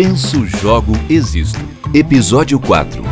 Penso, 0.00 0.46
Jogo, 0.46 0.92
Existo. 1.10 1.58
Episódio 1.92 2.60
4. 2.60 3.02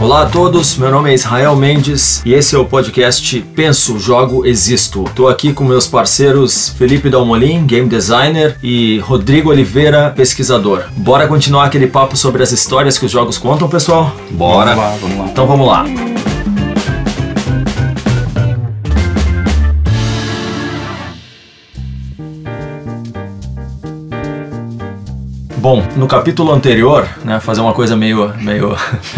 Olá 0.00 0.22
a 0.22 0.26
todos, 0.26 0.78
meu 0.78 0.90
nome 0.90 1.10
é 1.10 1.14
Israel 1.14 1.54
Mendes 1.56 2.22
e 2.24 2.32
esse 2.32 2.56
é 2.56 2.58
o 2.58 2.64
podcast 2.64 3.42
Penso, 3.54 3.98
Jogo, 3.98 4.46
Existo. 4.46 5.04
Estou 5.04 5.28
aqui 5.28 5.52
com 5.52 5.62
meus 5.62 5.86
parceiros 5.86 6.70
Felipe 6.78 7.10
Dalmolin, 7.10 7.66
game 7.66 7.86
designer, 7.86 8.56
e 8.62 8.98
Rodrigo 9.00 9.50
Oliveira, 9.50 10.14
pesquisador. 10.16 10.84
Bora 10.96 11.28
continuar 11.28 11.66
aquele 11.66 11.88
papo 11.88 12.16
sobre 12.16 12.42
as 12.42 12.52
histórias 12.52 12.96
que 12.96 13.04
os 13.04 13.12
jogos 13.12 13.36
contam, 13.36 13.68
pessoal? 13.68 14.16
Bora! 14.30 14.74
Vamos 14.74 14.82
lá, 14.82 14.96
vamos 14.98 15.18
lá. 15.18 15.26
Então 15.26 15.46
vamos 15.46 15.66
lá. 15.66 16.09
Bom, 25.60 25.86
no 25.94 26.06
capítulo 26.06 26.54
anterior, 26.54 27.06
né, 27.22 27.38
fazer 27.38 27.60
uma 27.60 27.74
coisa 27.74 27.94
meio 27.94 28.32
meio 28.38 28.74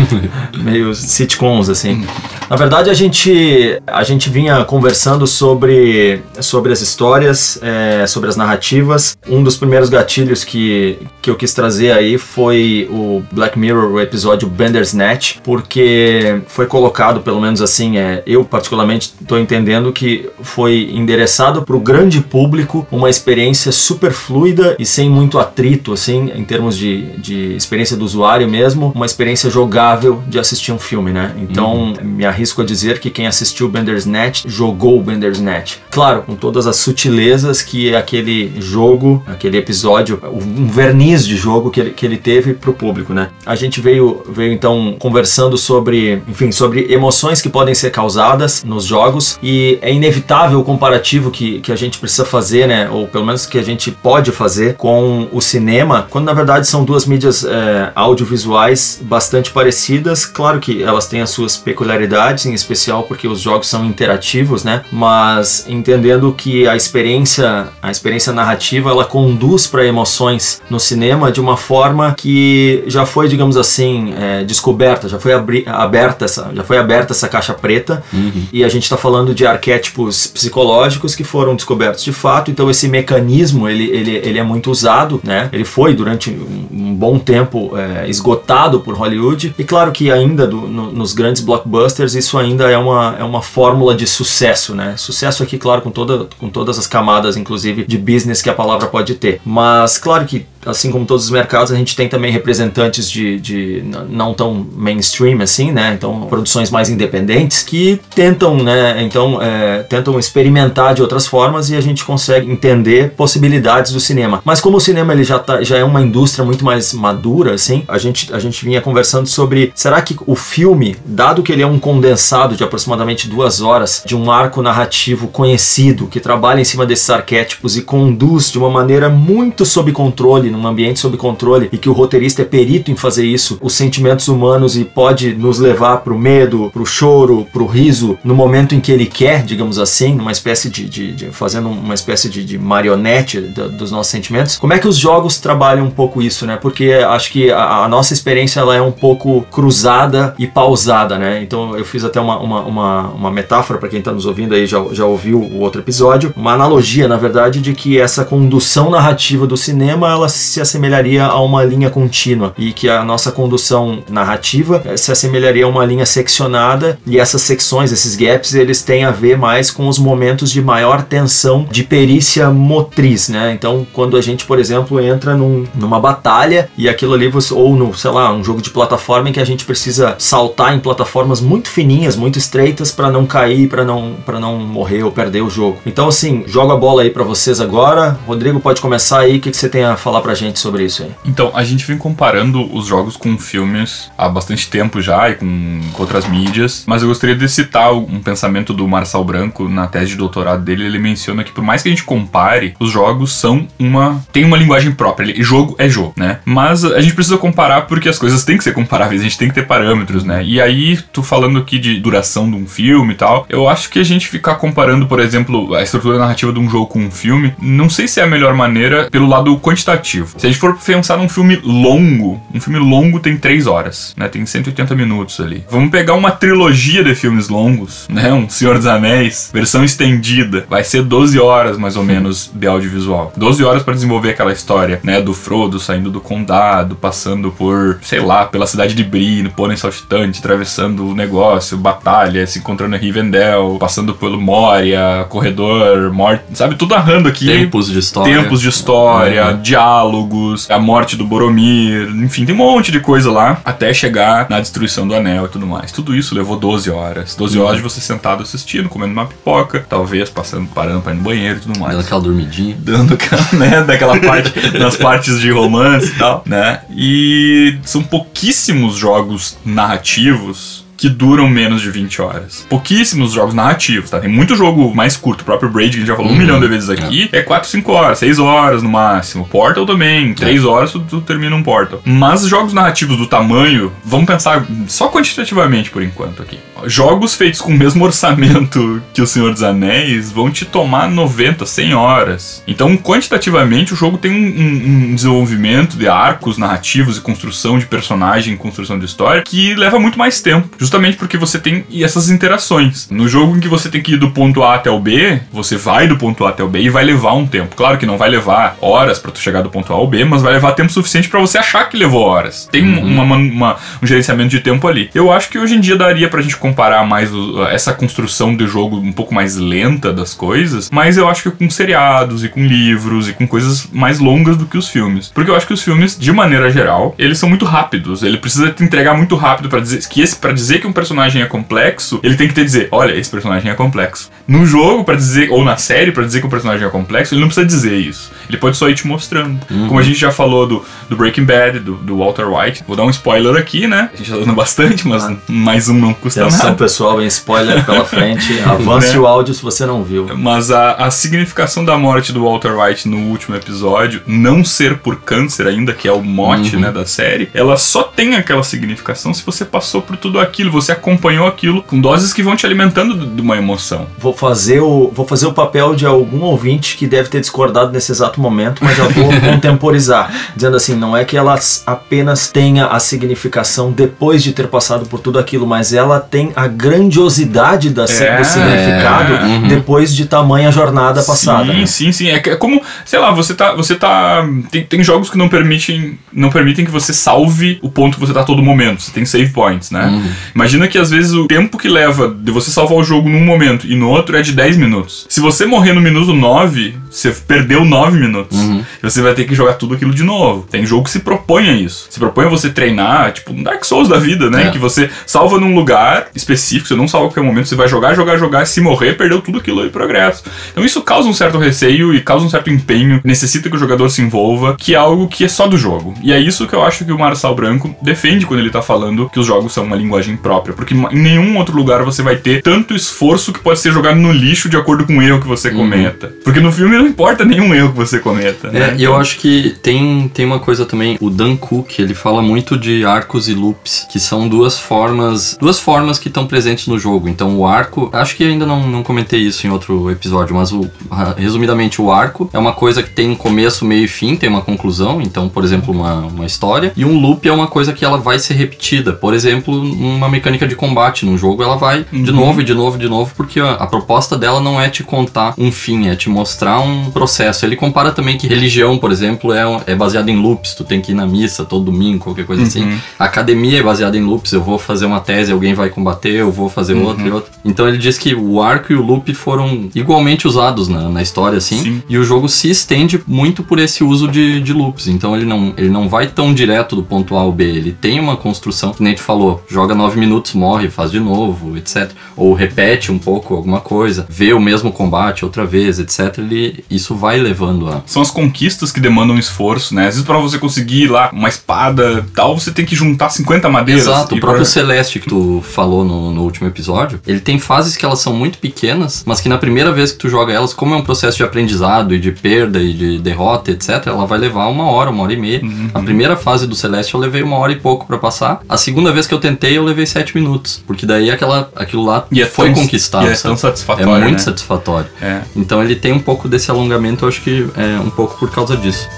meio 0.58 0.92
sitcoms 0.92 1.68
assim. 1.68 2.04
Na 2.52 2.58
verdade, 2.58 2.90
a 2.90 2.92
gente 2.92 3.80
a 3.86 4.02
gente 4.02 4.28
vinha 4.28 4.62
conversando 4.62 5.26
sobre 5.26 6.20
sobre 6.38 6.70
as 6.70 6.82
histórias, 6.82 7.58
é, 7.62 8.06
sobre 8.06 8.28
as 8.28 8.36
narrativas. 8.36 9.16
Um 9.26 9.42
dos 9.42 9.56
primeiros 9.56 9.88
gatilhos 9.88 10.44
que 10.44 10.98
que 11.22 11.30
eu 11.30 11.34
quis 11.34 11.54
trazer 11.54 11.92
aí 11.92 12.18
foi 12.18 12.86
o 12.90 13.22
Black 13.32 13.58
Mirror, 13.58 13.92
o 13.92 14.00
episódio 14.00 14.46
Bandersnatch, 14.46 15.38
porque 15.42 16.42
foi 16.46 16.66
colocado, 16.66 17.20
pelo 17.20 17.40
menos 17.40 17.62
assim, 17.62 17.96
é, 17.96 18.22
eu 18.26 18.44
particularmente 18.44 19.14
estou 19.18 19.38
entendendo 19.38 19.90
que 19.90 20.28
foi 20.42 20.90
endereçado 20.92 21.62
para 21.62 21.76
o 21.76 21.80
grande 21.80 22.20
público 22.20 22.86
uma 22.90 23.08
experiência 23.08 23.72
super 23.72 24.12
fluida 24.12 24.76
e 24.78 24.84
sem 24.84 25.08
muito 25.08 25.38
atrito, 25.38 25.94
assim, 25.94 26.30
em 26.34 26.44
termos 26.44 26.76
de, 26.76 27.16
de 27.18 27.56
experiência 27.56 27.96
do 27.96 28.04
usuário 28.04 28.46
mesmo, 28.46 28.92
uma 28.94 29.06
experiência 29.06 29.48
jogável 29.48 30.22
de 30.26 30.38
assistir 30.38 30.72
um 30.72 30.78
filme, 30.78 31.12
né? 31.12 31.32
Então, 31.38 31.94
uhum. 31.94 31.96
me 32.02 32.26
arrisco 32.26 32.41
a 32.42 32.64
dizer 32.64 32.98
que 32.98 33.10
quem 33.10 33.26
assistiu 33.26 33.68
Bandersnatch 33.68 34.44
jogou 34.46 34.98
o 34.98 35.02
Bandersnatch. 35.02 35.78
Claro, 35.90 36.22
com 36.22 36.34
todas 36.34 36.66
as 36.66 36.76
sutilezas 36.76 37.62
que 37.62 37.94
aquele 37.94 38.52
jogo, 38.60 39.22
aquele 39.26 39.56
episódio, 39.56 40.20
um 40.32 40.66
verniz 40.66 41.26
de 41.26 41.36
jogo 41.36 41.70
que 41.70 41.80
ele, 41.80 41.90
que 41.90 42.04
ele 42.04 42.16
teve 42.16 42.54
pro 42.54 42.72
público, 42.72 43.12
né? 43.14 43.28
A 43.44 43.54
gente 43.54 43.80
veio, 43.80 44.22
veio 44.28 44.52
então 44.52 44.96
conversando 44.98 45.56
sobre, 45.56 46.22
enfim, 46.28 46.50
sobre 46.50 46.92
emoções 46.92 47.40
que 47.40 47.48
podem 47.48 47.74
ser 47.74 47.90
causadas 47.90 48.64
nos 48.64 48.84
jogos 48.84 49.38
e 49.42 49.78
é 49.82 49.92
inevitável 49.92 50.60
o 50.60 50.64
comparativo 50.64 51.30
que, 51.30 51.60
que 51.60 51.72
a 51.72 51.76
gente 51.76 51.98
precisa 51.98 52.24
fazer, 52.24 52.66
né? 52.66 52.88
Ou 52.90 53.06
pelo 53.06 53.26
menos 53.26 53.46
que 53.46 53.58
a 53.58 53.62
gente 53.62 53.90
pode 53.90 54.32
fazer 54.32 54.74
com 54.74 55.28
o 55.32 55.40
cinema, 55.40 56.06
quando 56.10 56.24
na 56.24 56.32
verdade 56.32 56.66
são 56.66 56.84
duas 56.84 57.06
mídias 57.06 57.44
é, 57.44 57.92
audiovisuais 57.94 59.00
bastante 59.02 59.50
parecidas. 59.50 60.24
Claro 60.24 60.60
que 60.60 60.82
elas 60.82 61.06
têm 61.06 61.20
as 61.20 61.30
suas 61.30 61.56
peculiaridades, 61.56 62.31
em 62.46 62.54
especial 62.54 63.04
porque 63.04 63.26
os 63.28 63.40
jogos 63.40 63.68
são 63.68 63.84
interativos, 63.84 64.64
né? 64.64 64.82
Mas 64.90 65.66
entendendo 65.68 66.32
que 66.32 66.66
a 66.66 66.76
experiência, 66.76 67.68
a 67.80 67.90
experiência 67.90 68.32
narrativa, 68.32 68.90
ela 68.90 69.04
conduz 69.04 69.66
para 69.66 69.84
emoções 69.86 70.60
no 70.68 70.80
cinema 70.80 71.30
de 71.30 71.40
uma 71.40 71.56
forma 71.56 72.14
que 72.16 72.84
já 72.86 73.04
foi, 73.04 73.28
digamos 73.28 73.56
assim, 73.56 74.14
é, 74.16 74.44
descoberta, 74.44 75.08
já 75.08 75.18
foi 75.18 75.32
aberta 75.66 76.24
essa, 76.24 76.50
já 76.54 76.64
foi 76.64 76.78
aberta 76.78 77.12
essa 77.12 77.28
caixa 77.28 77.54
preta 77.54 78.02
uhum. 78.12 78.46
e 78.52 78.64
a 78.64 78.68
gente 78.68 78.84
está 78.84 78.96
falando 78.96 79.34
de 79.34 79.46
arquétipos 79.46 80.26
psicológicos 80.26 81.14
que 81.14 81.24
foram 81.24 81.54
descobertos 81.54 82.04
de 82.04 82.12
fato. 82.12 82.50
Então 82.50 82.70
esse 82.70 82.88
mecanismo 82.88 83.68
ele, 83.68 83.84
ele, 83.90 84.16
ele 84.16 84.38
é 84.38 84.42
muito 84.42 84.70
usado, 84.70 85.20
né? 85.22 85.48
Ele 85.52 85.64
foi 85.64 85.94
durante 85.94 86.30
um 86.30 86.94
bom 86.94 87.18
tempo 87.18 87.76
é, 87.76 88.08
esgotado 88.08 88.80
por 88.80 88.94
Hollywood. 88.94 89.54
E 89.58 89.64
claro 89.64 89.92
que 89.92 90.10
ainda 90.10 90.46
do, 90.46 90.62
no, 90.62 90.92
nos 90.92 91.12
grandes 91.12 91.42
blockbusters 91.42 92.14
isso 92.22 92.38
ainda 92.38 92.70
é 92.70 92.78
uma, 92.78 93.16
é 93.18 93.24
uma 93.24 93.42
fórmula 93.42 93.94
de 93.94 94.06
sucesso, 94.06 94.74
né? 94.74 94.94
Sucesso 94.96 95.42
aqui, 95.42 95.58
claro, 95.58 95.82
com, 95.82 95.90
toda, 95.90 96.28
com 96.38 96.48
todas 96.48 96.78
as 96.78 96.86
camadas, 96.86 97.36
inclusive, 97.36 97.84
de 97.84 97.98
business 97.98 98.40
que 98.40 98.48
a 98.48 98.54
palavra 98.54 98.86
pode 98.86 99.14
ter. 99.16 99.40
Mas 99.44 99.98
claro 99.98 100.24
que 100.24 100.46
assim 100.64 100.90
como 100.90 101.04
todos 101.04 101.24
os 101.24 101.30
mercados, 101.30 101.72
a 101.72 101.76
gente 101.76 101.96
tem 101.96 102.08
também 102.08 102.30
representantes 102.30 103.10
de, 103.10 103.38
de 103.40 103.84
não 104.08 104.34
tão 104.34 104.66
mainstream 104.74 105.40
assim, 105.40 105.72
né? 105.72 105.94
Então, 105.94 106.22
produções 106.22 106.70
mais 106.70 106.88
independentes 106.88 107.62
que 107.62 108.00
tentam, 108.14 108.56
né? 108.56 109.02
Então, 109.02 109.40
é, 109.40 109.82
tentam 109.82 110.18
experimentar 110.18 110.94
de 110.94 111.02
outras 111.02 111.26
formas 111.26 111.70
e 111.70 111.76
a 111.76 111.80
gente 111.80 112.04
consegue 112.04 112.50
entender 112.50 113.10
possibilidades 113.10 113.92
do 113.92 114.00
cinema. 114.00 114.40
Mas 114.44 114.60
como 114.60 114.76
o 114.76 114.80
cinema 114.80 115.12
ele 115.12 115.24
já, 115.24 115.38
tá, 115.38 115.62
já 115.62 115.76
é 115.76 115.84
uma 115.84 116.00
indústria 116.00 116.44
muito 116.44 116.64
mais 116.64 116.92
madura, 116.92 117.54
assim, 117.54 117.84
a 117.88 117.98
gente, 117.98 118.32
a 118.32 118.38
gente 118.38 118.64
vinha 118.64 118.80
conversando 118.80 119.26
sobre 119.26 119.72
será 119.74 120.00
que 120.00 120.16
o 120.26 120.36
filme, 120.36 120.96
dado 121.04 121.42
que 121.42 121.52
ele 121.52 121.62
é 121.62 121.66
um 121.66 121.78
condensado 121.78 122.54
de 122.54 122.64
aproximadamente 122.64 123.28
duas 123.28 123.60
horas 123.60 124.02
de 124.06 124.14
um 124.16 124.30
arco 124.30 124.62
narrativo 124.62 125.28
conhecido 125.28 126.06
que 126.06 126.20
trabalha 126.20 126.60
em 126.60 126.64
cima 126.64 126.86
desses 126.86 127.08
arquétipos 127.10 127.76
e 127.76 127.82
conduz 127.82 128.50
de 128.50 128.58
uma 128.58 128.70
maneira 128.70 129.08
muito 129.08 129.64
sob 129.64 129.90
controle 129.92 130.51
num 130.52 130.66
ambiente 130.66 130.98
sob 130.98 131.16
controle 131.16 131.68
e 131.72 131.78
que 131.78 131.88
o 131.88 131.92
roteirista 131.92 132.42
é 132.42 132.44
perito 132.44 132.90
em 132.90 132.96
fazer 132.96 133.24
isso, 133.24 133.58
os 133.60 133.74
sentimentos 133.74 134.28
humanos 134.28 134.76
e 134.76 134.84
pode 134.84 135.34
nos 135.34 135.58
levar 135.58 135.98
pro 135.98 136.18
medo, 136.18 136.70
pro 136.72 136.86
choro, 136.86 137.46
pro 137.52 137.66
riso, 137.66 138.18
no 138.24 138.34
momento 138.34 138.74
em 138.74 138.80
que 138.80 138.92
ele 138.92 139.06
quer, 139.06 139.42
digamos 139.42 139.78
assim, 139.78 140.14
numa 140.14 140.32
espécie 140.32 140.68
de, 140.68 140.88
de, 140.88 141.12
de 141.12 141.26
fazendo 141.30 141.68
uma 141.68 141.94
espécie 141.94 142.28
de, 142.28 142.44
de 142.44 142.58
marionete 142.58 143.40
do, 143.40 143.70
dos 143.70 143.90
nossos 143.90 144.10
sentimentos. 144.10 144.56
Como 144.56 144.72
é 144.72 144.78
que 144.78 144.88
os 144.88 144.96
jogos 144.96 145.38
trabalham 145.38 145.86
um 145.86 145.90
pouco 145.90 146.22
isso, 146.22 146.46
né? 146.46 146.56
Porque 146.56 146.92
acho 146.92 147.30
que 147.30 147.50
a, 147.50 147.84
a 147.84 147.88
nossa 147.88 148.12
experiência 148.12 148.60
ela 148.60 148.74
é 148.74 148.80
um 148.80 148.92
pouco 148.92 149.42
cruzada 149.50 150.34
e 150.38 150.46
pausada, 150.46 151.18
né? 151.18 151.42
Então 151.42 151.76
eu 151.76 151.84
fiz 151.84 152.04
até 152.04 152.20
uma, 152.20 152.38
uma, 152.38 152.60
uma, 152.62 153.00
uma 153.08 153.30
metáfora 153.30 153.78
para 153.78 153.88
quem 153.88 153.98
está 153.98 154.12
nos 154.12 154.26
ouvindo 154.26 154.54
aí 154.54 154.66
já, 154.66 154.82
já 154.92 155.04
ouviu 155.04 155.40
o 155.40 155.60
outro 155.60 155.80
episódio, 155.80 156.32
uma 156.36 156.52
analogia, 156.52 157.08
na 157.08 157.16
verdade, 157.16 157.60
de 157.60 157.74
que 157.74 157.98
essa 157.98 158.24
condução 158.24 158.90
narrativa 158.90 159.46
do 159.46 159.56
cinema 159.56 160.10
ela 160.10 160.28
se 160.28 160.38
assemelharia 160.60 161.24
a 161.24 161.40
uma 161.40 161.64
linha 161.64 161.90
contínua 161.90 162.54
e 162.56 162.72
que 162.72 162.88
a 162.88 163.04
nossa 163.04 163.32
condução 163.32 164.02
narrativa 164.08 164.82
eh, 164.84 164.96
se 164.96 165.12
assemelharia 165.12 165.64
a 165.64 165.68
uma 165.68 165.84
linha 165.84 166.06
seccionada 166.06 166.98
e 167.06 167.18
essas 167.18 167.42
secções, 167.42 167.92
esses 167.92 168.16
gaps, 168.16 168.54
eles 168.54 168.82
têm 168.82 169.04
a 169.04 169.10
ver 169.10 169.36
mais 169.36 169.70
com 169.70 169.88
os 169.88 169.98
momentos 169.98 170.50
de 170.50 170.62
maior 170.62 171.02
tensão 171.02 171.66
de 171.70 171.82
perícia 171.82 172.50
motriz, 172.50 173.28
né? 173.28 173.52
Então, 173.52 173.86
quando 173.92 174.16
a 174.16 174.20
gente, 174.20 174.44
por 174.44 174.58
exemplo, 174.58 175.00
entra 175.00 175.34
num, 175.34 175.64
numa 175.74 176.00
batalha 176.00 176.68
e 176.76 176.88
aquilo 176.88 177.14
ali, 177.14 177.30
ou 177.52 177.76
no, 177.76 177.94
sei 177.94 178.10
lá, 178.10 178.32
um 178.32 178.44
jogo 178.44 178.62
de 178.62 178.70
plataforma 178.70 179.28
em 179.28 179.32
que 179.32 179.40
a 179.40 179.44
gente 179.44 179.64
precisa 179.64 180.14
saltar 180.18 180.74
em 180.74 180.80
plataformas 180.80 181.40
muito 181.40 181.68
fininhas, 181.68 182.16
muito 182.16 182.38
estreitas 182.38 182.90
para 182.90 183.10
não 183.10 183.26
cair, 183.26 183.68
para 183.68 183.84
não 183.84 184.14
para 184.24 184.38
não 184.38 184.58
morrer 184.58 185.02
ou 185.02 185.10
perder 185.10 185.42
o 185.42 185.50
jogo. 185.50 185.78
Então, 185.86 186.08
assim, 186.08 186.44
jogo 186.46 186.72
a 186.72 186.76
bola 186.76 187.02
aí 187.02 187.10
para 187.10 187.24
vocês 187.24 187.60
agora. 187.60 188.18
Rodrigo, 188.26 188.60
pode 188.60 188.80
começar 188.80 189.20
aí. 189.20 189.36
O 189.36 189.40
que, 189.40 189.50
que 189.50 189.56
você 189.56 189.68
tem 189.68 189.84
a 189.84 189.96
falar 189.96 190.20
pra 190.20 190.31
pra 190.32 190.34
gente 190.34 190.58
sobre 190.58 190.84
isso 190.84 191.02
aí. 191.02 191.10
Então, 191.24 191.52
a 191.54 191.62
gente 191.62 191.86
vem 191.86 191.98
comparando 191.98 192.74
os 192.74 192.86
jogos 192.86 193.16
com 193.16 193.36
filmes 193.36 194.10
há 194.16 194.28
bastante 194.28 194.68
tempo 194.68 195.00
já 195.00 195.28
e 195.28 195.34
com, 195.34 195.80
com 195.92 196.02
outras 196.02 196.26
mídias, 196.26 196.84
mas 196.86 197.02
eu 197.02 197.08
gostaria 197.08 197.36
de 197.36 197.48
citar 197.48 197.92
um 197.92 198.20
pensamento 198.20 198.72
do 198.72 198.88
Marçal 198.88 199.22
Branco 199.22 199.68
na 199.68 199.86
tese 199.86 200.12
de 200.12 200.16
doutorado 200.16 200.64
dele. 200.64 200.84
Ele 200.84 200.98
menciona 200.98 201.44
que 201.44 201.52
por 201.52 201.62
mais 201.62 201.82
que 201.82 201.88
a 201.88 201.92
gente 201.92 202.04
compare, 202.04 202.74
os 202.80 202.90
jogos 202.90 203.32
são 203.32 203.66
uma. 203.78 204.24
tem 204.32 204.44
uma 204.44 204.56
linguagem 204.56 204.92
própria. 204.92 205.24
Ele, 205.30 205.42
jogo 205.42 205.76
é 205.78 205.88
jogo, 205.88 206.14
né? 206.16 206.40
Mas 206.44 206.84
a 206.84 207.00
gente 207.00 207.14
precisa 207.14 207.36
comparar 207.36 207.82
porque 207.82 208.08
as 208.08 208.18
coisas 208.18 208.44
têm 208.44 208.56
que 208.56 208.64
ser 208.64 208.72
comparáveis, 208.72 209.20
a 209.20 209.24
gente 209.24 209.38
tem 209.38 209.48
que 209.48 209.54
ter 209.54 209.66
parâmetros, 209.66 210.24
né? 210.24 210.42
E 210.42 210.60
aí, 210.60 210.98
tu 211.12 211.22
falando 211.22 211.58
aqui 211.58 211.78
de 211.78 212.00
duração 212.00 212.50
de 212.50 212.56
um 212.56 212.66
filme 212.66 213.12
e 213.12 213.16
tal, 213.16 213.46
eu 213.48 213.68
acho 213.68 213.90
que 213.90 213.98
a 213.98 214.04
gente 214.04 214.28
ficar 214.28 214.54
comparando, 214.54 215.06
por 215.06 215.20
exemplo, 215.20 215.74
a 215.74 215.82
estrutura 215.82 216.18
narrativa 216.18 216.52
de 216.52 216.58
um 216.58 216.70
jogo 216.70 216.86
com 216.86 217.00
um 217.00 217.10
filme, 217.10 217.54
não 217.60 217.90
sei 217.90 218.08
se 218.08 218.20
é 218.20 218.24
a 218.24 218.26
melhor 218.26 218.54
maneira 218.54 219.08
pelo 219.10 219.28
lado 219.28 219.58
quantitativo. 219.58 220.21
Se 220.36 220.46
a 220.46 220.50
gente 220.50 220.60
for 220.60 220.76
pensar 220.76 221.16
num 221.16 221.28
filme 221.28 221.60
longo, 221.62 222.40
um 222.54 222.60
filme 222.60 222.78
longo 222.78 223.20
tem 223.20 223.36
3 223.36 223.66
horas, 223.66 224.14
né? 224.16 224.28
Tem 224.28 224.44
180 224.44 224.94
minutos 224.94 225.40
ali. 225.40 225.64
Vamos 225.70 225.90
pegar 225.90 226.14
uma 226.14 226.30
trilogia 226.30 227.04
de 227.04 227.14
filmes 227.14 227.48
longos, 227.48 228.06
né? 228.08 228.32
Um 228.32 228.48
Senhor 228.48 228.76
dos 228.76 228.86
Anéis, 228.86 229.50
versão 229.52 229.84
estendida. 229.84 230.66
Vai 230.68 230.84
ser 230.84 231.02
12 231.02 231.38
horas, 231.38 231.76
mais 231.76 231.96
ou 231.96 232.04
menos, 232.04 232.50
de 232.54 232.66
audiovisual. 232.66 233.32
12 233.36 233.64
horas 233.64 233.82
para 233.82 233.94
desenvolver 233.94 234.30
aquela 234.30 234.52
história, 234.52 235.00
né? 235.02 235.20
Do 235.20 235.34
Frodo 235.34 235.78
saindo 235.78 236.10
do 236.10 236.20
condado, 236.20 236.94
passando 236.94 237.50
por, 237.50 237.98
sei 238.02 238.20
lá, 238.20 238.44
pela 238.46 238.66
cidade 238.66 238.94
de 238.94 239.04
Bree, 239.04 239.42
no 239.42 239.50
pônei 239.50 239.76
saltitante, 239.76 240.38
atravessando 240.38 241.08
o 241.08 241.14
negócio, 241.14 241.76
batalha, 241.76 242.46
se 242.46 242.58
encontrando 242.58 242.96
em 242.96 242.98
Rivendell, 242.98 243.76
passando 243.78 244.14
pelo 244.14 244.40
Moria, 244.40 245.26
corredor, 245.28 246.12
morte, 246.12 246.44
sabe? 246.54 246.74
Tudo 246.76 246.94
narrando 246.94 247.28
aqui. 247.28 247.46
Tempos 247.46 247.90
de 247.90 247.98
história. 247.98 248.42
Tempos 248.42 248.60
de 248.60 248.68
história, 248.68 249.48
uhum. 249.48 249.62
diálogo 249.62 250.11
diálogos, 250.12 250.70
a 250.70 250.78
morte 250.78 251.16
do 251.16 251.24
Boromir, 251.24 252.08
enfim, 252.10 252.44
tem 252.44 252.54
um 252.54 252.58
monte 252.58 252.92
de 252.92 253.00
coisa 253.00 253.30
lá 253.30 253.60
até 253.64 253.92
chegar 253.94 254.46
na 254.50 254.60
destruição 254.60 255.08
do 255.08 255.14
anel 255.14 255.46
e 255.46 255.48
tudo 255.48 255.66
mais. 255.66 255.90
Tudo 255.90 256.14
isso 256.14 256.34
levou 256.34 256.58
12 256.58 256.90
horas. 256.90 257.34
12 257.34 257.58
horas 257.58 257.76
de 257.76 257.82
você 257.82 258.00
sentado 258.00 258.42
assistindo, 258.42 258.88
comendo 258.88 259.12
uma 259.12 259.26
pipoca, 259.26 259.84
talvez 259.88 260.28
passando, 260.28 260.68
parando 260.68 261.00
pra 261.00 261.12
ir 261.12 261.16
no 261.16 261.22
banheiro 261.22 261.58
e 261.58 261.60
tudo 261.62 261.78
mais. 261.78 261.92
Dando 261.94 262.04
aquela 262.04 262.20
dormidinha. 262.20 262.76
Dando 262.78 263.14
aquela, 263.14 263.48
né, 263.52 263.82
daquela 263.82 264.18
parte, 264.20 264.78
nas 264.78 264.96
partes 264.96 265.40
de 265.40 265.50
romance 265.50 266.08
e 266.08 266.18
tal, 266.18 266.42
né? 266.44 266.80
E 266.90 267.78
são 267.84 268.02
pouquíssimos 268.02 268.96
jogos 268.96 269.56
narrativos 269.64 270.84
que 271.02 271.08
duram 271.08 271.48
menos 271.48 271.82
de 271.82 271.90
20 271.90 272.22
horas. 272.22 272.64
Pouquíssimos 272.70 273.32
jogos 273.32 273.54
narrativos, 273.54 274.08
tá? 274.08 274.20
Tem 274.20 274.30
muito 274.30 274.54
jogo 274.54 274.94
mais 274.94 275.16
curto. 275.16 275.40
O 275.40 275.44
próprio 275.44 275.68
Braid, 275.68 275.90
que 275.90 275.96
a 275.96 275.98
gente 275.98 276.06
já 276.08 276.14
falou 276.14 276.30
um 276.30 276.36
milhão 276.36 276.60
de 276.60 276.68
vezes 276.68 276.88
aqui, 276.88 277.28
é 277.32 277.42
4, 277.42 277.68
5 277.68 277.90
horas, 277.90 278.18
6 278.20 278.38
horas 278.38 278.84
no 278.84 278.88
máximo. 278.88 279.44
Portal 279.48 279.84
também, 279.84 280.32
3 280.32 280.64
horas 280.64 280.92
tu, 280.92 281.00
tu 281.00 281.20
termina 281.20 281.56
um 281.56 281.62
Portal. 281.62 282.00
Mas 282.04 282.46
jogos 282.46 282.72
narrativos 282.72 283.16
do 283.16 283.26
tamanho, 283.26 283.92
vamos 284.04 284.26
pensar 284.26 284.64
só 284.86 285.08
quantitativamente 285.08 285.90
por 285.90 286.04
enquanto 286.04 286.40
aqui. 286.40 286.60
Jogos 286.86 287.34
feitos 287.34 287.60
com 287.60 287.72
o 287.72 287.76
mesmo 287.76 288.02
orçamento 288.06 289.02
que 289.12 289.20
o 289.22 289.26
Senhor 289.26 289.52
dos 289.52 289.62
Anéis 289.64 290.30
vão 290.30 290.50
te 290.52 290.64
tomar 290.64 291.10
90, 291.10 291.66
100 291.66 291.94
horas. 291.94 292.62
Então, 292.66 292.96
quantitativamente, 292.96 293.92
o 293.92 293.96
jogo 293.96 294.18
tem 294.18 294.30
um, 294.30 295.10
um- 295.10 295.14
desenvolvimento 295.16 295.96
de 295.96 296.06
arcos 296.08 296.58
narrativos 296.58 297.16
e 297.16 297.20
construção 297.20 297.76
de 297.78 297.86
personagem, 297.86 298.56
construção 298.56 298.98
de 298.98 299.04
história, 299.04 299.42
que 299.42 299.74
leva 299.74 299.98
muito 299.98 300.18
mais 300.18 300.40
tempo. 300.40 300.68
Justamente 300.92 301.16
porque 301.16 301.38
você 301.38 301.58
tem 301.58 301.84
essas 302.02 302.28
interações. 302.28 303.08
No 303.10 303.26
jogo 303.26 303.56
em 303.56 303.60
que 303.60 303.66
você 303.68 303.88
tem 303.88 304.02
que 304.02 304.12
ir 304.12 304.18
do 304.18 304.30
ponto 304.30 304.62
A 304.62 304.74
até 304.74 304.90
o 304.90 305.00
B, 305.00 305.40
você 305.50 305.74
vai 305.74 306.06
do 306.06 306.18
ponto 306.18 306.44
A 306.44 306.50
até 306.50 306.62
o 306.62 306.68
B 306.68 306.80
e 306.82 306.90
vai 306.90 307.02
levar 307.02 307.32
um 307.32 307.46
tempo. 307.46 307.74
Claro 307.74 307.96
que 307.96 308.04
não 308.04 308.18
vai 308.18 308.28
levar 308.28 308.76
horas 308.78 309.18
pra 309.18 309.30
tu 309.32 309.38
chegar 309.40 309.62
do 309.62 309.70
ponto 309.70 309.90
A 309.90 309.96
ao 309.96 310.06
B, 310.06 310.22
mas 310.26 310.42
vai 310.42 310.52
levar 310.52 310.72
tempo 310.72 310.92
suficiente 310.92 311.30
pra 311.30 311.40
você 311.40 311.56
achar 311.56 311.88
que 311.88 311.96
levou 311.96 312.20
horas. 312.20 312.68
Tem 312.70 312.84
um- 312.84 313.02
uma, 313.22 313.22
uma- 313.36 313.76
um 314.02 314.06
gerenciamento 314.06 314.50
de 314.50 314.60
tempo 314.60 314.86
ali. 314.86 315.08
Eu 315.14 315.32
acho 315.32 315.48
que 315.48 315.58
hoje 315.58 315.74
em 315.76 315.80
dia 315.80 315.96
daria 315.96 316.28
pra 316.28 316.42
gente 316.42 316.58
comparar 316.58 317.06
mais 317.06 317.32
o- 317.32 317.64
essa 317.68 317.94
construção 317.94 318.54
de 318.54 318.66
jogo 318.66 318.98
um 318.98 319.12
pouco 319.12 319.32
mais 319.32 319.56
lenta 319.56 320.12
das 320.12 320.34
coisas, 320.34 320.90
mas 320.92 321.16
eu 321.16 321.26
acho 321.26 321.44
que 321.44 321.50
com 321.52 321.70
seriados 321.70 322.44
e 322.44 322.50
com 322.50 322.62
livros 322.66 323.30
e 323.30 323.32
com 323.32 323.46
coisas 323.46 323.88
mais 323.90 324.18
longas 324.18 324.58
do 324.58 324.66
que 324.66 324.76
os 324.76 324.88
filmes. 324.88 325.28
Porque 325.34 325.50
eu 325.50 325.56
acho 325.56 325.66
que 325.66 325.72
os 325.72 325.80
filmes, 325.82 326.18
de 326.18 326.30
maneira 326.32 326.70
geral, 326.70 327.14
eles 327.18 327.38
são 327.38 327.48
muito 327.48 327.64
rápidos. 327.64 328.22
Ele 328.22 328.36
precisa 328.36 328.70
te 328.70 328.84
entregar 328.84 329.14
muito 329.16 329.36
rápido 329.36 329.70
pra 329.70 329.80
dizer 329.80 330.02
que 330.06 330.20
esse 330.20 330.36
para 330.36 330.52
dizer 330.52 330.71
que 330.80 330.86
um 330.86 330.92
personagem 330.92 331.42
é 331.42 331.46
complexo, 331.46 332.20
ele 332.22 332.36
tem 332.36 332.48
que 332.48 332.54
te 332.54 332.62
dizer, 332.64 332.88
olha, 332.90 333.12
esse 333.14 333.30
personagem 333.30 333.70
é 333.70 333.74
complexo. 333.74 334.30
No 334.46 334.64
jogo 334.66 335.04
pra 335.04 335.14
dizer 335.14 335.50
ou 335.50 335.64
na 335.64 335.76
série 335.76 336.12
pra 336.12 336.24
dizer 336.24 336.40
que 336.40 336.46
um 336.46 336.50
personagem 336.50 336.86
é 336.86 336.90
complexo, 336.90 337.34
ele 337.34 337.40
não 337.40 337.48
precisa 337.48 337.66
dizer 337.66 337.94
isso. 337.96 338.32
Ele 338.48 338.58
pode 338.58 338.76
só 338.76 338.88
ir 338.88 338.94
te 338.94 339.06
mostrando. 339.06 339.58
Como 339.88 339.98
a 339.98 340.02
gente 340.02 340.18
já 340.18 340.30
falou 340.30 340.66
do, 340.66 340.84
do 341.08 341.16
Breaking 341.16 341.44
Bad, 341.44 341.78
do, 341.80 341.94
do 341.94 342.18
Walter 342.18 342.46
White. 342.46 342.84
Vou 342.86 342.96
dar 342.96 343.04
um 343.04 343.10
spoiler 343.10 343.56
aqui, 343.56 343.86
né? 343.86 344.10
A 344.12 344.16
gente 344.16 344.30
tá 344.30 344.36
dando 344.36 344.52
bastante, 344.54 345.06
mas 345.06 345.28
mais 345.48 345.88
um 345.88 345.94
não 345.94 346.12
custa 346.14 346.42
Atenção, 346.42 346.66
nada. 346.66 346.76
pessoal, 346.76 347.16
vem 347.16 347.26
spoiler 347.26 347.84
pela 347.84 348.04
frente. 348.04 348.60
Avance 348.64 349.12
Né? 349.12 349.18
o 349.18 349.26
áudio 349.26 349.54
se 349.54 349.62
você 349.62 349.86
não 349.86 350.02
viu. 350.02 350.28
Mas 350.36 350.70
a, 350.70 350.92
a 350.92 351.10
significação 351.10 351.84
da 351.84 351.96
morte 351.96 352.32
do 352.32 352.44
Walter 352.44 352.78
White 352.78 353.08
no 353.08 353.18
último 353.30 353.56
episódio, 353.56 354.22
não 354.26 354.64
ser 354.64 354.98
por 354.98 355.16
câncer 355.16 355.66
ainda, 355.66 355.92
que 355.92 356.06
é 356.06 356.12
o 356.12 356.22
mote 356.22 356.76
né, 356.76 356.90
da 356.90 357.06
série, 357.06 357.48
ela 357.54 357.76
só 357.76 358.02
tem 358.02 358.34
aquela 358.34 358.62
significação 358.62 359.32
se 359.32 359.44
você 359.44 359.64
passou 359.64 360.02
por 360.02 360.16
tudo 360.16 360.38
aquilo, 360.38 360.61
você 360.70 360.92
acompanhou 360.92 361.46
aquilo 361.46 361.82
com 361.82 362.00
doses 362.00 362.32
que 362.32 362.42
vão 362.42 362.54
te 362.56 362.64
alimentando 362.66 363.26
de 363.26 363.40
uma 363.42 363.56
emoção. 363.56 364.06
Vou 364.18 364.32
fazer, 364.34 364.80
o, 364.80 365.10
vou 365.14 365.26
fazer 365.26 365.46
o 365.46 365.52
papel 365.52 365.94
de 365.94 366.06
algum 366.06 366.42
ouvinte 366.42 366.96
que 366.96 367.06
deve 367.06 367.28
ter 367.28 367.40
discordado 367.40 367.92
nesse 367.92 368.12
exato 368.12 368.40
momento, 368.40 368.82
mas 368.84 368.96
já 368.96 369.04
vou 369.04 369.28
contemporizar. 369.40 370.30
Dizendo 370.54 370.76
assim, 370.76 370.94
não 370.94 371.16
é 371.16 371.24
que 371.24 371.36
ela 371.36 371.58
apenas 371.86 372.48
tenha 372.50 372.86
a 372.86 372.98
significação 372.98 373.90
depois 373.92 374.42
de 374.42 374.52
ter 374.52 374.66
passado 374.68 375.06
por 375.06 375.20
tudo 375.20 375.38
aquilo, 375.38 375.66
mas 375.66 375.92
ela 375.92 376.20
tem 376.20 376.52
a 376.56 376.66
grandiosidade 376.66 377.90
da, 377.90 378.04
É. 378.04 378.38
do 378.38 378.44
significado 378.44 379.32
Uhum. 379.46 379.68
depois 379.68 380.14
de 380.14 380.26
tamanha 380.26 380.70
jornada 380.70 381.22
passada. 381.22 381.72
Sim, 381.72 381.80
né? 381.80 381.86
sim, 381.86 382.12
sim. 382.12 382.28
É, 382.28 382.36
é 382.36 382.56
como, 382.56 382.80
sei 383.04 383.18
lá, 383.18 383.30
você 383.30 383.54
tá. 383.54 383.74
Você 383.74 383.94
tá. 383.94 384.44
Tem, 384.70 384.84
tem 384.84 385.02
jogos 385.02 385.30
que 385.30 385.38
não 385.38 385.48
permitem. 385.48 386.18
Não 386.32 386.50
permitem 386.50 386.84
que 386.84 386.90
você 386.90 387.12
salve 387.12 387.78
o 387.82 387.90
ponto 387.90 388.14
que 388.14 388.20
você 388.20 388.32
tá 388.32 388.40
a 388.40 388.44
todo 388.44 388.62
momento. 388.62 389.02
Você 389.02 389.10
tem 389.12 389.24
save 389.24 389.50
points, 389.52 389.90
né? 389.90 390.22
Imagina 390.54 390.88
que 390.88 390.98
às 390.98 391.10
vezes 391.10 391.32
o 391.32 391.46
tempo 391.46 391.78
que 391.78 391.88
leva 391.88 392.28
de 392.28 392.50
você 392.50 392.70
salvar 392.70 392.98
o 392.98 393.04
jogo 393.04 393.28
num 393.28 393.44
momento 393.44 393.86
e 393.86 393.94
no 393.94 394.08
outro 394.08 394.36
é 394.36 394.42
de 394.42 394.52
10 394.52 394.76
minutos. 394.76 395.26
Se 395.28 395.40
você 395.40 395.66
morrer 395.66 395.92
no 395.92 396.00
minuto 396.00 396.32
9, 396.32 396.94
você 397.10 397.30
perdeu 397.30 397.84
9 397.84 398.18
minutos. 398.18 398.58
E 398.58 398.84
você 399.02 399.20
vai 399.20 399.34
ter 399.34 399.44
que 399.44 399.54
jogar 399.54 399.74
tudo 399.74 399.94
aquilo 399.94 400.14
de 400.14 400.22
novo. 400.22 400.66
Tem 400.70 400.84
jogo 400.86 401.04
que 401.04 401.10
se 401.10 401.20
propõe 401.20 401.68
a 401.68 401.72
isso. 401.72 402.06
Se 402.10 402.18
propõe 402.18 402.46
a 402.46 402.48
você 402.48 402.70
treinar, 402.70 403.32
tipo, 403.32 403.52
um 403.52 403.62
Dark 403.62 403.84
Souls 403.84 404.08
da 404.08 404.18
vida, 404.18 404.50
né? 404.50 404.68
É. 404.68 404.70
Que 404.70 404.78
você 404.78 405.10
salva 405.26 405.58
num 405.58 405.74
lugar 405.74 406.28
específico, 406.34 406.88
você 406.88 406.94
não 406.94 407.08
salva 407.08 407.26
a 407.26 407.30
qualquer 407.30 407.46
momento, 407.46 407.68
você 407.68 407.74
vai 407.74 407.88
jogar, 407.88 408.14
jogar, 408.14 408.36
jogar, 408.36 408.62
e 408.62 408.66
se 408.66 408.80
morrer, 408.80 409.14
perdeu 409.14 409.40
tudo 409.40 409.58
aquilo 409.58 409.82
aí, 409.82 409.90
progresso. 409.90 410.44
Então 410.70 410.84
isso 410.84 411.02
causa 411.02 411.28
um 411.28 411.34
certo 411.34 411.58
receio 411.58 412.14
e 412.14 412.20
causa 412.20 412.44
um 412.44 412.50
certo 412.50 412.70
empenho, 412.70 413.20
necessita 413.24 413.68
que 413.68 413.76
o 413.76 413.78
jogador 413.78 414.08
se 414.08 414.22
envolva, 414.22 414.76
que 414.76 414.94
é 414.94 414.98
algo 414.98 415.28
que 415.28 415.44
é 415.44 415.48
só 415.48 415.66
do 415.66 415.76
jogo. 415.76 416.14
E 416.22 416.32
é 416.32 416.38
isso 416.38 416.66
que 416.66 416.74
eu 416.74 416.84
acho 416.84 417.04
que 417.04 417.12
o 417.12 417.18
Marçal 417.18 417.54
Branco 417.54 417.94
defende 418.02 418.46
quando 418.46 418.60
ele 418.60 418.70
tá 418.70 418.82
falando 418.82 419.28
que 419.30 419.40
os 419.40 419.46
jogos 419.46 419.72
são 419.72 419.84
uma 419.84 419.96
linguagem 419.96 420.36
própria, 420.42 420.74
porque 420.74 420.94
em 420.94 421.22
nenhum 421.22 421.56
outro 421.56 421.76
lugar 421.76 422.02
você 422.02 422.22
vai 422.22 422.36
ter 422.36 422.62
tanto 422.62 422.94
esforço 422.94 423.52
que 423.52 423.60
pode 423.60 423.78
ser 423.78 423.92
jogado 423.92 424.16
no 424.16 424.32
lixo 424.32 424.68
de 424.68 424.76
acordo 424.76 425.06
com 425.06 425.16
o 425.16 425.22
erro 425.22 425.40
que 425.40 425.46
você 425.46 425.70
cometa. 425.70 426.32
Porque 426.44 426.60
no 426.60 426.72
filme 426.72 426.98
não 426.98 427.06
importa 427.06 427.44
nenhum 427.44 427.74
erro 427.74 427.90
que 427.90 427.96
você 427.96 428.18
cometa, 428.18 428.70
né? 428.70 428.90
É, 428.90 428.96
e 428.96 429.04
eu 429.04 429.16
acho 429.16 429.38
que 429.38 429.76
tem, 429.82 430.28
tem 430.34 430.44
uma 430.44 430.58
coisa 430.58 430.84
também, 430.84 431.16
o 431.20 431.30
Dan 431.30 431.56
Cook, 431.56 431.98
ele 431.98 432.14
fala 432.14 432.42
muito 432.42 432.76
de 432.76 433.04
arcos 433.04 433.48
e 433.48 433.54
loops, 433.54 434.06
que 434.10 434.18
são 434.18 434.48
duas 434.48 434.78
formas, 434.78 435.56
duas 435.60 435.78
formas 435.78 436.18
que 436.18 436.28
estão 436.28 436.46
presentes 436.46 436.86
no 436.86 436.98
jogo. 436.98 437.28
Então 437.28 437.56
o 437.56 437.66
arco, 437.66 438.10
acho 438.12 438.36
que 438.36 438.44
ainda 438.44 438.66
não, 438.66 438.88
não 438.88 439.02
comentei 439.02 439.40
isso 439.40 439.66
em 439.66 439.70
outro 439.70 440.10
episódio, 440.10 440.54
mas 440.54 440.72
o, 440.72 440.90
ah, 441.10 441.34
resumidamente 441.36 442.00
o 442.02 442.10
arco 442.10 442.50
é 442.52 442.58
uma 442.58 442.72
coisa 442.72 443.02
que 443.02 443.10
tem 443.10 443.30
um 443.30 443.36
começo, 443.36 443.84
meio 443.84 444.04
e 444.04 444.08
fim, 444.08 444.36
tem 444.36 444.48
uma 444.48 444.62
conclusão, 444.62 445.20
então, 445.20 445.48
por 445.48 445.64
exemplo, 445.64 445.94
uma, 445.94 446.14
uma 446.26 446.46
história, 446.46 446.92
e 446.96 447.04
um 447.04 447.18
loop 447.20 447.48
é 447.48 447.52
uma 447.52 447.66
coisa 447.66 447.92
que 447.92 448.04
ela 448.04 448.18
vai 448.18 448.38
ser 448.38 448.54
repetida. 448.54 449.12
Por 449.12 449.34
exemplo, 449.34 449.72
uma 449.80 450.28
mecânica 450.32 450.66
de 450.66 450.74
combate 450.74 451.24
num 451.24 451.36
jogo, 451.38 451.62
ela 451.62 451.76
vai 451.76 452.04
de 452.12 452.30
Uhum. 452.30 452.36
novo 452.36 452.60
e 452.60 452.64
de 452.64 452.74
novo 452.74 452.96
e 452.96 453.00
de 453.00 453.08
novo, 453.08 453.32
porque 453.36 453.60
a, 453.60 453.72
a 453.72 453.86
proposta 453.86 454.36
dela 454.36 454.60
não 454.60 454.80
é 454.80 454.88
te 454.88 455.04
contar 455.04 455.54
um 455.58 455.70
fim, 455.70 456.08
é 456.08 456.16
te 456.16 456.28
mostrar 456.30 456.80
um 456.80 457.10
processo. 457.10 457.64
Ele 457.64 457.76
compara 457.76 458.10
também 458.10 458.36
que 458.38 458.46
religião, 458.46 458.98
por 458.98 459.12
exemplo, 459.12 459.52
é, 459.52 459.62
é 459.86 459.94
baseada 459.94 460.30
em 460.30 460.36
loops, 460.36 460.74
tu 460.74 460.82
tem 460.84 461.00
que 461.00 461.12
ir 461.12 461.14
na 461.14 461.26
missa 461.26 461.64
todo 461.64 461.84
domingo, 461.84 462.24
qualquer 462.24 462.46
coisa 462.46 462.62
assim. 462.62 462.98
A 463.18 463.24
academia 463.26 463.78
é 463.80 463.82
baseada 463.82 464.16
em 464.16 464.22
loops, 464.22 464.52
eu 464.52 464.62
vou 464.62 464.78
fazer 464.78 465.06
uma 465.06 465.20
tese, 465.20 465.52
alguém 465.52 465.74
vai 465.74 465.90
combater, 465.90 466.32
eu 466.34 466.50
vou 466.50 466.68
fazer 466.68 466.94
outra 466.94 467.26
e 467.26 467.30
outra. 467.30 467.52
Então 467.64 467.86
ele 467.86 467.98
diz 467.98 468.16
que 468.18 468.34
o 468.34 468.60
arco 468.62 468.92
e 468.92 468.96
o 468.96 469.02
loop 469.02 469.32
foram 469.34 469.88
igualmente 469.94 470.46
usados 470.48 470.88
na, 470.88 471.08
na 471.08 471.22
história, 471.22 471.58
assim, 471.58 471.76
Sim. 471.82 472.02
e 472.08 472.16
o 472.16 472.24
jogo 472.24 472.48
se 472.48 472.70
estende 472.70 473.20
muito 473.26 473.62
por 473.62 473.78
esse 473.78 474.02
uso 474.02 474.26
de, 474.28 474.60
de 474.60 474.72
loops. 474.72 475.06
Então 475.08 475.36
ele 475.36 475.44
não, 475.44 475.74
ele 475.76 475.88
não 475.90 476.08
vai 476.08 476.26
tão 476.28 476.52
direto 476.54 476.96
do 476.96 477.02
ponto 477.02 477.36
A 477.36 477.40
ao 477.40 477.52
B, 477.52 477.64
ele 477.64 477.92
tem 477.92 478.18
uma 478.18 478.36
construção, 478.36 478.92
que 478.92 479.02
nem 479.02 479.14
tu 479.14 479.20
falou, 479.22 479.62
joga 479.68 479.94
nove 479.94 480.18
minutos, 480.22 480.54
morre, 480.54 480.88
faz 480.88 481.10
de 481.10 481.20
novo, 481.20 481.76
etc. 481.76 482.10
Ou 482.36 482.54
repete 482.54 483.10
um 483.12 483.18
pouco 483.18 483.54
alguma 483.54 483.80
coisa, 483.80 484.26
vê 484.28 484.52
o 484.52 484.60
mesmo 484.60 484.92
combate 484.92 485.44
outra 485.44 485.64
vez, 485.66 485.98
etc. 485.98 486.38
Ele, 486.38 486.84
isso 486.90 487.14
vai 487.14 487.38
levando 487.38 487.88
a. 487.88 488.02
São 488.06 488.22
as 488.22 488.30
conquistas 488.30 488.90
que 488.92 489.00
demandam 489.00 489.38
esforço, 489.38 489.94
né? 489.94 490.02
Às 490.06 490.14
vezes 490.14 490.22
pra 490.26 490.38
você 490.38 490.58
conseguir 490.58 491.08
lá 491.08 491.30
uma 491.32 491.48
espada 491.48 492.24
tal, 492.34 492.58
você 492.58 492.70
tem 492.70 492.84
que 492.84 492.94
juntar 492.94 493.30
50 493.30 493.68
madeiras. 493.68 494.04
Exato, 494.04 494.34
o 494.34 494.40
próprio 494.40 494.62
pra- 494.62 494.64
Celeste 494.64 495.18
que 495.20 495.28
tu 495.28 495.62
falou 495.62 496.04
no, 496.04 496.32
no 496.32 496.42
último 496.42 496.66
episódio, 496.68 497.20
ele 497.26 497.40
tem 497.40 497.58
fases 497.58 497.96
que 497.96 498.04
elas 498.04 498.18
são 498.20 498.32
muito 498.34 498.58
pequenas, 498.58 499.22
mas 499.26 499.40
que 499.40 499.48
na 499.48 499.58
primeira 499.58 499.92
vez 499.92 500.12
que 500.12 500.18
tu 500.18 500.28
joga 500.28 500.52
elas, 500.52 500.72
como 500.72 500.94
é 500.94 500.96
um 500.96 501.02
processo 501.02 501.36
de 501.36 501.42
aprendizado 501.42 502.14
e 502.14 502.18
de 502.20 502.32
perda 502.32 502.80
e 502.80 502.92
de 502.92 503.18
derrota, 503.18 503.70
etc., 503.70 504.06
ela 504.06 504.26
vai 504.26 504.38
levar 504.38 504.66
uma 504.68 504.84
hora, 504.90 505.10
uma 505.10 505.22
hora 505.22 505.32
e 505.32 505.36
meia. 505.36 505.60
Uhum. 505.62 505.90
A 505.94 506.00
primeira 506.00 506.36
fase 506.36 506.66
do 506.66 506.74
Celeste 506.74 507.14
eu 507.14 507.20
levei 507.20 507.42
uma 507.42 507.56
hora 507.56 507.72
e 507.72 507.76
pouco 507.76 508.06
pra 508.06 508.18
passar. 508.18 508.60
A 508.68 508.76
segunda 508.76 509.12
vez 509.12 509.26
que 509.26 509.34
eu 509.34 509.38
tentei, 509.40 509.76
eu 509.76 509.84
levei 509.84 510.06
sete 510.12 510.34
minutos. 510.36 510.82
Porque 510.86 511.04
daí 511.06 511.30
aquela, 511.30 511.70
aquilo 511.74 512.04
lá 512.04 512.26
E 512.30 512.40
é 512.42 512.46
foi 512.46 512.72
tão- 512.72 512.82
conquistado. 512.82 513.24
e 513.26 513.30
é 513.30 513.34
sabe? 513.34 513.42
tão 513.54 513.56
satisfatório, 513.56 514.14
É 514.14 514.20
muito 514.20 514.32
né? 514.32 514.38
satisfatório. 514.38 515.08
É. 515.20 515.40
Então 515.56 515.82
ele 515.82 515.96
tem 515.96 516.12
um 516.12 516.20
pouco 516.20 516.48
desse 516.48 516.70
alongamento, 516.70 517.24
eu 517.24 517.28
acho 517.28 517.40
que 517.42 517.66
é 517.76 517.98
um 518.00 518.10
pouco 518.10 518.38
por 518.38 518.50
causa 518.50 518.76
disso. 518.76 519.08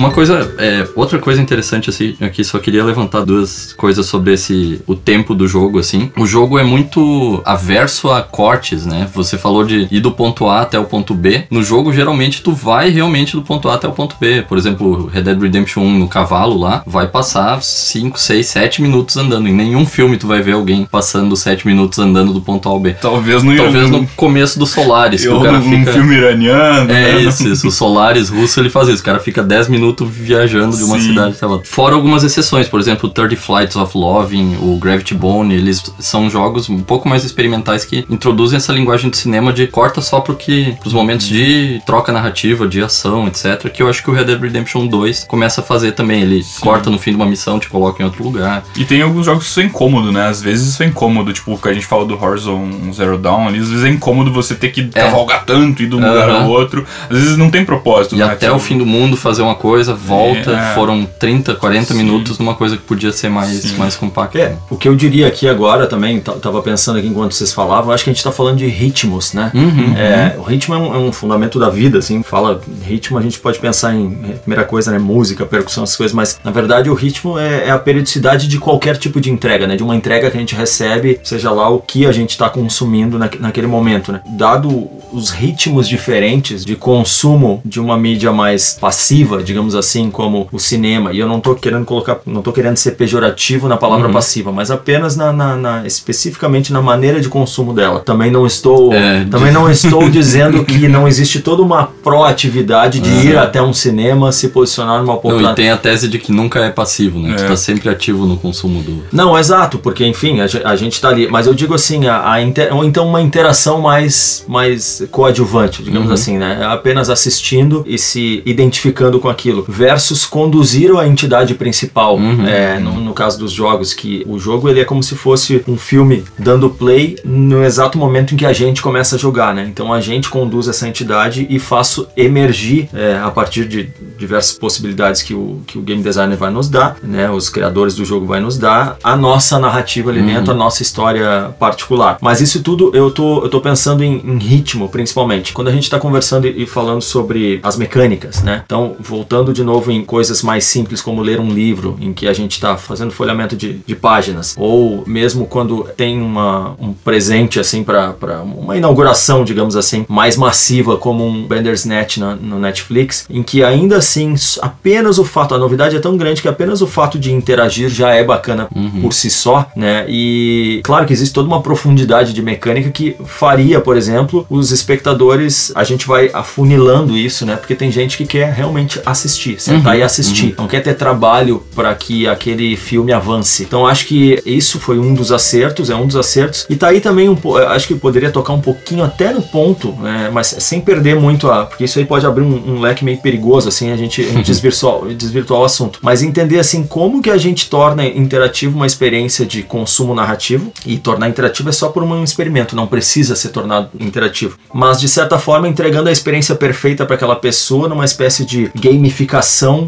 Uma 0.00 0.10
coisa, 0.10 0.52
é, 0.58 0.86
outra 0.96 1.18
coisa 1.18 1.40
interessante 1.40 1.90
assim, 1.90 2.16
aqui 2.20 2.42
só 2.42 2.58
queria 2.58 2.84
levantar 2.84 3.24
duas 3.24 3.72
coisas 3.74 4.06
sobre 4.06 4.32
esse 4.32 4.80
o 4.86 4.94
tempo 4.94 5.34
do 5.34 5.46
jogo 5.46 5.78
assim. 5.78 6.10
O 6.16 6.26
jogo 6.26 6.58
é 6.58 6.64
muito 6.64 7.42
averso 7.44 8.10
a 8.10 8.22
cortes, 8.22 8.86
né? 8.86 9.06
Você 9.14 9.36
falou 9.36 9.64
de 9.64 9.86
ir 9.90 10.00
do 10.00 10.10
ponto 10.10 10.48
A 10.48 10.62
até 10.62 10.78
o 10.78 10.84
ponto 10.84 11.14
B. 11.14 11.44
No 11.50 11.62
jogo 11.62 11.92
geralmente 11.92 12.42
tu 12.42 12.52
vai 12.52 12.90
realmente 12.90 13.36
do 13.36 13.42
ponto 13.42 13.68
A 13.68 13.74
até 13.74 13.86
o 13.86 13.92
ponto 13.92 14.16
B. 14.18 14.42
Por 14.42 14.56
exemplo, 14.56 15.06
Red 15.12 15.22
Dead 15.22 15.40
Redemption 15.40 15.82
1 15.82 15.98
no 15.98 16.08
cavalo 16.08 16.58
lá, 16.58 16.82
vai 16.86 17.06
passar 17.06 17.62
5, 17.62 18.18
6, 18.18 18.46
7 18.46 18.82
minutos 18.82 19.16
andando. 19.16 19.48
Em 19.48 19.54
nenhum 19.54 19.84
filme 19.84 20.16
tu 20.16 20.26
vai 20.26 20.40
ver 20.40 20.52
alguém 20.52 20.86
passando 20.90 21.36
7 21.36 21.66
minutos 21.66 21.98
andando 21.98 22.32
do 22.32 22.40
ponto 22.40 22.68
A 22.68 22.72
ao 22.72 22.80
B. 22.80 22.94
Talvez 22.94 23.42
no 23.42 23.54
Talvez 23.56 23.90
no 23.90 24.06
começo 24.16 24.58
do 24.58 24.66
Solaris, 24.66 25.22
que 25.22 25.28
eu, 25.28 25.36
o 25.36 25.42
cara 25.42 25.60
fica 25.60 25.92
filme 25.92 26.16
iraniano. 26.16 26.90
é 26.90 27.12
né? 27.14 27.20
isso, 27.22 27.46
isso. 27.46 27.68
O 27.68 27.70
Solaris 27.70 28.28
russo 28.28 28.58
ele 28.60 28.70
faz 28.70 28.88
isso. 28.88 29.02
O 29.02 29.04
cara 29.04 29.18
fica 29.18 29.42
10 29.42 29.68
minutos 29.68 29.89
viajando 30.04 30.76
de 30.76 30.84
uma 30.84 30.98
Sim. 30.98 31.08
cidade 31.08 31.34
até 31.36 31.46
outra. 31.46 31.68
Fora 31.68 31.94
algumas 31.94 32.24
exceções, 32.24 32.68
por 32.68 32.80
exemplo, 32.80 33.08
o 33.08 33.12
30 33.12 33.36
Flights 33.36 33.76
of 33.76 33.96
Loving, 33.96 34.56
o 34.60 34.76
Gravity 34.78 35.14
Bone, 35.14 35.54
eles 35.54 35.82
são 35.98 36.28
jogos 36.30 36.68
um 36.68 36.80
pouco 36.80 37.08
mais 37.08 37.24
experimentais 37.24 37.84
que 37.84 38.04
introduzem 38.08 38.56
essa 38.56 38.72
linguagem 38.72 39.10
de 39.10 39.16
cinema 39.16 39.52
de 39.52 39.66
corta 39.66 40.00
só 40.00 40.20
pro 40.20 40.34
que, 40.34 40.76
pros 40.80 40.92
momentos 40.92 41.26
de 41.26 41.80
troca 41.86 42.12
narrativa, 42.12 42.66
de 42.66 42.82
ação, 42.82 43.26
etc. 43.26 43.70
Que 43.70 43.82
eu 43.82 43.88
acho 43.88 44.02
que 44.02 44.10
o 44.10 44.14
Red 44.14 44.24
Dead 44.24 44.40
Redemption 44.40 44.86
2 44.86 45.24
começa 45.24 45.60
a 45.60 45.64
fazer 45.64 45.92
também. 45.92 46.22
Ele 46.22 46.44
corta 46.60 46.90
no 46.90 46.98
fim 46.98 47.10
de 47.10 47.16
uma 47.16 47.26
missão, 47.26 47.58
te 47.58 47.68
coloca 47.68 48.02
em 48.02 48.06
outro 48.06 48.22
lugar. 48.22 48.64
E 48.76 48.84
tem 48.84 49.02
alguns 49.02 49.26
jogos 49.26 49.46
que 49.46 49.50
são 49.50 49.64
incômodos, 49.64 50.12
né? 50.12 50.26
Às 50.28 50.40
vezes 50.40 50.68
isso 50.68 50.82
é 50.82 50.86
incômodo, 50.86 51.32
tipo, 51.32 51.56
que 51.58 51.68
a 51.68 51.72
gente 51.72 51.86
fala 51.86 52.04
do 52.04 52.22
Horizon 52.22 52.92
Zero 52.92 53.18
Dawn 53.18 53.48
ali, 53.48 53.58
às 53.58 53.68
vezes 53.68 53.84
é 53.84 53.88
incômodo 53.88 54.32
você 54.32 54.54
ter 54.54 54.70
que 54.70 54.84
cavalgar 54.88 55.44
tanto 55.44 55.82
e 55.82 55.86
de 55.86 55.94
um 55.94 55.98
lugar 55.98 56.28
ao 56.28 56.48
outro. 56.48 56.86
Às 57.08 57.18
vezes 57.18 57.36
não 57.36 57.50
tem 57.50 57.64
propósito. 57.64 58.14
E 58.14 58.18
narrativo. 58.18 58.52
até 58.52 58.56
o 58.56 58.58
fim 58.58 58.78
do 58.78 58.86
mundo 58.86 59.16
fazer 59.16 59.42
uma 59.42 59.54
coisa, 59.54 59.79
volta, 59.88 60.50
É. 60.50 60.74
foram 60.74 61.04
30, 61.18 61.54
40 61.54 61.92
Sim. 61.92 61.98
minutos 61.98 62.38
numa 62.38 62.54
coisa 62.54 62.76
que 62.76 62.82
podia 62.82 63.12
ser 63.12 63.28
mais, 63.28 63.48
Sim. 63.62 63.76
mais 63.76 63.96
compacta. 63.96 64.38
É, 64.38 64.56
o 64.68 64.76
que 64.76 64.88
eu 64.88 64.94
diria 64.94 65.26
aqui 65.26 65.48
agora 65.48 65.86
também, 65.86 66.20
tava 66.20 66.62
pensando 66.62 66.98
aqui 66.98 67.08
enquanto 67.08 67.32
vocês 67.32 67.52
falavam, 67.52 67.92
acho 67.92 68.04
que 68.04 68.10
a 68.10 68.12
gente 68.12 68.22
tá 68.22 68.32
falando 68.32 68.58
de 68.58 68.66
ritmos, 68.66 69.32
né? 69.32 69.50
Uhum. 69.54 69.94
É, 69.96 70.34
o 70.38 70.42
ritmo 70.42 70.74
é 70.74 70.78
um, 70.78 70.94
é 70.94 70.98
um 70.98 71.12
fundamento 71.12 71.58
da 71.58 71.68
vida, 71.70 71.98
assim, 71.98 72.22
fala 72.22 72.60
ritmo, 72.84 73.18
a 73.18 73.22
gente 73.22 73.38
pode 73.38 73.58
pensar 73.58 73.94
em, 73.94 74.18
é, 74.28 74.32
primeira 74.34 74.64
coisa, 74.64 74.90
né, 74.90 74.98
música, 74.98 75.44
percussão, 75.46 75.84
essas 75.84 75.96
coisas, 75.96 76.14
mas 76.14 76.38
na 76.44 76.50
verdade 76.50 76.88
o 76.90 76.94
ritmo 76.94 77.38
é, 77.38 77.66
é 77.68 77.70
a 77.70 77.78
periodicidade 77.78 78.46
de 78.48 78.58
qualquer 78.58 78.96
tipo 78.96 79.20
de 79.20 79.30
entrega, 79.30 79.66
né? 79.66 79.76
De 79.76 79.82
uma 79.82 79.94
entrega 79.96 80.30
que 80.30 80.36
a 80.36 80.40
gente 80.40 80.54
recebe, 80.54 81.20
seja 81.22 81.50
lá 81.50 81.68
o 81.68 81.78
que 81.78 82.06
a 82.06 82.12
gente 82.12 82.30
está 82.30 82.48
consumindo 82.48 83.18
naque- 83.18 83.38
naquele 83.38 83.66
momento, 83.66 84.12
né? 84.12 84.20
Dado 84.36 84.88
os 85.12 85.30
ritmos 85.30 85.88
diferentes 85.88 86.64
de 86.64 86.76
consumo 86.76 87.60
de 87.64 87.80
uma 87.80 87.96
mídia 87.96 88.32
mais 88.32 88.76
passiva, 88.80 89.42
digamos 89.42 89.59
assim, 89.74 90.10
como 90.10 90.48
o 90.52 90.58
cinema, 90.58 91.12
e 91.12 91.18
eu 91.18 91.28
não 91.28 91.40
tô 91.40 91.54
querendo 91.54 91.84
colocar, 91.84 92.18
não 92.26 92.42
tô 92.42 92.52
querendo 92.52 92.76
ser 92.76 92.92
pejorativo 92.92 93.68
na 93.68 93.76
palavra 93.76 94.06
Uhum. 94.08 94.12
passiva, 94.12 94.50
mas 94.52 94.70
apenas 94.70 95.16
na, 95.16 95.32
na- 95.32 95.56
na- 95.56 95.86
especificamente 95.86 96.72
na 96.72 96.80
maneira 96.82 97.20
de 97.20 97.28
consumo 97.28 97.72
dela. 97.72 98.00
Também 98.00 98.30
não 98.30 98.46
estou, 98.46 98.92
É, 98.92 99.24
também 99.30 99.52
não 99.52 99.70
estou 99.70 100.08
dizendo 100.10 100.64
que 100.64 100.88
não 100.88 101.06
existe 101.06 101.40
toda 101.40 101.62
uma 101.62 101.84
proatividade 102.02 103.00
de 103.00 103.10
ir 103.28 103.36
até 103.36 103.60
um 103.62 103.72
cinema, 103.72 104.30
se 104.32 104.48
posicionar 104.48 105.00
numa 105.02 105.18
Não, 105.24 105.52
e 105.52 105.54
tem 105.54 105.70
a 105.70 105.76
tese 105.76 106.08
de 106.08 106.18
que 106.18 106.30
nunca 106.32 106.60
é 106.60 106.70
passivo, 106.70 107.18
né? 107.18 107.34
Tu 107.36 107.44
É. 107.44 107.48
tá 107.48 107.56
sempre 107.56 107.88
ativo 107.88 108.26
no 108.26 108.36
consumo 108.36 108.82
do. 108.82 109.02
Não, 109.12 109.38
exato, 109.38 109.78
porque 109.78 110.06
enfim, 110.06 110.40
a, 110.40 110.46
a 110.70 110.76
gente 110.76 111.00
tá 111.00 111.08
ali. 111.08 111.28
Mas 111.28 111.46
eu 111.46 111.54
digo 111.54 111.74
assim, 111.74 112.06
a, 112.06 112.32
a 112.32 112.42
inter- 112.42 112.74
ou 112.74 112.84
então 112.84 113.06
uma 113.08 113.20
interação 113.20 113.80
mais, 113.80 114.44
mais 114.48 115.02
coadjuvante, 115.10 115.82
digamos 115.82 116.08
Uhum. 116.08 116.14
assim, 116.14 116.38
né? 116.38 116.64
Apenas 116.64 117.10
assistindo 117.10 117.84
e 117.86 117.98
se 117.98 118.42
identificando 118.46 119.18
com 119.18 119.28
aquilo. 119.28 119.49
Versus 119.68 120.24
conduzir 120.24 120.94
a 120.96 121.06
entidade 121.06 121.54
principal. 121.54 122.16
Uhum. 122.16 122.46
É, 122.46 122.78
no, 122.78 123.00
no 123.00 123.12
caso 123.12 123.38
dos 123.38 123.52
jogos, 123.52 123.92
que 123.92 124.24
o 124.26 124.38
jogo 124.38 124.68
ele 124.68 124.80
é 124.80 124.84
como 124.84 125.02
se 125.02 125.14
fosse 125.14 125.62
um 125.66 125.76
filme 125.76 126.24
dando 126.38 126.70
play 126.70 127.16
no 127.24 127.62
exato 127.64 127.98
momento 127.98 128.34
em 128.34 128.36
que 128.36 128.46
a 128.46 128.52
gente 128.52 128.82
começa 128.82 129.16
a 129.16 129.18
jogar, 129.18 129.54
né? 129.54 129.66
Então 129.70 129.92
a 129.92 130.00
gente 130.00 130.28
conduz 130.28 130.68
essa 130.68 130.86
entidade 130.88 131.46
e 131.48 131.58
faço 131.58 132.06
emergir 132.16 132.88
é, 132.92 133.18
a 133.22 133.30
partir 133.30 133.66
de 133.66 133.88
diversas 134.18 134.56
possibilidades 134.56 135.22
que 135.22 135.34
o, 135.34 135.60
que 135.66 135.78
o 135.78 135.82
game 135.82 136.02
designer 136.02 136.36
vai 136.36 136.50
nos 136.50 136.68
dar, 136.68 136.96
né? 137.02 137.30
Os 137.30 137.48
criadores 137.48 137.94
do 137.94 138.04
jogo 138.04 138.26
vai 138.26 138.40
nos 138.40 138.58
dar, 138.58 138.96
a 139.02 139.16
nossa 139.16 139.58
narrativa 139.58 140.10
ali 140.10 140.22
dentro, 140.22 140.52
a 140.52 140.54
nossa 140.54 140.82
história 140.82 141.54
particular. 141.58 142.18
Mas 142.20 142.40
isso 142.40 142.62
tudo 142.62 142.90
eu 142.94 143.10
tô, 143.10 143.42
eu 143.42 143.48
tô 143.48 143.60
pensando 143.60 144.04
em, 144.04 144.20
em 144.24 144.38
ritmo, 144.38 144.88
principalmente. 144.88 145.52
Quando 145.52 145.68
a 145.68 145.72
gente 145.72 145.88
tá 145.88 145.98
conversando 145.98 146.46
e, 146.46 146.62
e 146.62 146.66
falando 146.66 147.02
sobre 147.02 147.60
as 147.62 147.76
mecânicas, 147.76 148.42
né? 148.42 148.62
Então, 148.64 148.96
voltando 148.98 149.39
de 149.52 149.64
novo 149.64 149.90
em 149.90 150.04
coisas 150.04 150.42
mais 150.42 150.64
simples 150.64 151.00
como 151.00 151.22
ler 151.22 151.40
um 151.40 151.50
livro, 151.50 151.96
em 152.00 152.12
que 152.12 152.26
a 152.26 152.32
gente 152.32 152.60
tá 152.60 152.76
fazendo 152.76 153.10
folhamento 153.10 153.56
de, 153.56 153.80
de 153.86 153.94
páginas, 153.94 154.54
ou 154.58 155.04
mesmo 155.06 155.46
quando 155.46 155.84
tem 155.96 156.20
uma, 156.20 156.76
um 156.80 156.92
presente 156.92 157.58
assim 157.58 157.82
para 157.82 158.42
uma 158.42 158.76
inauguração, 158.76 159.44
digamos 159.44 159.76
assim, 159.76 160.04
mais 160.08 160.36
massiva 160.36 160.96
como 160.96 161.26
um 161.26 161.46
Bandersnatch 161.46 162.18
na, 162.18 162.34
no 162.36 162.58
Netflix, 162.58 163.26
em 163.30 163.42
que 163.42 163.62
ainda 163.62 163.96
assim 163.96 164.34
apenas 164.60 165.18
o 165.18 165.24
fato, 165.24 165.54
a 165.54 165.58
novidade 165.58 165.96
é 165.96 166.00
tão 166.00 166.16
grande 166.16 166.42
que 166.42 166.48
apenas 166.48 166.82
o 166.82 166.86
fato 166.86 167.18
de 167.18 167.32
interagir 167.32 167.88
já 167.88 168.14
é 168.14 168.24
bacana 168.24 168.68
por 169.00 169.12
si 169.12 169.30
só, 169.30 169.70
né? 169.74 170.04
E 170.08 170.80
claro 170.84 171.06
que 171.06 171.12
existe 171.12 171.32
toda 171.32 171.48
uma 171.48 171.60
profundidade 171.60 172.32
de 172.32 172.42
mecânica 172.42 172.90
que 172.90 173.16
faria, 173.24 173.80
por 173.80 173.96
exemplo, 173.96 174.46
os 174.48 174.70
espectadores, 174.70 175.72
a 175.74 175.84
gente 175.84 176.06
vai 176.06 176.30
afunilando 176.32 177.16
isso, 177.16 177.46
né? 177.46 177.56
Porque 177.56 177.74
tem 177.74 177.90
gente 177.90 178.16
que 178.16 178.26
quer 178.26 178.52
realmente 178.52 179.00
assistir, 179.04 179.29
sentar 179.58 179.98
e 179.98 180.02
assistir, 180.02 180.54
não 180.58 180.66
quer 180.68 180.80
ter 180.80 180.94
trabalho 180.94 181.62
para 181.74 181.94
que 181.94 182.26
aquele 182.26 182.76
filme 182.76 183.12
avance. 183.12 183.62
Então 183.62 183.86
acho 183.86 184.06
que 184.06 184.40
isso 184.44 184.78
foi 184.80 184.98
um 184.98 185.14
dos 185.14 185.32
acertos, 185.32 185.90
é 185.90 185.94
um 185.94 186.06
dos 186.06 186.16
acertos. 186.16 186.66
E 186.68 186.76
tá 186.76 186.88
aí 186.88 187.00
também 187.00 187.28
um 187.28 187.36
po- 187.36 187.56
acho 187.56 187.86
que 187.86 187.94
poderia 187.94 188.30
tocar 188.30 188.52
um 188.52 188.60
pouquinho 188.60 189.04
até 189.04 189.32
no 189.32 189.42
ponto, 189.42 189.92
né? 190.00 190.30
Mas 190.32 190.48
sem 190.58 190.80
perder 190.80 191.16
muito 191.16 191.50
a, 191.50 191.66
porque 191.66 191.84
isso 191.84 191.98
aí 191.98 192.04
pode 192.04 192.26
abrir 192.26 192.42
um, 192.44 192.74
um 192.76 192.80
leque 192.80 193.04
meio 193.04 193.18
perigoso 193.18 193.68
assim, 193.68 193.90
a 193.90 193.96
gente, 193.96 194.20
a 194.22 194.24
gente 194.32 194.46
desvirtuar, 194.50 195.06
desvirtuar 195.14 195.60
o 195.60 195.64
assunto. 195.64 195.98
Mas 196.02 196.22
entender 196.22 196.58
assim 196.58 196.82
como 196.84 197.22
que 197.22 197.30
a 197.30 197.36
gente 197.36 197.68
torna 197.70 198.06
interativo 198.06 198.76
uma 198.76 198.86
experiência 198.86 199.44
de 199.46 199.62
consumo 199.62 200.14
narrativo 200.14 200.72
e 200.84 200.98
tornar 200.98 201.28
interativo 201.28 201.68
é 201.68 201.72
só 201.72 201.88
por 201.88 202.02
um 202.02 202.24
experimento, 202.24 202.74
não 202.76 202.86
precisa 202.86 203.36
ser 203.36 203.48
tornado 203.50 203.88
interativo. 203.98 204.56
Mas 204.72 205.00
de 205.00 205.08
certa 205.08 205.38
forma 205.38 205.68
entregando 205.68 206.08
a 206.08 206.12
experiência 206.12 206.54
perfeita 206.54 207.04
para 207.06 207.14
aquela 207.16 207.36
pessoa 207.36 207.88
numa 207.88 208.04
espécie 208.04 208.44
de 208.44 208.70
gamificação 208.74 209.19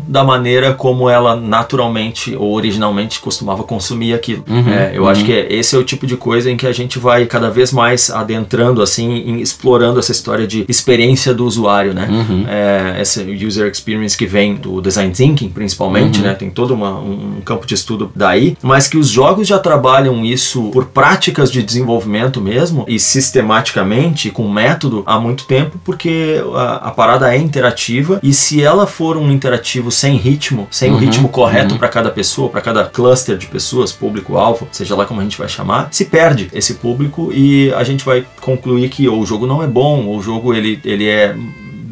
da 0.06 0.22
maneira 0.24 0.72
como 0.74 1.08
ela 1.08 1.34
naturalmente 1.36 2.34
ou 2.36 2.52
originalmente 2.54 3.20
costumava 3.20 3.62
consumir 3.62 4.14
aquilo. 4.14 4.44
Uhum, 4.48 4.68
É, 4.68 4.92
eu 4.94 5.08
acho 5.08 5.24
que 5.24 5.32
é- 5.32 5.52
esse 5.52 5.74
é 5.74 5.78
o 5.78 5.84
tipo 5.84 6.06
de 6.06 6.16
coisa 6.16 6.50
em 6.50 6.56
que 6.56 6.66
a 6.66 6.72
gente 6.72 6.98
vai 6.98 7.26
cada 7.26 7.50
vez 7.50 7.72
mais 7.72 8.10
adentrando 8.10 8.82
assim, 8.82 9.10
em 9.26 9.40
explorando 9.40 9.98
essa 9.98 10.12
história 10.12 10.46
de 10.46 10.64
experiência 10.68 11.32
do 11.34 11.44
usuário, 11.46 11.92
né? 11.94 12.08
Uhum. 12.10 12.44
É, 12.48 13.00
essa 13.00 13.22
user 13.22 13.70
experience 13.70 14.16
que 14.16 14.26
vem 14.26 14.54
do 14.54 14.80
design 14.80 15.12
thinking, 15.12 15.48
principalmente, 15.48 16.20
né? 16.20 16.34
Tem 16.34 16.50
todo 16.50 16.74
uma- 16.74 16.98
um 16.98 17.40
campo 17.44 17.66
de 17.66 17.74
estudo 17.74 18.10
daí, 18.14 18.56
mas 18.62 18.86
que 18.88 18.96
os 18.96 19.08
jogos 19.08 19.46
já 19.48 19.58
trabalham 19.58 20.24
isso 20.24 20.70
por 20.72 20.86
práticas 20.86 21.50
de 21.50 21.62
desenvolvimento 21.62 22.40
mesmo 22.40 22.84
e 22.88 22.98
sistematicamente, 23.42 24.30
com 24.30 24.48
método, 24.48 25.02
há 25.06 25.18
muito 25.18 25.44
tempo, 25.44 25.78
porque 25.84 26.42
a, 26.54 26.88
a 26.88 26.90
parada 26.90 27.34
é 27.34 27.38
interativa 27.38 28.20
e 28.22 28.32
se 28.32 28.62
ela 28.62 28.86
for 28.86 29.16
um 29.22 29.32
interativo 29.32 29.90
sem 29.90 30.16
ritmo, 30.16 30.68
sem 30.70 30.90
o 30.90 30.94
Uhum, 30.94 30.98
ritmo 30.98 31.28
correto 31.28 31.74
uhum. 31.74 31.78
para 31.78 31.88
cada 31.88 32.10
pessoa, 32.10 32.48
para 32.48 32.60
cada 32.60 32.84
cluster 32.84 33.36
de 33.36 33.46
pessoas, 33.46 33.92
público-alvo, 33.92 34.68
seja 34.70 34.94
lá 34.94 35.04
como 35.04 35.20
a 35.20 35.22
gente 35.22 35.38
vai 35.38 35.48
chamar, 35.48 35.88
se 35.90 36.04
perde 36.04 36.48
esse 36.52 36.74
público 36.74 37.32
e 37.32 37.72
a 37.74 37.82
gente 37.84 38.04
vai 38.04 38.24
concluir 38.40 38.88
que 38.88 39.08
ou 39.08 39.20
o 39.20 39.26
jogo 39.26 39.46
não 39.46 39.62
é 39.62 39.66
bom, 39.66 40.06
ou 40.06 40.18
o 40.18 40.22
jogo 40.22 40.54
ele, 40.54 40.80
ele 40.84 41.08
é 41.08 41.34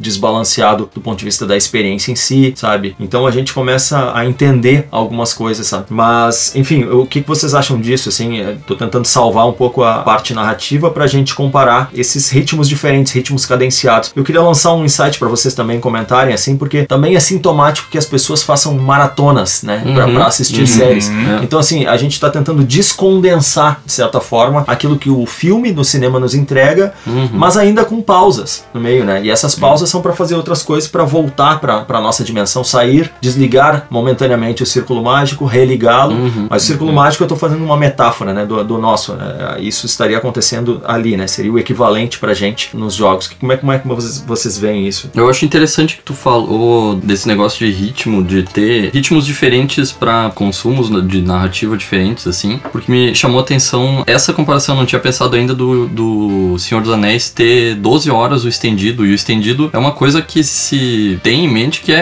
desbalanceado 0.00 0.90
do 0.94 1.00
ponto 1.00 1.18
de 1.18 1.24
vista 1.24 1.46
da 1.46 1.56
experiência 1.56 2.10
em 2.10 2.16
si, 2.16 2.52
sabe? 2.56 2.96
Então 2.98 3.26
a 3.26 3.30
gente 3.30 3.52
começa 3.52 4.12
a 4.14 4.24
entender 4.26 4.88
algumas 4.90 5.32
coisas, 5.34 5.66
sabe? 5.66 5.86
Mas, 5.90 6.54
enfim, 6.56 6.84
o 6.84 7.06
que 7.06 7.20
vocês 7.20 7.54
acham 7.54 7.80
disso, 7.80 8.08
assim? 8.08 8.38
Eu 8.38 8.56
Tô 8.66 8.74
tentando 8.76 9.04
salvar 9.06 9.46
um 9.48 9.52
pouco 9.52 9.82
a 9.82 9.98
parte 9.98 10.32
narrativa 10.32 10.90
pra 10.90 11.06
gente 11.06 11.34
comparar 11.34 11.90
esses 11.94 12.30
ritmos 12.30 12.68
diferentes, 12.68 13.12
ritmos 13.12 13.44
cadenciados. 13.46 14.12
Eu 14.14 14.22
queria 14.24 14.40
lançar 14.42 14.72
um 14.72 14.84
insight 14.84 15.18
pra 15.18 15.28
vocês 15.28 15.54
também 15.54 15.80
comentarem, 15.80 16.32
assim, 16.32 16.56
porque 16.56 16.84
também 16.84 17.16
é 17.16 17.20
sintomático 17.20 17.90
que 17.90 17.98
as 17.98 18.06
pessoas 18.06 18.42
façam 18.42 18.74
maratonas, 18.74 19.62
né? 19.62 19.82
Pra, 19.94 20.06
Uhum, 20.06 20.14
pra 20.14 20.26
assistir 20.26 20.60
uhum. 20.60 20.66
séries. 20.66 21.10
É. 21.10 21.42
Então, 21.44 21.58
assim, 21.58 21.84
a 21.86 21.96
gente 21.96 22.12
está 22.12 22.30
tentando 22.30 22.62
descondensar, 23.10 23.80
de 23.84 23.92
certa 23.92 24.20
forma, 24.20 24.64
aquilo 24.66 24.98
que 24.98 25.10
o 25.10 25.26
filme 25.26 25.72
no 25.72 25.84
cinema 25.84 26.20
nos 26.20 26.34
entrega, 26.34 26.92
Uhum. 27.06 27.30
mas 27.32 27.56
ainda 27.56 27.84
com 27.84 28.00
pausas 28.00 28.64
no 28.72 28.80
meio, 28.80 29.04
né? 29.04 29.20
E 29.24 29.30
essas 29.30 29.54
pausas 29.54 29.89
para 29.98 30.12
fazer 30.12 30.36
outras 30.36 30.62
coisas, 30.62 30.88
para 30.88 31.04
voltar 31.04 31.60
para 31.60 31.84
a 31.88 32.00
nossa 32.00 32.22
dimensão, 32.22 32.62
sair, 32.62 33.10
desligar 33.20 33.86
momentaneamente 33.90 34.62
o 34.62 34.66
círculo 34.66 35.02
mágico, 35.02 35.44
religá-lo. 35.44 36.14
Uhum. 36.14 36.46
Mas 36.48 36.62
o 36.62 36.66
círculo 36.66 36.92
mágico 36.92 37.24
eu 37.24 37.26
estou 37.26 37.38
fazendo 37.38 37.64
uma 37.64 37.76
metáfora 37.76 38.32
né, 38.32 38.46
do, 38.46 38.62
do 38.62 38.78
nosso. 38.78 39.14
Né? 39.14 39.56
Isso 39.60 39.86
estaria 39.86 40.16
acontecendo 40.16 40.80
ali, 40.86 41.16
né? 41.16 41.26
Seria 41.26 41.52
o 41.52 41.58
equivalente 41.58 42.18
pra 42.18 42.32
gente 42.32 42.76
nos 42.76 42.94
jogos. 42.94 43.28
Como 43.28 43.52
é, 43.52 43.56
como 43.56 43.72
é 43.72 43.78
que 43.78 43.88
vocês, 43.88 44.24
vocês 44.26 44.58
veem 44.58 44.86
isso? 44.86 45.10
Eu 45.14 45.28
acho 45.28 45.44
interessante 45.44 45.96
que 45.96 46.02
tu 46.02 46.14
falou 46.14 46.94
desse 46.94 47.26
negócio 47.26 47.66
de 47.66 47.72
ritmo, 47.72 48.22
de 48.22 48.42
ter 48.42 48.90
ritmos 48.92 49.26
diferentes 49.26 49.90
para 49.90 50.30
consumos 50.30 50.90
de 51.08 51.22
narrativa 51.22 51.76
diferentes, 51.76 52.26
assim, 52.26 52.60
porque 52.70 52.90
me 52.90 53.14
chamou 53.14 53.40
a 53.40 53.42
atenção 53.42 54.04
essa 54.06 54.32
comparação. 54.32 54.74
Eu 54.74 54.80
não 54.80 54.86
tinha 54.86 55.00
pensado 55.00 55.36
ainda 55.36 55.54
do, 55.54 55.88
do 55.88 56.58
Senhor 56.58 56.82
dos 56.82 56.92
Anéis 56.92 57.30
ter 57.30 57.74
12 57.76 58.10
horas 58.10 58.44
o 58.44 58.48
estendido, 58.48 59.06
e 59.06 59.10
o 59.10 59.14
estendido 59.14 59.70
é 59.72 59.78
uma 59.80 59.92
coisa 59.92 60.22
que 60.22 60.42
se 60.44 61.18
tem 61.22 61.44
em 61.44 61.48
mente 61.48 61.80
que 61.80 61.92
é, 61.92 61.96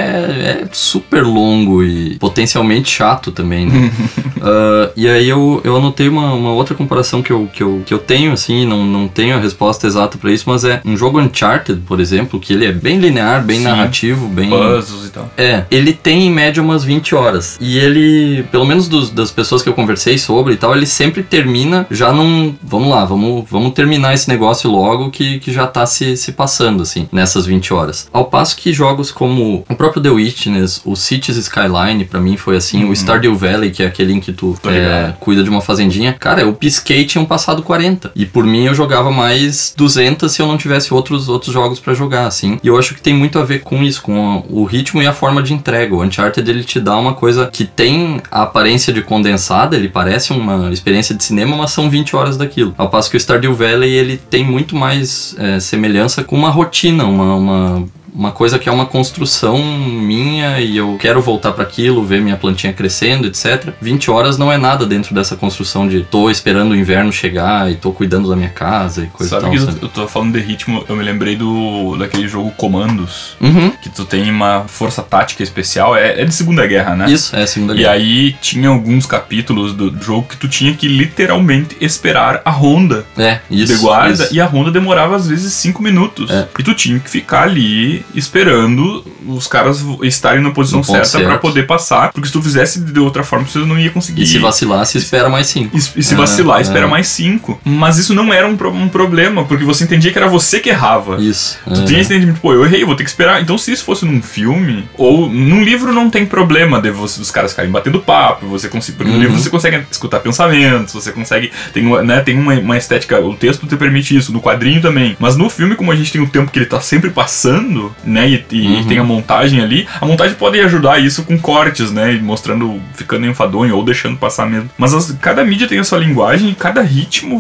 é 0.65 0.69
super 0.73 1.23
longo 1.25 1.83
e 1.83 2.17
potencialmente 2.19 2.91
chato 2.91 3.31
também, 3.33 3.67
né? 3.67 3.91
uh, 4.37 4.91
e 4.97 5.09
aí 5.09 5.29
eu, 5.29 5.61
eu 5.65 5.77
anotei 5.77 6.09
uma, 6.09 6.33
uma 6.35 6.53
outra 6.53 6.75
comparação 6.75 7.23
que 7.23 7.31
eu, 7.33 7.49
que, 7.53 7.63
eu, 7.63 7.83
que 7.85 7.93
eu 7.95 7.99
tenho, 7.99 8.33
assim, 8.33 8.67
não, 8.67 8.85
não 8.85 9.09
tenho 9.09 9.37
a 9.37 9.41
resposta 9.41 9.87
exata 9.87 10.19
para 10.19 10.31
isso, 10.33 10.45
mas 10.47 10.65
é 10.65 10.81
um 10.85 10.97
jogo 10.97 11.21
Uncharted, 11.21 11.81
por 11.87 12.01
exemplo, 12.01 12.39
que 12.41 12.53
ele 12.53 12.67
é 12.67 12.73
bem 12.73 12.99
linear, 12.99 13.45
bem 13.45 13.59
Sim. 13.59 13.65
narrativo, 13.65 14.29
bem. 14.29 14.51
Puzzles 14.51 15.07
e 15.07 15.11
tal. 15.11 15.31
É, 15.37 15.65
ele 15.71 15.93
tem 15.93 16.27
em 16.27 16.31
média 16.31 16.63
umas 16.63 16.85
20 16.85 17.15
horas. 17.15 17.57
E 17.61 17.79
ele, 17.79 18.43
pelo 18.51 18.65
menos 18.67 18.89
dos- 18.89 19.11
das 19.11 19.31
pessoas 19.31 19.63
que 19.63 19.69
eu 19.69 19.73
conversei 19.75 20.19
sobre 20.19 20.55
e 20.55 20.57
tal, 20.57 20.75
ele 20.75 20.87
sempre 20.87 21.23
termina 21.23 21.87
já 21.91 22.13
num. 22.13 22.55
Vamos 22.63 22.89
lá, 22.89 23.05
vamos, 23.05 23.45
vamos 23.51 23.73
terminar 23.73 24.15
esse 24.15 24.29
negócio 24.29 24.71
logo 24.71 25.11
que, 25.11 25.39
que 25.41 25.53
já 25.53 25.67
tá 25.67 25.87
se, 25.87 26.17
se 26.17 26.33
passando, 26.33 26.83
assim, 26.83 27.09
nessas 27.13 27.47
20 27.47 27.68
horas. 27.73 28.09
Ao 28.13 28.25
passo 28.25 28.57
que 28.57 28.73
jogos 28.73 29.11
como 29.11 29.65
o 29.69 29.75
próprio 29.75 30.03
The 30.03 30.11
Witness, 30.11 30.83
o 30.85 30.97
Cities 30.97 31.37
Skyline, 31.37 32.05
pra 32.05 32.21
mim 32.21 32.37
foi 32.37 32.57
assim, 32.57 32.85
o 32.85 32.93
Stardew 32.93 33.37
Valley, 33.37 33.71
que 33.71 33.83
é 33.83 33.87
aquele 33.87 34.13
em 34.13 34.21
que 34.21 34.33
tu 34.33 34.57
é, 34.67 35.13
cuida 35.21 35.43
de 35.43 35.51
uma 35.51 35.61
fazendinha. 35.61 36.13
Cara, 36.13 36.43
eu 36.43 36.53
pisquei 36.53 37.01
e 37.01 37.07
tinham 37.07 37.25
passado 37.25 37.63
40. 37.63 38.13
E 38.15 38.27
por 38.27 38.45
mim 38.45 38.65
eu 38.65 38.75
jogava 38.75 39.11
mais 39.11 39.75
200 39.77 40.31
se 40.31 40.41
eu 40.41 40.47
não 40.47 40.57
tivesse 40.57 40.93
outros, 40.93 41.29
outros 41.29 41.53
jogos 41.53 41.81
pra 41.81 41.95
jogar, 41.95 42.27
assim. 42.27 42.59
E 42.63 42.69
eu 42.69 42.79
acho 42.79 42.95
que 42.95 43.01
tem 43.01 43.15
muito 43.15 43.39
a 43.39 43.45
ver 43.45 43.61
com 43.61 43.83
isso, 43.83 44.03
com 44.03 44.45
o 44.49 44.65
ritmo 44.65 45.03
e 45.03 45.07
a 45.07 45.13
forma 45.13 45.43
de 45.43 45.53
entrega. 45.53 45.95
O 45.95 46.03
Uncharted 46.03 46.49
ele 46.49 46.65
te 46.65 46.81
dá 46.81 46.97
uma 46.97 47.15
coisa 47.15 47.49
que 47.53 47.65
tem 47.65 48.21
a 48.31 48.43
aparência 48.43 48.93
de 48.93 49.03
condensada, 49.03 49.77
ele 49.77 49.89
parece 49.89 50.33
uma 50.33 50.71
experiência 50.73 51.15
de 51.15 51.23
cinema, 51.23 51.57
mas 51.57 51.71
são 51.71 51.91
20 51.91 52.17
horas 52.17 52.37
daquilo. 52.37 52.75
Ao 52.77 52.89
passo 52.89 53.11
que 53.11 53.17
o 53.17 53.21
Stardew 53.21 53.55
Valley 53.55 53.91
ele 53.91 54.17
tem 54.17 54.45
muito 54.45 54.77
mais 54.77 55.35
é, 55.39 55.61
semelhança 55.61 56.23
com 56.23 56.37
uma 56.37 56.51
rotina, 56.51 57.05
uma, 57.05 57.35
uma 57.35 57.58
um, 57.59 57.93
uma 58.15 58.33
coisa 58.33 58.59
que 58.59 58.69
é 58.69 58.73
uma 58.73 58.87
construção 58.87 59.59
minha 59.59 60.61
e 60.61 60.77
eu 60.77 60.97
quero 61.01 61.21
voltar 61.21 61.53
para 61.53 61.63
aquilo, 61.63 62.05
ver 62.05 62.21
minha 62.21 62.37
plantinha 62.37 62.73
crescendo, 62.73 63.27
etc. 63.27 63.71
20 63.81 64.11
horas 64.11 64.39
não 64.39 64.51
é 64.53 64.57
nada 64.59 64.87
dentro 64.87 65.15
dessa 65.15 65.37
construção 65.37 65.87
de 65.89 66.03
tô 66.03 66.31
esperando 66.31 66.73
o 66.73 66.77
inverno 66.77 67.13
chegar 67.13 67.71
e 67.71 67.75
tô 67.77 67.93
cuidando 67.93 68.29
da 68.29 68.37
minha 68.37 68.49
casa 68.49 69.05
e 69.05 69.07
coisa 69.09 69.41
Sabe 69.41 69.43
e 69.57 69.59
tal. 69.59 69.67
que 69.67 69.73
sabe? 69.73 69.79
eu, 69.85 69.89
tô 69.89 70.09
falando 70.09 70.33
de 70.33 70.41
ritmo, 70.41 70.85
eu 70.89 70.97
me 70.97 71.03
lembrei 71.05 71.37
do 71.37 71.97
daquele 71.99 72.27
jogo 72.29 72.51
Comandos, 72.53 73.37
Uhum. 73.41 73.71
que 73.83 73.89
tu 73.89 74.05
tem 74.05 74.31
uma 74.31 74.65
força 74.67 75.03
tática 75.03 75.43
especial, 75.43 75.95
é, 75.97 76.21
é 76.23 76.25
de 76.25 76.35
Segunda 76.35 76.67
Guerra, 76.67 76.97
né? 76.97 77.11
Isso, 77.11 77.35
é 77.37 77.47
segunda 77.47 77.75
E 77.75 77.79
guerra. 77.79 77.93
aí 77.93 78.33
tinha 78.41 78.69
alguns 78.69 79.07
capítulos 79.07 79.73
do 79.73 79.95
jogo 80.03 80.27
que 80.29 80.37
tu 80.37 80.49
tinha 80.49 80.73
que 80.75 80.89
literalmente 80.89 81.77
esperar 81.81 82.41
a 82.45 82.51
ronda 82.51 83.05
É, 83.17 83.39
isso. 83.51 83.75
de 83.75 83.81
guarda 83.81 84.25
isso. 84.25 84.35
e 84.35 84.41
a 84.41 84.47
ronda 84.47 84.71
demorava 84.71 85.17
às 85.17 85.27
vezes 85.29 85.53
5 85.55 85.83
minutos. 85.83 86.31
É. 86.31 86.47
E 86.59 86.63
tu 86.63 86.75
tinha 86.75 86.99
que 86.99 87.09
ficar 87.11 87.43
ali 87.43 87.98
esperando 88.15 89.05
os 89.27 89.47
caras 89.47 89.85
estarem 90.03 90.43
na 90.43 90.51
posição 90.51 90.83
certa 90.83 91.19
pra 91.19 91.29
certo. 91.29 91.41
poder 91.41 91.67
passar, 91.67 92.13
porque 92.13 92.27
se 92.29 92.33
tu 92.33 92.43
fizesse 92.43 92.81
de 92.81 92.99
outra 93.01 93.23
forma 93.23 93.47
você 93.47 93.59
não 93.61 93.79
ia 93.79 93.91
conseguir. 93.91 94.23
E 94.23 94.27
se 94.27 94.39
vacilar, 94.39 94.85
se 94.87 94.99
espera 94.99 95.29
mais 95.29 95.47
cinco. 95.49 95.77
E, 95.77 95.79
e 95.79 96.03
se 96.03 96.15
É, 96.15 96.17
vacilar, 96.17 96.59
é. 96.59 96.63
espera 96.63 96.87
mais 96.87 97.09
5. 97.09 97.61
Mas 97.65 97.99
isso 97.99 98.15
não 98.15 98.33
era 98.33 98.47
um, 98.47 98.53
um 98.75 98.89
problema, 98.89 99.45
porque 99.45 99.65
você 99.65 99.85
entendia 99.85 100.13
que 100.13 100.19
era 100.19 100.29
você 100.29 100.61
que 100.61 100.69
errava. 100.69 101.17
Isso. 101.23 101.59
Tu 101.65 101.81
é. 101.81 101.85
tinha 101.85 102.01
esse 102.01 102.13
entendimento, 102.13 102.41
pô, 102.41 102.53
eu 102.53 102.65
errei, 102.65 102.85
vou 102.85 102.95
ter 102.95 103.05
que 103.05 103.11
esperar. 103.11 103.41
Então, 103.43 103.57
se 103.59 103.73
isso 103.73 103.85
fosse 103.85 104.05
num 104.05 104.21
filme, 104.23 104.85
ou 104.97 105.29
num 105.29 105.63
livro 105.63 105.93
não 105.93 106.11
tem 106.11 106.27
problema 106.27 106.81
de 106.81 106.91
você, 106.91 107.21
os 107.21 107.31
caras 107.31 107.53
ficarem 107.53 107.71
batendo 107.71 108.01
papo, 108.01 108.47
você 108.47 108.69
consegue, 108.69 108.97
porque 108.99 109.11
no 109.11 109.17
Uhum. 109.19 109.23
livro 109.25 109.39
você 109.39 109.51
consegue 109.51 109.85
escutar 109.91 110.21
pensamentos, 110.21 110.93
você 110.95 111.13
consegue, 111.13 111.51
tem, 111.73 111.85
né, 112.05 112.21
tem 112.21 112.39
uma, 112.39 112.55
uma 112.55 112.77
estética, 112.77 113.21
o 113.21 113.35
texto 113.35 113.67
te 113.67 113.77
permite 113.77 114.17
isso, 114.17 114.33
no 114.33 114.41
quadrinho 114.41 114.81
também. 114.81 115.17
Mas 115.19 115.37
no 115.37 115.49
filme, 115.51 115.75
como 115.75 115.91
a 115.93 115.97
gente 115.97 116.13
tem 116.13 116.21
o 116.21 116.29
tempo 116.29 116.51
que 116.51 116.59
ele 116.59 116.67
tá 116.67 116.81
sempre 116.81 117.11
passando, 117.11 117.88
né, 118.05 118.29
e, 118.29 118.45
e 118.51 118.67
Uhum. 118.69 118.85
tem 118.87 118.99
a 118.99 119.05
montagem 119.05 119.61
ali, 119.61 119.87
a 120.01 120.07
montagem 120.07 120.35
pode 120.37 120.59
ajudar 120.61 120.99
isso 121.01 121.25
com 121.25 121.39
cortes, 121.39 121.91
né, 121.91 122.19
mostrando, 122.23 122.81
ficando 122.95 123.27
enfadonho 123.27 123.77
ou 123.77 123.85
deixando 123.85 124.17
passar 124.17 124.47
mesmo. 124.49 124.71
Mas 124.79 124.95
as- 124.95 125.13
cada 125.21 125.45
mídia 125.45 125.67
tem 125.69 125.79
a 125.79 125.85
sua 125.85 125.99
linguagem 125.99 126.51
e 126.51 126.55
cada 126.55 126.83
ritmo 126.83 127.39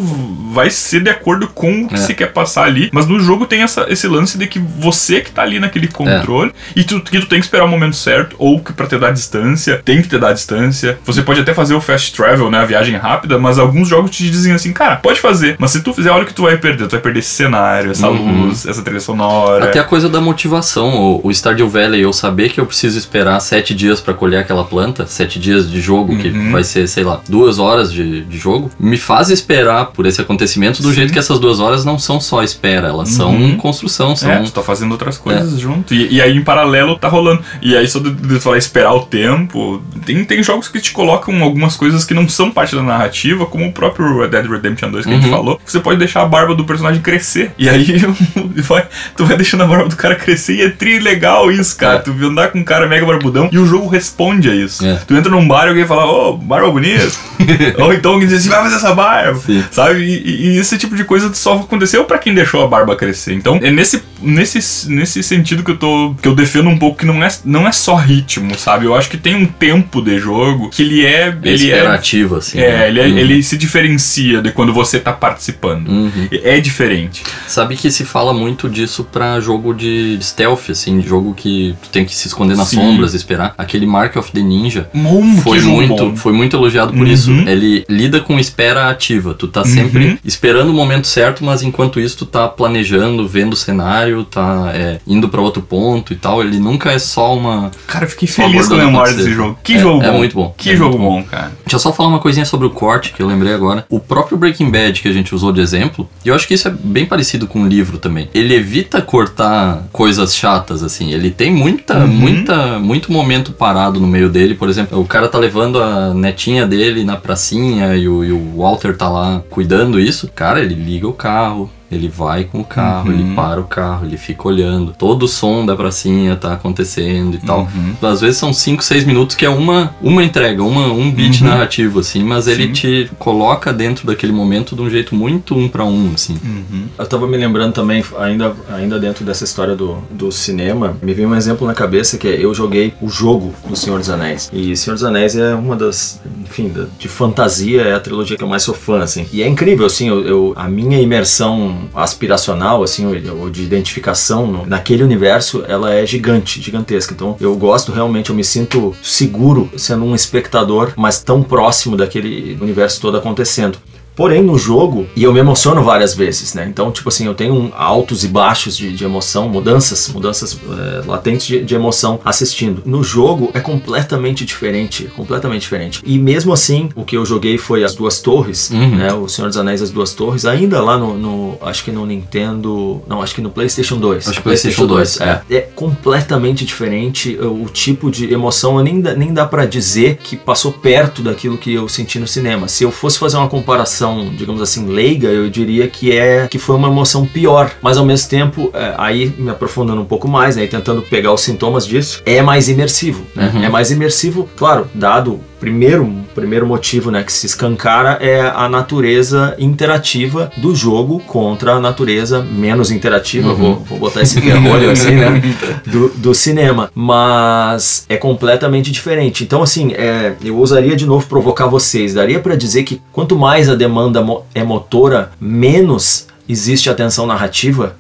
vai 0.53 0.71
ser 0.71 1.01
de 1.03 1.11
acordo 1.11 1.49
com 1.49 1.83
o 1.85 1.89
que 1.89 1.95
É. 1.95 1.99
se 1.99 2.15
quer 2.15 2.33
passar 2.33 2.65
ali. 2.65 2.89
Mas 2.93 3.07
no 3.07 3.21
jogo 3.21 3.47
tem 3.47 3.63
essa, 3.63 3.87
esse 3.89 4.07
lance 4.09 4.37
de 4.39 4.47
que 4.47 4.59
você 4.59 5.21
que 5.21 5.31
tá 5.31 5.43
ali 5.43 5.59
naquele 5.59 5.89
controle 5.89 6.53
e 6.75 6.85
tu, 6.85 7.01
que 7.01 7.19
tu 7.21 7.27
tem 7.27 7.39
que 7.41 7.47
esperar 7.47 7.65
o 7.65 7.69
momento 7.69 7.97
certo, 7.97 8.35
ou 8.39 8.61
que 8.61 8.73
pra 8.73 8.87
te 8.87 8.99
dar 8.99 9.13
distância, 9.13 9.81
tem 9.85 10.03
que 10.03 10.09
te 10.09 10.19
dar 10.19 10.33
distância. 10.33 10.99
Você 11.05 11.23
pode 11.23 11.41
até 11.41 11.55
fazer 11.55 11.75
o 11.75 11.81
fast 11.81 12.13
travel, 12.15 12.51
né, 12.51 12.59
a 12.59 12.65
viagem 12.65 12.97
rápida, 12.97 13.39
mas 13.39 13.59
alguns 13.59 13.89
jogos 13.89 14.11
te 14.11 14.29
dizem 14.31 14.53
assim, 14.53 14.73
cara, 14.73 14.97
pode 14.97 15.21
fazer, 15.21 15.57
mas 15.59 15.71
se 15.71 15.81
tu 15.83 15.93
fizer, 15.93 16.11
olha 16.11 16.25
o 16.25 16.27
que 16.27 16.35
tu 16.35 16.43
vai 16.43 16.57
perder. 16.57 16.87
Tu 16.87 16.93
vai 16.93 17.01
perder 17.01 17.21
esse 17.21 17.31
cenário, 17.31 17.91
essa 17.91 18.09
Uhum. 18.09 18.47
luz, 18.47 18.67
essa 18.67 18.83
trilha 18.83 19.01
sonora. 19.01 19.67
Até 19.67 19.79
a 19.79 19.85
coisa 19.85 20.09
da 20.09 20.21
motivação, 20.39 20.95
o, 20.97 21.27
o 21.27 21.31
Stardew 21.35 21.69
Valley, 21.69 22.01
eu 22.01 22.13
saber 22.13 22.51
que 22.51 22.61
eu 22.61 22.67
preciso 22.67 22.97
esperar 22.97 23.41
sete 23.41 23.75
dias 23.75 24.01
pra 24.01 24.15
colher 24.15 24.39
aquela 24.39 24.63
planta, 24.65 25.05
sete 25.07 25.39
dias 25.41 25.69
de 25.69 25.81
jogo, 25.81 26.17
que 26.17 26.29
Uhum. 26.29 26.53
vai 26.53 26.63
ser, 26.63 26.87
sei 26.87 27.03
lá, 27.03 27.21
duas 27.29 27.59
horas 27.59 27.93
de, 27.93 28.23
de 28.23 28.39
jogo, 28.39 28.71
me 28.79 28.97
faz 28.97 29.31
esperar 29.31 29.87
por 29.87 30.07
esse 30.07 30.21
acontecimento 30.21 30.81
do 30.83 30.91
Sim. 30.91 30.95
jeito 30.95 31.13
que 31.13 31.19
essas 31.19 31.41
duas 31.41 31.59
horas 31.59 31.85
não 31.85 31.99
são 31.99 32.21
só 32.21 32.43
espera, 32.43 32.89
elas 32.89 33.09
são 33.09 33.33
Uhum. 33.35 33.57
construção, 33.57 34.15
são. 34.15 34.31
É, 34.31 34.41
tu 34.43 34.53
tá 34.53 34.63
fazendo 34.63 34.93
outras 34.93 35.19
coisas 35.19 35.59
junto. 35.59 35.93
E, 35.93 36.15
e 36.15 36.23
aí 36.23 36.37
em 36.37 36.45
paralelo 36.45 36.97
tá 36.97 37.09
rolando. 37.09 37.43
E 37.61 37.77
aí, 37.77 37.89
só 37.89 37.99
de, 37.99 38.11
de 38.13 38.39
falar 38.39 38.59
esperar 38.59 38.93
o 38.95 39.01
tempo, 39.07 39.83
tem, 40.07 40.25
tem 40.25 40.43
jogos 40.43 40.69
que 40.69 40.81
te 40.81 40.93
colocam 40.93 41.43
algumas 41.43 41.77
coisas 41.77 42.05
que 42.05 42.15
não 42.15 42.29
são 42.29 42.51
parte 42.51 42.77
da 42.77 42.83
narrativa, 42.83 43.45
como 43.47 43.67
o 43.67 43.73
próprio 43.73 44.21
Red 44.21 44.29
Dead 44.29 44.47
Redemption 44.47 44.91
2 44.91 45.05
que 45.05 45.11
a 45.11 45.15
gente 45.15 45.25
Uhum. 45.25 45.31
falou, 45.31 45.57
que 45.65 45.71
você 45.73 45.81
pode 45.81 45.99
deixar 45.99 46.23
a 46.23 46.27
barba 46.27 46.55
do 46.55 46.65
personagem 46.65 47.01
crescer. 47.03 47.53
E 47.59 47.69
aí 47.69 47.85
vai, 48.63 48.87
tu 49.17 49.25
vai 49.25 49.37
deixando 49.37 49.63
a 49.63 49.67
barba 49.67 49.89
do 49.89 49.97
cara 49.97 50.15
crescer 50.15 50.28
e 50.33 50.63
é 50.63 50.71
tri 50.71 50.99
legal 50.99 51.51
isso, 51.51 51.77
cara. 51.77 51.97
É. 51.97 51.99
Tu 52.01 52.11
andar 52.25 52.49
com 52.49 52.59
um 52.59 52.65
cara 52.65 52.87
mega 52.87 53.05
barbudão 53.07 53.49
e 53.53 53.59
o 53.59 53.67
jogo 53.67 53.87
responde 53.89 54.51
a 54.51 54.55
isso. 54.55 54.85
É. 54.87 54.97
Tu 55.07 55.15
entra 55.17 55.31
num 55.31 55.47
bar 55.47 55.67
e 55.67 55.69
alguém 55.71 55.87
fala, 55.87 56.05
ô, 56.07 56.37
barba 56.37 56.71
bonita. 56.71 57.09
Ou 57.79 57.93
então 57.93 58.13
alguém 58.13 58.29
diz 58.29 58.39
assim, 58.39 58.49
vai 58.49 58.63
fazer 58.63 58.77
essa 58.77 58.95
barba. 58.95 59.39
Sim. 59.41 59.65
Sabe? 59.71 60.01
E, 60.03 60.55
e- 60.55 60.59
esse 60.59 60.77
tipo 60.79 60.95
de 60.97 61.05
coisa 61.05 61.33
só 61.35 61.55
aconteceu 61.55 62.05
pra 62.05 62.19
quem 62.19 62.35
deixou 62.35 62.63
a 62.65 62.67
barba 62.69 62.97
crescer. 62.97 63.35
Então, 63.35 63.59
é 63.63 63.71
nesse, 63.71 64.03
nesse, 64.21 64.91
nesse 64.91 65.23
sentido 65.23 65.63
que 65.63 65.71
eu 65.71 65.77
tô. 65.77 66.15
que 66.21 66.27
eu 66.29 66.35
defendo 66.35 66.69
um 66.69 66.79
pouco 66.79 66.99
que 66.99 67.07
não 67.07 67.23
é, 67.23 67.29
não 67.45 67.67
é 67.67 67.73
só 67.73 67.95
ritmo, 67.95 68.57
sabe? 68.59 68.85
Eu 68.87 68.95
acho 68.95 69.09
que 69.09 69.17
tem 69.17 69.35
um 69.35 69.47
tempo 69.47 70.01
de 70.03 70.19
jogo 70.19 70.69
que 70.71 70.83
ele 70.83 71.05
é. 71.07 71.29
É 71.29 71.49
Ele 71.49 71.71
é. 71.71 71.77
esperativa, 71.77 72.39
assim. 72.39 72.59
É, 72.59 72.79
né? 72.79 72.89
ele, 72.89 73.01
é- 73.01 73.07
Uhum. 73.09 73.19
ele 73.19 73.43
se 73.43 73.57
diferencia 73.57 74.43
de 74.43 74.53
quando 74.53 74.73
você 74.73 74.99
tá 74.99 75.13
participando. 75.13 75.89
Uhum. 75.89 76.29
É 76.31 76.61
diferente. 76.61 77.23
Sabe 77.47 77.77
que 77.77 77.91
se 77.91 78.05
fala 78.05 78.35
muito 78.35 78.69
disso 78.69 79.05
pra 79.11 79.41
jogo 79.41 79.73
de 79.73 80.18
stealth, 80.23 80.71
assim, 80.71 81.01
jogo 81.03 81.35
que 81.35 81.75
tu 81.83 81.89
tem 81.91 82.05
que 82.05 82.15
se 82.15 82.27
esconder 82.29 82.57
nas 82.57 82.69
Sim. 82.69 82.77
sombras, 82.77 83.15
esperar. 83.15 83.55
Aquele 83.59 83.87
Mark 83.87 84.17
of 84.17 84.33
the 84.33 84.41
Ninja 84.41 84.89
Mom, 84.93 85.37
foi 85.39 85.59
jogo 85.61 85.77
muito, 85.77 85.95
bom. 85.97 86.17
foi 86.17 86.33
muito 86.33 86.57
elogiado 86.57 86.93
por 86.93 87.07
Uhum. 87.07 87.13
isso. 87.13 87.31
Ele 87.33 87.85
lida 87.89 88.21
com 88.21 88.39
espera 88.39 88.89
ativa. 88.91 89.35
Tu 89.35 89.49
tá 89.49 89.65
sempre 89.65 90.09
Uhum. 90.09 90.19
esperando 90.25 90.71
o 90.71 90.75
momento 90.75 91.07
certo, 91.07 91.45
mas 91.45 91.63
enquanto 91.63 92.01
isso 92.01 92.19
tu 92.19 92.27
tá 92.27 92.49
planejando, 92.49 93.27
vendo 93.29 93.53
o 93.53 93.57
cenário, 93.57 94.25
tá 94.25 94.71
é, 94.75 95.01
indo 95.07 95.29
pra 95.29 95.41
outro 95.41 95.63
ponto 95.63 96.13
e 96.13 96.17
tal. 96.17 96.43
Ele 96.43 96.59
nunca 96.59 96.91
é 96.93 96.99
só 96.99 97.35
uma. 97.37 97.71
Cara, 97.87 98.05
eu 98.05 98.09
fiquei 98.09 98.29
feliz 98.29 98.69
com 98.69 98.75
a 98.75 98.79
memória 98.79 99.13
desse 99.15 99.33
jogo. 99.33 99.59
Que 99.63 99.75
É- 99.75 99.79
jogo 99.79 100.03
é 100.03 100.11
bom. 100.11 100.19
muito 100.19 100.35
bom. 100.35 100.55
Que 100.57 100.71
É 100.71 100.77
jogo 100.77 100.99
muito 100.99 101.23
bom, 101.25 101.31
cara. 101.31 101.53
Deixa 101.65 101.77
eu 101.77 101.81
só 101.81 101.93
falar 101.93 102.09
uma 102.09 102.19
coisinha 102.19 102.45
sobre 102.47 102.67
o 102.67 102.71
corte 102.71 103.13
que 103.13 103.23
eu 103.23 103.27
lembrei 103.27 103.53
agora. 103.55 103.85
O 103.89 104.01
próprio 104.01 104.37
Breaking 104.39 104.71
Bad 104.71 105.01
que 105.01 105.09
a 105.09 105.13
gente 105.13 105.35
usou 105.35 105.53
de 105.53 105.61
exemplo, 105.61 106.09
e 106.25 106.29
eu 106.29 106.35
acho 106.35 106.47
que 106.49 106.55
isso 106.55 106.67
é 106.69 106.71
bem 106.71 107.05
parecido 107.07 107.47
com 107.47 107.63
o 107.63 107.67
livro 107.69 107.99
também. 107.99 108.29
Ele 108.35 108.55
evita 108.55 109.01
cortar 109.03 109.85
coisas 109.93 110.08
chatas, 110.35 110.83
assim. 110.83 111.13
Ele 111.13 111.31
tem 111.31 111.53
muita, 111.53 111.99
Uhum. 111.99 112.07
muita, 112.07 112.79
muito 112.79 113.13
momento 113.13 113.53
parado 113.53 114.01
no 114.01 114.07
meio 114.07 114.29
dele. 114.29 114.55
Por 114.55 114.69
exemplo, 114.69 115.01
o 115.01 115.05
cara 115.05 115.29
tá 115.29 115.39
levando 115.39 115.83
a 115.83 116.15
netinha 116.15 116.67
dele 116.67 117.05
na 117.05 117.17
pracinha 117.17 117.95
e 117.97 118.09
o, 118.09 118.25
e 118.25 118.33
o 118.33 118.57
Walter 118.57 118.97
tá 118.97 119.09
lá 119.09 119.43
cuidando 119.51 120.01
isso. 120.01 120.29
Cara, 120.35 120.61
ele 120.61 120.75
liga 120.75 121.07
o 121.07 121.13
carro. 121.13 121.71
Ele 121.91 122.09
vai 122.09 122.45
com 122.45 122.61
o 122.61 122.65
carro, 122.65 123.09
Uhum. 123.11 123.15
ele 123.19 123.35
para 123.35 123.61
o 123.61 123.65
carro, 123.65 124.05
ele 124.07 124.17
fica 124.17 124.47
olhando. 124.47 124.93
Todo 124.97 125.23
o 125.25 125.29
som 125.29 125.65
da 125.65 125.75
pracinha 125.75 126.37
tá 126.37 126.53
acontecendo 126.53 127.35
e 127.35 127.39
tal. 127.39 127.61
Uhum. 127.75 127.95
Às 128.09 128.21
vezes 128.21 128.37
são 128.37 128.53
5, 128.53 128.83
6 128.85 129.05
minutos 129.05 129.35
que 129.37 129.45
é 129.47 129.49
uma, 129.51 129.95
uma 130.03 130.23
entrega, 130.23 130.63
uma, 130.63 130.87
um 130.93 131.11
beat 131.11 131.41
Uhum. 131.41 131.49
narrativo, 131.49 132.01
assim, 132.01 132.23
mas 132.23 132.47
ele 132.47 132.67
Sim. 132.67 132.73
te 132.73 133.11
coloca 133.19 133.73
dentro 133.73 134.07
daquele 134.07 134.33
momento 134.33 134.77
de 134.77 134.83
um 134.83 134.91
jeito 134.91 135.15
muito 135.15 135.55
um 135.55 135.69
pra 135.69 135.85
um, 135.85 136.13
assim. 136.15 136.37
Uhum. 136.45 136.85
Eu 136.99 137.07
tava 137.07 137.27
me 137.27 137.37
lembrando 137.37 137.73
também, 137.73 138.05
ainda, 138.19 138.55
ainda 138.71 138.99
dentro 138.99 139.25
dessa 139.25 139.45
história 139.45 139.75
do, 139.75 139.99
do 140.11 140.31
cinema, 140.31 140.97
me 141.03 141.15
veio 141.15 141.29
um 141.29 141.35
exemplo 141.35 141.67
na 141.67 141.75
cabeça 141.75 142.19
que 142.19 142.29
é 142.29 142.45
eu 142.45 142.53
joguei 142.55 142.93
o 143.01 143.09
jogo 143.09 143.55
do 143.69 143.75
Senhor 143.77 143.99
dos 143.99 144.11
Anéis. 144.11 144.51
E 144.53 144.77
Senhor 144.77 144.95
dos 144.95 145.05
Anéis 145.05 145.37
é 145.37 145.55
uma 145.55 145.75
das, 145.77 146.21
enfim, 146.49 146.73
de 146.99 147.09
fantasia, 147.09 147.83
é 147.83 147.95
a 147.95 148.01
trilogia 148.01 148.37
que 148.37 148.43
eu 148.43 148.49
mais 148.49 148.63
sou 148.63 148.75
fã, 148.75 149.03
assim. 149.03 149.27
E 149.33 149.43
é 149.43 149.47
incrível, 149.49 149.87
assim, 149.87 150.09
eu, 150.09 150.27
eu- 150.27 150.53
a 150.57 150.69
minha 150.69 151.01
imersão 151.01 151.89
aspiracional, 151.95 152.83
assim, 152.83 153.07
ou, 153.07 153.41
ou 153.43 153.51
de 153.51 153.63
identificação 153.63 154.47
no- 154.47 154.67
naquele 154.67 155.03
universo, 155.03 155.65
ela 155.69 155.93
é 155.95 156.05
gigante, 156.07 156.61
gigantesca. 156.61 157.13
Então 157.15 157.37
eu 157.41 157.55
gosto 157.57 157.93
realmente, 157.93 158.31
eu 158.31 158.37
me 158.37 158.45
sinto 158.45 158.95
seguro 159.03 159.71
sendo 159.77 160.05
um 160.05 160.15
espectador, 160.15 160.93
mas 160.97 161.23
tão 161.23 161.43
próximo 161.43 161.97
daquele 161.97 162.57
universo 162.61 163.01
todo 163.01 163.17
acontecendo. 163.17 163.79
Porém, 164.19 164.43
no 164.43 164.59
jogo, 164.59 165.07
e 165.15 165.23
eu 165.23 165.33
me 165.33 165.39
emociono 165.39 165.81
várias 165.83 166.13
vezes, 166.13 166.53
né? 166.53 166.67
Então, 166.69 166.91
tipo 166.91 167.09
assim, 167.09 167.25
eu 167.27 167.35
tenho 167.35 167.55
um 167.55 167.71
altos 167.73 168.25
e 168.25 168.29
baixos 168.29 168.77
de, 168.77 168.93
de 168.93 169.05
emoção, 169.05 169.49
mudanças, 169.49 170.09
mudanças 170.09 170.59
eh, 170.69 171.03
latentes 171.07 171.47
de, 171.47 171.63
de 171.65 171.75
emoção 171.75 172.19
assistindo. 172.25 172.83
No 172.85 173.05
jogo 173.05 173.51
é 173.55 173.61
completamente 173.61 174.45
diferente, 174.45 175.05
completamente 175.17 175.61
diferente. 175.63 176.03
E 176.05 176.19
mesmo 176.19 176.53
assim, 176.53 176.89
o 176.97 177.05
que 177.05 177.17
eu 177.17 177.25
joguei 177.25 177.57
foi 177.59 177.85
as 177.85 177.95
duas 177.95 178.21
torres, 178.21 178.71
Uhum. 178.71 178.97
né? 178.97 179.13
O 179.15 179.29
Senhor 179.29 179.47
dos 179.49 179.57
Anéis, 179.57 179.81
as 179.81 179.91
duas 179.91 180.13
torres, 180.13 180.45
ainda 180.45 180.83
lá 180.83 180.99
no, 180.99 181.17
no- 181.17 181.57
acho 181.63 181.85
que 181.85 181.93
no 181.93 182.05
Nintendo, 182.05 183.01
não, 183.07 183.23
acho 183.23 183.35
que 183.35 183.41
no 183.41 183.51
PlayStation 183.51 183.99
2. 183.99 184.27
Acho 184.29 184.39
que 184.39 184.43
PlayStation 184.43 184.87
2, 184.87 185.21
é. 185.21 185.43
É 185.49 185.61
completamente 185.61 186.65
diferente 186.65 187.39
o, 187.41 187.65
o 187.65 187.69
tipo 187.69 188.11
de 188.11 188.33
emoção, 188.33 188.83
nem 188.83 189.01
dá, 189.01 189.15
nem 189.15 189.33
dá 189.33 189.47
para 189.47 189.65
dizer 189.65 190.17
que 190.23 190.37
passou 190.37 190.73
perto 190.73 191.23
daquilo 191.23 191.57
que 191.57 191.73
eu 191.73 191.89
senti 191.89 192.19
no 192.19 192.27
cinema. 192.27 192.67
Se 192.69 192.83
eu 192.85 192.91
fosse 192.91 193.19
fazer 193.19 193.37
uma 193.37 193.49
comparação, 193.49 194.08
digamos 194.37 194.61
assim, 194.61 194.87
leiga, 194.87 195.29
eu 195.29 195.49
diria 195.49 195.89
que 195.89 196.17
é 196.17 196.47
que 196.49 196.59
foi 196.59 196.77
uma 196.77 196.89
emoção 196.89 197.27
pior, 197.27 197.71
mas 197.83 197.97
ao 197.97 198.05
mesmo 198.05 198.29
tempo, 198.29 198.71
é, 198.75 198.95
aí 198.97 199.33
me 199.39 199.51
aprofundando 199.51 200.01
um 200.01 200.05
pouco 200.05 200.29
mais, 200.29 200.57
né, 200.57 200.65
e 200.65 200.69
tentando 200.69 201.03
pegar 201.03 201.33
os 201.33 201.41
sintomas 201.41 201.87
disso, 201.87 202.23
é 202.25 202.43
mais 202.43 202.69
imersivo, 202.69 203.25
né? 203.35 203.51
Uhum. 203.55 203.65
É 203.65 203.69
mais 203.69 203.91
imersivo, 203.91 204.49
claro, 204.57 204.89
dado 204.95 205.41
primeiro 205.61 206.13
primeiro 206.35 206.67
motivo 206.67 207.11
né, 207.11 207.23
que 207.23 207.33
se 207.33 207.47
escancara 207.47 208.19
é 208.21 208.41
a 208.41 208.69
natureza 208.69 209.57
interativa 209.59 210.51
do 210.57 210.75
jogo 210.75 211.19
contra 211.21 211.73
a 211.73 211.81
natureza 211.81 212.41
menos 212.43 212.91
interativa, 212.91 213.49
Uhum. 213.51 213.55
vou, 213.57 213.75
vou 213.85 213.99
botar 213.99 214.23
esse 214.23 214.39
ferrolho 214.43 214.91
assim, 214.91 215.13
né? 215.13 215.43
Do, 215.87 216.09
do 216.11 216.35
cinema. 216.35 216.91
Mas 216.95 218.05
é 218.09 218.17
completamente 218.17 218.91
diferente. 218.91 219.43
Então, 219.45 219.63
assim, 219.63 219.93
é, 219.93 220.35
eu 220.45 220.57
ousaria 220.57 220.95
de 220.97 221.07
novo 221.07 221.27
provocar 221.27 221.67
vocês. 221.67 222.15
Daria 222.15 222.39
pra 222.41 222.55
dizer 222.55 222.85
que 222.85 223.01
quanto 223.13 223.37
mais 223.37 223.69
a 223.69 223.75
demanda 223.75 224.21
mo- 224.23 224.45
é 224.55 224.63
motora, 224.63 225.33
menos 225.41 226.27
existe 226.49 226.89
atenção 226.89 227.27
narrativa? 227.27 227.97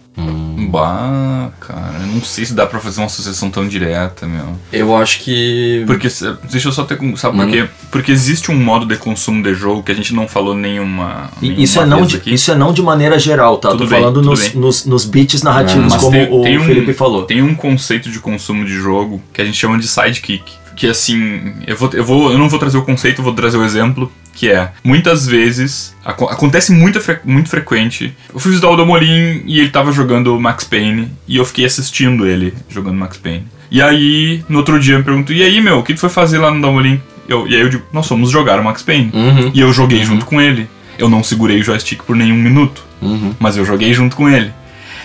Bah, 0.70 1.50
cara, 1.61 1.98
eu 2.00 2.07
não 2.09 2.22
sei 2.22 2.44
se 2.44 2.52
dá 2.52 2.66
pra 2.66 2.81
fazer 2.81 3.00
uma 3.00 3.07
associação 3.07 3.50
tão 3.50 3.66
direta, 3.66 4.26
meu. 4.26 4.57
Eu 4.72 4.96
acho 4.96 5.20
que. 5.20 5.85
Porque, 5.87 6.09
deixa 6.50 6.68
eu 6.68 6.72
só 6.72 6.85
ter. 6.85 6.96
Sabe 7.16 7.37
por 7.37 7.46
Mano. 7.46 7.50
quê? 7.52 7.68
Porque 7.90 8.12
existe 8.12 8.50
um 8.50 8.57
modo 8.57 8.85
de 8.85 8.96
consumo 8.96 9.42
de 9.42 9.54
jogo 9.54 9.83
que 9.83 9.92
a 9.92 9.94
gente 9.94 10.12
não 10.14 10.26
falou 10.28 10.54
nenhuma. 10.54 11.31
Nenhuma 11.40 11.61
isso 11.62 11.81
é, 11.81 11.87
não 11.87 12.04
de, 12.04 12.16
aqui. 12.16 12.35
isso 12.35 12.50
é 12.50 12.54
não 12.57 12.72
de 12.72 12.83
maneira 12.83 13.18
geral, 13.18 13.59
tá? 13.59 13.70
Tudo 13.70 13.85
Tô 13.85 13.90
bem, 13.90 14.00
falando 14.00 14.20
nos, 14.22 14.52
nos, 14.54 14.85
nos 14.85 15.04
beats 15.04 15.42
narrativos, 15.42 15.85
Ah, 15.85 15.88
Mas 15.96 16.00
como 16.02 16.12
tem- 16.16 16.28
o 16.33 16.42
tem 16.42 16.59
um- 16.59 16.64
Felipe 16.64 16.92
falou. 16.92 17.22
Tem 17.24 17.42
um 17.42 17.54
conceito 17.54 18.11
de 18.11 18.18
consumo 18.18 18.64
de 18.64 18.72
jogo 18.74 19.22
que 19.33 19.40
a 19.40 19.44
gente 19.44 19.57
chama 19.57 19.78
de 19.78 19.87
sidekick. 19.88 20.52
Que 20.76 20.87
assim, 20.87 21.54
eu, 21.66 21.76
vou, 21.76 21.90
eu, 21.92 22.04
vou, 22.04 22.31
eu 22.33 22.38
não 22.38 22.48
vou 22.48 22.59
trazer 22.59 22.78
o 22.78 22.83
conceito, 22.83 23.18
eu 23.20 23.24
vou 23.24 23.33
trazer 23.33 23.57
o 23.57 23.64
exemplo, 23.64 24.12
que 24.38 24.48
é, 24.48 24.68
muitas 24.85 25.27
vezes, 25.27 25.92
aco- 26.05 26.27
acontece 26.27 26.70
muito, 26.70 27.01
fre- 27.01 27.18
muito 27.24 27.48
frequente, 27.48 28.14
eu 28.33 28.38
fui 28.38 28.51
visitar 28.53 28.70
o 28.70 28.77
Domolin 28.77 29.42
e 29.44 29.59
ele 29.59 29.68
tava 29.70 29.90
jogando 29.90 30.38
Max 30.38 30.62
Payne, 30.62 31.09
e 31.27 31.37
eu 31.38 31.44
fiquei 31.44 31.64
assistindo 31.64 32.24
ele 32.24 32.55
jogando 32.70 32.94
Max 32.96 33.16
Payne. 33.16 33.44
E 33.68 33.83
aí, 33.83 34.44
no 34.48 34.59
outro 34.59 34.79
dia, 34.79 34.94
eu 34.94 34.98
me 34.98 35.05
pergunto, 35.05 35.33
e 35.33 35.42
aí, 35.42 35.61
meu, 35.61 35.79
o 35.81 35.83
que 35.83 35.92
tu 35.92 35.98
foi 36.01 36.09
fazer 36.09 36.38
lá 36.38 36.53
no 36.53 36.61
Domolin? 36.61 37.01
Eu, 37.29 37.48
e 37.48 37.55
aí 37.57 37.61
eu 37.62 37.68
digo, 37.68 37.83
nós 37.92 38.07
fomos 38.07 38.31
jogar 38.31 38.61
o 38.61 38.64
Max 38.64 38.81
Payne. 38.83 39.11
Uhum, 39.12 39.51
E 39.53 39.61
eu 39.61 39.72
joguei 39.72 40.05
junto 40.05 40.24
com 40.24 40.40
ele. 40.40 40.68
Eu 40.96 41.09
não 41.09 41.22
segurei 41.24 41.61
o 41.61 41.64
joystick 41.64 42.03
por 42.05 42.14
nenhum 42.16 42.37
minuto 42.37 42.83
uhum. 43.03 43.35
mas 43.38 43.57
eu 43.57 43.64
joguei 43.64 43.92
junto 43.92 44.14
com 44.16 44.29
ele. 44.29 44.51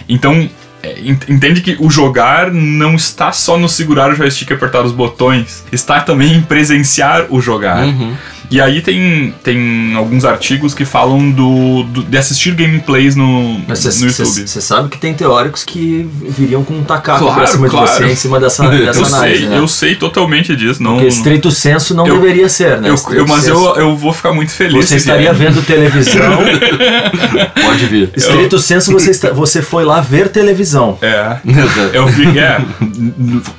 Então, 0.07 0.49
é, 0.81 0.99
ent- 1.01 1.29
entende 1.29 1.61
que 1.61 1.75
o 1.79 1.89
jogar 1.89 2.51
não 2.51 2.95
está 2.95 3.31
só 3.31 3.57
no 3.57 3.67
segurar 3.69 4.11
o 4.11 4.15
joystick 4.15 4.49
e 4.49 4.53
apertar 4.53 4.83
os 4.83 4.91
botões, 4.91 5.63
está 5.71 5.99
também 6.01 6.33
em 6.35 6.41
presenciar 6.41 7.25
o 7.29 7.39
jogar. 7.41 7.83
Uhum. 7.85 8.13
E 8.53 8.61
aí 8.61 8.81
tem, 8.81 9.33
tem 9.43 9.95
alguns 9.95 10.23
artigos 10.23 10.75
que 10.75 10.85
falam 10.85 11.31
do, 11.31 11.81
do- 11.85 12.03
de 12.03 12.15
assistir 12.19 12.53
gameplays 12.53 13.15
no, 13.15 13.59
Mas 13.67 13.83
no 13.99 14.05
YouTube. 14.07 14.47
você 14.47 14.61
sabe 14.61 14.89
que 14.89 14.97
tem 14.99 15.11
teóricos 15.11 15.63
que 15.63 16.07
viriam 16.29 16.63
com 16.63 16.75
um 16.75 16.83
tacaco 16.83 17.17
Claro, 17.23 17.35
pra 17.39 17.47
cima 17.47 17.67
claro. 17.67 17.87
de 17.87 17.93
você 17.97 18.05
em 18.11 18.15
cima 18.15 18.39
dessa, 18.39 18.67
dessa 18.69 18.99
Eu 18.99 19.05
análise, 19.07 19.39
sei, 19.39 19.49
né? 19.49 19.57
eu 19.57 19.67
sei 19.67 19.95
totalmente 19.95 20.55
disso. 20.55 20.83
Não, 20.83 20.93
Porque 20.97 21.07
estrito 21.07 21.49
senso 21.49 21.95
não 21.95 22.05
Eu- 22.05 22.19
deveria 22.19 22.47
ser, 22.47 22.79
né? 22.79 22.89
eu- 22.91 23.13
eu- 23.15 23.27
mas 23.27 23.47
eu, 23.47 23.75
eu 23.75 23.97
vou 23.97 24.13
ficar 24.13 24.31
muito 24.33 24.51
feliz. 24.51 24.85
Você 24.87 24.97
estaria 24.97 25.33
vendo 25.33 25.59
televisão. 25.63 26.37
Pode 27.63 27.85
vir. 27.87 28.11
estrito 28.15 28.59
senso, 28.59 28.91
você, 28.91 29.09
está- 29.09 29.31
você 29.31 29.63
foi 29.63 29.83
lá 29.83 29.99
ver 29.99 30.29
televisão. 30.29 30.95
É. 31.01 31.37
Eu 31.91 32.07
fiquei, 32.07 32.39
é, 32.39 32.61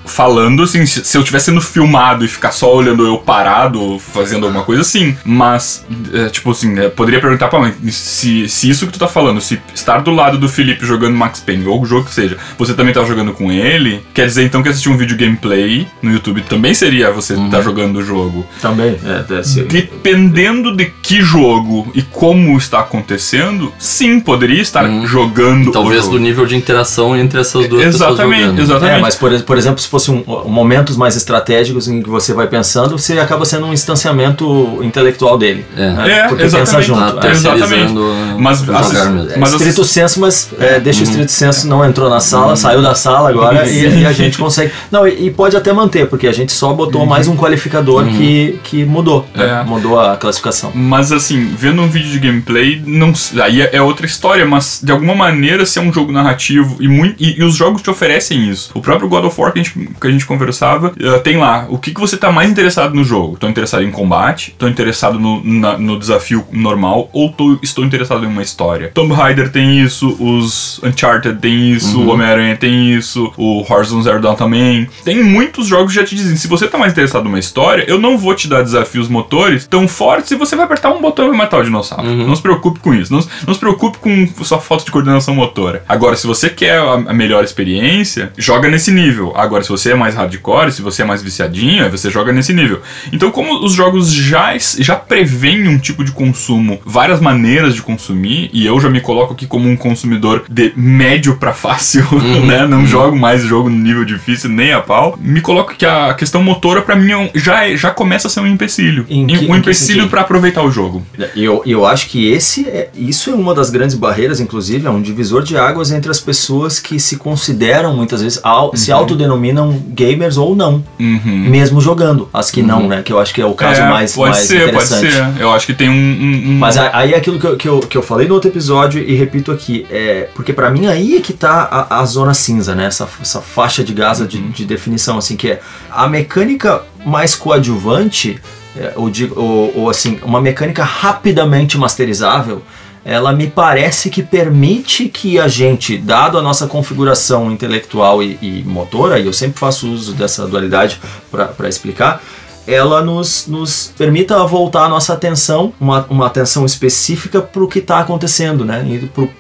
falando 0.05 0.63
assim, 0.63 0.87
se 0.87 1.05
se 1.05 1.17
eu 1.17 1.23
estivesse 1.23 1.47
sendo 1.47 1.61
filmado 1.61 2.25
e 2.25 2.29
ficar 2.29 2.53
só 2.53 2.73
olhando 2.73 3.05
eu 3.07 3.19
parado, 3.19 3.99
fazendo 3.99 4.47
alguma 4.47 4.63
coisa 4.65 4.84
assim, 4.85 5.17
mas, 5.25 5.85
é, 6.13 6.29
tipo 6.29 6.51
assim, 6.51 6.79
é, 6.79 6.89
poderia 6.89 7.21
perguntar 7.21 7.49
pra 7.49 7.59
mãe, 7.59 7.75
se, 7.91 8.49
se 8.49 8.69
isso 8.71 8.87
que 8.87 8.93
tu 8.93 8.99
tá 8.99 9.09
falando, 9.09 9.41
se 9.41 9.61
estar 9.75 9.99
do 9.99 10.11
lado 10.11 10.39
do 10.39 10.49
Felipe 10.49 10.87
jogando 10.87 11.15
Max 11.17 11.41
Payne, 11.41 11.67
ou 11.67 11.83
o 11.83 11.87
jogo 11.87 12.05
que 12.07 12.15
seja, 12.15 12.37
você 12.59 12.75
também 12.75 12.93
tá 12.95 13.03
jogando 13.05 13.33
com 13.33 13.51
ele, 13.51 14.03
quer 14.15 14.27
dizer 14.27 14.45
então 14.45 14.63
que 14.63 14.69
assistir 14.69 14.89
um 14.89 14.97
vídeo 14.97 15.17
gameplay 15.17 15.87
no 16.03 16.13
YouTube 16.13 16.43
também 16.43 16.75
seria 16.75 17.11
você 17.11 17.35
tá 17.51 17.61
jogando 17.61 17.97
o 17.99 18.03
jogo. 18.05 18.47
Também, 18.61 18.97
é, 19.05 19.23
deve 19.29 19.45
ser. 19.45 19.65
Dependendo 19.67 20.77
de 20.77 20.87
que 21.03 21.21
jogo 21.23 21.91
e 21.95 22.03
como 22.03 22.57
está 22.57 22.81
acontecendo, 22.81 23.73
sim, 23.79 24.21
poderia 24.21 24.61
estar 24.61 24.85
Hum. 24.85 25.07
jogando 25.07 25.73
Talvez 25.73 26.07
o 26.07 26.11
do 26.11 26.19
nível 26.19 26.45
de 26.47 26.55
interação 26.57 27.17
entre 27.17 27.41
essas 27.41 27.67
duas 27.69 27.83
Exatamente, 27.87 28.27
pessoas 28.29 28.41
jogando. 28.45 28.61
exatamente. 28.63 28.99
É, 28.99 29.01
mas 29.01 29.15
por, 29.15 29.43
por 29.43 29.57
exemplo, 29.57 29.81
se 29.81 29.89
fosse 29.89 30.11
um, 30.11 30.23
um 30.27 30.49
momentos 30.51 30.97
mais 30.97 31.17
estratégicos 31.17 31.89
em 31.89 32.03
que 32.03 32.09
você 32.11 32.33
vai 32.35 32.47
pensando, 32.47 32.99
você 32.99 33.19
acaba 33.19 33.45
sendo 33.45 33.67
um 33.67 33.73
instanciamento 33.73 34.45
intelectual 34.83 35.37
dele. 35.37 35.65
É. 35.77 35.91
né? 35.91 36.11
É, 36.11 36.29
Porque 36.29 36.45
pensa 36.45 36.59
exatamente. 36.61 36.87
junto. 36.87 37.01
Tá 37.01 37.19
é. 37.19 37.21
terceirizando 37.21 38.15
Mas. 38.39 38.69
É, 38.69 39.39
Mas 39.39 39.53
estrito 39.53 39.85
senso, 39.85 40.21
mas 40.21 40.51
é, 40.59 40.81
deixa 40.81 41.01
o 41.01 41.05
estrito 41.05 41.31
senso 41.31 41.69
não 41.69 41.85
entrou 41.85 42.09
na 42.09 42.21
sala, 42.21 42.57
saiu 42.57 42.81
da 42.81 42.95
sala 42.95 43.29
agora 43.29 43.69
e, 43.69 44.01
e 44.01 44.07
a 44.07 44.13
gente 44.13 44.39
consegue. 44.39 44.73
Não, 44.91 45.07
e, 45.07 45.27
e 45.27 45.31
pode 45.31 45.57
até 45.57 45.73
manter, 45.73 46.07
porque 46.07 46.27
a 46.27 46.33
gente 46.33 46.53
só 46.53 46.73
botou 46.73 47.05
mais 47.05 47.29
um 47.29 47.37
qualificador 47.37 48.05
que, 48.07 48.59
que 48.65 48.85
mudou. 48.85 49.27
né? 49.35 49.61
É. 49.61 49.65
Mudou 49.65 50.01
a 50.01 50.17
classificação. 50.17 50.73
Mas 50.75 51.13
assim, 51.13 51.55
vendo 51.57 51.83
um 51.83 51.89
vídeo 51.89 52.11
de 52.11 52.19
gameplay, 52.19 52.83
não, 52.85 53.13
aí 53.43 53.61
é 53.61 53.75
é 53.75 53.83
outra 53.83 54.07
história, 54.07 54.47
mas 54.47 54.81
de 54.83 54.93
alguma 54.93 55.15
maneira 55.15 55.67
se 55.67 55.79
é 55.81 55.83
um 55.83 55.93
jogo 55.93 56.13
narrativo 56.13 56.77
e, 56.81 56.87
muito, 56.87 57.23
e, 57.23 57.41
e 57.41 57.43
os 57.43 57.57
jogos 57.57 57.83
te 57.83 57.91
oferecem 57.91 58.49
isso. 58.49 58.71
O 58.73 58.81
próprio 58.81 59.09
God 59.09 59.25
of 59.25 59.41
War 59.41 59.53
que 59.53 59.59
a 59.59 59.63
gente, 59.63 59.91
que 60.01 60.07
a 60.07 60.11
gente 60.11 60.25
conversava, 60.25 60.93
eh, 60.99 61.19
tem 61.19 61.37
lá 61.37 61.67
o 61.69 61.77
que, 61.77 61.93
que 61.93 62.01
você 62.01 62.17
tá 62.17 62.31
mais 62.31 62.49
interessado 62.49 62.95
no 62.95 63.03
jogo. 63.03 63.37
Tô 63.37 63.49
interessado 63.49 63.83
em 63.83 63.91
combate, 63.91 64.54
tô 64.59 64.69
interessado 64.69 65.19
no, 65.19 65.43
na- 65.45 65.79
no 65.79 65.99
desafio 65.99 66.45
normal, 66.53 67.09
ou 67.13 67.31
tô, 67.31 67.59
estou 67.63 67.85
interessado 67.85 68.25
em 68.25 68.29
uma 68.29 68.43
história. 68.43 68.91
Tomb 68.95 69.13
Raider 69.15 69.51
tem 69.51 69.81
isso, 69.81 70.17
os 70.21 70.81
Uncharted 70.83 71.39
tem 71.41 71.73
isso, 71.73 72.01
o 72.01 72.09
Homem-Aranha 72.09 72.57
tem 72.57 72.93
isso, 72.95 73.33
o 73.37 73.65
Horizon 73.71 74.03
Zero 74.03 74.21
Dawn 74.21 74.35
também. 74.35 74.89
Tem 75.05 75.23
muitos 75.23 75.67
jogos 75.67 75.93
que 75.93 76.01
já 76.01 76.05
te 76.07 76.15
dizem, 76.15 76.37
se 76.37 76.47
você 76.49 76.67
tá 76.69 76.79
mais 76.79 76.93
interessado 76.93 77.25
numa 77.25 77.39
história, 77.39 77.85
eu 77.89 77.99
não 77.99 78.17
vou 78.19 78.35
te 78.35 78.49
dar 78.49 78.63
desafios 78.63 79.09
motores 79.09 79.67
tão 79.67 79.87
fortes 79.89 80.31
e 80.31 80.37
você 80.37 80.57
vai 80.57 80.65
apertar 80.65 80.91
um 80.91 81.01
botão 81.01 81.27
e 81.27 81.29
vai 81.29 81.39
matar 81.39 81.59
o 81.61 81.65
dinossauro. 81.65 82.05
Não 82.27 82.35
se 82.37 82.43
preocupe 82.43 82.81
com 82.81 82.95
isso. 82.95 83.13
Não, 83.13 83.21
se- 83.23 83.29
não 83.47 83.55
se 83.55 83.61
preocupe 83.61 83.99
com 83.99 84.27
sua 84.45 84.59
falta 84.61 84.85
de 84.85 84.91
coordenação 84.91 85.35
motora. 85.35 85.85
Agora, 85.89 86.17
se 86.17 86.27
você 86.27 86.49
quer 86.51 86.79
a, 86.79 86.93
a 86.95 87.13
melhor 87.13 87.43
experiência, 87.45 88.33
joga 88.37 88.69
nesse 88.69 88.91
nível. 88.91 89.33
Agora, 89.37 89.63
se 89.63 89.69
você 89.71 89.93
é 89.93 89.95
mais 89.95 90.15
hardcore, 90.15 90.73
se 90.73 90.83
você 90.83 91.03
é 91.03 91.05
mais 91.05 91.23
viciadinho, 91.23 91.83
aí 91.85 91.91
você 91.91 92.11
joga 92.11 92.33
nesse 92.33 92.53
nível. 92.53 92.81
Então, 93.13 93.31
como 93.31 93.65
os 93.65 93.73
jogos 93.73 94.13
já 94.13 94.44
já, 94.45 94.59
já 94.79 94.97
prevêem 94.97 95.69
um 95.69 95.79
tipo 95.79 96.05
de 96.05 96.13
consumo, 96.13 96.81
várias 96.85 97.21
maneiras 97.21 97.75
de 97.75 97.83
consumir, 97.83 98.51
e 98.53 98.67
eu 98.67 98.79
já 98.81 98.91
me 98.91 99.01
coloco 99.01 99.33
aqui 99.33 99.47
como 99.47 99.69
um 99.69 99.77
consumidor 99.77 100.45
de 100.49 100.73
médio 100.77 101.37
para 101.37 101.53
fácil, 101.53 102.07
uhum, 102.13 102.47
né? 102.47 102.67
Não 102.67 102.79
uhum. 102.81 102.87
jogo 102.87 103.17
mais 103.17 103.43
jogo 103.43 103.71
no 103.71 103.77
nível 103.77 104.05
difícil 104.05 104.51
nem 104.51 104.73
a 104.73 104.81
pau. 104.81 105.19
Me 105.21 105.41
coloco 105.41 105.75
que 105.75 105.87
a 105.87 106.15
questão 106.15 106.43
motora 106.43 106.83
para 106.83 106.97
mim 106.97 107.13
é 107.13 107.31
já, 107.35 107.67
é, 107.67 107.77
já 107.77 107.91
começa 107.91 108.29
a 108.29 108.31
ser 108.31 108.41
um 108.41 108.47
empecilho. 108.47 109.07
Em 109.09 109.27
que, 109.27 109.47
um 109.47 109.57
empecilho 109.57 110.09
para 110.09 110.23
aproveitar 110.23 110.63
o 110.63 110.71
jogo. 110.71 111.03
Eu, 111.35 111.63
eu 111.65 111.87
acho 111.87 112.09
que 112.09 112.31
esse 112.31 112.67
é, 112.69 112.91
isso 112.95 113.31
é 113.31 113.35
uma 113.35 113.55
das 113.55 113.71
grandes 113.71 113.97
barreiras, 113.97 114.41
inclusive, 114.41 114.87
é 114.87 114.91
um 114.91 115.01
divisor 115.01 115.43
de 115.43 115.57
águas 115.57 115.91
entre 115.91 116.11
as 116.11 116.21
pessoas 116.21 116.79
que 116.79 116.99
se 116.99 117.17
consideram 117.17 117.95
muitas 117.95 118.23
vezes, 118.23 118.41
uhum. 118.45 118.71
se 118.75 118.93
autodenominam 118.93 119.83
gamers 119.89 120.37
ou 120.37 120.55
não, 120.55 120.83
uhum. 120.99 121.47
mesmo 121.49 121.81
jogando. 121.81 122.29
As 122.33 122.51
que 122.51 122.63
não, 122.63 122.83
uhum. 122.83 122.89
né? 122.89 123.03
Que 123.03 123.13
eu 123.13 123.21
acho 123.21 123.33
que 123.33 123.41
é 123.41 123.47
o 123.47 123.55
caso 123.55 123.81
é, 123.81 123.89
mais, 123.89 124.17
pode 124.35 124.39
mais 124.39 124.47
ser, 124.47 124.69
interessante. 124.69 125.15
Pode 125.15 125.35
ser. 125.35 125.43
Eu 125.43 125.53
acho 125.53 125.67
que 125.67 125.75
tem 125.75 125.89
um. 125.89 125.93
um. 125.93 126.59
Mas 126.59 126.77
aí 126.77 127.13
é 127.13 127.17
aquilo 127.17 127.39
que 127.39 127.47
eu, 127.47 127.57
que, 127.57 127.69
eu, 127.69 127.81
que 127.81 127.97
eu 127.97 128.03
falei 128.03 128.29
no 128.29 128.35
outro 128.35 128.51
episódio 128.51 129.03
e 129.03 129.15
repito 129.15 129.53
aqui. 129.53 129.87
É, 129.91 130.29
porque 130.35 130.53
para 130.53 130.71
mim 130.71 130.87
aí 130.87 131.17
é 131.17 131.21
que 131.21 131.33
tá 131.33 131.69
a, 131.71 132.01
a 132.01 132.05
zona 132.05 132.35
cinza, 132.35 132.75
né? 132.75 132.87
Essa, 132.87 133.09
essa 133.21 133.41
faixa 133.41 133.83
de 133.83 133.93
Gaza 133.93 134.27
de, 134.27 134.41
de 134.41 134.65
definição, 134.65 135.19
assim, 135.19 135.37
que 135.37 135.51
é 135.51 135.61
a 135.91 136.07
mecânica 136.09 136.83
mais 137.05 137.35
coadjuvante, 137.35 138.39
é, 138.77 138.93
ou, 138.97 139.11
ou, 139.37 139.73
ou 139.77 139.91
assim, 139.91 140.19
uma 140.23 140.41
mecânica 140.41 140.83
rapidamente 140.83 141.79
masterizável 141.79 142.63
ela 143.05 143.33
me 143.33 143.49
parece 143.49 144.09
que 144.09 144.23
permite 144.23 145.09
que 145.09 145.39
a 145.39 145.47
gente, 145.47 145.99
dado 145.99 146.39
a 146.39 146.43
nossa 146.43 146.67
configuração 146.67 147.53
intelectual 147.53 148.23
e, 148.23 148.39
e 148.41 148.65
motora, 148.65 149.19
e 149.19 149.27
eu 149.27 149.33
sempre 149.33 149.61
faço 149.61 149.91
uso 149.93 150.15
dessa 150.15 150.47
dualidade 150.47 150.99
para 151.31 151.69
explicar, 151.69 152.23
ela 152.67 153.03
nos, 153.03 153.47
nos 153.47 153.93
permita 153.97 154.43
voltar 154.47 154.85
a 154.85 154.89
nossa 154.89 155.13
atenção, 155.13 155.73
uma, 155.79 156.07
uma 156.09 156.27
atenção 156.27 156.65
específica 156.65 157.41
para 157.41 157.63
o 157.63 157.69
que 157.69 157.79
está 157.79 158.01
acontecendo, 158.01 158.65
né? 158.65 158.83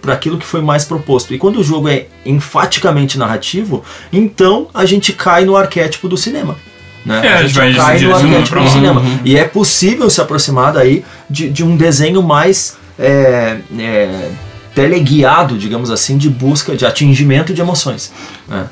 Para 0.03 0.13
aquilo 0.13 0.39
que 0.39 0.47
foi 0.47 0.61
mais 0.61 0.85
proposto. 0.85 1.33
E 1.33 1.39
quando 1.39 1.59
o 1.59 1.65
jogo 1.65 1.89
é 1.89 2.07
enfaticamente 2.25 3.19
narrativo, 3.19 3.83
então 4.13 4.69
a 4.75 4.85
gente 4.85 5.13
cai 5.13 5.45
no 5.45 5.57
arquétipo 5.57 6.09
do 6.09 6.17
cinema. 6.17 6.57
Né? 7.05 7.27
É, 7.27 7.33
a 7.35 7.47
gente, 7.47 7.61
a 7.61 7.67
gente 7.67 7.77
cai 7.77 7.99
no 7.99 8.15
arquétipo 8.15 8.61
do 8.61 8.71
cinema. 8.71 9.01
Uhum. 9.01 9.19
E 9.25 9.37
é 9.37 9.45
possível 9.45 10.09
se 10.11 10.21
aproximar 10.21 10.73
daí 10.73 11.05
de, 11.29 11.49
de 11.49 11.65
um 11.65 11.77
desenho 11.77 12.23
mais 12.23 12.77
é, 12.99 13.59
é, 13.79 14.31
teleguiado, 14.75 15.57
digamos 15.57 15.91
assim, 15.91 16.19
de 16.19 16.29
busca, 16.29 16.77
de 16.77 16.85
atingimento 16.85 17.55
de 17.55 17.61
emoções. 17.61 18.13
Né? 18.49 18.67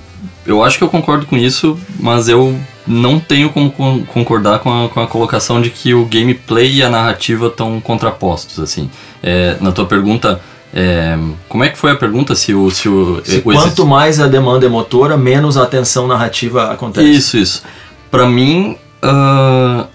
Eu 0.46 0.62
acho 0.62 0.78
que 0.78 0.84
eu 0.84 0.88
concordo 0.88 1.26
com 1.26 1.36
isso, 1.36 1.78
mas 2.00 2.28
eu 2.28 2.58
não 2.86 3.20
tenho 3.20 3.50
como 3.50 3.70
concordar 4.06 4.58
com 4.58 4.84
a, 4.84 4.88
com 4.88 5.00
a 5.00 5.06
colocação 5.06 5.62
de 5.62 5.70
que 5.70 5.94
o 5.94 6.04
gameplay 6.04 6.76
e 6.76 6.82
a 6.82 6.90
narrativa 6.90 7.46
estão 7.46 7.80
contrapostos. 7.80 8.58
assim. 8.58 8.90
É, 9.22 9.56
na 9.60 9.70
tua 9.70 9.86
pergunta, 9.86 10.40
é, 10.74 11.16
como 11.48 11.62
é 11.62 11.68
que 11.68 11.78
foi 11.78 11.92
a 11.92 11.96
pergunta? 11.96 12.34
Se 12.34 12.54
o. 12.54 12.70
Se 12.70 12.88
o, 12.88 13.20
se 13.24 13.38
o 13.38 13.42
quanto 13.42 13.86
mais 13.86 14.18
a 14.18 14.26
demanda 14.26 14.66
é 14.66 14.68
motora, 14.68 15.16
menos 15.16 15.56
a 15.56 15.66
tensão 15.66 16.06
narrativa 16.06 16.72
acontece. 16.72 17.10
Isso, 17.10 17.36
isso. 17.36 17.62
Para 18.10 18.26
mim, 18.26 18.76
uh, 19.02 19.86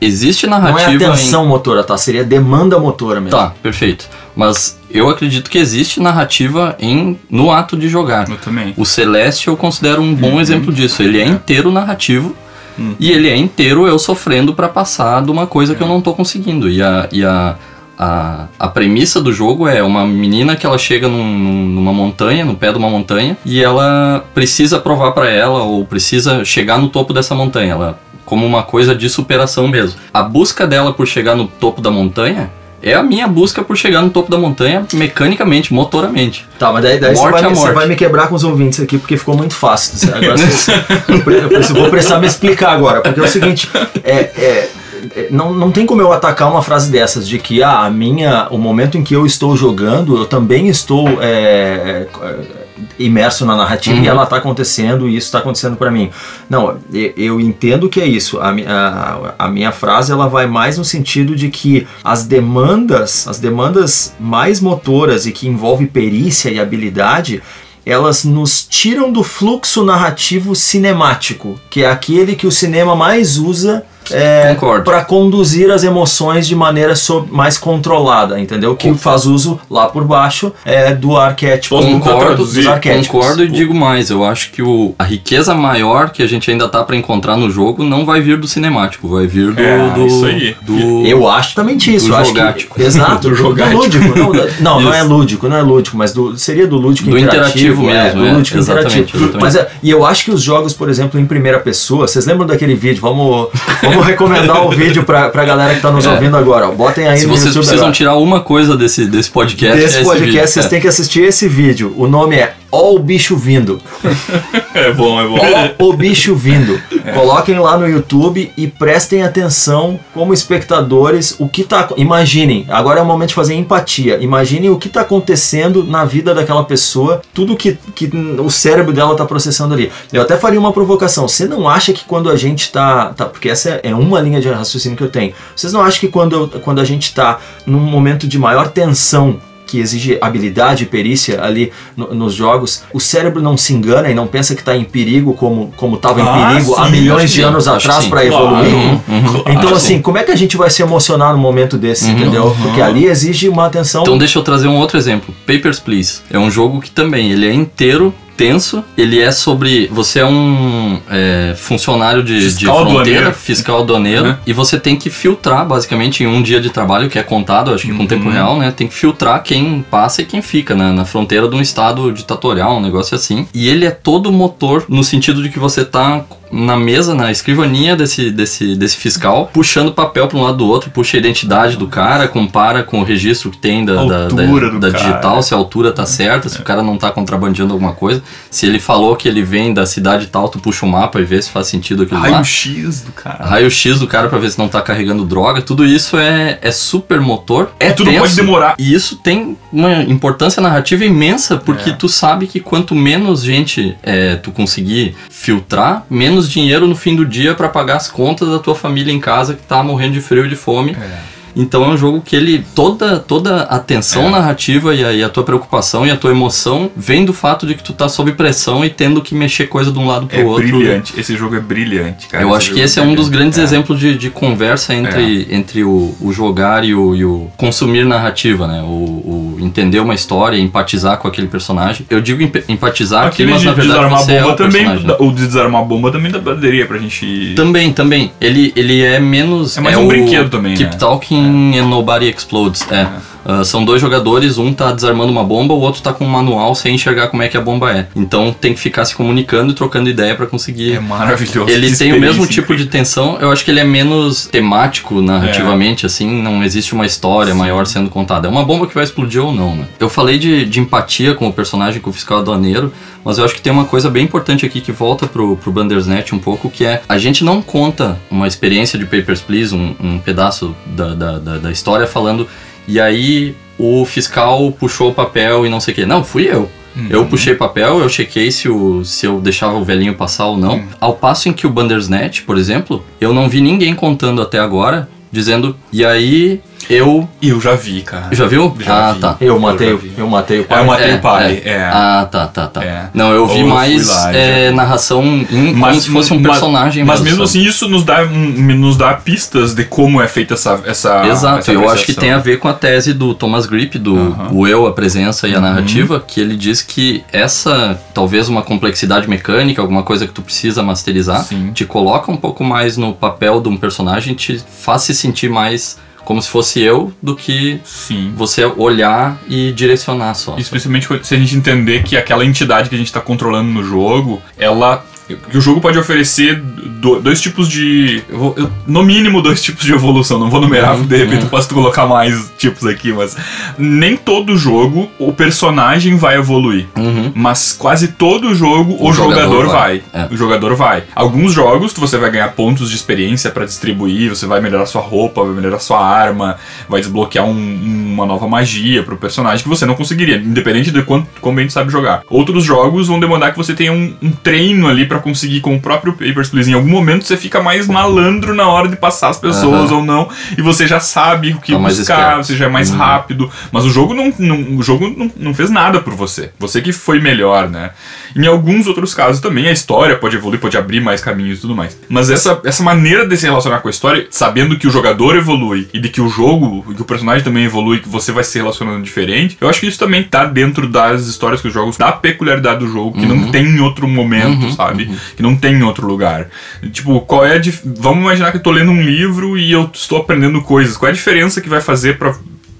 existe 0.00 0.46
narrativa. 0.46 0.92
Não 0.92 0.92
é 0.92 0.94
a 0.94 1.10
tensão 1.10 1.44
em... 1.44 1.48
motora, 1.48 1.84
tá? 1.84 1.96
Seria 1.96 2.24
demanda 2.24 2.78
motora 2.78 3.20
mesmo. 3.20 3.36
Tá, 3.36 3.52
perfeito. 3.62 4.08
Mas 4.34 4.78
eu 4.90 5.08
acredito 5.08 5.50
que 5.50 5.58
existe 5.58 6.00
narrativa 6.00 6.76
em 6.78 7.18
no 7.30 7.50
ato 7.50 7.76
de 7.76 7.88
jogar. 7.88 8.28
Eu 8.28 8.36
também. 8.36 8.74
O 8.76 8.84
Celeste 8.84 9.48
eu 9.48 9.56
considero 9.56 10.02
um 10.02 10.14
bom 10.14 10.32
uhum. 10.32 10.40
exemplo 10.40 10.72
disso. 10.72 11.02
Ele 11.02 11.20
é 11.20 11.26
inteiro 11.26 11.70
narrativo. 11.70 12.34
Uhum. 12.78 12.94
E 13.00 13.10
ele 13.10 13.28
é 13.28 13.36
inteiro 13.36 13.86
eu 13.86 13.98
sofrendo 13.98 14.52
para 14.52 14.68
passar 14.68 15.22
de 15.22 15.30
uma 15.30 15.46
coisa 15.46 15.74
que 15.74 15.82
eu 15.82 15.88
não 15.88 16.00
tô 16.00 16.12
conseguindo. 16.12 16.68
E 16.68 16.82
a, 16.82 17.08
e 17.10 17.24
a, 17.24 17.56
a, 17.98 18.46
a 18.58 18.68
premissa 18.68 19.20
do 19.20 19.32
jogo 19.32 19.66
é 19.66 19.82
uma 19.82 20.06
menina 20.06 20.54
que 20.54 20.66
ela 20.66 20.76
chega 20.76 21.08
num, 21.08 21.24
numa 21.68 21.92
montanha, 21.92 22.44
no 22.44 22.54
pé 22.54 22.70
de 22.70 22.78
uma 22.78 22.90
montanha, 22.90 23.36
e 23.46 23.62
ela 23.62 24.24
precisa 24.34 24.78
provar 24.78 25.12
para 25.12 25.30
ela, 25.30 25.62
ou 25.62 25.86
precisa 25.86 26.44
chegar 26.44 26.78
no 26.78 26.90
topo 26.90 27.14
dessa 27.14 27.34
montanha. 27.34 27.72
Ela 27.72 27.98
como 28.26 28.44
uma 28.44 28.62
coisa 28.62 28.94
de 28.94 29.08
superação 29.08 29.66
mesmo. 29.68 29.98
A 30.12 30.22
busca 30.22 30.66
dela 30.66 30.92
por 30.92 31.06
chegar 31.06 31.34
no 31.34 31.46
topo 31.46 31.80
da 31.80 31.90
montanha 31.90 32.50
é 32.82 32.92
a 32.92 33.02
minha 33.02 33.26
busca 33.26 33.64
por 33.64 33.76
chegar 33.76 34.02
no 34.02 34.10
topo 34.10 34.30
da 34.30 34.36
montanha 34.36 34.84
mecanicamente, 34.92 35.72
motoramente. 35.72 36.46
Tá, 36.58 36.70
mas 36.72 36.82
daí, 36.82 37.00
daí 37.00 37.16
você, 37.16 37.30
vai, 37.30 37.42
você, 37.42 37.72
vai, 37.72 37.86
me 37.86 37.96
quebrar 37.96 38.28
com 38.28 38.34
os 38.34 38.44
ouvintes 38.44 38.80
aqui 38.80 38.98
porque 38.98 39.16
ficou 39.16 39.36
muito 39.36 39.54
fácil. 39.54 40.14
Agora 40.14 40.36
você, 40.36 40.72
eu 41.08 41.74
vou 41.74 41.88
precisar 41.88 42.18
me 42.18 42.26
explicar 42.26 42.72
agora, 42.72 43.00
porque 43.00 43.18
é 43.18 43.22
o 43.22 43.28
seguinte, 43.28 43.70
é, 44.04 44.12
é, 44.12 44.70
é, 45.16 45.28
não, 45.30 45.54
não 45.54 45.70
tem 45.70 45.86
como 45.86 46.02
eu 46.02 46.12
atacar 46.12 46.50
uma 46.50 46.62
frase 46.62 46.90
dessas 46.90 47.26
de 47.26 47.38
que 47.38 47.62
ah, 47.62 47.80
a 47.80 47.90
minha, 47.90 48.48
o 48.50 48.58
momento 48.58 48.98
em 48.98 49.02
que 49.02 49.14
eu 49.14 49.24
estou 49.24 49.56
jogando, 49.56 50.16
eu 50.16 50.26
também 50.26 50.68
estou 50.68 51.22
é, 51.22 52.06
é 52.20 52.65
imerso 52.98 53.44
na 53.44 53.56
narrativa 53.56 53.96
uhum. 53.96 54.04
e 54.04 54.08
ela 54.08 54.24
está 54.24 54.36
acontecendo 54.36 55.08
e 55.08 55.16
isso 55.16 55.26
está 55.26 55.38
acontecendo 55.38 55.76
para 55.76 55.90
mim. 55.90 56.10
Não, 56.48 56.78
eu 56.92 57.40
entendo 57.40 57.88
que 57.88 58.00
é 58.00 58.06
isso. 58.06 58.38
A, 58.38 58.50
a, 58.50 59.34
a, 59.46 59.48
minha 59.48 59.72
frase 59.72 60.12
ela 60.12 60.28
vai 60.28 60.46
mais 60.46 60.78
no 60.78 60.84
sentido 60.84 61.34
de 61.34 61.48
que 61.48 61.86
as 62.02 62.24
demandas, 62.24 63.26
as 63.28 63.38
demandas 63.38 64.14
mais 64.18 64.60
motoras 64.60 65.26
e 65.26 65.32
que 65.32 65.48
envolve 65.48 65.86
perícia 65.86 66.50
e 66.50 66.60
habilidade, 66.60 67.42
elas 67.84 68.24
nos 68.24 68.66
tiram 68.66 69.12
do 69.12 69.22
fluxo 69.22 69.84
narrativo 69.84 70.56
cinemático, 70.56 71.58
que 71.70 71.84
é 71.84 71.90
aquele 71.90 72.34
que 72.34 72.46
o 72.46 72.50
cinema 72.50 72.96
mais 72.96 73.38
usa 73.38 73.84
é, 74.12 74.54
para 74.84 75.04
conduzir 75.04 75.70
as 75.70 75.84
emoções 75.84 76.46
de 76.46 76.54
maneira 76.54 76.94
so, 76.94 77.26
mais 77.30 77.58
controlada, 77.58 78.40
entendeu? 78.40 78.76
Que 78.76 78.92
faz 78.94 79.26
uso 79.26 79.60
lá 79.70 79.86
por 79.86 80.04
baixo 80.04 80.52
é, 80.64 80.94
do 80.94 81.16
arquétipo. 81.16 81.80
Concordo, 81.80 82.44
dos 82.44 82.66
arquétipos. 82.66 83.08
concordo 83.08 83.44
e 83.44 83.48
digo 83.48 83.74
mais, 83.74 84.10
eu 84.10 84.24
acho 84.24 84.50
que 84.50 84.62
o, 84.62 84.94
a 84.98 85.04
riqueza 85.04 85.54
maior 85.54 86.10
que 86.10 86.22
a 86.22 86.26
gente 86.26 86.50
ainda 86.50 86.68
tá 86.68 86.82
para 86.82 86.96
encontrar 86.96 87.36
no 87.36 87.50
jogo 87.50 87.82
não 87.82 88.04
vai 88.04 88.20
vir 88.20 88.38
do 88.38 88.46
cinemático, 88.46 89.08
vai 89.08 89.26
vir 89.26 89.52
do. 89.52 89.60
É, 89.60 89.90
do, 89.90 90.06
isso 90.06 90.24
aí. 90.24 90.56
Do, 90.62 91.06
eu 91.06 91.28
acho 91.28 91.54
também 91.54 91.76
isso. 91.76 92.08
Do 92.08 92.16
acho 92.16 92.30
jogático. 92.30 92.74
Que, 92.76 92.82
exato, 92.84 93.28
do, 93.30 93.54
do 93.54 93.70
lúdico. 93.70 94.18
Não, 94.18 94.32
não, 94.60 94.80
não, 94.82 94.94
é 94.94 95.02
lúdico, 95.02 95.48
não 95.48 95.56
é 95.56 95.62
lúdico, 95.62 95.96
mas 95.96 96.12
do, 96.12 96.36
seria 96.36 96.66
do 96.66 96.76
lúdico 96.76 97.10
do 97.10 97.18
interativo. 97.18 97.82
interativo 97.82 97.90
é, 97.90 98.04
mesmo, 98.04 98.24
é, 98.24 98.30
do 98.30 98.36
lúdico 98.36 98.58
exatamente, 98.58 98.86
interativo. 98.86 99.24
Exatamente. 99.24 99.42
Mas 99.42 99.56
é, 99.56 99.68
e 99.82 99.90
eu 99.90 100.04
acho 100.04 100.24
que 100.24 100.30
os 100.30 100.42
jogos, 100.42 100.72
por 100.72 100.88
exemplo, 100.88 101.18
em 101.20 101.26
primeira 101.26 101.58
pessoa, 101.58 102.06
vocês 102.06 102.26
lembram 102.26 102.46
daquele 102.46 102.74
vídeo? 102.74 103.00
Vamos, 103.00 103.48
vamos 103.82 103.95
Vamos 103.96 104.06
recomendar 104.06 104.66
o 104.66 104.70
vídeo 104.70 105.04
pra, 105.04 105.30
pra 105.30 105.44
galera 105.44 105.74
que 105.74 105.80
tá 105.80 105.90
nos 105.90 106.04
é. 106.04 106.10
ouvindo 106.10 106.36
agora. 106.36 106.68
Ó. 106.68 106.72
Botem 106.72 107.08
aí 107.08 107.18
Se 107.18 107.26
no 107.26 107.32
vocês 107.32 107.46
YouTube 107.46 107.60
precisam 107.60 107.78
agora. 107.86 107.92
tirar 107.92 108.16
uma 108.16 108.40
coisa 108.40 108.76
desse, 108.76 109.06
desse 109.06 109.30
podcast. 109.30 109.78
Desse 109.80 109.98
é 109.98 110.02
podcast, 110.02 110.50
vocês 110.50 110.66
é. 110.66 110.68
têm 110.68 110.80
que 110.80 110.88
assistir 110.88 111.22
esse 111.22 111.48
vídeo. 111.48 111.94
O 111.96 112.06
nome 112.06 112.36
é 112.36 112.54
Ó 112.76 112.94
o 112.94 112.98
bicho 112.98 113.38
vindo. 113.38 113.80
é 114.74 114.92
bom, 114.92 115.18
é 115.18 115.26
bom. 115.26 115.38
Ó 115.78 115.84
o 115.86 115.92
bicho 115.94 116.34
vindo. 116.34 116.78
É. 117.06 117.12
Coloquem 117.12 117.58
lá 117.58 117.78
no 117.78 117.88
YouTube 117.88 118.52
e 118.54 118.66
prestem 118.66 119.22
atenção 119.22 119.98
como 120.12 120.34
espectadores 120.34 121.36
o 121.38 121.48
que 121.48 121.64
tá. 121.64 121.88
Imaginem, 121.96 122.66
agora 122.68 123.00
é 123.00 123.02
o 123.02 123.06
momento 123.06 123.30
de 123.30 123.34
fazer 123.34 123.54
empatia. 123.54 124.18
Imaginem 124.20 124.68
o 124.68 124.76
que 124.76 124.90
tá 124.90 125.00
acontecendo 125.00 125.84
na 125.84 126.04
vida 126.04 126.34
daquela 126.34 126.64
pessoa, 126.64 127.22
tudo 127.32 127.56
que, 127.56 127.78
que 127.94 128.10
o 128.38 128.50
cérebro 128.50 128.92
dela 128.92 129.16
tá 129.16 129.24
processando 129.24 129.72
ali. 129.72 129.90
Eu 130.12 130.20
até 130.20 130.36
faria 130.36 130.60
uma 130.60 130.72
provocação. 130.72 131.26
Você 131.26 131.46
não 131.46 131.66
acha 131.66 131.94
que 131.94 132.04
quando 132.04 132.28
a 132.28 132.36
gente 132.36 132.70
tá. 132.70 133.14
tá 133.14 133.24
porque 133.24 133.48
essa 133.48 133.80
é 133.82 133.94
uma 133.94 134.20
linha 134.20 134.38
de 134.38 134.50
raciocínio 134.50 134.98
que 134.98 135.04
eu 135.04 135.10
tenho. 135.10 135.32
Vocês 135.54 135.72
não 135.72 135.80
acham 135.80 136.00
que 136.00 136.08
quando, 136.08 136.48
quando 136.62 136.78
a 136.78 136.84
gente 136.84 137.14
tá 137.14 137.38
num 137.64 137.80
momento 137.80 138.28
de 138.28 138.38
maior 138.38 138.68
tensão 138.68 139.40
que 139.66 139.80
exige 139.80 140.16
habilidade 140.20 140.84
e 140.84 140.86
perícia 140.86 141.42
ali 141.42 141.72
no, 141.96 142.14
nos 142.14 142.34
jogos, 142.34 142.84
o 142.92 143.00
cérebro 143.00 143.42
não 143.42 143.56
se 143.56 143.74
engana 143.74 144.08
e 144.08 144.14
não 144.14 144.26
pensa 144.26 144.54
que 144.54 144.60
está 144.60 144.76
em 144.76 144.84
perigo 144.84 145.34
como 145.34 145.72
como 145.76 145.96
estava 145.96 146.22
ah, 146.22 146.22
em 146.22 146.54
perigo 146.54 146.74
sim, 146.74 146.80
há 146.80 146.88
milhões 146.88 147.30
de 147.30 147.42
anos 147.42 147.66
atrás 147.66 148.06
para 148.06 148.24
evoluir. 148.24 148.72
Uhum, 148.72 149.00
uhum, 149.08 149.44
então 149.48 149.74
assim, 149.74 150.00
como 150.00 150.18
é 150.18 150.22
que 150.22 150.30
a 150.30 150.36
gente 150.36 150.56
vai 150.56 150.70
se 150.70 150.82
emocionar 150.82 151.32
num 151.34 151.40
momento 151.40 151.76
desse, 151.76 152.06
uhum, 152.06 152.12
entendeu? 152.12 152.56
Porque 152.62 152.80
ali 152.80 153.06
exige 153.06 153.48
uma 153.48 153.66
atenção. 153.66 154.02
Então 154.02 154.16
deixa 154.16 154.38
eu 154.38 154.42
trazer 154.42 154.68
um 154.68 154.76
outro 154.76 154.96
exemplo. 154.96 155.34
Papers 155.46 155.80
Please 155.80 156.20
é 156.30 156.38
um 156.38 156.50
jogo 156.50 156.80
que 156.80 156.90
também 156.90 157.32
ele 157.32 157.46
é 157.46 157.52
inteiro 157.52 158.14
tenso. 158.36 158.84
Ele 158.96 159.20
é 159.20 159.32
sobre. 159.32 159.88
Você 159.88 160.20
é 160.20 160.26
um 160.26 161.00
é, 161.10 161.54
funcionário 161.56 162.22
de, 162.22 162.40
fiscal 162.40 162.84
de 162.84 162.90
fronteira, 162.90 163.32
fiscal 163.32 163.80
aduaneiro, 163.80 164.28
uhum. 164.28 164.36
e 164.46 164.52
você 164.52 164.78
tem 164.78 164.96
que 164.96 165.10
filtrar, 165.10 165.66
basicamente, 165.66 166.22
em 166.22 166.26
um 166.26 166.42
dia 166.42 166.60
de 166.60 166.70
trabalho, 166.70 167.08
que 167.08 167.18
é 167.18 167.22
contado, 167.22 167.72
acho 167.72 167.86
que 167.86 167.92
com 167.92 168.00
uhum. 168.00 168.06
tempo 168.06 168.28
real, 168.28 168.58
né? 168.58 168.70
Tem 168.70 168.86
que 168.86 168.94
filtrar 168.94 169.42
quem 169.42 169.84
passa 169.90 170.22
e 170.22 170.24
quem 170.24 170.42
fica 170.42 170.74
né? 170.74 170.92
na 170.92 171.04
fronteira 171.04 171.48
de 171.48 171.54
um 171.54 171.60
estado 171.60 172.12
ditatorial, 172.12 172.76
um 172.76 172.80
negócio 172.80 173.14
assim. 173.14 173.46
E 173.54 173.68
ele 173.68 173.84
é 173.84 173.90
todo 173.90 174.30
motor 174.32 174.84
no 174.88 175.02
sentido 175.02 175.42
de 175.42 175.48
que 175.48 175.58
você 175.58 175.84
tá 175.84 176.24
na 176.50 176.76
mesa, 176.76 177.14
na 177.14 177.30
escrivaninha 177.30 177.96
desse, 177.96 178.30
desse, 178.30 178.74
desse 178.76 178.96
fiscal, 178.96 179.50
puxando 179.52 179.92
papel 179.92 180.28
para 180.28 180.38
um 180.38 180.42
lado 180.42 180.58
do 180.58 180.66
outro, 180.66 180.90
puxa 180.90 181.16
a 181.16 181.20
identidade 181.20 181.76
do 181.76 181.86
cara, 181.86 182.28
compara 182.28 182.82
com 182.82 183.00
o 183.00 183.04
registro 183.04 183.50
que 183.50 183.58
tem 183.58 183.84
da, 183.84 184.04
da, 184.04 184.28
da, 184.28 184.78
da 184.78 184.88
digital, 184.90 185.42
se 185.42 185.54
a 185.54 185.56
altura 185.56 185.92
tá 185.92 186.06
certa, 186.06 186.48
se 186.48 186.60
o 186.60 186.62
cara 186.62 186.82
não 186.82 186.96
tá 186.96 187.10
contrabandeando 187.10 187.72
alguma 187.72 187.92
coisa. 187.92 188.22
Se 188.50 188.66
ele 188.66 188.78
falou 188.78 189.16
que 189.16 189.28
ele 189.28 189.42
vem 189.42 189.72
da 189.74 189.86
cidade 189.86 190.26
tal, 190.26 190.48
tu 190.48 190.58
puxa 190.58 190.86
o 190.86 190.88
mapa 190.88 191.20
e 191.20 191.24
vê 191.24 191.40
se 191.40 191.50
faz 191.50 191.66
sentido 191.66 192.02
aquilo 192.04 192.20
lá. 192.20 192.28
Raio 192.28 192.44
X 192.44 193.02
do 193.02 193.12
cara. 193.12 193.44
Raio-X 193.44 193.98
do 194.00 194.06
cara 194.06 194.28
pra 194.28 194.38
ver 194.38 194.50
se 194.50 194.58
não 194.58 194.68
tá 194.68 194.80
carregando 194.80 195.24
droga, 195.24 195.62
tudo 195.62 195.84
isso 195.84 196.16
é, 196.16 196.58
é 196.62 196.70
super 196.70 197.20
motor. 197.20 197.70
É 197.80 197.88
E 197.88 197.92
tudo 197.92 198.10
tenso, 198.10 198.20
pode 198.20 198.36
demorar. 198.36 198.74
E 198.78 198.92
isso 198.94 199.16
tem 199.16 199.56
uma 199.72 200.02
importância 200.02 200.60
narrativa 200.62 201.04
imensa, 201.04 201.56
porque 201.56 201.90
É. 201.90 201.92
tu 201.92 202.08
sabe 202.08 202.46
que 202.46 202.60
quanto 202.60 202.94
menos 202.94 203.42
gente 203.42 203.96
é, 204.02 204.36
tu 204.36 204.50
conseguir 204.50 205.14
filtrar, 205.30 206.04
menos 206.10 206.35
dinheiro 206.44 206.86
no 206.86 206.96
fim 206.96 207.16
do 207.16 207.24
dia 207.24 207.54
pra 207.54 207.68
pagar 207.68 207.96
as 207.96 208.08
contas 208.08 208.48
da 208.48 208.58
tua 208.58 208.74
família 208.74 209.12
em 209.12 209.20
casa 209.20 209.54
que 209.54 209.62
tá 209.62 209.82
morrendo 209.82 210.14
de 210.14 210.20
frio 210.20 210.46
e 210.46 210.48
de 210.48 210.56
fome. 210.56 210.92
É. 210.92 211.35
Então 211.56 211.84
é 211.84 211.88
um 211.88 211.96
jogo 211.96 212.20
que 212.20 212.36
ele. 212.36 212.64
Toda, 212.74 213.18
toda 213.18 213.62
a 213.62 213.78
tensão 213.78 214.26
É. 214.26 214.30
narrativa 214.30 214.94
e 214.94 215.02
a, 215.04 215.12
e 215.12 215.24
a 215.24 215.28
tua 215.28 215.42
preocupação 215.42 216.06
e 216.06 216.10
a 216.10 216.16
tua 216.16 216.30
emoção 216.30 216.90
vem 216.96 217.24
do 217.24 217.32
fato 217.32 217.66
de 217.66 217.74
que 217.74 217.82
tu 217.82 217.92
tá 217.94 218.08
sob 218.08 218.32
pressão 218.32 218.84
e 218.84 218.90
tendo 218.90 219.20
que 219.22 219.34
mexer 219.34 219.66
coisa 219.66 219.90
de 219.90 219.98
um 219.98 220.06
lado 220.06 220.26
pro 220.26 220.38
É 220.38 220.44
outro. 220.44 220.66
brilhante. 220.68 221.18
Esse 221.18 221.36
jogo 221.36 221.56
é 221.56 221.60
brilhante, 221.60 222.26
cara. 222.28 222.42
Eu 222.44 222.54
acho 222.54 222.72
que 222.74 222.80
esse 222.80 222.98
é 222.98 223.02
um 223.02 223.14
dos 223.14 223.28
grandes 223.28 223.58
É. 223.58 223.62
exemplos 223.62 223.98
de, 223.98 224.16
de 224.16 224.28
conversa 224.30 224.94
entre, 224.94 225.46
entre 225.50 225.82
o, 225.82 226.14
o 226.20 226.32
jogar 226.32 226.84
e 226.84 226.94
o, 226.94 227.14
e 227.14 227.24
o 227.24 227.48
consumir 227.56 228.04
narrativa, 228.04 228.66
né? 228.66 228.82
O, 228.82 228.86
o 228.86 229.56
entender 229.60 230.00
uma 230.00 230.14
história, 230.14 230.58
empatizar 230.58 231.16
com 231.18 231.26
aquele 231.26 231.46
personagem. 231.46 232.06
Eu 232.10 232.20
digo 232.20 232.42
emp- 232.42 232.64
empatizar 232.68 233.26
aqui, 233.26 233.44
mas 233.46 233.62
na 233.64 233.70
de 233.72 233.80
verdade 233.80 233.88
desarmar 233.88 234.20
a 234.20 234.22
você 234.22 234.32
é 234.32 234.40
bomba 234.42 234.52
o 234.52 234.56
também. 234.56 234.84
né? 234.86 235.16
O 235.18 235.30
de 235.32 235.46
desarmar 235.46 235.80
a 235.80 235.84
bomba 235.84 236.12
também 236.12 236.30
dá 236.30 236.38
poderia 236.38 236.86
pra 236.86 236.98
gente. 236.98 237.54
Também, 237.56 237.92
também. 237.92 238.30
Ele, 238.40 238.72
ele 238.76 239.02
é 239.02 239.18
menos. 239.18 239.76
É 239.76 239.80
mais 239.80 239.96
um 239.96 240.06
brinquedo 240.06 240.50
também, 240.50 240.74
Keep 240.74 240.92
né? 240.92 240.98
Talking 240.98 241.45
and 241.46 241.88
Nobody 241.90 242.28
Explodes. 242.28 242.82
Eh. 242.90 242.94
É. 242.94 243.35
Ah, 243.46 243.64
são 243.64 243.84
dois 243.84 244.00
jogadores, 244.00 244.58
um 244.58 244.74
tá 244.74 244.90
desarmando 244.90 245.30
uma 245.30 245.44
bomba, 245.44 245.72
o 245.72 245.80
outro 245.80 246.02
tá 246.02 246.12
com 246.12 246.24
um 246.24 246.28
manual 246.28 246.74
sem 246.74 246.96
enxergar 246.96 247.28
como 247.28 247.42
é 247.44 247.48
que 247.48 247.56
a 247.56 247.60
bomba 247.60 247.92
é. 247.92 248.08
Então 248.16 248.52
tem 248.52 248.74
que 248.74 248.80
ficar 248.80 249.04
se 249.04 249.14
comunicando 249.14 249.72
e 249.72 249.74
trocando 249.74 250.10
ideia 250.10 250.34
pra 250.34 250.46
conseguir 250.46 250.94
É 250.94 251.00
maravilhoso. 251.00 251.70
Ele 251.70 251.94
tem 251.96 252.12
o 252.12 252.20
mesmo 252.20 252.44
tipo 252.46 252.74
de 252.74 252.86
tensão, 252.86 253.38
eu 253.40 253.52
acho 253.52 253.64
que 253.64 253.70
ele 253.70 253.78
é 253.78 253.84
menos 253.84 254.46
temático 254.46 255.22
narrativamente, 255.22 256.04
assim, 256.04 256.42
não 256.42 256.64
existe 256.64 256.92
uma 256.92 257.06
história 257.06 257.54
maior 257.54 257.86
sendo 257.86 258.10
contada. 258.10 258.48
É 258.48 258.50
uma 258.50 258.64
bomba 258.64 258.86
que 258.88 258.94
vai 258.94 259.04
explodir 259.04 259.42
ou 259.42 259.52
não, 259.52 259.76
né? 259.76 259.86
Eu 260.00 260.08
falei 260.08 260.38
de, 260.38 260.64
de 260.64 260.80
empatia 260.80 261.34
com 261.34 261.46
o 261.46 261.52
personagem, 261.52 262.00
com 262.00 262.10
o 262.10 262.12
fiscal 262.12 262.38
aduaneiro, 262.38 262.92
mas 263.24 263.38
eu 263.38 263.44
acho 263.44 263.54
que 263.54 263.60
tem 263.60 263.72
uma 263.72 263.84
coisa 263.84 264.10
bem 264.10 264.24
importante 264.24 264.66
aqui 264.66 264.80
que 264.80 264.90
volta 264.90 265.26
pro, 265.26 265.56
pro 265.56 265.70
Bandersnatch 265.70 266.32
um 266.32 266.38
pouco, 266.38 266.68
que 266.68 266.84
é 266.84 267.02
a 267.08 267.18
gente 267.18 267.44
não 267.44 267.62
conta 267.62 268.18
uma 268.30 268.48
experiência 268.48 268.98
de 268.98 269.04
Papers, 269.04 269.40
Please, 269.40 269.74
um, 269.74 269.94
um 270.00 270.18
pedaço 270.18 270.74
da, 270.86 271.14
da, 271.14 271.38
da, 271.38 271.58
da 271.58 271.70
história 271.70 272.06
falando, 272.06 272.48
e 272.86 273.00
aí 273.00 273.54
o 273.78 274.04
fiscal 274.04 274.72
puxou 274.72 275.10
o 275.10 275.14
papel 275.14 275.66
e 275.66 275.68
não 275.68 275.80
sei 275.80 275.92
o 275.92 275.94
quê. 275.94 276.06
Não, 276.06 276.24
fui 276.24 276.44
eu. 276.44 276.70
Eu 277.10 277.26
puxei 277.26 277.54
papel, 277.54 278.00
eu 278.00 278.08
chequei 278.08 278.50
se, 278.50 278.70
o, 278.70 279.04
se 279.04 279.26
eu 279.26 279.38
deixava 279.38 279.76
o 279.76 279.84
velhinho 279.84 280.14
passar 280.14 280.46
ou 280.46 280.56
não. 280.56 280.82
Ao 280.98 281.12
passo 281.12 281.48
em 281.48 281.52
que 281.52 281.66
o 281.66 281.70
Bandersnatch, 281.70 282.42
por 282.42 282.56
exemplo, 282.56 283.04
eu 283.20 283.34
não 283.34 283.50
vi 283.50 283.60
ninguém 283.60 283.94
contando 283.94 284.40
até 284.40 284.58
agora, 284.58 285.06
dizendo, 285.30 285.76
e 285.92 286.04
aí 286.06 286.60
eu. 286.88 287.28
Eu 287.42 287.60
já 287.60 287.74
vi, 287.74 288.02
cara. 288.02 288.28
Já 288.32 288.46
viu? 288.46 288.74
Já 288.80 289.08
ah, 289.08 289.12
vi. 289.12 289.20
tá. 289.20 289.36
Eu 289.40 289.58
matei, 289.58 289.96
vi. 289.96 290.12
eu 290.16 290.28
matei 290.28 290.58
o 290.60 290.62
É, 290.62 290.64
pai. 290.64 290.80
eu 290.80 290.84
matei 290.84 291.10
É, 291.10 291.14
o 291.14 291.20
pai. 291.20 291.62
É. 291.64 291.90
Ah, 291.92 292.28
tá, 292.30 292.46
tá, 292.46 292.66
tá. 292.66 292.82
É. 292.84 293.08
Não, 293.14 293.32
eu 293.32 293.46
vi 293.46 293.54
Ou 293.54 293.60
eu 293.60 293.66
mais 293.68 294.08
lá 294.08 294.32
e 294.32 294.36
é, 294.36 294.70
narração 294.70 295.24
em, 295.24 295.74
como 295.78 296.00
se 296.00 296.10
fosse 296.10 296.32
um 296.32 296.38
mas- 296.40 296.52
personagem 296.52 297.04
Mas 297.04 297.20
mesmo, 297.20 297.38
mesmo 297.38 297.46
sabe? 297.46 297.60
assim, 297.60 297.68
isso 297.68 297.88
nos 297.88 298.04
dá, 298.04 298.24
nos 298.24 298.96
dá 298.96 299.14
pistas 299.14 299.74
de 299.74 299.84
como 299.84 300.20
é 300.20 300.28
feita 300.28 300.54
essa. 300.54 300.80
essa 300.86 301.26
Exato, 301.26 301.58
essa 301.58 301.72
eu 301.72 301.88
acho 301.88 302.04
que 302.04 302.14
tem 302.14 302.30
a 302.32 302.38
ver 302.38 302.58
com 302.58 302.68
a 302.68 302.72
tese 302.72 303.12
do 303.12 303.34
Thomas 303.34 303.66
Grip, 303.66 303.98
do 303.98 304.16
Aham. 304.16 304.48
o 304.52 304.66
eu, 304.66 304.86
a 304.86 304.92
presença 304.92 305.48
e 305.48 305.54
a 305.54 305.60
narrativa, 305.60 306.20
que 306.20 306.40
ele 306.40 306.56
diz 306.56 306.82
que 306.82 307.24
essa, 307.32 307.98
talvez 308.14 308.48
uma 308.48 308.62
complexidade 308.62 309.28
mecânica, 309.28 309.80
alguma 309.82 310.02
coisa 310.02 310.26
que 310.26 310.32
tu 310.32 310.42
precisa 310.42 310.82
masterizar, 310.82 311.42
Sim. 311.44 311.72
te 311.72 311.84
coloca 311.84 312.30
um 312.30 312.36
pouco 312.36 312.62
mais 312.64 312.96
no 312.96 313.12
papel 313.12 313.60
de 313.60 313.68
um 313.68 313.76
personagem, 313.76 314.34
te 314.34 314.62
faz 314.80 315.02
se 315.02 315.14
sentir 315.14 315.50
mais 315.50 315.98
como 316.26 316.42
se 316.42 316.50
fosse 316.50 316.82
eu 316.82 317.12
do 317.22 317.36
que 317.36 317.80
Sim. 317.84 318.32
você 318.36 318.64
olhar 318.64 319.40
e 319.48 319.70
direcionar 319.70 320.34
só. 320.34 320.56
Especialmente 320.58 321.06
se 321.22 321.34
a 321.34 321.38
gente 321.38 321.54
entender 321.54 322.02
que 322.02 322.16
aquela 322.16 322.44
entidade 322.44 322.88
que 322.88 322.96
a 322.96 322.98
gente 322.98 323.06
está 323.06 323.20
controlando 323.20 323.70
no 323.70 323.82
jogo, 323.82 324.42
ela. 324.58 325.06
Que 325.50 325.58
o 325.58 325.60
jogo 325.60 325.80
pode 325.80 325.98
oferecer 325.98 326.56
do- 326.60 327.20
dois 327.20 327.40
tipos 327.40 327.68
de. 327.68 328.22
eu 328.28 328.38
vou- 328.38 328.54
eu- 328.56 328.70
no 328.86 329.02
mínimo, 329.02 329.42
dois 329.42 329.60
tipos 329.62 329.84
de 329.84 329.92
evolução. 329.92 330.38
Não 330.38 330.48
vou 330.50 330.60
numerar, 330.60 330.96
Uhum, 330.96 331.06
de 331.06 331.16
repente 331.16 331.38
uhum. 331.38 331.42
eu 331.44 331.48
posso 331.50 331.68
colocar 331.74 332.06
mais 332.06 332.52
tipos 332.56 332.84
aqui, 332.86 333.12
mas. 333.12 333.36
Nem 333.78 334.16
todo 334.16 334.56
jogo 334.56 335.10
o 335.18 335.32
personagem 335.32 336.16
vai 336.16 336.36
evoluir. 336.36 336.86
Uhum. 336.96 337.32
Mas 337.34 337.72
quase 337.72 338.08
todo 338.08 338.54
jogo 338.54 338.92
o, 338.92 339.08
O 339.08 339.12
jogador, 339.12 339.42
jogador 339.64 339.66
vai. 339.66 340.02
vai. 340.12 340.22
É. 340.22 340.28
O 340.32 340.36
jogador 340.36 340.74
vai. 340.76 341.04
Alguns 341.14 341.52
jogos 341.52 341.92
você 341.92 342.16
vai 342.18 342.30
ganhar 342.30 342.48
pontos 342.52 342.88
de 342.90 342.96
experiência 342.96 343.50
pra 343.50 343.64
distribuir, 343.64 344.28
você 344.30 344.46
vai 344.46 344.60
melhorar 344.60 344.86
sua 344.86 345.00
roupa, 345.02 345.42
vai 345.44 345.54
melhorar 345.54 345.78
sua 345.78 346.04
arma, 346.04 346.56
vai 346.88 347.00
desbloquear 347.00 347.44
um- 347.46 348.12
uma 348.14 348.26
nova 348.26 348.46
magia 348.46 349.02
pro 349.02 349.16
personagem 349.16 349.62
que 349.62 349.68
você 349.68 349.84
não 349.84 349.94
conseguiria, 349.94 350.36
independente 350.36 350.90
de 350.90 351.02
quanto 351.02 351.26
como 351.40 351.58
a 351.58 351.62
gente 351.62 351.72
sabe 351.72 351.90
jogar. 351.90 352.22
Outros 352.30 352.64
jogos 352.64 353.08
vão 353.08 353.18
demandar 353.20 353.50
que 353.50 353.56
você 353.58 353.74
tenha 353.74 353.92
um, 353.92 354.14
um 354.22 354.30
treino 354.30 354.86
ali 354.88 355.04
pra 355.06 355.15
conseguir 355.18 355.60
com 355.60 355.74
o 355.74 355.80
próprio 355.80 356.12
Papers, 356.12 356.48
Please. 356.48 356.70
Em 356.70 356.74
algum 356.74 356.88
momento 356.88 357.24
você 357.24 357.36
fica 357.36 357.62
mais 357.62 357.86
malandro 357.86 358.54
na 358.54 358.66
hora 358.68 358.88
de 358.88 358.96
passar 358.96 359.28
as 359.30 359.38
pessoas 359.38 359.90
ou 359.90 360.02
não, 360.04 360.28
e 360.56 360.62
você 360.62 360.86
já 360.86 361.00
sabe 361.00 361.52
o 361.52 361.60
que 361.60 361.72
Tá 361.72 361.78
buscar, 361.78 362.36
você 362.38 362.56
já 362.56 362.66
é 362.66 362.68
mais 362.68 362.90
Uhum. 362.90 362.96
rápido. 362.98 363.50
Mas 363.72 363.84
o 363.84 363.90
jogo 363.90 364.14
não, 364.14 364.32
não- 364.38 364.76
o 364.78 364.82
jogo 364.82 365.12
não, 365.16 365.30
não 365.36 365.54
fez 365.54 365.70
nada 365.70 366.00
por 366.00 366.14
você. 366.14 366.50
Você 366.58 366.80
que 366.80 366.92
foi 366.92 367.20
melhor, 367.20 367.68
né? 367.68 367.90
Em 368.34 368.46
alguns 368.46 368.86
outros 368.86 369.14
casos 369.14 369.40
também 369.40 369.66
a 369.66 369.72
história 369.72 370.16
pode 370.16 370.36
evoluir, 370.36 370.60
pode 370.60 370.76
abrir 370.76 371.00
mais 371.00 371.20
caminhos 371.20 371.58
e 371.58 371.60
tudo 371.62 371.74
mais. 371.74 371.98
Mas 372.08 372.28
essa, 372.30 372.60
essa 372.64 372.82
maneira 372.82 373.26
de 373.26 373.36
se 373.36 373.46
relacionar 373.46 373.80
com 373.80 373.88
a 373.88 373.90
história, 373.90 374.26
sabendo 374.30 374.76
que 374.78 374.86
o 374.86 374.90
jogador 374.90 375.36
evolui 375.36 375.88
e 375.94 375.98
de 375.98 376.08
que 376.10 376.20
o 376.20 376.28
jogo, 376.28 376.84
que 376.94 377.00
o 377.00 377.04
personagem 377.04 377.42
também 377.42 377.64
evolui, 377.64 378.00
que 378.00 378.08
você 378.08 378.32
vai 378.32 378.44
se 378.44 378.58
relacionando 378.58 379.02
diferente, 379.02 379.56
eu 379.60 379.68
acho 379.68 379.80
que 379.80 379.86
isso 379.86 379.98
também 379.98 380.22
tá 380.22 380.44
dentro 380.44 380.86
das 380.86 381.26
histórias 381.26 381.60
que 381.62 381.68
os 381.68 381.74
jogos, 381.74 381.96
da 381.96 382.12
peculiaridade 382.12 382.80
do 382.80 382.88
jogo, 382.92 383.18
que 383.18 383.24
não 383.26 383.36
Uhum. 383.36 383.50
tem 383.50 383.64
em 383.66 383.80
outro 383.80 384.06
momento, 384.06 384.64
Uhum, 384.66 384.72
sabe? 384.72 385.05
Que 385.36 385.42
não 385.42 385.56
tem 385.56 385.74
em 385.74 385.82
outro 385.82 386.06
lugar. 386.06 386.48
Tipo, 386.92 387.20
qual 387.22 387.44
é 387.44 387.56
a. 387.56 387.60
Vamos 387.84 388.22
imaginar 388.22 388.50
que 388.50 388.58
eu 388.58 388.62
tô 388.62 388.70
lendo 388.70 388.90
um 388.90 389.02
livro 389.02 389.58
e 389.58 389.72
eu 389.72 389.90
estou 389.92 390.18
aprendendo 390.18 390.62
coisas. 390.62 390.96
Qual 390.96 391.08
é 391.08 391.12
a 391.12 391.14
diferença 391.14 391.60
que 391.60 391.68
vai 391.68 391.80
fazer 391.80 392.18
para 392.18 392.34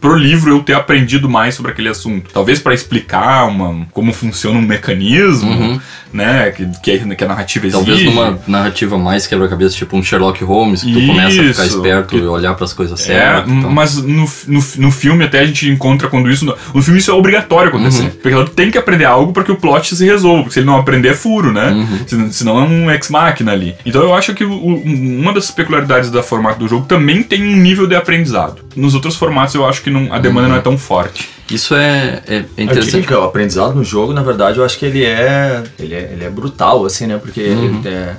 pro 0.08 0.18
livro 0.18 0.50
eu 0.50 0.60
ter 0.62 0.74
aprendido 0.74 1.28
mais 1.28 1.54
sobre 1.54 1.72
aquele 1.72 1.88
assunto? 1.88 2.30
Talvez 2.32 2.58
para 2.58 2.74
explicar 2.74 3.46
uma, 3.46 3.86
como 3.92 4.12
funciona 4.12 4.58
um 4.58 4.62
mecanismo, 4.62 5.50
Uhum. 5.50 5.80
né? 6.12 6.50
Que, 6.50 6.66
que, 6.82 6.90
a- 6.92 7.14
que 7.14 7.24
a 7.24 7.28
narrativa 7.28 7.66
exige. 7.66 7.84
Talvez 7.84 8.04
numa 8.04 8.38
narrativa 8.46 8.96
mais 8.98 9.26
quebra-cabeça, 9.26 9.74
tipo 9.76 9.96
um 9.96 10.02
Sherlock 10.02 10.42
Holmes, 10.44 10.82
que 10.82 10.92
tu 10.92 11.06
começa 11.06 11.28
a 11.40 11.44
ficar 11.44 11.64
Isso, 11.66 11.76
esperto 11.76 12.08
que- 12.08 12.16
e 12.16 12.26
olhar 12.26 12.54
pras 12.54 12.72
coisas 12.72 13.00
É, 13.00 13.04
certas. 13.04 13.52
e 13.52 13.60
tal. 13.62 13.70
mas 13.70 13.96
no, 14.02 14.28
no, 14.48 14.64
no 14.78 14.90
filme 14.90 15.24
até 15.24 15.40
a 15.40 15.46
gente 15.46 15.68
encontra 15.68 16.08
quando 16.08 16.30
isso. 16.30 16.44
No, 16.44 16.82
filme 16.82 16.98
isso 17.00 17.10
é 17.10 17.14
obrigatório 17.14 17.68
acontecer. 17.68 18.02
Uhum. 18.02 18.10
Porque 18.10 18.28
ela 18.34 18.46
tem 18.46 18.70
que 18.70 18.78
aprender 18.78 19.04
algo 19.04 19.32
para 19.32 19.42
que 19.44 19.52
o 19.52 19.56
plot 19.56 19.94
se 19.94 20.04
resolva. 20.04 20.42
Porque 20.42 20.54
se 20.54 20.60
ele 20.60 20.66
não 20.66 20.76
aprender 20.76 21.08
é 21.10 21.14
furo, 21.14 21.52
né? 21.52 21.70
Uhum. 21.70 21.98
Se- 22.06 22.32
Senão 22.38 22.58
é 22.58 22.62
um 22.62 22.90
ex-máquina 22.90 23.52
ali. 23.52 23.74
Então 23.84 24.02
eu 24.02 24.14
acho 24.14 24.34
que 24.34 24.44
o- 24.44 24.76
uma 24.84 25.32
das 25.32 25.50
peculiaridades 25.50 26.10
do 26.10 26.22
formato 26.22 26.58
do 26.58 26.68
jogo 26.68 26.86
também 26.86 27.22
tem 27.22 27.42
um 27.42 27.56
nível 27.56 27.86
de 27.86 27.94
aprendizado. 27.94 28.64
Nos 28.76 28.94
outros 28.94 29.16
formatos 29.16 29.54
eu 29.54 29.66
acho 29.66 29.82
que 29.82 29.90
não, 30.00 30.12
a 30.12 30.18
demanda 30.18 30.46
Uhum. 30.46 30.52
não 30.52 30.58
é 30.58 30.62
tão 30.62 30.76
forte. 30.78 31.28
Isso 31.50 31.74
é, 31.74 32.22
é, 32.26 32.36
é 32.36 32.44
Eu 32.56 32.64
interessante. 32.64 33.06
que 33.06 33.14
o 33.14 33.22
aprendizado 33.22 33.74
no 33.74 33.84
jogo, 33.84 34.12
na 34.12 34.22
verdade, 34.22 34.58
eu 34.58 34.64
acho 34.64 34.78
que 34.78 34.84
ele 34.86 35.04
é, 35.04 35.62
ele 35.78 35.94
é, 35.94 36.10
ele 36.12 36.24
é 36.24 36.30
brutal, 36.30 36.84
assim, 36.84 37.06
né? 37.06 37.18
Porque 37.22 37.40
Uhum. 37.42 37.80
ele, 37.84 37.88
é, 37.88 38.16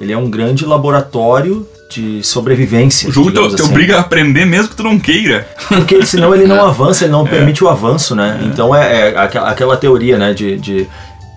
ele 0.00 0.12
é 0.12 0.16
um 0.16 0.28
grande 0.30 0.64
laboratório 0.64 1.66
de 1.90 2.22
sobrevivência. 2.24 3.08
O 3.08 3.12
jogo 3.12 3.30
te, 3.30 3.34
digamos 3.34 3.54
te 3.54 3.60
assim. 3.62 3.70
obriga 3.70 3.98
a 3.98 4.00
aprender 4.00 4.46
mesmo 4.46 4.70
que 4.70 4.76
tu 4.76 4.82
não 4.82 4.98
queira. 4.98 5.46
Porque 5.68 6.04
senão 6.06 6.34
ele 6.34 6.44
É. 6.44 6.46
não 6.46 6.64
avança, 6.64 7.04
ele 7.04 7.12
não 7.12 7.26
permite 7.26 7.62
o 7.62 7.68
avanço, 7.68 8.14
né? 8.14 8.40
Então 8.44 8.74
é, 8.74 9.10
é 9.10 9.18
aquela, 9.18 9.50
aquela 9.50 9.76
teoria, 9.76 10.16
né? 10.16 10.32
De, 10.32 10.58
de 10.58 10.88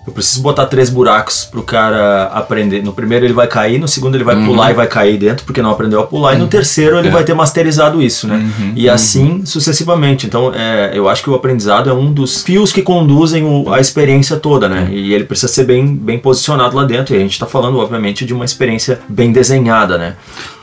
eu 0.06 0.12
preciso 0.12 0.40
botar 0.42 0.66
três 0.66 0.88
buracos 0.88 1.44
pro 1.44 1.62
cara 1.62 2.24
aprender. 2.32 2.82
No 2.82 2.92
primeiro 2.92 3.24
ele 3.26 3.32
vai 3.34 3.46
cair, 3.46 3.78
no 3.78 3.88
segundo 3.88 4.14
ele 4.14 4.24
vai 4.24 4.36
Uhum. 4.36 4.46
pular 4.46 4.70
e 4.70 4.74
vai 4.74 4.86
cair 4.86 5.18
dentro 5.18 5.44
porque 5.44 5.60
não 5.60 5.70
aprendeu 5.70 6.00
a 6.00 6.06
pular, 6.06 6.34
e 6.34 6.38
no 6.38 6.46
terceiro 6.46 6.98
ele 6.98 7.08
É. 7.08 7.10
vai 7.10 7.24
ter 7.24 7.34
masterizado 7.34 8.00
isso, 8.02 8.26
né? 8.28 8.36
Uhum. 8.58 8.72
E 8.76 8.88
assim 8.88 9.44
sucessivamente. 9.44 10.26
Então 10.26 10.52
é, 10.54 10.92
eu 10.94 11.08
acho 11.08 11.22
que 11.22 11.30
o 11.30 11.34
aprendizado 11.34 11.90
é 11.90 11.92
um 11.92 12.12
dos 12.12 12.42
fios 12.42 12.72
que 12.72 12.82
conduzem 12.82 13.44
o- 13.44 13.72
a 13.72 13.80
experiência 13.80 14.36
toda, 14.36 14.68
né? 14.68 14.88
E 14.92 15.12
ele 15.12 15.24
precisa 15.24 15.48
ser 15.52 15.64
bem, 15.64 15.94
bem 15.94 16.18
posicionado 16.18 16.76
lá 16.76 16.84
dentro. 16.84 17.14
E 17.14 17.18
a 17.18 17.20
gente 17.20 17.38
tá 17.38 17.46
falando, 17.46 17.78
obviamente, 17.78 18.24
de 18.24 18.32
uma 18.32 18.44
experiência 18.44 19.00
bem 19.08 19.32
desenhada, 19.32 19.98
né? 19.98 20.14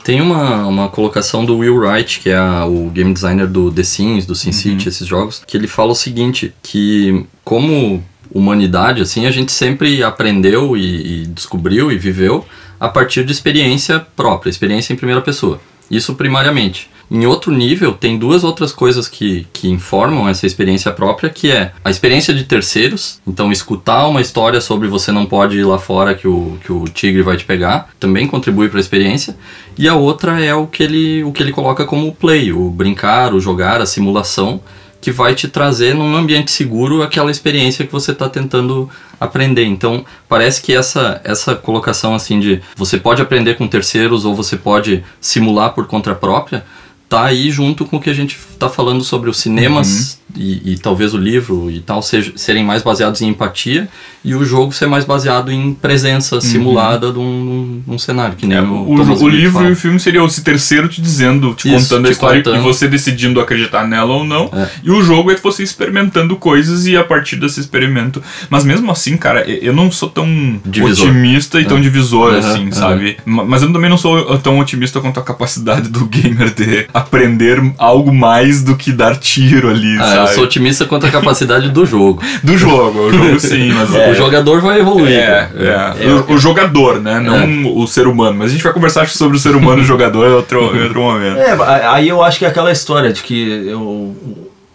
Tem 0.02 0.20
uma, 0.20 0.66
uma 0.66 0.88
colocação 0.88 1.44
do 1.44 1.58
Will 1.58 1.76
Wright, 1.78 2.20
que 2.20 2.28
é 2.30 2.36
a- 2.36 2.66
o 2.66 2.90
game 2.90 3.12
designer 3.12 3.46
do 3.46 3.70
The 3.70 3.82
Sims, 3.82 4.26
do 4.26 4.34
SimCity, 4.34 4.88
esses 4.88 5.06
jogos, 5.06 5.42
que 5.46 5.56
ele 5.56 5.66
fala 5.66 5.92
o 5.92 5.94
seguinte, 5.94 6.52
que 6.62 7.24
como 7.42 8.02
humanidade, 8.34 9.00
assim, 9.00 9.26
a 9.26 9.30
gente 9.30 9.52
sempre 9.52 10.02
aprendeu 10.02 10.76
e, 10.76 11.22
e 11.22 11.26
descobriu 11.26 11.90
e 11.90 11.96
viveu 11.96 12.44
a 12.78 12.88
partir 12.88 13.24
de 13.24 13.32
experiência 13.32 14.00
própria, 14.00 14.50
experiência 14.50 14.92
em 14.92 14.96
primeira 14.96 15.22
pessoa. 15.22 15.60
Isso 15.90 16.14
primariamente. 16.14 16.90
Em 17.10 17.26
outro 17.26 17.52
nível, 17.52 17.92
tem 17.92 18.18
duas 18.18 18.42
outras 18.44 18.72
coisas 18.72 19.06
que, 19.06 19.46
que 19.52 19.68
informam 19.68 20.28
essa 20.28 20.46
experiência 20.46 20.90
própria, 20.90 21.28
que 21.28 21.50
é 21.50 21.72
a 21.84 21.90
experiência 21.90 22.32
de 22.32 22.44
terceiros. 22.44 23.20
Então, 23.26 23.52
escutar 23.52 24.06
uma 24.06 24.22
história 24.22 24.60
sobre 24.60 24.88
você 24.88 25.12
não 25.12 25.26
pode 25.26 25.58
ir 25.58 25.64
lá 25.64 25.78
fora 25.78 26.14
que 26.14 26.26
o, 26.26 26.58
que 26.64 26.72
o 26.72 26.84
tigre 26.84 27.22
vai 27.22 27.36
te 27.36 27.44
pegar, 27.44 27.90
também 28.00 28.26
contribui 28.26 28.68
para 28.68 28.78
a 28.78 28.80
experiência. 28.80 29.36
E 29.76 29.86
a 29.86 29.94
outra 29.94 30.42
é 30.42 30.54
o 30.54 30.66
que, 30.66 30.82
ele, 30.82 31.22
o 31.24 31.30
que 31.30 31.42
ele 31.42 31.52
coloca 31.52 31.84
como 31.84 32.14
play, 32.14 32.52
o 32.52 32.70
brincar, 32.70 33.34
o 33.34 33.40
jogar, 33.40 33.82
a 33.82 33.86
simulação, 33.86 34.60
que 35.04 35.12
vai 35.12 35.34
te 35.34 35.46
trazer 35.48 35.94
num 35.94 36.16
ambiente 36.16 36.50
seguro 36.50 37.02
aquela 37.02 37.30
experiência 37.30 37.84
que 37.84 37.92
você 37.92 38.12
está 38.12 38.26
tentando 38.26 38.88
aprender. 39.20 39.66
Então, 39.66 40.02
parece 40.26 40.62
que 40.62 40.74
essa, 40.74 41.20
essa 41.22 41.54
colocação 41.54 42.14
assim 42.14 42.40
de 42.40 42.62
você 42.74 42.96
pode 42.96 43.20
aprender 43.20 43.58
com 43.58 43.68
terceiros 43.68 44.24
ou 44.24 44.34
você 44.34 44.56
pode 44.56 45.04
simular 45.20 45.74
por 45.74 45.86
conta 45.86 46.14
própria, 46.14 46.64
tá 47.06 47.22
aí 47.22 47.50
junto 47.50 47.84
com 47.84 47.98
o 47.98 48.00
que 48.00 48.08
a 48.08 48.14
gente 48.14 48.34
está 48.50 48.70
falando 48.70 49.04
sobre 49.04 49.28
os 49.28 49.36
cinemas 49.36 50.14
uhum. 50.14 50.23
E, 50.36 50.72
e, 50.72 50.78
talvez 50.78 51.14
o 51.14 51.18
livro 51.18 51.70
e 51.70 51.80
tal 51.80 52.02
seja, 52.02 52.32
serem 52.36 52.64
mais 52.64 52.82
baseados 52.82 53.22
em 53.22 53.28
empatia 53.28 53.88
e 54.24 54.34
o 54.34 54.44
jogo 54.44 54.72
ser 54.72 54.86
mais 54.86 55.04
baseado 55.04 55.52
em 55.52 55.74
presença 55.74 56.36
uhum. 56.36 56.40
simulada 56.40 57.12
de 57.12 57.18
um, 57.18 57.82
um, 57.86 57.98
cenário. 57.98 58.34
Que 58.36 58.46
nem 58.46 58.56
é, 58.56 58.62
o, 58.62 58.64
o, 58.64 59.22
o 59.22 59.28
livro 59.28 59.58
fala. 59.58 59.68
e 59.68 59.72
o 59.72 59.76
filme 59.76 60.00
seria 60.00 60.24
esse 60.24 60.42
terceiro 60.42 60.88
te 60.88 61.02
dizendo, 61.02 61.54
te 61.54 61.68
Isso, 61.68 61.84
contando 61.84 62.04
te 62.04 62.08
a 62.08 62.12
história 62.12 62.42
contando. 62.42 62.60
e 62.60 62.62
você 62.62 62.88
decidindo 62.88 63.40
acreditar 63.40 63.86
nela 63.86 64.14
ou 64.14 64.24
não. 64.24 64.50
É. 64.52 64.68
E 64.82 64.90
o 64.90 65.02
jogo 65.02 65.30
é 65.30 65.36
você 65.36 65.62
experimentando 65.62 66.36
coisas 66.36 66.86
e 66.86 66.96
a 66.96 67.04
partir 67.04 67.36
desse 67.36 67.60
experimento. 67.60 68.22
Mas 68.48 68.64
mesmo 68.64 68.90
assim, 68.90 69.16
cara, 69.16 69.46
eu 69.48 69.74
não 69.74 69.90
sou 69.90 70.08
tão 70.08 70.26
divisor. 70.64 71.08
otimista 71.08 71.60
e 71.60 71.64
tão 71.66 71.78
é. 71.78 71.80
divisor 71.80 72.32
uhum, 72.32 72.38
assim, 72.38 72.72
sabe? 72.72 73.18
Mas 73.26 73.62
eu 73.62 73.72
também 73.72 73.90
não 73.90 73.98
sou 73.98 74.38
tão 74.38 74.58
otimista 74.58 75.00
quanto 75.00 75.20
a 75.20 75.22
capacidade 75.22 75.88
do 75.90 76.06
gamer 76.08 76.52
de 76.54 76.86
aprender 76.94 77.60
algo 77.76 78.12
mais 78.12 78.62
do 78.62 78.74
que 78.74 78.90
dar 78.90 79.16
tiro 79.16 79.68
ali, 79.68 79.98
ah, 79.98 80.04
sabe? 80.04 80.23
Eu 80.30 80.34
sou 80.34 80.44
otimista 80.44 80.84
quanto 80.84 81.06
a 81.06 81.10
capacidade 81.10 81.68
do 81.70 81.84
jogo. 81.86 82.22
do 82.42 82.56
jogo, 82.56 82.98
o 83.06 83.12
jogo 83.12 83.40
sim, 83.40 83.72
mas... 83.72 83.94
É. 83.94 84.10
O 84.10 84.14
jogador 84.14 84.60
vai 84.60 84.80
evoluir. 84.80 85.12
É, 85.12 85.48
é. 85.56 85.94
é. 86.00 86.12
O, 86.12 86.34
o, 86.34 86.38
jogador, 86.38 87.00
né? 87.00 87.20
Não 87.20 87.36
é. 87.36 87.46
o 87.74 87.86
ser 87.86 88.06
humano. 88.06 88.36
Mas 88.38 88.50
a 88.50 88.52
gente 88.52 88.62
vai 88.62 88.72
conversar 88.72 89.08
sobre 89.08 89.36
o 89.36 89.40
ser 89.40 89.54
humano 89.54 89.80
e 89.80 89.84
o 89.84 89.86
jogador 89.86 90.26
em 90.26 90.32
outro, 90.32 90.76
em 90.76 90.82
outro 90.82 91.00
momento. 91.00 91.38
É, 91.38 91.86
aí 91.86 92.08
eu 92.08 92.22
acho 92.22 92.38
que 92.38 92.44
é 92.44 92.48
aquela 92.48 92.72
história 92.72 93.12
de 93.12 93.22
que 93.22 93.66
eu, 93.68 94.14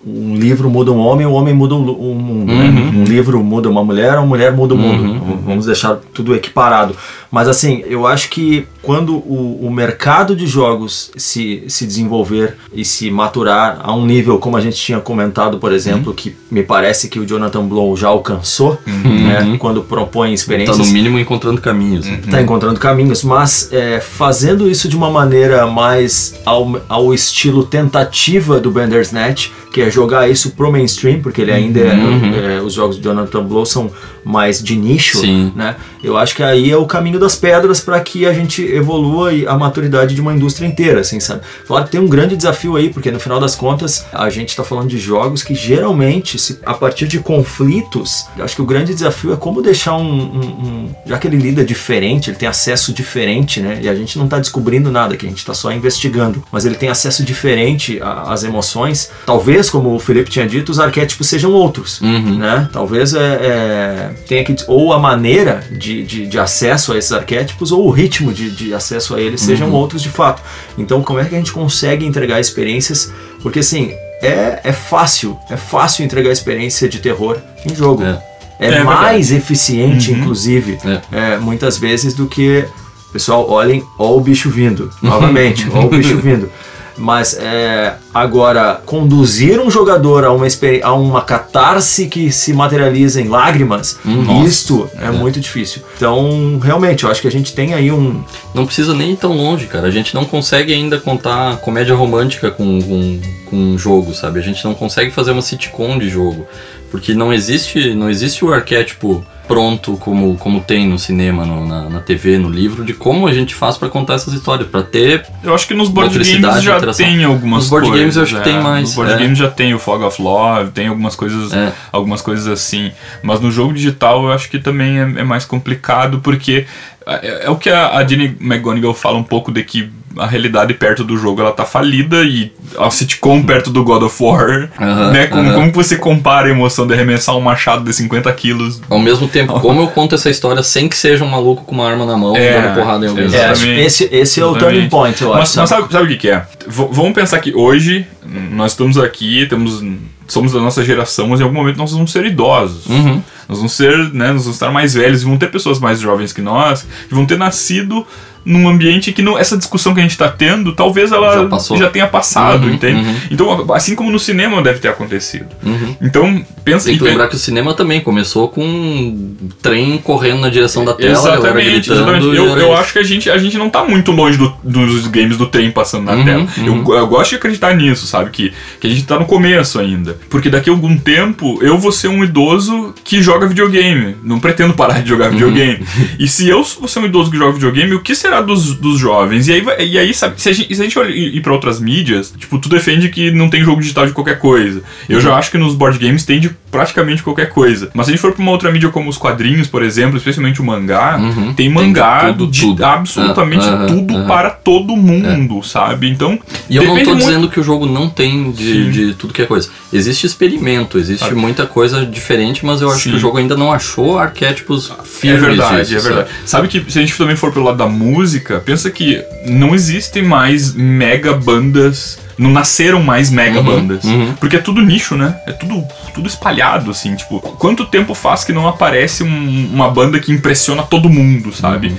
um 0.06 0.36
livro 0.36 0.70
muda 0.70 0.92
um 0.92 1.00
homem, 1.00 1.26
o 1.26 1.32
um 1.32 1.34
homem 1.34 1.54
muda 1.54 1.76
um, 1.76 1.80
mundo. 1.80 2.48
Né? 2.48 2.64
Uhum. 2.64 2.72
Né? 2.72 2.92
Um 2.96 3.04
livro 3.04 3.44
muda 3.44 3.70
uma 3.70 3.84
mulher, 3.84 4.14
uma 4.18 4.26
mulher 4.26 4.54
muda 4.54 4.74
o 4.74 4.78
mundo. 4.78 5.04
Uhum. 5.04 5.40
Vamos 5.46 5.66
deixar 5.66 5.98
tudo 6.14 6.34
equiparado. 6.34 6.96
Mas 7.32 7.48
assim, 7.48 7.84
eu 7.86 8.08
acho 8.08 8.30
que 8.30 8.66
quando 8.82 9.16
o, 9.16 9.60
o, 9.66 9.72
mercado 9.72 10.36
de 10.36 10.48
jogos 10.48 11.12
se, 11.16 11.64
se 11.68 11.86
desenvolver 11.86 12.56
e 12.74 12.84
se 12.84 13.12
maturar 13.12 13.80
a 13.84 13.94
um 13.94 14.06
nível 14.06 14.40
como 14.40 14.58
a 14.58 14.62
gente 14.62 14.78
tinha 14.78 15.00
comentado, 15.00 15.60
por 15.60 15.72
exemplo, 15.72 16.10
uhum. 16.10 16.16
que 16.16 16.36
me 16.50 16.64
parece 16.64 17.08
que 17.08 17.20
o 17.20 17.26
Jonathan 17.26 17.66
Blow 17.66 17.96
já 17.96 18.08
alcançou, 18.08 18.80
uhum. 18.88 19.28
né, 19.28 19.58
quando 19.60 19.84
propõe 19.84 20.34
experiências. 20.34 20.78
Está 20.78 20.88
no 20.88 20.94
mínimo 20.94 21.20
encontrando 21.20 21.62
caminhos. 21.62 22.08
Está 22.08 22.38
uhum. 22.38 22.44
encontrando 22.44 22.80
caminhos, 22.80 23.24
mas 23.24 23.70
é, 23.72 24.00
fazendo 24.00 24.70
isso 24.70 24.88
de 24.88 24.96
uma 24.96 25.12
maneira 25.12 25.68
mais 25.68 26.40
ao, 26.46 26.82
ao 26.90 27.14
estilo 27.14 27.64
tentativa 27.64 28.60
do 28.60 28.72
Bandersnatch, 28.72 29.52
que 29.72 29.82
é 29.82 29.92
jogar 29.92 30.28
isso 30.30 30.52
pro 30.52 30.72
mainstream, 30.72 31.22
porque 31.22 31.42
ele 31.42 31.52
ainda 31.52 31.80
é, 31.80 31.94
uhum. 31.94 32.34
é, 32.34 32.62
os 32.62 32.74
jogos 32.74 32.98
de 32.98 33.04
Jonathan 33.04 33.44
Blow 33.44 33.66
são 33.66 33.92
mais 34.24 34.62
de 34.64 34.76
nicho, 34.76 35.20
Sim. 35.20 35.52
né? 35.56 35.76
Eu 36.04 36.18
acho 36.18 36.36
que 36.36 36.44
aí 36.44 36.72
é 36.72 36.78
o 36.78 36.86
caminho 36.86 37.19
das 37.20 37.36
pedras 37.36 37.80
para 37.80 38.00
que 38.00 38.26
a 38.26 38.34
gente 38.34 38.64
evolua 38.64 39.32
a 39.48 39.58
maturidade 39.58 40.16
de 40.16 40.22
uma 40.22 40.34
indústria 40.34 40.68
inteira, 40.68 41.02
assim, 41.02 41.20
sabe? 41.20 41.42
Claro 41.68 41.86
que 41.86 41.92
tem 41.92 42.00
um 42.00 42.08
grande 42.08 42.36
desafio 42.36 42.76
aí, 42.76 42.90
porque 42.90 43.12
no 43.12 43.20
final 43.20 43.40
das 43.40 43.56
contas 43.56 44.06
a 44.12 44.30
gente 44.30 44.50
está 44.50 44.64
falando 44.64 44.90
de 44.90 44.98
jogos 44.98 45.44
que 45.44 45.54
geralmente, 45.54 46.40
se, 46.40 46.60
a 46.66 46.74
partir 46.74 47.08
de 47.08 47.20
conflitos, 47.20 48.26
acho 48.40 48.56
que 48.56 48.62
o 48.62 48.66
grande 48.66 48.94
desafio 48.94 49.34
é 49.34 49.36
como 49.36 49.62
deixar 49.62 49.96
um, 49.98 50.04
um, 50.04 50.40
um 50.40 50.96
já 51.06 51.18
que 51.18 51.28
ele 51.28 51.38
lida 51.38 51.64
diferente, 51.64 52.30
ele 52.30 52.38
tem 52.38 52.48
acesso 52.48 52.94
diferente, 52.94 53.60
né? 53.60 53.80
E 53.82 53.90
a 53.90 53.96
gente 53.96 54.18
não 54.18 54.26
está 54.26 54.40
descobrindo 54.40 54.92
nada, 54.92 55.18
que 55.18 55.26
a 55.26 55.30
gente 55.30 55.40
está 55.40 55.54
só 55.54 55.72
investigando, 55.72 56.44
mas 56.52 56.66
ele 56.66 56.76
tem 56.76 56.90
acesso 56.90 57.24
diferente 57.24 58.00
às 58.02 58.44
emoções. 58.44 59.12
Talvez, 59.26 59.70
como 59.70 59.94
o 59.94 60.00
Felipe 60.00 60.30
tinha 60.30 60.48
dito, 60.48 60.72
os 60.72 60.80
arquétipos 60.80 61.28
sejam 61.28 61.52
outros, 61.52 62.02
uhum. 62.02 62.38
né? 62.38 62.70
Talvez 62.72 63.14
é, 63.14 63.20
é, 63.20 64.10
tenha 64.28 64.44
que 64.44 64.56
ou 64.68 64.94
a 64.94 65.00
maneira 65.00 65.64
de, 65.72 66.04
de, 66.04 66.28
de 66.28 66.40
acesso 66.40 66.94
a 66.94 66.98
esses 67.10 67.12
arquétipos 67.12 67.72
ou 67.72 67.88
o 67.88 67.90
ritmo 67.90 68.34
de, 68.34 68.50
de 68.52 68.74
acesso 68.74 69.16
a 69.16 69.22
eles 69.22 69.42
sejam 69.42 69.70
uhum. 69.70 69.76
outros 69.76 70.02
de 70.02 70.10
fato. 70.10 70.42
Então, 70.78 71.02
como 71.02 71.20
é 71.20 71.26
que 71.26 71.36
a 71.36 71.38
gente 71.38 71.52
consegue 71.52 72.06
entregar 72.06 72.40
experiências? 72.40 73.12
Porque 73.42 73.60
assim, 73.60 73.92
é, 74.22 74.62
é 74.64 74.72
fácil, 74.72 75.38
é 75.50 75.58
fácil 75.58 76.06
entregar 76.06 76.32
experiência 76.32 76.88
de 76.88 77.00
terror 77.00 77.38
em 77.66 77.74
jogo. 77.74 78.04
É, 78.04 78.22
é, 78.60 78.74
é 78.74 78.84
mais 78.84 79.30
verdade. 79.30 79.36
eficiente, 79.36 80.12
uhum. 80.12 80.20
inclusive, 80.20 80.78
é. 80.86 81.34
é. 81.34 81.38
muitas 81.38 81.78
vezes, 81.78 82.14
do 82.14 82.28
que. 82.28 82.66
Pessoal, 83.12 83.50
olhem, 83.50 83.84
ó 83.98 84.16
o 84.16 84.22
bicho 84.22 84.52
vindo. 84.52 84.92
Novamente, 85.02 85.68
ó 85.74 85.86
o 85.86 85.90
bicho 85.90 86.18
vindo. 86.22 86.52
Mas 87.00 87.34
é, 87.40 87.96
agora, 88.14 88.82
conduzir 88.86 89.58
um 89.60 89.72
jogador 89.72 90.26
a 90.26 90.34
uma, 90.34 90.46
a 90.84 90.94
uma 90.94 91.22
catarse 91.22 92.08
que 92.08 92.30
se 92.30 92.52
materializa 92.52 93.22
em 93.22 93.30
lágrimas, 93.30 93.98
hum, 94.06 94.44
isto 94.44 94.90
é, 95.00 95.06
é, 95.06 95.10
muito 95.10 95.40
difícil. 95.40 95.82
Então, 95.96 96.60
realmente, 96.62 97.06
eu 97.06 97.10
acho 97.10 97.22
que 97.22 97.28
a 97.28 97.32
gente 97.32 97.54
tem 97.54 97.74
aí 97.74 97.90
um. 97.90 98.22
Não 98.54 98.66
precisa 98.66 98.94
nem 98.94 99.14
ir 99.14 99.16
tão 99.16 99.32
longe, 99.32 99.66
cara. 99.68 99.88
A 99.88 99.92
gente 99.92 100.14
não 100.14 100.26
consegue 100.26 100.74
ainda 100.74 101.00
contar 101.00 101.58
comédia 101.58 101.96
romântica 101.96 102.52
com, 102.52 102.82
com, 102.82 103.22
com 103.50 103.56
um 103.56 103.78
jogo, 103.78 104.14
sabe? 104.14 104.40
A 104.40 104.44
gente 104.44 104.64
não 104.66 104.74
consegue 104.74 105.10
fazer 105.10 105.32
uma 105.32 105.42
sitcom 105.42 105.98
de 105.98 106.10
jogo. 106.10 106.46
Porque 106.92 107.14
não 107.14 107.32
existe, 107.32 107.94
não 107.94 108.10
existe 108.10 108.44
o 108.44 108.52
arquétipo 108.52 109.24
pronto 109.50 109.98
como, 109.98 110.38
como 110.38 110.62
tem 110.62 110.88
no 110.88 111.00
cinema, 111.00 111.44
no, 111.44 111.66
na, 111.66 111.90
na 111.90 112.00
TV, 112.00 112.38
no 112.38 112.48
livro, 112.48 112.86
de 112.86 112.94
como 112.94 113.28
a 113.28 113.34
gente 113.34 113.56
faz 113.56 113.80
para 113.80 113.90
contar 113.90 114.14
essas 114.14 114.32
histórias, 114.32 114.70
para 114.70 114.84
ter. 114.84 115.26
Eu 115.44 115.56
acho 115.56 115.68
que 115.68 115.74
nos 115.74 115.90
board 115.90 116.16
games 116.20 116.64
já 116.64 116.80
tem 116.94 117.24
algumas 117.24 117.62
nos 117.62 117.70
board 117.72 117.88
coisas. 117.88 118.00
games 118.00 118.16
eu 118.16 118.24
acho 118.24 118.36
é, 118.36 118.38
que 118.38 118.44
tem 118.44 118.62
mais. 118.62 118.84
Nos 118.84 118.96
board 118.96 119.14
é. 119.14 119.18
games 119.18 119.40
já 119.40 119.50
tem 119.50 119.74
o 119.74 119.80
Fog 119.80 120.04
of 120.04 120.22
Love, 120.22 120.70
tem 120.70 120.88
algumas 120.88 121.16
coisas, 121.16 121.52
é. 121.52 121.74
algumas 121.92 122.22
coisas 122.22 122.48
assim. 122.48 122.92
Mas 123.24 123.40
no 123.40 123.50
jogo 123.50 123.74
digital 123.74 124.26
eu 124.26 124.32
acho 124.32 124.48
que 124.52 124.60
também 124.60 125.00
é, 125.00 125.02
é 125.02 125.24
mais 125.24 125.46
complicado 125.46 126.20
porque 126.20 126.68
é, 127.08 127.46
é, 127.46 127.50
o 127.50 127.56
que 127.56 127.72
a, 127.72 127.98
a 127.98 128.08
Jenny 128.08 128.38
McGonigal 128.40 128.94
fala 128.94 129.18
um 129.18 129.24
pouco 129.24 129.52
de 129.52 129.64
que 129.64 129.90
a 130.18 130.26
realidade 130.26 130.74
perto 130.74 131.04
do 131.04 131.18
jogo 131.18 131.42
ela 131.42 131.52
tá 131.52 131.66
falida 131.66 132.24
e 132.24 132.52
a 132.78 132.90
sitcom 132.90 133.44
perto 133.44 133.70
do 133.70 133.84
God 133.84 134.04
of 134.04 134.24
War, 134.24 134.70
né? 135.12 135.28
Como, 135.28 135.54
como 135.54 135.72
você 135.72 135.98
compara 135.98 136.48
a 136.48 136.52
emoção 136.52 136.88
de 136.88 136.94
arremessar 136.94 137.36
um 137.36 137.42
machado 137.42 137.84
de 137.84 137.94
50 137.94 138.32
quilos? 138.34 138.82
Ao 138.90 139.00
mesmo 139.00 139.28
tempo, 139.28 139.60
como 139.60 139.82
eu 139.82 139.88
conto 139.88 140.16
essa 140.16 140.30
história 140.30 140.64
sem 140.64 140.88
que 140.88 140.98
seja 140.98 141.24
um 141.24 141.30
maluco 141.30 141.64
com 141.64 141.76
uma 141.76 141.90
arma 141.90 142.06
na 142.06 142.18
mão 142.18 142.36
é, 142.36 142.62
dando 142.62 142.76
porrada 142.76 143.06
em 143.06 143.10
alguém? 143.10 143.30
É, 143.34 143.86
esse, 143.86 144.10
esse 144.12 144.40
é 144.40 144.46
o 144.46 144.56
turning 144.56 144.90
point, 144.90 145.22
eu 145.22 145.34
acho. 145.34 145.40
Mas, 145.40 145.56
mas 145.56 145.70
sabe, 145.70 145.92
sabe 145.92 146.06
o 146.06 146.08
que, 146.08 146.18
que 146.18 146.30
é? 146.30 146.46
V 146.68 146.88
vamos 146.92 147.14
pensar 147.14 147.40
que 147.40 147.56
hoje 147.56 148.06
nós 148.52 148.72
estamos 148.72 148.98
aqui, 148.98 149.46
temos 149.48 149.82
somos 150.30 150.54
da 150.54 150.60
nossa 150.60 150.84
geração, 150.84 151.28
mas 151.28 151.40
em 151.40 151.44
algum 151.44 151.56
momento 151.56 151.78
nós 151.78 151.92
vamos 151.92 152.12
ser 152.12 152.26
idosos. 152.26 152.86
Uhum. 152.86 153.22
Nós 153.48 153.58
vamos 153.58 153.74
ser, 153.74 153.98
né, 154.14 154.32
nós 154.32 154.44
vamos 154.44 154.56
estar 154.56 154.72
mais 154.72 154.94
velhos, 154.94 155.24
e 155.24 155.26
vão 155.26 155.38
ter 155.38 155.50
pessoas 155.50 155.80
mais 155.80 156.00
jovens 156.00 156.32
que 156.32 156.42
nós, 156.42 156.86
que 157.08 157.16
vão 157.16 157.26
ter 157.26 157.38
nascido 157.38 158.06
num 158.46 158.68
ambiente 158.68 159.12
que 159.12 159.22
não, 159.22 159.38
essa 159.38 159.58
discussão 159.58 159.94
que 159.94 160.00
a 160.00 160.04
gente 160.04 160.12
está 160.12 160.30
tendo, 160.30 160.74
talvez 160.74 161.12
ela 161.12 161.48
já, 161.50 161.76
já 161.76 161.90
tenha 161.90 162.08
passado, 162.08 162.68
uhum, 162.68 162.74
entende? 162.74 163.02
Uhum. 163.02 163.16
Então, 163.32 163.74
assim 163.74 163.96
como 163.96 164.12
no 164.12 164.20
cinema 164.20 164.62
deve 164.62 164.80
ter 164.80 164.88
acontecido. 164.88 165.48
Uhum. 165.64 165.96
Então, 166.02 166.46
pensa... 166.64 166.86
Tem 166.86 166.98
que 166.98 167.04
lembrar 167.04 167.28
que 167.28 167.36
o 167.36 167.40
cinema 167.40 167.74
também 167.74 168.02
começou 168.02 168.48
com 168.48 168.64
um 168.64 169.50
trem 169.62 169.98
correndo 169.98 170.42
na 170.42 170.50
direção 170.50 170.86
da 170.86 170.94
tela, 170.94 171.12
exatamente, 171.12 171.92
exatamente. 171.92 172.26
Eu, 172.28 172.58
eu 172.58 172.76
acho 172.76 172.94
que 172.94 173.00
a 173.00 173.04
gente, 173.04 173.30
a 173.30 173.38
gente 173.38 173.58
não 173.58 173.68
está 173.68 173.84
muito 173.84 174.12
longe 174.12 174.38
do, 174.38 174.54
dos 174.64 175.08
games 175.08 175.38
do 175.38 175.48
trem 175.48 175.72
passando 175.72 176.06
na 176.06 176.14
uhum, 176.14 176.26
tela. 176.26 176.48
Eu, 176.58 176.74
uhum. 176.74 176.94
eu, 176.94 177.08
gosto 177.08 177.32
de 177.32 177.36
acreditar 177.36 177.76
nisso, 177.76 178.08
sabe? 178.08 178.30
Que, 178.32 178.54
que 178.80 178.88
a 178.88 178.90
gente 178.90 179.02
está 179.02 179.20
no 179.20 179.26
começo 179.26 179.80
ainda. 179.80 180.18
Porque 180.30 180.50
daqui 180.50 180.70
a 180.70 180.74
algum 180.74 180.98
tempo, 180.98 181.60
eu 181.62 181.78
vou 181.78 181.92
ser 181.92 182.08
um 182.08 182.24
idoso 182.24 182.94
que 183.04 183.22
joga 183.22 183.48
videogame. 183.48 184.16
Não 184.24 184.40
pretendo 184.40 184.74
parar 184.74 185.02
de 185.02 185.10
jogar 185.10 185.26
uhum. 185.26 185.32
videogame. 185.32 185.86
E 186.20 186.28
se 186.28 186.50
eu 186.50 186.64
vou 186.64 186.88
ser 186.88 187.00
um 187.00 187.06
idoso 187.06 187.32
que 187.32 187.38
joga 187.38 187.54
videogame, 187.54 187.94
o 187.94 188.02
que 188.02 188.14
será 188.14 188.29
será 188.30 188.42
dos, 188.42 188.76
dos 188.76 189.00
jovens? 189.00 189.48
E 189.48 189.54
aí, 189.54 189.66
e 189.92 189.98
aí 189.98 190.14
sabe, 190.14 190.40
se 190.42 190.50
a 190.50 190.54
gente, 190.54 190.74
se 190.76 190.82
a 190.82 190.84
gente 190.84 190.98
olhar- 191.00 191.12
ir 191.16 191.42
pra 191.42 191.52
outras 191.54 191.80
mídias, 191.80 192.34
tipo, 192.38 192.58
tu 192.60 192.70
defende 192.70 193.10
que 193.10 193.32
não 193.32 193.50
tem 193.50 193.64
jogo 193.64 193.82
digital 193.82 194.06
de 194.06 194.14
qualquer 194.14 194.38
coisa. 194.40 194.82
Eu 195.08 195.16
Uhum. 195.18 195.22
já 195.22 195.36
acho 195.36 195.52
que 195.52 195.58
nos 195.58 195.74
board 195.76 195.98
games 195.98 196.24
tem 196.26 196.40
de 196.40 196.50
praticamente 196.72 197.24
qualquer 197.24 197.50
coisa. 197.50 197.90
Mas 197.94 198.06
se 198.06 198.12
a 198.12 198.14
gente 198.16 198.22
for 198.22 198.32
pra 198.32 198.42
uma 198.44 198.52
outra 198.52 198.72
mídia 198.72 198.90
como 198.90 199.10
os 199.10 199.18
quadrinhos, 199.18 199.68
por 199.68 199.82
exemplo, 199.84 200.18
especialmente 200.18 200.62
o 200.62 200.64
mangá, 200.64 201.18
Uhum. 201.18 201.54
tem 201.54 201.56
Tem 201.56 201.70
mangá 201.70 202.28
tudo, 202.34 202.48
de 202.52 202.62
tudo. 202.62 202.86
absolutamente 202.86 203.68
Ah, 203.68 203.74
aham, 203.74 203.88
tudo 203.88 204.16
aham. 204.16 204.28
para 204.28 204.50
todo 204.52 204.96
mundo, 204.96 205.64
sabe? 205.64 206.08
Então, 206.10 206.38
E 206.70 206.76
eu 206.76 206.84
não 206.84 206.90
tô 206.90 206.96
muito- 206.96 207.16
dizendo 207.16 207.50
que 207.50 207.60
o 207.60 207.64
jogo 207.64 207.86
não 207.88 208.10
tem 208.10 208.52
de, 208.52 208.92
de 208.92 209.14
tudo 209.16 209.34
que 209.34 209.42
é 209.42 209.46
coisa. 209.46 209.70
Existe 209.92 210.26
experimento, 210.28 210.98
existe 211.00 211.26
Ah. 211.30 211.36
muita 211.36 211.66
coisa 211.66 212.06
diferente, 212.06 212.64
mas 212.66 212.82
eu 212.82 212.90
acho 212.92 213.02
Sim. 213.04 213.10
que 213.12 213.16
o 213.16 213.20
jogo 213.20 213.38
ainda 213.40 213.58
não 213.58 213.72
achou 213.72 214.20
arquétipos 214.20 214.92
É 214.92 215.04
firmes 215.04 215.42
verdade, 215.42 215.80
disso, 215.82 215.96
é 215.96 216.00
sabe? 216.00 216.14
verdade. 216.16 216.30
Sabe 216.46 216.68
que 216.68 216.92
se 216.92 217.00
a 217.00 217.02
gente 217.02 217.18
também 217.18 217.36
for 217.36 217.52
pelo 217.52 217.66
lado 217.66 217.78
da 217.78 217.88
música, 217.88 218.19
pensa 218.66 218.90
que 218.92 219.24
não 219.46 219.74
existem 219.76 220.24
mais 220.24 220.74
mega 220.74 221.34
bandas. 221.34 222.18
Não 222.38 222.50
nasceram 222.50 223.04
mais 223.04 223.30
mega 223.30 223.60
Uhum, 223.60 223.66
bandas. 223.66 224.04
uhum. 224.06 224.34
Porque 224.40 224.56
é 224.56 224.60
tudo 224.60 224.82
nicho, 224.82 225.14
né? 225.18 225.36
É 225.46 225.52
tudo, 225.52 225.84
tudo 226.14 226.26
espalhado, 226.26 226.90
assim. 226.90 227.14
Tipo, 227.14 227.42
quanto 227.42 227.84
tempo 227.86 228.14
faz 228.14 228.46
que 228.46 228.54
não 228.54 228.66
aparece 228.66 229.24
um- 229.24 229.70
uma 229.74 229.90
banda 229.92 230.18
que 230.22 230.32
impressiona 230.32 230.84
todo 230.84 231.10
mundo, 231.10 231.52
sabe? 231.54 231.94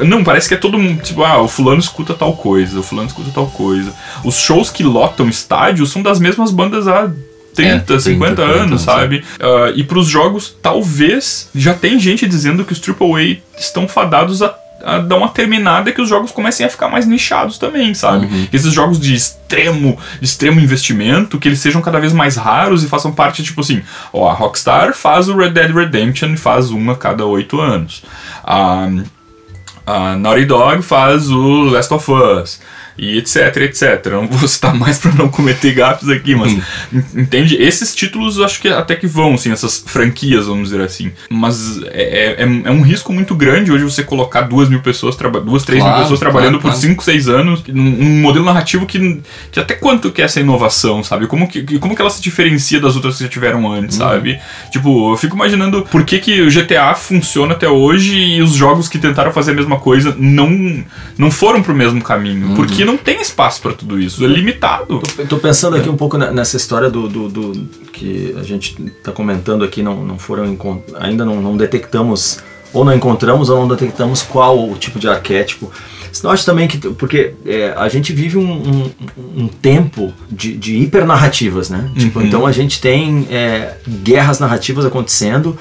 Uhum. 0.00 0.06
Não, 0.08 0.24
parece 0.24 0.48
que 0.48 0.54
é 0.54 0.56
todo 0.56 0.78
mundo. 0.78 1.02
Tipo, 1.02 1.22
ah, 1.24 1.42
o 1.42 1.46
fulano 1.48 1.78
escuta 1.78 2.14
tal 2.14 2.32
coisa, 2.34 2.80
o 2.80 2.82
fulano 2.82 3.08
escuta 3.08 3.30
tal 3.34 3.48
coisa. 3.48 3.92
Os 4.24 4.36
shows 4.40 4.70
que 4.70 4.82
lotam 4.82 5.28
estádios 5.28 5.92
são 5.92 6.00
das 6.02 6.18
mesmas 6.18 6.50
bandas 6.50 6.88
há 6.88 7.10
30, 7.54 7.80
30, 7.84 8.00
50 8.00 8.34
40 8.36 8.42
anos, 8.42 8.60
anos, 8.62 8.82
sabe? 8.82 9.22
Ah, 9.38 9.72
e 9.76 9.84
pros 9.84 10.06
jogos, 10.08 10.56
talvez 10.62 11.50
já 11.54 11.74
tem 11.74 11.98
gente 12.00 12.26
dizendo 12.26 12.64
que 12.64 12.72
os 12.72 12.80
AAA 12.80 13.36
estão 13.58 13.86
fadados 13.86 14.40
a, 14.42 14.54
a 14.84 14.98
dar 14.98 15.16
uma 15.16 15.28
terminada 15.28 15.90
e 15.90 15.92
que 15.92 16.00
os 16.00 16.08
jogos 16.08 16.30
comecem 16.30 16.66
a 16.66 16.68
ficar 16.68 16.88
mais 16.88 17.06
nichados 17.06 17.58
também, 17.58 17.94
sabe? 17.94 18.26
Uhum. 18.26 18.48
Esses 18.52 18.72
jogos 18.72 18.98
de 18.98 19.14
extremo, 19.14 19.98
de 20.20 20.24
extremo 20.24 20.60
investimento, 20.60 21.38
que 21.38 21.48
eles 21.48 21.60
sejam 21.60 21.80
cada 21.80 22.00
vez 22.00 22.12
mais 22.12 22.36
raros 22.36 22.82
e 22.82 22.88
façam 22.88 23.12
parte, 23.12 23.42
tipo 23.42 23.60
assim, 23.60 23.82
ó, 24.12 24.28
a 24.28 24.32
Rockstar 24.32 24.94
faz 24.94 25.28
o 25.28 25.36
Red 25.36 25.50
Dead 25.50 25.70
Redemption 25.74 26.32
e 26.32 26.36
faz 26.36 26.70
uma 26.70 26.92
a 26.92 26.96
cada 26.96 27.24
oito 27.24 27.60
anos. 27.60 28.02
A, 28.44 28.88
a 29.86 30.16
Naughty 30.16 30.44
Dog 30.44 30.82
faz 30.82 31.30
o 31.30 31.64
Last 31.64 31.92
of 31.92 32.10
Us. 32.10 32.60
E 32.98 33.16
etc, 33.18 33.56
etc. 33.62 33.82
Eu 34.06 34.22
não 34.22 34.28
vou 34.28 34.46
citar 34.48 34.74
mais 34.74 34.98
pra 34.98 35.12
não 35.12 35.28
cometer 35.28 35.72
gafes 35.72 36.08
aqui, 36.08 36.34
mas 36.34 36.52
en- 36.52 37.20
entende? 37.22 37.56
Esses 37.56 37.94
títulos 37.94 38.38
acho 38.40 38.60
que 38.60 38.68
até 38.68 38.94
que 38.94 39.06
vão, 39.06 39.34
assim, 39.34 39.50
essas 39.50 39.82
franquias, 39.86 40.46
vamos 40.46 40.70
dizer 40.70 40.82
assim. 40.82 41.10
Mas 41.30 41.80
é, 41.86 42.36
é, 42.38 42.42
é 42.42 42.70
um 42.70 42.82
risco 42.82 43.12
muito 43.12 43.34
grande 43.34 43.72
hoje 43.72 43.84
você 43.84 44.02
colocar 44.02 44.42
duas 44.42 44.68
mil 44.68 44.80
pessoas, 44.80 45.16
duas, 45.44 45.64
três 45.64 45.82
mil 45.82 45.88
Claro, 45.90 46.02
pessoas 46.02 46.20
trabalhando 46.20 46.58
claro, 46.58 46.62
por 46.62 46.68
claro. 46.70 46.80
cinco, 46.80 47.02
seis 47.02 47.28
anos 47.28 47.62
num, 47.68 48.20
modelo 48.20 48.44
narrativo 48.44 48.86
que, 48.86 49.20
que 49.50 49.58
até 49.58 49.74
quanto 49.74 50.10
que 50.12 50.20
é 50.20 50.24
essa 50.24 50.40
inovação, 50.40 51.02
sabe? 51.02 51.26
Como 51.26 51.48
que, 51.48 51.62
que- 51.62 51.78
como 51.78 51.94
que 51.96 52.00
ela 52.02 52.10
se 52.10 52.20
diferencia 52.22 52.78
das 52.80 52.94
outras 52.94 53.16
que 53.16 53.24
já 53.24 53.28
tiveram 53.30 53.70
antes, 53.72 53.98
Uhum. 53.98 54.06
sabe? 54.06 54.38
Tipo, 54.70 55.12
eu 55.12 55.16
fico 55.16 55.34
imaginando 55.34 55.82
por 55.90 56.04
que, 56.04 56.18
que 56.18 56.40
o 56.42 56.50
GTA 56.50 56.94
funciona 56.94 57.54
até 57.54 57.68
hoje 57.68 58.16
e 58.16 58.42
os 58.42 58.52
jogos 58.54 58.88
que 58.88 58.98
tentaram 58.98 59.32
fazer 59.32 59.52
a 59.52 59.54
mesma 59.54 59.78
coisa 59.78 60.14
não, 60.18 60.84
não 61.16 61.30
foram 61.30 61.62
pro 61.62 61.74
mesmo 61.74 62.00
caminho. 62.02 62.48
Uhum. 62.48 62.54
Porque 62.54 62.81
não 62.84 62.96
tem 62.96 63.20
espaço 63.20 63.60
pra 63.60 63.72
tudo 63.72 63.98
isso, 64.00 64.24
é 64.24 64.28
limitado. 64.28 65.00
Tô 65.28 65.38
pensando 65.38 65.76
aqui 65.76 65.88
um 65.88 65.96
pouco 65.96 66.16
na- 66.18 66.30
nessa 66.32 66.56
história 66.56 66.90
do, 66.90 67.08
do- 67.08 67.28
do- 67.28 67.68
que 67.92 68.34
a 68.38 68.42
gente 68.42 68.74
tá 69.02 69.12
comentando 69.12 69.64
aqui, 69.64 69.82
não, 69.82 70.04
não 70.04 70.18
foram 70.18 70.56
ainda 70.98 71.24
não, 71.24 71.40
não 71.40 71.56
detectamos, 71.56 72.38
ou 72.72 72.84
não 72.84 72.94
encontramos 72.94 73.48
ou 73.50 73.58
não 73.60 73.68
detectamos 73.68 74.22
qual 74.22 74.70
o 74.70 74.76
tipo 74.76 74.98
de 74.98 75.08
arquétipo. 75.08 75.70
Acho 76.24 76.44
também 76.44 76.68
que, 76.68 76.76
porque 76.76 77.34
é, 77.46 77.72
a 77.76 77.88
gente 77.88 78.12
vive 78.12 78.36
um, 78.36 78.52
um- 78.52 78.90
um 79.44 79.48
tempo 79.48 80.12
de, 80.30 80.54
de 80.56 80.76
hipernarrativas, 80.76 81.70
né? 81.70 81.90
Tipo, 81.96 82.18
Uhum. 82.20 82.26
então 82.26 82.46
a 82.46 82.52
gente 82.52 82.80
tem 82.80 83.26
é, 83.30 83.76
guerras 84.02 84.38
narrativas 84.38 84.84
acontecendo, 84.84 85.56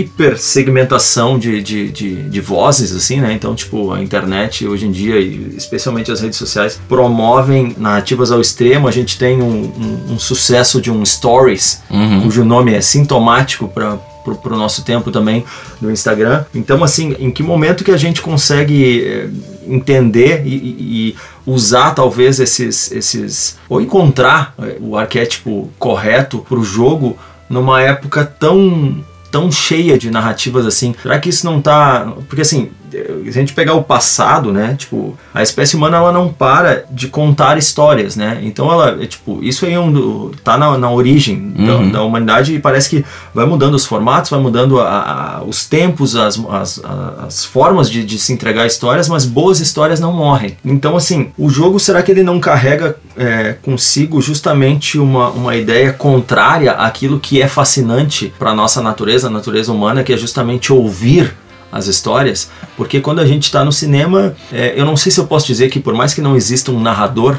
hipersegmentação 0.00 1.38
de, 1.38 1.62
de, 1.62 1.90
de, 1.90 2.22
de 2.28 2.40
vozes, 2.40 2.94
assim, 2.94 3.20
né? 3.20 3.32
Então, 3.32 3.54
tipo, 3.54 3.92
a 3.92 4.02
internet 4.02 4.66
hoje 4.66 4.86
em 4.86 4.90
dia, 4.90 5.18
e 5.20 5.54
especialmente 5.56 6.10
as 6.10 6.20
redes 6.20 6.38
sociais, 6.38 6.80
promovem 6.88 7.74
narrativas 7.78 8.30
ao 8.30 8.40
extremo. 8.40 8.88
A 8.88 8.90
gente 8.92 9.18
tem 9.18 9.40
um, 9.42 9.64
um- 9.64 10.12
um 10.14 10.18
sucesso 10.18 10.80
de 10.80 10.90
um 10.90 11.04
Stories, 11.04 11.82
Uhum. 11.90 12.22
cujo 12.22 12.44
nome 12.44 12.72
é 12.74 12.80
sintomático 12.80 13.68
para 13.68 13.96
pro, 14.24 14.36
pro 14.36 14.56
nosso 14.56 14.84
tempo 14.84 15.10
também 15.10 15.44
no 15.80 15.90
Instagram. 15.90 16.44
Então, 16.54 16.84
assim, 16.84 17.16
em 17.18 17.28
que 17.28 17.42
momento 17.42 17.82
que 17.82 17.90
a 17.90 17.96
gente 17.96 18.22
consegue 18.22 19.02
eh, 19.04 19.28
entender 19.66 20.42
e, 20.46 20.54
e- 20.54 21.08
e 21.08 21.16
usar 21.44 21.90
talvez 21.90 22.38
esses, 22.38 22.92
esses 22.92 23.58
ou 23.68 23.80
encontrar 23.80 24.54
eh, 24.62 24.76
o 24.80 24.96
arquétipo 24.96 25.68
correto 25.76 26.38
para 26.38 26.56
o 26.56 26.62
jogo 26.62 27.18
numa 27.50 27.82
época 27.82 28.24
tão 28.24 29.04
tão 29.32 29.50
cheia 29.50 29.98
de 29.98 30.10
narrativas 30.10 30.66
assim. 30.66 30.94
Será 31.02 31.18
que 31.18 31.30
isso 31.30 31.44
não 31.44 31.60
tá. 31.60 32.14
Porque 32.28 32.42
assim, 32.42 32.70
se 32.92 33.28
a 33.28 33.32
gente 33.32 33.52
pegar 33.54 33.74
o 33.74 33.82
passado, 33.82 34.52
né? 34.52 34.74
Tipo, 34.78 35.16
a 35.32 35.42
espécie 35.42 35.76
humana 35.76 35.96
ela 35.96 36.12
não 36.12 36.28
para 36.32 36.84
de 36.90 37.08
contar 37.08 37.56
histórias, 37.58 38.16
né? 38.16 38.40
Então 38.42 38.70
ela, 38.70 39.02
é, 39.02 39.06
tipo, 39.06 39.38
isso 39.42 39.64
aí 39.64 39.72
é 39.72 39.80
um, 39.80 39.90
do- 39.92 40.32
tá 40.44 40.58
na, 40.58 40.76
na 40.76 40.90
origem 40.90 41.50
da, 41.56 41.76
Uhum. 41.76 41.90
da 41.90 42.02
humanidade 42.02 42.54
e 42.54 42.58
parece 42.58 42.88
que 42.90 43.04
vai 43.34 43.46
mudando 43.46 43.74
os 43.74 43.86
formatos, 43.86 44.30
vai 44.30 44.40
mudando 44.40 44.80
a- 44.80 45.38
a- 45.38 45.42
os 45.44 45.66
tempos, 45.66 46.14
as, 46.16 46.38
as, 46.50 46.80
as 47.26 47.44
formas 47.44 47.88
de, 47.90 48.04
de 48.04 48.18
se 48.18 48.32
entregar 48.32 48.66
histórias, 48.66 49.08
mas 49.08 49.24
boas 49.24 49.60
histórias 49.60 49.98
não 50.00 50.12
morrem. 50.12 50.56
Então, 50.64 50.96
assim, 50.96 51.32
o 51.38 51.48
jogo 51.48 51.78
será 51.80 52.02
que 52.02 52.10
ele 52.10 52.22
não 52.22 52.38
carrega 52.40 52.96
é, 53.16 53.54
consigo 53.62 54.20
justamente 54.20 54.98
uma, 54.98 55.28
uma 55.30 55.56
ideia 55.56 55.92
contrária 55.92 56.72
àquilo 56.72 57.20
que 57.20 57.40
é 57.42 57.48
fascinante 57.48 58.32
para 58.38 58.54
nossa 58.54 58.80
natureza, 58.82 59.26
a 59.28 59.30
natureza 59.30 59.72
humana, 59.72 60.02
que 60.02 60.12
é 60.12 60.16
justamente 60.16 60.72
ouvir 60.72 61.34
as 61.72 61.86
histórias, 61.86 62.50
porque 62.76 63.00
quando 63.00 63.20
a 63.20 63.26
gente 63.26 63.44
está 63.44 63.64
no 63.64 63.72
cinema, 63.72 64.36
é, 64.52 64.78
eu 64.78 64.84
não 64.84 64.96
sei 64.96 65.10
se 65.10 65.18
eu 65.18 65.26
posso 65.26 65.46
dizer 65.46 65.70
que 65.70 65.80
por 65.80 65.94
mais 65.94 66.12
que 66.12 66.20
não 66.20 66.36
exista 66.36 66.70
um 66.70 66.78
narrador 66.78 67.38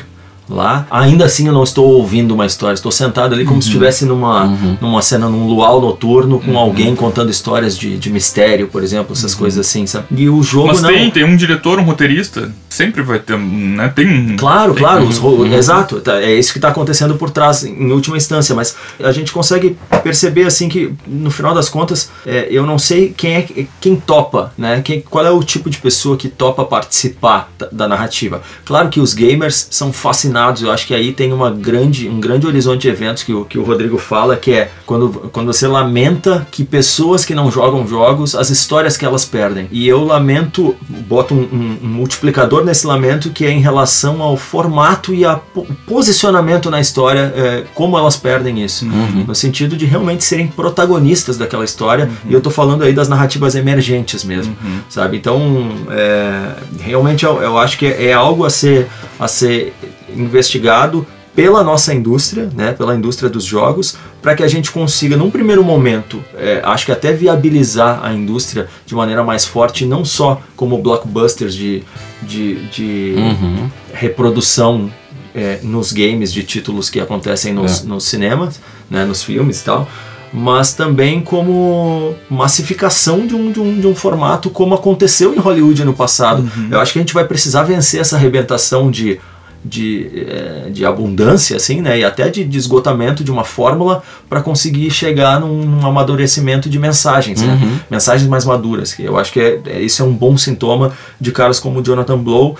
lá, 0.49 0.85
ainda 0.91 1.25
assim 1.25 1.47
eu 1.47 1.53
não 1.53 1.63
estou 1.63 1.85
ouvindo 1.85 2.33
uma 2.33 2.45
história, 2.45 2.73
estou 2.73 2.91
sentado 2.91 3.33
ali 3.33 3.45
como 3.45 3.61
se 3.61 3.67
estivesse 3.69 4.05
numa, 4.05 4.43
Uhum. 4.45 4.77
numa 4.81 5.01
cena, 5.01 5.29
num 5.29 5.47
luau 5.47 5.79
noturno 5.81 6.39
com 6.39 6.57
alguém 6.57 6.95
contando 6.95 7.29
histórias 7.29 7.77
de, 7.77 7.97
de 7.97 8.09
mistério, 8.09 8.67
por 8.67 8.83
exemplo, 8.83 9.13
essas 9.13 9.33
coisas 9.33 9.65
assim, 9.65 9.85
sabe? 9.87 10.05
E 10.15 10.29
o 10.29 10.41
jogo 10.43 10.67
Mas 10.67 10.81
não. 10.81 10.89
tem, 10.89 11.09
tem 11.11 11.23
um 11.23 11.35
diretor, 11.35 11.79
um 11.79 11.83
roteirista, 11.83 12.51
sempre 12.69 13.01
vai 13.01 13.19
ter, 13.19 13.37
né? 13.37 13.87
Tem 13.95 14.07
um. 14.07 14.35
Claro, 14.35 14.73
tem- 14.73 14.83
claro, 14.83 15.03
os 15.07 15.17
ro- 15.17 15.45
exato. 15.45 15.99
tá, 16.01 16.21
É 16.21 16.33
isso 16.33 16.51
que 16.51 16.57
está 16.57 16.69
acontecendo 16.69 17.15
por 17.15 17.29
trás, 17.29 17.63
em 17.63 17.91
última 17.91 18.17
instância. 18.17 18.53
Mas 18.55 18.75
a 19.01 19.11
gente 19.11 19.31
consegue 19.31 19.77
perceber 20.03 20.43
assim 20.45 20.67
que, 20.69 20.93
no 21.07 21.31
final 21.31 21.53
das 21.53 21.69
contas, 21.69 22.09
é, 22.25 22.47
eu 22.51 22.65
não 22.65 22.77
sei 22.77 23.13
quem 23.15 23.35
é 23.35 23.47
quem 23.79 23.95
topa, 23.95 24.51
né? 24.57 24.81
Quem, 24.83 25.01
qual 25.01 25.25
é 25.25 25.31
o 25.31 25.41
tipo 25.43 25.69
de 25.69 25.77
pessoa 25.77 26.17
que 26.17 26.27
topa 26.29 26.65
participar 26.65 27.49
da, 27.57 27.67
da 27.71 27.87
narrativa. 27.87 28.41
Claro 28.65 28.89
que 28.89 28.99
os 28.99 29.13
gamers 29.13 29.67
são 29.71 29.91
fascinados. 29.93 30.32
Eu 30.61 30.71
acho 30.71 30.85
que 30.87 30.93
aí 30.93 31.11
tem 31.13 31.31
uma 31.33 31.49
grande, 31.51 32.09
um 32.09 32.19
grande 32.19 32.45
horizonte 32.47 32.81
de 32.83 32.89
eventos 32.89 33.23
que 33.23 33.33
o, 33.33 33.45
que 33.45 33.57
o 33.57 33.63
Rodrigo 33.63 33.97
fala, 33.97 34.35
que 34.35 34.51
é 34.51 34.71
quando, 34.85 35.09
quando 35.31 35.47
você 35.53 35.67
lamenta 35.67 36.45
que 36.51 36.63
pessoas 36.63 37.23
que 37.25 37.33
não 37.35 37.49
jogam 37.51 37.87
jogos, 37.87 38.35
as 38.35 38.49
histórias 38.49 38.97
que 38.97 39.05
elas 39.05 39.25
perdem. 39.25 39.67
E 39.71 39.87
eu 39.87 40.03
lamento, 40.03 40.75
boto 41.07 41.33
um, 41.33 41.41
um- 41.41 41.77
um 41.83 41.87
multiplicador 41.87 42.63
nesse 42.65 42.85
lamento 42.87 43.29
que 43.29 43.45
é 43.45 43.51
em 43.51 43.59
relação 43.61 44.21
ao 44.21 44.35
formato 44.37 45.13
e 45.13 45.23
ao 45.25 45.43
posicionamento 45.87 46.69
na 46.69 46.79
história, 46.79 47.33
é, 47.35 47.63
como 47.73 47.97
elas 47.97 48.15
perdem 48.17 48.63
isso. 48.63 48.85
Uhum. 48.85 49.25
No 49.27 49.35
sentido 49.35 49.75
de 49.77 49.85
realmente 49.85 50.23
serem 50.23 50.47
protagonistas 50.47 51.37
daquela 51.37 51.63
história. 51.65 52.09
E 52.27 52.33
eu 52.33 52.41
tô 52.41 52.49
falando 52.49 52.83
aí 52.83 52.93
das 52.93 53.07
narrativas 53.07 53.55
emergentes 53.55 54.23
mesmo, 54.23 54.55
sabe? 54.89 55.17
Então, 55.17 55.69
é, 55.91 56.53
realmente 56.81 57.25
eu, 57.25 57.41
eu 57.41 57.57
acho 57.57 57.77
que 57.77 57.85
é, 57.85 58.05
é 58.07 58.13
algo 58.13 58.45
a 58.45 58.49
ser, 58.49 58.87
a 59.19 59.27
ser 59.27 59.73
investigado 60.15 61.05
pela 61.35 61.63
nossa 61.63 61.91
indústria, 61.93 62.47
né, 62.55 62.73
pela 62.73 62.95
indústria 62.95 63.27
dos 63.27 63.43
jogos, 63.43 63.97
para 64.21 64.35
que 64.35 64.43
a 64.43 64.47
gente 64.47 64.71
consiga, 64.71 65.17
num 65.17 65.31
primeiro 65.31 65.63
momento, 65.63 66.23
é, 66.37 66.61
acho 66.63 66.85
que 66.85 66.91
até 66.91 67.11
viabilizar 67.11 68.01
a 68.03 68.13
indústria 68.13 68.67
de 68.85 68.93
maneira 68.93 69.23
mais 69.23 69.43
forte, 69.43 69.83
não 69.83 70.05
só 70.05 70.39
como 70.55 70.77
blockbusters 70.77 71.55
de, 71.55 71.83
de, 72.21 72.67
de 72.69 73.15
Uhum. 73.17 73.67
reprodução 73.91 74.91
é, 75.33 75.59
nos 75.63 75.91
games 75.91 76.31
de 76.31 76.43
títulos 76.43 76.87
que 76.89 76.99
acontecem 76.99 77.51
nos, 77.51 77.83
nos 77.83 78.03
cinemas, 78.03 78.59
né, 78.87 79.03
nos 79.03 79.23
filmes 79.23 79.61
e 79.61 79.63
tal, 79.63 79.89
mas 80.31 80.73
também 80.73 81.19
como 81.21 82.13
massificação 82.29 83.25
de 83.25 83.35
um, 83.35 83.51
de, 83.51 83.59
um, 83.59 83.79
de 83.79 83.87
um 83.87 83.95
formato 83.95 84.49
como 84.51 84.75
aconteceu 84.75 85.33
em 85.33 85.39
Hollywood 85.39 85.83
no 85.83 85.93
passado. 85.93 86.47
Eu 86.71 86.79
acho 86.79 86.93
que 86.93 86.99
a 86.99 87.01
gente 87.01 87.13
vai 87.13 87.25
precisar 87.25 87.63
vencer 87.63 88.01
essa 88.01 88.15
arrebentação 88.15 88.91
de 88.91 89.19
de, 89.63 90.25
eh, 90.27 90.69
de 90.71 90.85
abundância, 90.85 91.55
assim, 91.55 91.81
né? 91.81 91.99
E 91.99 92.03
até 92.03 92.29
de, 92.29 92.43
de 92.43 92.57
esgotamento 92.57 93.23
de 93.23 93.31
uma 93.31 93.43
fórmula 93.43 94.03
para 94.29 94.41
conseguir 94.41 94.91
chegar 94.91 95.39
num, 95.39 95.63
num 95.65 95.85
amadurecimento 95.85 96.69
de 96.69 96.77
mensagens, 96.77 97.41
né? 97.41 97.59
Uhum. 97.61 97.79
Mensagens 97.89 98.29
mais 98.29 98.45
maduras. 98.45 98.93
Que 98.93 99.03
eu 99.03 99.17
acho 99.17 99.31
que 99.31 99.39
é, 99.39 99.59
é, 99.67 99.81
isso 99.81 100.01
é 100.01 100.05
um 100.05 100.13
bom 100.13 100.37
sintoma 100.37 100.91
de 101.19 101.31
caras 101.31 101.59
como 101.59 101.79
o 101.79 101.83
Jonathan 101.83 102.17
Blow 102.17 102.57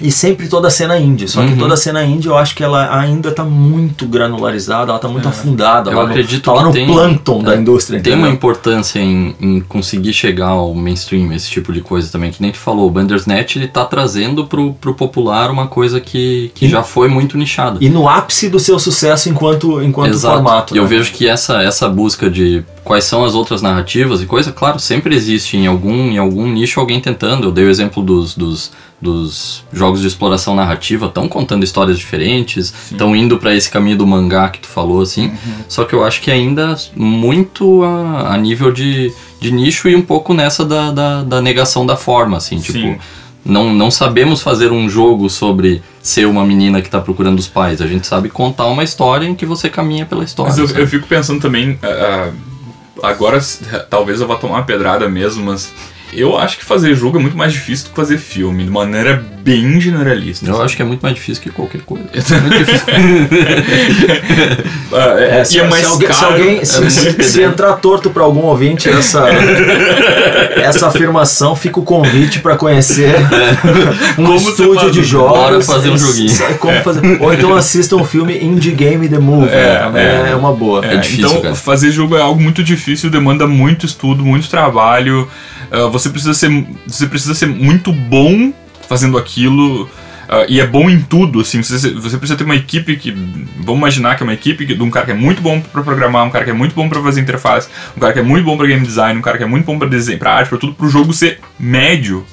e 0.00 0.10
sempre 0.10 0.48
toda 0.48 0.68
a 0.68 0.70
cena 0.70 0.98
indie. 0.98 1.28
Só 1.28 1.42
que 1.44 1.52
Uhum. 1.52 1.58
toda 1.58 1.74
a 1.74 1.76
cena 1.76 2.02
indie 2.04 2.28
eu 2.28 2.36
acho 2.36 2.54
que 2.54 2.62
ela 2.64 2.98
ainda 2.98 3.30
tá 3.30 3.44
muito 3.44 4.06
granularizada, 4.06 4.90
ela 4.90 4.98
tá 4.98 5.08
muito 5.08 5.28
afundada. 5.28 5.90
Eu 5.90 5.96
lá 5.98 6.04
no, 6.04 6.10
acredito 6.10 6.42
tá 6.44 6.52
lá 6.52 6.58
que 6.60 6.64
no 6.68 6.72
tem- 6.72 6.86
plâncton 6.86 7.42
da 7.42 7.54
é, 7.54 7.58
indústria. 7.58 8.00
Tem 8.00 8.12
uma 8.14 8.20
entendeu? 8.22 8.34
importância 8.34 8.98
em, 9.00 9.34
em 9.40 9.60
conseguir 9.60 10.12
chegar 10.12 10.48
ao 10.48 10.74
mainstream, 10.74 11.32
esse 11.32 11.50
tipo 11.50 11.72
de 11.72 11.80
coisa 11.80 12.10
também. 12.10 12.30
Que 12.30 12.40
nem 12.42 12.50
tu 12.52 12.58
falou, 12.58 12.86
o 12.86 12.90
Bandersnatch 12.90 13.56
ele 13.56 13.68
tá 13.68 13.84
trazendo 13.84 14.46
pro, 14.46 14.72
pro 14.74 14.94
popular 14.94 15.50
uma 15.50 15.66
coisa 15.66 16.00
que, 16.00 16.50
que 16.54 16.66
E- 16.66 16.68
já 16.68 16.82
foi 16.82 17.08
muito 17.08 17.36
nichada. 17.36 17.78
E 17.80 17.88
no 17.88 18.08
ápice 18.08 18.48
do 18.48 18.58
seu 18.58 18.78
sucesso 18.78 19.28
enquanto, 19.28 19.82
enquanto 19.82 20.10
Exato. 20.12 20.34
formato. 20.34 20.74
E 20.74 20.78
eu 20.78 20.84
né? 20.84 20.88
vejo 20.88 21.12
que 21.12 21.28
essa, 21.28 21.62
essa 21.62 21.88
busca 21.88 22.30
de 22.30 22.64
quais 22.84 23.04
são 23.04 23.24
as 23.24 23.34
outras 23.34 23.62
narrativas 23.62 24.20
e 24.22 24.26
coisa, 24.26 24.52
claro, 24.52 24.78
sempre 24.78 25.14
existe 25.14 25.56
em 25.56 25.66
algum, 25.66 26.10
em 26.10 26.18
algum 26.18 26.46
nicho 26.46 26.80
alguém 26.80 27.00
tentando. 27.00 27.48
Eu 27.48 27.52
dei 27.52 27.64
o 27.64 27.70
exemplo 27.70 28.02
dos, 28.02 28.34
dos, 28.34 28.72
dos 29.00 29.64
jogos 29.72 30.00
de 30.00 30.06
exploração 30.06 30.54
narrativa, 30.54 31.06
estão 31.06 31.28
contando 31.28 31.64
histórias 31.64 31.98
diferentes, 31.98 32.72
estão 32.90 33.14
indo 33.14 33.38
para 33.38 33.54
esse 33.54 33.70
caminho 33.70 33.96
do 33.96 34.06
mangá 34.06 34.48
que 34.48 34.60
tu 34.60 34.66
falou, 34.66 35.00
assim. 35.00 35.26
Uhum. 35.26 35.54
Só 35.68 35.84
que 35.84 35.94
eu 35.94 36.04
acho 36.04 36.20
que 36.20 36.30
ainda 36.30 36.76
muito 36.96 37.82
a, 37.84 38.34
a 38.34 38.36
nível 38.36 38.72
de, 38.72 39.12
de 39.40 39.52
nicho 39.52 39.88
e 39.88 39.94
um 39.94 40.02
pouco 40.02 40.34
nessa 40.34 40.64
da, 40.64 40.90
da, 40.90 41.22
da 41.22 41.40
negação 41.40 41.86
da 41.86 41.96
forma, 41.96 42.36
assim, 42.36 42.58
tipo. 42.58 42.78
Sim. 42.78 42.98
Não, 43.44 43.74
não 43.74 43.90
sabemos 43.90 44.40
fazer 44.40 44.70
um 44.70 44.88
jogo 44.88 45.28
sobre 45.28 45.82
ser 46.00 46.28
uma 46.28 46.46
menina 46.46 46.80
que 46.80 46.86
está 46.86 47.00
procurando 47.00 47.40
os 47.40 47.48
pais. 47.48 47.80
A 47.80 47.88
gente 47.88 48.06
sabe 48.06 48.28
contar 48.28 48.66
uma 48.66 48.84
história 48.84 49.26
em 49.26 49.34
que 49.34 49.44
você 49.44 49.68
caminha 49.68 50.06
pela 50.06 50.22
história. 50.22 50.52
Mas 50.52 50.58
eu, 50.60 50.78
eu 50.78 50.86
fico 50.86 51.08
pensando 51.08 51.40
também, 51.40 51.76
ah, 51.82 52.30
agora 53.02 53.38
talvez 53.90 54.20
eu 54.20 54.26
vá 54.26 54.36
tomar 54.36 54.56
uma 54.56 54.64
pedrada 54.64 55.08
mesmo, 55.08 55.44
mas 55.44 55.72
eu 56.12 56.38
acho 56.38 56.58
que 56.58 56.64
fazer 56.64 56.94
jogo 56.94 57.18
é 57.18 57.22
muito 57.22 57.36
mais 57.36 57.52
difícil 57.52 57.86
do 57.86 57.90
que 57.90 57.96
fazer 57.96 58.18
filme, 58.18 58.64
de 58.64 58.70
maneira 58.70 59.24
bem 59.42 59.80
generalista. 59.80 60.46
Eu 60.46 60.60
acho 60.62 60.76
que 60.76 60.82
é 60.82 60.84
muito 60.84 61.00
mais 61.02 61.14
difícil 61.14 61.42
que 61.42 61.50
qualquer 61.50 61.80
coisa. 61.82 62.04
Ah, 64.94 65.14
é, 65.18 65.40
É, 65.40 65.44
se, 65.44 65.56
e 65.56 65.60
é 65.60 65.64
se 65.64 65.70
mais 65.70 65.86
alguém, 65.86 66.12
se, 66.12 66.20
caro. 66.20 66.32
alguém- 66.34 66.64
se- 66.66 66.78
muito 66.80 66.92
se- 66.92 67.22
se 67.24 67.42
entrar 67.42 67.72
torto 67.76 68.10
para 68.10 68.22
algum 68.22 68.42
ouvinte 68.42 68.90
essa, 68.90 69.24
essa 70.56 70.88
afirmação, 70.88 71.56
fica 71.56 71.80
o 71.80 71.82
convite 71.82 72.40
para 72.40 72.56
conhecer 72.56 73.14
um 74.18 74.24
Como 74.24 74.36
estúdio 74.36 74.90
de 74.90 75.00
um- 75.00 75.04
jogos. 75.04 75.38
Bora 75.38 75.60
fazer 75.62 75.88
um 75.90 75.96
joguinho. 75.98 76.28
Sabe 76.28 76.54
como 76.58 76.78
fazer- 76.82 77.18
Ou 77.22 77.32
então 77.32 77.54
assistam 77.54 77.96
o 77.96 78.04
filme 78.04 78.38
Indie 78.38 78.72
Game 78.72 79.08
The 79.08 79.18
Movie. 79.18 79.48
É? 79.54 79.78
Também 79.78 80.02
é. 80.02 80.28
é, 80.32 80.36
uma 80.36 80.52
boa. 80.52 80.84
É, 80.84 80.94
É 80.94 80.96
difícil, 80.98 81.26
então, 81.26 81.40
cara. 81.40 81.54
fazer 81.54 81.90
jogo 81.90 82.14
é 82.16 82.20
algo 82.20 82.40
muito 82.40 82.62
difícil, 82.62 83.08
demanda 83.08 83.46
muito 83.46 83.86
estudo, 83.86 84.22
muito 84.24 84.48
trabalho. 84.50 85.26
Ah, 85.72 85.86
você, 85.88 86.10
precisa 86.10 86.34
ser, 86.34 86.66
você 86.86 87.06
precisa 87.06 87.34
ser 87.34 87.46
muito 87.46 87.92
bom 87.92 88.52
fazendo 88.88 89.16
aquilo. 89.16 89.88
ah, 90.28 90.44
e 90.48 90.60
é 90.60 90.66
bom 90.66 90.88
em 90.90 91.00
tudo, 91.00 91.40
assim. 91.40 91.62
Você, 91.62 91.90
você 91.94 92.16
precisa 92.18 92.36
ter 92.36 92.44
uma 92.44 92.54
equipe 92.56 92.96
que. 92.96 93.10
Vamos 93.58 93.78
imaginar 93.80 94.16
que 94.16 94.22
é 94.22 94.24
uma 94.24 94.34
equipe 94.34 94.66
que- 94.66 94.74
de 94.74 94.82
um 94.82 94.90
cara 94.90 95.06
que 95.06 95.12
é 95.12 95.14
muito 95.14 95.40
bom 95.40 95.60
pra 95.60 95.82
programar, 95.82 96.24
um 96.26 96.30
cara 96.30 96.44
que 96.44 96.50
é 96.50 96.54
muito 96.54 96.74
bom 96.74 96.88
pra 96.88 97.00
fazer 97.02 97.20
interface, 97.20 97.68
um 97.96 98.00
cara 98.00 98.12
que 98.12 98.18
é 98.18 98.22
muito 98.22 98.44
bom 98.44 98.56
pra 98.56 98.66
game 98.66 98.84
design, 98.86 99.18
um 99.18 99.22
cara 99.22 99.38
que 99.38 99.44
é 99.44 99.46
muito 99.46 99.64
bom 99.64 99.78
pra 99.78 99.88
desenho, 99.88 100.18
pra 100.18 100.32
arte, 100.34 100.48
pra 100.48 100.58
tudo, 100.58 100.74
pro 100.74 100.88
jogo 100.88 101.12
ser 101.12 101.38
médio. 101.58 102.24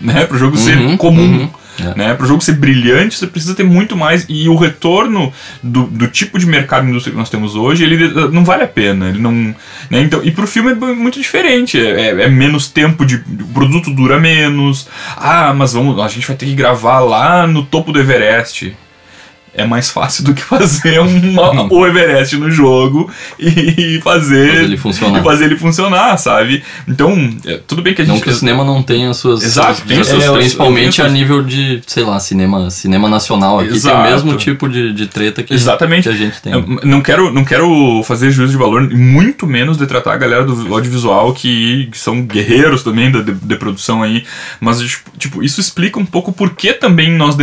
Né? 0.00 0.26
Pro 0.26 0.36
jogo 0.36 0.56
ser 0.56 0.76
Uhum, 0.76 0.96
comum. 0.96 1.22
uhum, 1.42 1.50
é. 1.78 1.98
Né? 1.98 2.14
Para 2.14 2.24
o 2.24 2.28
jogo 2.28 2.42
ser 2.42 2.52
brilhante, 2.52 3.16
você 3.16 3.26
precisa 3.26 3.54
ter 3.54 3.64
muito 3.64 3.96
mais. 3.96 4.24
E 4.28 4.48
o 4.48 4.56
retorno 4.56 5.32
do, 5.62 5.84
do 5.84 6.08
tipo 6.08 6.38
de 6.38 6.46
mercado 6.46 6.88
indústria 6.88 7.12
que 7.12 7.18
nós 7.18 7.30
temos 7.30 7.54
hoje, 7.56 7.84
ele 7.84 8.04
eh, 8.04 8.28
não 8.30 8.44
vale 8.44 8.62
a 8.62 8.68
pena. 8.68 9.08
Ele 9.08 9.18
não, 9.18 9.32
né? 9.32 10.00
então, 10.00 10.20
e 10.22 10.30
pro 10.30 10.46
filme 10.46 10.72
é 10.72 10.74
muito 10.74 11.18
diferente. 11.20 11.78
É, 11.78 12.10
é- 12.10 12.22
é 12.24 12.28
menos 12.28 12.68
tempo 12.68 13.04
de. 13.04 13.16
O 13.16 13.46
produto 13.52 13.90
dura 13.90 14.18
menos. 14.18 14.88
Ah, 15.16 15.52
mas 15.54 15.72
vamos, 15.72 15.98
a 16.00 16.08
gente 16.08 16.26
vai 16.26 16.36
ter 16.36 16.46
que 16.46 16.54
gravar 16.54 17.00
lá 17.00 17.46
no 17.46 17.64
topo 17.64 17.92
do 17.92 17.98
Everest. 18.00 18.74
É 19.56 19.64
mais 19.64 19.88
fácil 19.88 20.24
do 20.24 20.34
que 20.34 20.42
fazer 20.42 20.98
uma- 20.98 21.62
o 21.72 21.86
Everest 21.86 22.36
no 22.36 22.50
jogo 22.50 23.08
e 23.38 24.00
fazer, 24.02 24.48
Fazer 24.50 24.64
ele 24.64 24.76
funcionar. 24.76 25.22
fazer 25.22 25.44
ele 25.44 25.56
funcionar, 25.56 26.16
sabe? 26.18 26.62
Então, 26.88 27.30
é, 27.46 27.60
tudo 27.66 27.80
bem 27.80 27.94
que 27.94 28.02
a 28.02 28.04
Não 28.04 28.14
gente. 28.16 28.24
que 28.24 28.30
o 28.30 28.34
cinema 28.34 28.64
não 28.64 28.82
tenha 28.82 29.12
suas. 29.14 29.42
Exato, 29.44 29.76
suas- 29.76 29.88
tem 29.88 30.00
os 30.00 30.06
seus- 30.08 30.24
Principalmente 30.28 30.96
tem 30.96 31.04
os- 31.04 31.10
a 31.10 31.14
nível 31.14 31.42
de, 31.42 31.80
sei 31.86 32.02
lá, 32.02 32.18
cinema, 32.18 32.68
cinema 32.70 33.08
nacional. 33.08 33.60
Aqui 33.60 33.74
Exato. 33.74 33.96
tem 33.96 34.06
o 34.06 34.10
mesmo 34.10 34.36
tipo 34.36 34.68
de, 34.68 34.92
de 34.92 35.06
treta 35.06 35.42
que, 35.42 35.54
Exatamente. 35.54 36.02
que 36.02 36.08
a 36.08 36.16
gente 36.16 36.42
tem. 36.42 36.52
Eu 36.52 36.64
não 36.82 37.00
quero, 37.00 37.32
não 37.32 37.44
quero 37.44 38.02
fazer 38.04 38.30
juízo 38.32 38.52
de 38.52 38.58
valor, 38.58 38.82
muito 38.90 39.46
menos 39.46 39.76
de 39.78 39.86
tratar 39.86 40.14
a 40.14 40.16
galera 40.16 40.44
do 40.44 40.74
audiovisual 40.74 41.32
que, 41.32 41.88
que 41.92 41.98
são 41.98 42.22
guerreiros 42.22 42.82
também 42.82 43.10
da 43.10 43.20
de, 43.20 43.32
de 43.32 43.56
produção 43.56 44.02
aí. 44.02 44.24
Mas, 44.60 44.80
tipo, 44.80 45.10
tipo, 45.16 45.42
isso 45.42 45.60
explica 45.60 45.98
um 46.00 46.04
pouco 46.06 46.32
por 46.32 46.50
que 46.56 46.72
também 46.72 47.12
nós, 47.12 47.36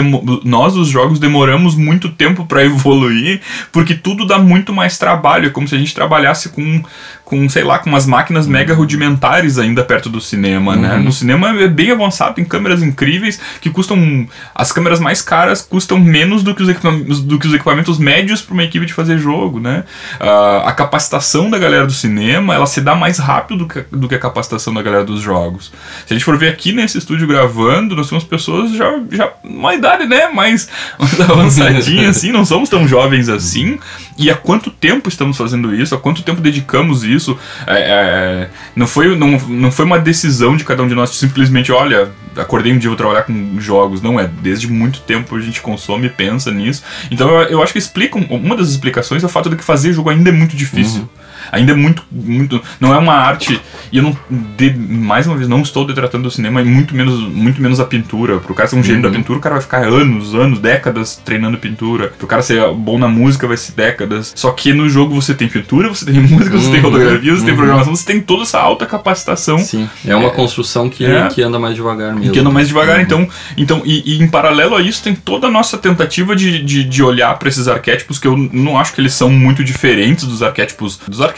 nós 0.43 0.75
os 0.75 0.87
jogos, 0.89 1.17
demoramos 1.19 1.75
muito 1.75 2.00
tempo 2.09 2.45
pra 2.45 2.63
evoluir, 2.63 3.41
porque 3.71 3.95
tudo 3.95 4.25
dá 4.25 4.37
muito 4.37 4.73
mais 4.73 4.97
trabalho. 4.97 5.47
É 5.47 5.49
como 5.49 5.67
se 5.67 5.75
a 5.75 5.77
gente 5.77 5.93
trabalhasse 5.93 6.49
com, 6.49 6.83
com 7.31 7.47
sei 7.47 7.63
lá, 7.63 7.79
com 7.79 7.89
umas 7.89 8.05
máquinas 8.05 8.45
mega 8.45 8.73
rudimentares 8.73 9.57
ainda 9.57 9.85
perto 9.85 10.09
do 10.09 10.19
cinema, 10.19 10.75
né? 10.75 10.97
No 10.97 11.13
cinema 11.13 11.57
é 11.61 11.67
bem 11.69 11.89
avançado, 11.89 12.35
tem 12.35 12.43
câmeras 12.43 12.83
incríveis 12.83 13.39
que 13.61 13.69
custam. 13.69 14.27
As 14.53 14.73
câmeras 14.73 14.99
mais 14.99 15.21
caras 15.21 15.61
custam 15.61 15.97
menos 15.97 16.43
do 16.43 16.53
que 16.53 16.61
os 16.61 16.67
equipamentos, 16.67 17.21
do 17.21 17.39
que 17.39 17.47
os 17.47 17.53
equipamentos 17.53 17.97
médios 17.97 18.41
para 18.41 18.53
uma 18.53 18.65
equipe 18.65 18.85
de 18.85 18.93
fazer 18.93 19.17
jogo, 19.17 19.61
né? 19.61 19.85
Ah, 20.19 20.63
a 20.65 20.73
capacitação 20.73 21.49
da 21.49 21.57
galera 21.57 21.85
do 21.85 21.93
cinema 21.93 22.53
ela 22.53 22.65
se 22.65 22.81
dá 22.81 22.95
mais 22.95 23.17
rápido 23.17 23.59
do 23.59 23.67
que, 23.67 23.85
do 23.89 24.09
que 24.09 24.15
a 24.15 24.19
capacitação 24.19 24.73
da 24.73 24.81
galera 24.81 25.05
dos 25.05 25.21
jogos. 25.21 25.71
Se 26.05 26.13
a 26.13 26.17
gente 26.17 26.25
for 26.25 26.37
ver 26.37 26.49
aqui 26.49 26.73
nesse 26.73 26.97
estúdio 26.97 27.25
gravando, 27.25 27.95
nós 27.95 28.09
temos 28.09 28.25
pessoas 28.25 28.73
já, 28.73 28.91
já 29.09 29.31
uma 29.41 29.73
idade, 29.73 30.05
né? 30.05 30.27
Mais, 30.27 30.67
mais 30.99 31.21
avançadinha, 31.21 32.09
assim, 32.11 32.29
não 32.33 32.43
somos 32.43 32.67
tão 32.67 32.85
jovens 32.85 33.29
assim. 33.29 33.79
E 34.17 34.29
há 34.29 34.35
quanto 34.35 34.69
tempo 34.69 35.09
estamos 35.09 35.37
fazendo 35.37 35.73
isso? 35.73 35.95
Há 35.95 35.97
quanto 35.97 36.21
tempo 36.23 36.41
dedicamos 36.41 37.03
isso? 37.03 37.37
É, 37.65 37.75
é, 37.75 38.49
não, 38.75 38.87
foi, 38.87 39.15
não, 39.15 39.39
não 39.47 39.71
foi 39.71 39.85
uma 39.85 39.99
decisão 39.99 40.55
de 40.55 40.63
cada 40.63 40.83
um 40.83 40.87
de 40.87 40.95
nós 40.95 41.11
simplesmente, 41.11 41.71
olha, 41.71 42.11
acordei 42.35 42.71
um 42.73 42.77
dia 42.77 42.89
vou 42.89 42.97
trabalhar 42.97 43.23
com 43.23 43.59
jogos. 43.59 44.01
Não 44.01 44.19
é, 44.19 44.27
desde 44.27 44.67
muito 44.67 45.01
tempo 45.01 45.35
a 45.35 45.41
gente 45.41 45.61
consome 45.61 46.07
e 46.07 46.09
pensa 46.09 46.51
nisso. 46.51 46.83
Então 47.09 47.29
eu, 47.29 47.49
eu 47.49 47.63
acho 47.63 47.73
que 47.73 47.79
explica, 47.79 48.17
uma 48.17 48.55
das 48.55 48.69
explicações 48.69 49.23
é 49.23 49.25
o 49.25 49.29
fato 49.29 49.49
de 49.49 49.55
que 49.55 49.63
fazer 49.63 49.93
jogo 49.93 50.09
ainda 50.09 50.29
é 50.29 50.33
muito 50.33 50.55
difícil. 50.55 51.09
Ainda 51.51 51.71
é 51.71 51.75
muito, 51.75 52.03
muito. 52.11 52.61
Não 52.79 52.93
é 52.93 52.97
uma 52.97 53.13
arte. 53.13 53.59
E 53.91 53.97
eu 53.97 54.03
não. 54.03 54.17
de- 54.57 54.73
mais 54.73 55.27
uma 55.27 55.35
vez, 55.35 55.47
não 55.47 55.61
estou 55.61 55.85
detratando 55.85 56.27
o 56.27 56.31
cinema, 56.31 56.61
e 56.61 56.65
muito 56.65 56.95
menos, 56.95 57.19
muito 57.19 57.61
menos 57.61 57.79
a 57.79 57.85
pintura. 57.85 58.39
Pro 58.39 58.53
cara 58.53 58.67
ser 58.69 58.75
um 58.75 58.83
gênio 58.83 59.01
da 59.01 59.09
pintura, 59.09 59.37
o 59.39 59.41
cara 59.41 59.55
vai 59.55 59.61
ficar 59.61 59.83
anos, 59.85 60.33
anos, 60.35 60.59
décadas 60.59 61.15
treinando 61.23 61.57
pintura. 61.57 62.09
Pro 62.17 62.27
cara 62.27 62.41
ser 62.41 62.61
bom 62.73 62.97
na 62.97 63.07
música, 63.07 63.47
vai 63.47 63.57
ser 63.57 63.73
décadas. 63.73 64.33
Só 64.35 64.51
que 64.51 64.73
no 64.73 64.87
jogo 64.89 65.13
você 65.13 65.33
tem 65.33 65.47
pintura, 65.47 65.89
você 65.89 66.05
tem 66.05 66.15
música, 66.21 66.57
você 66.57 66.69
tem 66.71 66.81
Uhum, 66.81 66.91
fotografia, 66.91 67.35
você 67.35 67.41
tem 67.41 67.51
uhum. 67.51 67.57
programação, 67.57 67.95
você 67.95 68.05
tem 68.05 68.19
toda 68.21 68.43
essa 68.43 68.59
alta 68.59 68.85
capacitação. 68.85 69.59
Sim, 69.59 69.87
é 70.05 70.15
uma 70.15 70.31
construção 70.31 70.89
que, 70.89 71.05
É. 71.05 71.27
que 71.27 71.41
anda 71.41 71.59
mais 71.59 71.75
devagar 71.75 72.13
mesmo. 72.15 72.31
Que 72.31 72.39
anda 72.39 72.49
mais 72.49 72.67
devagar, 72.67 73.01
então, 73.01 73.27
então 73.57 73.81
e, 73.85 74.15
e 74.17 74.23
em 74.23 74.27
paralelo 74.27 74.75
a 74.75 74.81
isso 74.81 75.03
tem 75.03 75.13
toda 75.15 75.47
a 75.47 75.51
nossa 75.51 75.77
tentativa 75.77 76.35
de, 76.35 76.63
de, 76.63 76.83
de 76.83 77.03
olhar 77.03 77.37
para 77.37 77.49
esses 77.49 77.67
arquétipos 77.67 78.17
que 78.19 78.27
eu 78.27 78.35
não 78.37 78.77
acho 78.79 78.93
que 78.93 79.01
eles 79.01 79.13
são 79.13 79.29
muito 79.29 79.63
diferentes 79.63 80.25
dos 80.25 80.41
arquétipos 80.41 80.99
dos 81.07 81.19
arquétipos 81.21 81.30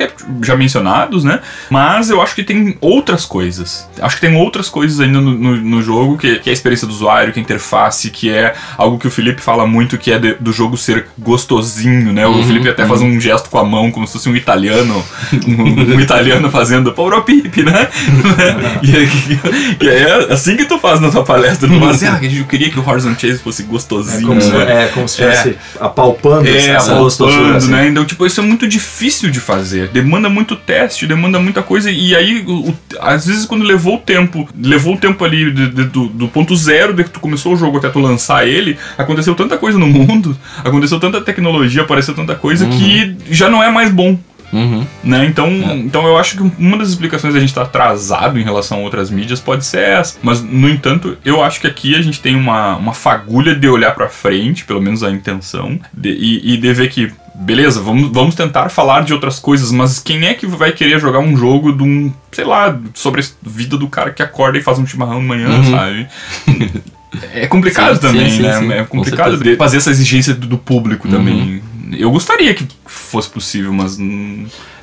já 0.43 0.55
mencionados, 0.55 1.23
né? 1.23 1.39
Mas 1.69 2.09
eu 2.09 2.21
acho 2.21 2.35
que 2.35 2.43
tem 2.43 2.77
outras 2.81 3.25
coisas. 3.25 3.87
Acho 4.01 4.15
que 4.15 4.21
tem 4.27 4.35
outras 4.35 4.69
coisas 4.69 4.99
ainda 4.99 5.19
no, 5.21 5.31
no, 5.31 5.55
no 5.57 5.81
jogo, 5.81 6.17
que, 6.17 6.39
que 6.39 6.49
é 6.49 6.51
a 6.51 6.53
experiência 6.53 6.87
do 6.87 6.93
usuário, 6.93 7.31
que 7.33 7.39
é 7.39 7.41
a 7.41 7.43
interface, 7.43 8.09
que 8.09 8.29
é 8.29 8.53
algo 8.77 8.97
que 8.97 9.07
o 9.07 9.11
Felipe 9.11 9.41
fala 9.41 9.65
muito, 9.67 9.97
que 9.97 10.11
é 10.11 10.19
de- 10.19 10.35
do 10.39 10.51
jogo 10.51 10.77
ser 10.77 11.07
gostosinho, 11.17 12.11
né? 12.13 12.25
O 12.27 12.31
Uhum, 12.31 12.43
Felipe 12.43 12.69
até 12.69 12.85
faz 12.85 13.01
um 13.01 13.19
gesto 13.19 13.49
com 13.49 13.57
a 13.57 13.63
mão, 13.63 13.91
como 13.91 14.05
se 14.07 14.13
fosse 14.13 14.27
um 14.29 14.35
italiano, 14.35 15.03
um, 15.47 15.95
um 15.95 15.99
italiano 15.99 16.49
fazendo 16.49 16.91
Power 16.93 17.21
Pip, 17.21 17.63
né? 17.63 17.87
e, 18.83 18.95
é- 18.95 19.83
e 19.83 19.89
é 19.89 20.33
assim 20.33 20.55
que 20.55 20.65
tu 20.65 20.79
faz 20.79 20.99
na 20.99 21.09
tua 21.09 21.23
palestra, 21.23 21.67
não 21.67 21.79
faz 21.79 21.95
assim, 22.03 22.07
ah, 22.07 22.19
eu 22.23 22.45
queria 22.45 22.69
que 22.69 22.79
o 22.79 22.87
Horizon 22.87 23.15
Chase 23.17 23.39
fosse 23.39 23.63
É 23.63 23.65
gostosinho, 23.65 24.27
como, 24.27 24.41
se, 24.41 24.51
né? 24.51 24.85
é 24.85 24.87
como 24.87 25.07
se 25.07 25.21
estivesse 25.21 25.55
apalpando 25.79 26.47
É, 26.47 26.57
essa 26.69 26.95
gostosura. 26.95 27.33
apalpando, 27.35 27.57
assim. 27.57 27.71
né? 27.71 27.87
Então, 27.87 28.05
tipo, 28.05 28.25
isso 28.25 28.39
é 28.39 28.43
muito 28.43 28.67
difícil 28.67 29.29
de 29.29 29.39
fazer. 29.39 29.82
Demanda 29.87 30.29
muito 30.29 30.55
teste, 30.55 31.05
demanda 31.07 31.39
muita 31.39 31.61
coisa. 31.61 31.89
E 31.91 32.15
aí, 32.15 32.43
o- 32.47 32.69
o- 32.69 32.75
às 32.99 33.25
vezes, 33.25 33.45
quando 33.45 33.63
levou 33.63 33.95
o 33.95 33.99
tempo, 33.99 34.47
levou 34.59 34.95
o 34.95 34.97
tempo 34.97 35.23
ali 35.25 35.51
de- 35.51 35.69
de- 35.69 35.83
do, 35.85 36.07
do 36.07 36.27
ponto 36.27 36.55
zero 36.55 36.93
de 36.93 37.03
que 37.03 37.09
tu 37.09 37.19
começou 37.19 37.53
o 37.53 37.57
jogo 37.57 37.77
até 37.77 37.89
tu 37.89 37.99
lançar 37.99 38.47
ele, 38.47 38.77
aconteceu 38.97 39.35
tanta 39.35 39.57
coisa 39.57 39.77
no 39.77 39.87
mundo, 39.87 40.37
aconteceu 40.63 40.99
tanta 40.99 41.19
tecnologia, 41.21 41.81
apareceu 41.81 42.13
tanta 42.13 42.35
coisa 42.35 42.65
que 42.67 43.15
já 43.29 43.49
não 43.49 43.61
é 43.63 43.71
mais 43.71 43.91
bom. 43.91 44.17
Uhum. 44.51 44.85
Né? 45.03 45.25
Então, 45.25 45.49
então 45.79 46.05
eu 46.05 46.15
acho 46.15 46.37
que 46.37 46.51
uma 46.59 46.77
das 46.77 46.89
explicações 46.89 47.33
da 47.33 47.39
gente 47.39 47.49
estar 47.49 47.63
atrasado 47.63 48.39
em 48.39 48.43
relação 48.43 48.77
a 48.77 48.81
outras 48.81 49.09
mídias 49.09 49.39
pode 49.39 49.65
ser 49.65 49.79
essa. 49.81 50.15
Mas, 50.21 50.43
no 50.43 50.69
entanto, 50.69 51.17
eu 51.25 51.43
acho 51.43 51.59
que 51.59 51.65
aqui 51.65 51.95
a 51.95 52.01
gente 52.03 52.19
tem 52.19 52.35
uma, 52.35 52.75
uma 52.75 52.93
fagulha 52.93 53.55
de 53.55 53.67
olhar 53.67 53.95
pra 53.95 54.07
frente, 54.09 54.63
pelo 54.63 54.79
menos 54.79 55.01
a 55.01 55.09
intenção, 55.09 55.79
de- 55.91 56.11
e, 56.13 56.53
e 56.53 56.57
de 56.57 56.71
ver 56.71 56.87
que, 56.89 57.11
beleza, 57.35 57.81
vamos, 57.81 58.11
vamos 58.11 58.35
tentar 58.35 58.69
falar 58.69 59.03
de 59.03 59.13
outras 59.13 59.39
coisas, 59.39 59.71
mas 59.71 59.99
quem 59.99 60.25
é 60.25 60.33
que 60.33 60.45
vai 60.45 60.71
querer 60.71 60.99
jogar 60.99 61.19
um 61.19 61.35
jogo 61.35 61.71
de 61.71 61.83
um, 61.83 62.11
sei 62.31 62.45
lá, 62.45 62.79
sobre 62.93 63.21
a 63.21 63.23
vida 63.43 63.77
do 63.77 63.87
cara 63.87 64.11
que 64.11 64.21
acorda 64.21 64.57
e 64.57 64.61
faz 64.61 64.77
um 64.79 64.85
chimarrão 64.85 65.19
de 65.19 65.25
manhã, 65.25 65.49
Uhum. 65.49 65.71
sabe? 65.71 66.07
É 67.31 67.45
complicado 67.45 67.93
Sim, 67.93 68.01
também, 68.01 68.27
sim, 68.27 68.41
né? 68.41 68.57
sim, 68.57 68.71
é 68.71 68.83
com 68.85 68.97
complicado 68.97 69.37
fazer 69.55 69.77
essa 69.77 69.91
exigência 69.91 70.33
do, 70.33 70.47
do 70.47 70.57
público 70.57 71.07
Uhum. 71.07 71.13
também. 71.13 71.61
Eu 71.95 72.09
gostaria 72.09 72.51
que 72.55 72.67
fosse 72.93 73.29
possível, 73.29 73.73
mas 73.73 73.97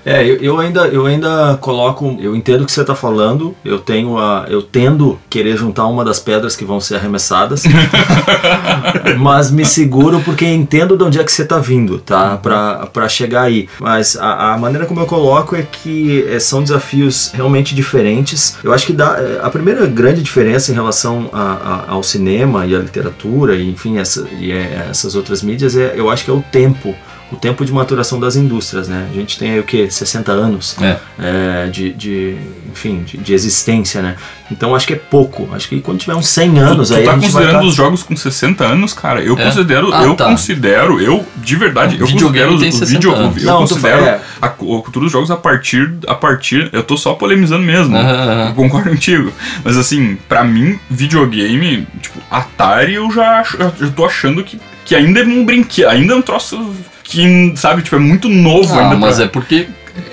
É, 0.05 0.25
eu, 0.27 0.37
eu 0.37 0.59
ainda, 0.59 0.87
eu 0.89 1.05
ainda 1.05 1.59
coloco, 1.61 2.17
eu 2.23 2.35
entendo 2.35 2.63
o 2.63 2.65
que 2.67 2.73
você 2.73 2.81
está 2.81 2.95
falando, 2.95 3.55
eu 3.63 3.79
tenho 3.79 4.17
a, 4.17 4.47
eu 4.49 4.63
tendo 4.63 5.19
querer 5.29 5.59
juntar 5.59 5.87
uma 5.87 6.03
das 6.03 6.19
pedras 6.19 6.57
que 6.57 6.65
vão 6.65 6.81
ser 6.81 6.95
arremessadas, 6.97 7.65
mas 9.19 9.51
me 9.51 9.65
seguro 9.65 10.21
porque 10.21 10.47
entendo 10.47 10.97
de 10.97 11.05
onde 11.05 11.19
é 11.21 11.25
que 11.25 11.31
você 11.33 11.43
está 11.43 11.59
vindo, 11.59 11.99
tá, 11.99 12.37
Pra 12.39 12.87
para 12.93 13.09
chegar 13.09 13.43
aí. 13.43 13.69
Mas 13.79 14.17
a, 14.17 14.55
a 14.55 14.59
maneira 14.59 14.87
como 14.87 15.01
eu 15.01 15.07
coloco 15.07 15.55
é 15.55 15.63
que 15.63 16.25
é, 16.29 16.39
são 16.41 16.63
desafios 16.63 17.31
realmente 17.35 17.75
diferentes. 17.75 18.57
Eu 18.65 18.73
acho 18.73 18.87
que 18.87 18.93
dá, 18.93 19.17
é, 19.19 19.41
a 19.43 19.51
primeira 19.51 19.87
grande 19.87 20.23
diferença 20.23 20.71
em 20.73 20.75
relação 20.75 21.29
a- 21.33 21.85
a- 21.89 21.93
ao 21.93 22.03
cinema 22.03 22.67
e 22.67 22.75
à 22.75 22.79
literatura 22.79 23.55
e 23.55 23.69
enfim 23.71 23.99
essa, 23.99 24.27
e 24.39 24.51
é, 24.51 24.87
essas 24.91 25.15
outras 25.15 25.43
mídias 25.43 25.77
é, 25.77 25.93
eu 25.97 26.11
acho 26.11 26.25
que 26.25 26.31
é 26.31 26.35
o 26.35 26.43
tempo 26.51 26.95
o 27.33 27.37
tempo 27.37 27.65
de 27.65 27.73
maturação 27.73 28.19
das 28.19 28.35
indústrias, 28.37 28.89
né? 28.89 29.07
A 29.11 29.15
gente 29.15 29.39
tem 29.39 29.53
aí 29.53 29.61
o 29.61 29.63
que 29.63 29.89
60 29.91 30.33
anos 30.33 30.77
É. 30.81 30.97
é, 31.19 31.67
de, 31.69 31.93
de, 31.93 32.37
enfim, 32.73 33.03
de, 33.05 33.17
de 33.19 33.33
existência, 33.33 34.03
né? 34.03 34.17
Então 34.51 34.75
acho 34.75 34.85
que 34.87 34.95
é 34.95 34.97
pouco. 34.97 35.49
Acho 35.53 35.69
que 35.69 35.81
quando 35.81 35.99
tiver 36.01 36.15
uns 36.17 36.27
100 36.29 36.59
anos 36.59 36.89
tu, 36.89 36.95
aí 36.97 37.03
tu 37.03 37.07
tá 37.07 37.13
a 37.13 37.15
gente 37.15 37.23
vai 37.23 37.31
considerando 37.43 37.63
tá- 37.63 37.69
os 37.69 37.75
jogos 37.75 38.03
com 38.03 38.17
60 38.17 38.65
anos, 38.65 38.93
cara? 38.93 39.21
Eu 39.23 39.39
É? 39.39 39.45
considero, 39.45 39.93
Ah, 39.95 40.03
eu 40.03 40.15
tá. 40.17 40.25
considero, 40.25 41.01
eu 41.01 41.25
de 41.37 41.55
verdade, 41.57 41.97
eu 42.01 42.07
considero 42.09 42.59
tem 42.59 42.69
o 42.69 42.73
60 42.73 42.87
vídeo, 42.87 43.15
anos. 43.15 43.37
eu 43.43 43.47
Não, 43.47 43.59
considero 43.61 44.05
é. 44.05 44.21
a, 44.43 44.47
a 44.47 44.49
cultura 44.49 45.05
dos 45.05 45.13
jogos 45.13 45.31
a 45.31 45.37
partir 45.37 45.93
a 46.09 46.15
partir, 46.15 46.69
eu 46.73 46.83
tô 46.83 46.97
só 46.97 47.15
polemizando 47.15 47.63
mesmo. 47.65 47.97
Aham. 47.97 48.49
Eu 48.49 48.55
concordo 48.55 48.91
contigo. 48.91 49.33
Mas 49.65 49.77
assim, 49.77 50.19
pra 50.29 50.43
mim, 50.43 50.79
videogame, 50.91 51.87
tipo, 52.03 52.19
Atari 52.31 52.95
eu 52.95 53.11
já, 53.13 53.41
acho- 53.41 53.57
já, 53.57 53.71
já 53.79 53.89
tô 53.89 54.05
achando 54.05 54.43
que, 54.43 54.59
que 54.85 54.95
ainda 54.97 55.21
é 55.21 55.25
um 55.25 55.45
brinquedo, 55.45 55.89
ainda 55.89 56.13
é 56.13 56.17
um 56.17 56.23
troço 56.23 56.75
que, 57.11 57.53
sabe, 57.57 57.83
tipo, 57.83 57.97
é 57.97 57.99
muito 57.99 58.29
novo 58.29 58.73
Ah, 58.79 58.85
ainda. 58.85 58.97
mas 58.97 59.17
pra- 59.17 59.25
é 59.25 59.29
porque 59.29 59.69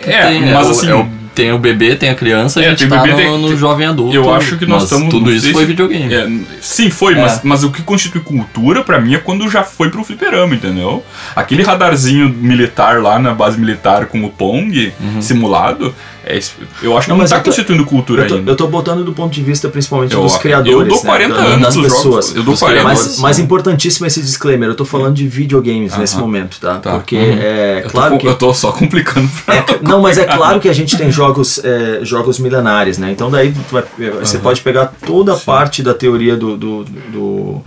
É, 0.05 0.27
tem, 0.27 0.41
mas 0.51 0.67
é 0.67 0.71
assim- 0.71 0.89
é 0.89 0.95
o- 0.95 1.07
tem 1.38 1.51
o 1.53 1.59
bebê, 1.59 1.95
tem 1.95 2.09
a 2.09 2.15
criança, 2.15 2.59
É, 2.63 2.65
a 2.65 2.69
gente 2.71 2.88
tá 2.88 2.97
bebê, 3.03 3.25
no, 3.27 3.38
no 3.38 3.47
tem- 3.49 3.57
jovem 3.57 3.85
adulto. 3.85 4.15
Eu 4.15 4.33
acho 4.33 4.57
que 4.57 4.65
nós 4.65 4.83
estamos. 4.83 5.09
Tudo 5.09 5.31
isso 5.31 5.51
foi 5.53 5.65
videogame. 5.65 6.11
É, 6.11 6.27
sim, 6.59 6.89
foi, 6.89 7.13
É. 7.13 7.21
mas, 7.21 7.41
mas 7.43 7.63
o 7.63 7.69
que 7.69 7.83
constitui 7.83 8.21
cultura 8.21 8.83
pra 8.83 8.99
mim 8.99 9.13
é 9.13 9.19
quando 9.19 9.47
já 9.47 9.63
foi 9.63 9.89
pro 9.91 10.03
fliperama, 10.03 10.55
entendeu? 10.55 11.03
Aquele 11.35 11.61
radarzinho 11.61 12.27
militar 12.27 13.01
lá 13.03 13.19
na 13.19 13.35
base 13.35 13.59
militar 13.59 14.07
com 14.07 14.23
o 14.23 14.29
Pong 14.29 14.91
Uhum. 14.99 15.21
simulado, 15.21 15.93
é, 16.25 16.39
eu 16.81 16.97
acho 16.97 17.05
que 17.05 17.11
Não, 17.13 17.19
não, 17.19 17.25
tá 17.25 17.38
eu 17.38 17.43
constituindo 17.43 17.85
cultura 17.85 18.23
Eu 18.23 18.27
tô, 18.27 18.35
ainda. 18.35 18.51
eu 18.51 18.55
tô 18.55 18.67
botando 18.67 19.03
do 19.05 19.13
ponto 19.13 19.31
de 19.31 19.41
vista 19.43 19.69
principalmente 19.69 20.13
Eu- 20.13 20.23
dos 20.23 20.33
eu 20.33 20.39
criadores, 20.39 20.89
dou 20.89 20.97
né, 21.03 21.05
40 21.09 21.35
da- 21.35 21.41
anos 21.41 21.61
das 21.61 21.73
dos 21.75 21.83
jogos, 21.83 21.97
pessoas. 22.03 22.27
eu 22.35 22.43
dou 22.43 22.53
Dos 22.53 22.59
40 22.59 22.81
criadores. 22.81 23.07
Mas, 23.11 23.19
mas 23.19 23.39
importantíssimo 23.39 24.07
esse 24.07 24.21
disclaimer, 24.21 24.67
eu 24.69 24.75
tô 24.75 24.83
falando 24.85 25.13
de 25.15 25.27
videogames 25.27 25.95
nesse 25.97 26.15
Aham. 26.15 26.23
momento, 26.23 26.59
tá? 26.59 26.79
Tá. 26.79 26.91
Porque 26.93 27.15
Uhum. 27.15 27.38
é 27.39 27.81
eu, 27.85 27.89
claro 27.89 28.13
tô, 28.15 28.17
que 28.19 28.27
eu 28.27 28.35
tô 28.35 28.53
só 28.53 28.71
complicando 28.73 29.29
pra 29.45 29.55
É, 29.55 29.65
não, 29.83 30.01
mas 30.01 30.17
é 30.17 30.25
claro 30.25 30.59
que 30.59 30.67
a 30.67 30.73
gente 30.73 30.97
tem 30.97 31.11
jogos, 31.11 31.26
é, 31.63 31.99
jogos 32.03 32.39
milenares, 32.39 32.97
né? 32.97 33.11
Então 33.11 33.30
daí 33.30 33.53
vai- 33.71 33.84
você 34.19 34.38
pode 34.39 34.61
pegar 34.61 34.93
toda 35.05 35.34
a 35.34 35.38
parte 35.38 35.82
da 35.84 35.93
teoria 35.93 36.36
do, 36.36 36.57
do, 36.57 36.84
do, 36.84 37.61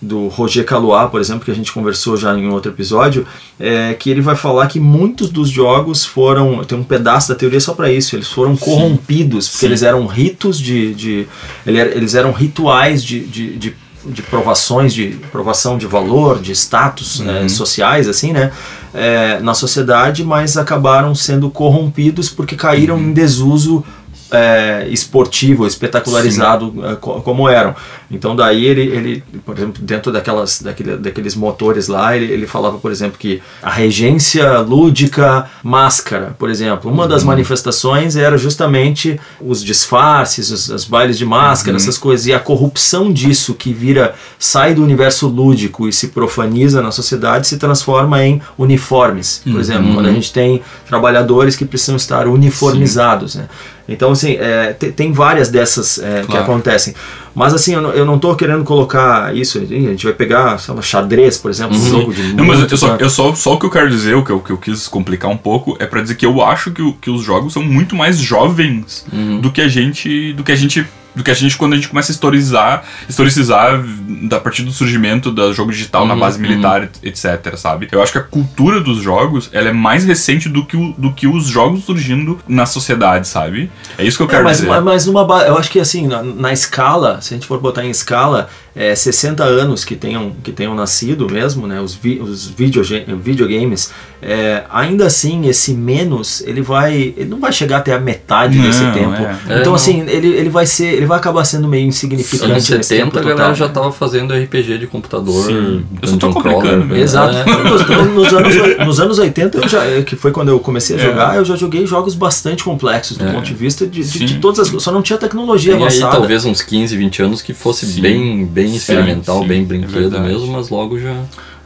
do 0.00 0.28
Roger 0.28 0.64
Caluat, 0.64 1.10
por 1.10 1.20
exemplo, 1.20 1.44
que 1.44 1.50
a 1.50 1.54
gente 1.54 1.72
conversou 1.72 2.16
já 2.16 2.36
em 2.36 2.48
outro 2.48 2.70
episódio, 2.70 3.26
é, 3.58 3.94
que 3.94 4.10
ele 4.10 4.20
vai 4.20 4.36
falar 4.36 4.66
que 4.66 4.78
muitos 4.78 5.30
dos 5.30 5.48
jogos 5.48 6.04
foram, 6.04 6.62
tem 6.64 6.76
um 6.78 6.84
pedaço 6.84 7.28
da 7.28 7.34
teoria 7.34 7.60
só 7.60 7.72
para 7.72 7.90
isso, 7.90 8.14
eles 8.14 8.28
foram 8.28 8.56
corrompidos, 8.56 9.48
porque 9.48 9.60
Sim. 9.60 9.66
eles 9.66 9.82
eram 9.82 10.06
ritos 10.06 10.58
de, 10.58 10.94
de 10.94 11.26
eles 11.66 12.14
eram 12.14 12.32
rituais 12.32 13.02
de, 13.02 13.20
de, 13.20 13.56
de 13.56 13.83
de 14.06 14.22
provações 14.22 14.92
de 14.92 15.08
provação 15.32 15.78
de 15.78 15.86
valor, 15.86 16.40
de 16.40 16.52
status 16.52 17.20
né, 17.20 17.42
Uhum. 17.42 17.48
sociais, 17.48 18.08
assim, 18.08 18.32
né, 18.32 18.52
é, 18.92 19.40
na 19.40 19.54
sociedade, 19.54 20.22
mas 20.24 20.56
acabaram 20.56 21.14
sendo 21.14 21.50
corrompidos 21.50 22.28
porque 22.30 22.54
caíram 22.56 22.96
Uhum. 22.96 23.02
em 23.08 23.12
desuso 23.12 23.84
é, 24.30 24.86
esportivo, 24.90 25.66
espetacularizado 25.66 26.74
é, 26.86 26.96
co- 26.96 27.20
como 27.20 27.48
eram. 27.48 27.74
Então 28.10 28.34
daí 28.36 28.64
ele, 28.64 28.82
ele 28.82 29.24
por 29.44 29.56
exemplo, 29.56 29.82
dentro 29.82 30.12
daquelas, 30.12 30.60
daquele, 30.62 30.96
daqueles 30.96 31.34
motores 31.34 31.88
lá, 31.88 32.16
ele, 32.16 32.32
ele 32.32 32.46
falava, 32.46 32.78
por 32.78 32.90
exemplo, 32.90 33.18
que 33.18 33.42
a 33.62 33.70
regência 33.70 34.58
lúdica 34.60 35.48
máscara, 35.62 36.34
por 36.38 36.50
exemplo, 36.50 36.90
uma 36.90 37.04
Uhum. 37.04 37.08
das 37.08 37.24
manifestações 37.24 38.16
era 38.16 38.36
justamente 38.38 39.18
os 39.40 39.62
disfarces, 39.64 40.50
os, 40.50 40.68
os 40.68 40.84
bailes 40.84 41.18
de 41.18 41.24
máscara, 41.24 41.76
Uhum. 41.76 41.82
essas 41.82 41.98
coisas, 41.98 42.26
e 42.26 42.32
a 42.32 42.38
corrupção 42.40 43.12
disso 43.12 43.54
que 43.54 43.72
vira, 43.72 44.14
sai 44.38 44.74
do 44.74 44.82
universo 44.82 45.26
lúdico 45.28 45.88
e 45.88 45.92
se 45.92 46.08
profaniza 46.08 46.80
na 46.82 46.90
sociedade, 46.90 47.46
se 47.46 47.56
transforma 47.58 48.22
em 48.24 48.40
uniformes, 48.56 49.42
por 49.50 49.60
exemplo, 49.60 49.88
Uhum. 49.88 49.94
quando 49.94 50.06
a 50.08 50.12
gente 50.12 50.32
tem 50.32 50.62
trabalhadores 50.86 51.56
que 51.56 51.64
precisam 51.64 51.96
estar 51.96 52.26
uniformizados, 52.28 53.34
né? 53.34 53.48
Então, 53.88 54.12
assim, 54.12 54.32
é, 54.40 54.72
te- 54.72 54.90
tem 54.92 55.12
várias 55.12 55.50
dessas 55.50 55.98
é, 55.98 56.20
que 56.22 56.28
Claro. 56.28 56.44
acontecem. 56.44 56.94
Mas, 57.34 57.52
assim, 57.52 57.74
eu 57.74 57.82
não, 57.82 57.90
eu 57.90 58.06
não 58.06 58.18
tô 58.18 58.34
querendo 58.34 58.64
colocar 58.64 59.34
isso. 59.36 59.58
A 59.58 59.64
gente 59.64 60.04
vai 60.04 60.14
pegar, 60.14 60.58
sei 60.58 60.72
lá, 60.74 60.80
xadrez, 60.80 61.36
por 61.36 61.50
exemplo, 61.50 61.76
um 61.76 61.88
jogo 61.90 62.14
de 62.14 62.20
Uhum. 62.22 62.34
Não, 62.36 62.44
mas 62.44 62.60
eu 62.70 62.76
só, 62.78 62.96
eu 62.96 63.10
só, 63.10 63.34
só 63.34 63.54
o 63.54 63.58
que 63.58 63.66
eu 63.66 63.70
quero 63.70 63.90
dizer, 63.90 64.14
o 64.14 64.24
que 64.24 64.30
eu, 64.30 64.40
que 64.40 64.50
eu 64.52 64.56
quis 64.56 64.88
complicar 64.88 65.30
um 65.30 65.36
pouco, 65.36 65.76
é 65.80 65.86
pra 65.86 66.00
dizer 66.00 66.14
que 66.14 66.24
eu 66.24 66.42
acho 66.42 66.70
que, 66.70 66.92
que 67.00 67.10
os 67.10 67.22
jogos 67.22 67.52
são 67.52 67.62
muito 67.62 67.94
mais 67.94 68.16
jovens 68.18 69.04
Uhum. 69.12 69.40
do 69.40 69.50
que 69.50 69.60
a 69.60 69.68
gente. 69.68 70.32
do 70.32 70.42
que 70.42 70.52
a 70.52 70.56
gente. 70.56 70.86
Do 71.14 71.22
que 71.22 71.30
a 71.30 71.34
gente 71.34 71.56
quando 71.56 71.74
a 71.74 71.76
gente 71.76 71.88
começa 71.88 72.10
a 72.10 72.14
historizar, 72.14 72.84
historicizar 73.08 73.82
da 74.28 74.40
partir 74.40 74.62
do 74.62 74.72
surgimento 74.72 75.30
do 75.30 75.52
jogo 75.52 75.70
digital 75.70 76.06
na 76.06 76.14
Uhum, 76.14 76.20
base 76.20 76.40
militar, 76.40 76.88
etc, 77.02 77.56
sabe? 77.56 77.88
Eu 77.92 78.02
acho 78.02 78.10
que 78.12 78.18
a 78.18 78.22
cultura 78.22 78.80
dos 78.80 78.98
jogos, 79.02 79.48
ela 79.52 79.68
é 79.68 79.72
mais 79.72 80.04
recente 80.04 80.48
do 80.48 80.64
que, 80.66 80.76
o- 80.76 80.92
do 80.98 81.12
que 81.12 81.26
os 81.26 81.46
jogos 81.46 81.84
surgindo 81.84 82.38
na 82.48 82.66
sociedade, 82.66 83.28
sabe? 83.28 83.70
É 83.96 84.04
isso 84.04 84.16
que 84.16 84.22
eu 84.24 84.26
É, 84.26 84.30
quero 84.30 84.44
mas, 84.44 84.56
dizer. 84.58 84.68
mas- 84.68 84.82
mas 84.84 85.06
numa 85.06 85.24
eu 85.44 85.56
acho 85.56 85.70
que 85.70 85.78
assim, 85.80 86.06
na, 86.06 86.22
na 86.22 86.52
escala, 86.52 87.20
se 87.20 87.32
a 87.32 87.36
gente 87.36 87.46
for 87.46 87.60
botar 87.60 87.84
em 87.84 87.90
escala, 87.90 88.48
é, 88.76 88.94
60 88.94 89.44
anos 89.44 89.84
que 89.84 89.94
tenham, 89.94 90.32
que 90.42 90.50
tenham 90.52 90.74
nascido 90.74 91.28
mesmo, 91.30 91.66
né, 91.66 91.80
os, 91.80 91.94
vi, 91.94 92.18
os 92.20 92.48
videoge- 92.48 93.04
videogames, 93.22 93.90
é, 94.20 94.64
ainda 94.70 95.06
assim, 95.06 95.46
esse 95.46 95.72
menos, 95.74 96.42
ele 96.46 96.62
vai. 96.62 97.14
Ele 97.16 97.26
não 97.28 97.38
vai 97.38 97.52
chegar 97.52 97.78
até 97.78 97.92
a 97.92 98.00
metade 98.00 98.56
Não, 98.58 98.64
desse 98.64 98.80
tempo. 98.92 99.12
é. 99.14 99.36
É, 99.54 99.60
então, 99.60 99.74
assim, 99.74 100.00
ele, 100.08 100.28
ele 100.28 100.48
vai 100.48 100.64
ser. 100.66 100.86
Ele 100.94 101.06
vai 101.06 101.18
acabar 101.18 101.44
sendo 101.44 101.68
meio 101.68 101.86
insignificante 101.86 102.50
Anos 102.52 102.68
nesse 102.70 102.88
70 102.88 103.04
tempo 103.04 103.18
a 103.18 103.20
galera 103.20 103.36
total. 103.50 103.54
já 103.54 103.68
tava 103.68 103.92
fazendo 103.92 104.32
RPG 104.34 104.78
de 104.78 104.86
computador. 104.86 105.44
Sim. 105.46 105.84
Eu 106.00 106.08
só 106.08 106.16
tô 106.16 106.30
complicando 106.30 106.60
Crawler, 106.62 106.78
mesmo. 106.86 106.96
Exato. 106.96 107.36
É. 107.36 107.44
Nos, 107.70 108.14
nos 108.14 108.32
anos, 108.32 108.54
nos 108.86 109.00
anos 109.00 109.18
80, 109.18 109.58
eu 109.58 109.68
já, 109.68 110.02
que 110.02 110.16
foi 110.16 110.30
quando 110.32 110.48
eu 110.48 110.58
comecei 110.58 110.96
a 110.96 111.00
É. 111.00 111.02
jogar, 111.04 111.36
eu 111.36 111.44
já 111.44 111.54
joguei 111.54 111.86
jogos 111.86 112.14
bastante 112.14 112.64
complexos 112.64 113.16
do 113.18 113.26
É. 113.26 113.32
ponto 113.32 113.44
de 113.44 113.54
vista 113.54 113.86
de, 113.86 114.02
de- 114.02 114.24
de 114.24 114.38
todas 114.38 114.60
as 114.60 114.82
Só 114.82 114.90
não 114.90 115.02
tinha 115.02 115.18
tecnologia 115.18 115.74
aí 115.74 115.80
avançada. 115.82 116.12
talvez 116.16 116.44
uns 116.46 116.62
15, 116.62 116.96
20 116.96 117.22
anos 117.22 117.42
que 117.42 117.52
fosse 117.52 117.84
Sim. 117.86 118.00
bem, 118.00 118.46
bem 118.46 118.63
experimental, 118.72 119.40
sim, 119.42 119.46
bem 119.48 119.62
é 119.62 119.64
brinquedo 119.64 119.92
verdade. 120.10 120.24
mesmo, 120.28 120.46
mas 120.52 120.68
logo 120.70 120.98
já. 120.98 121.14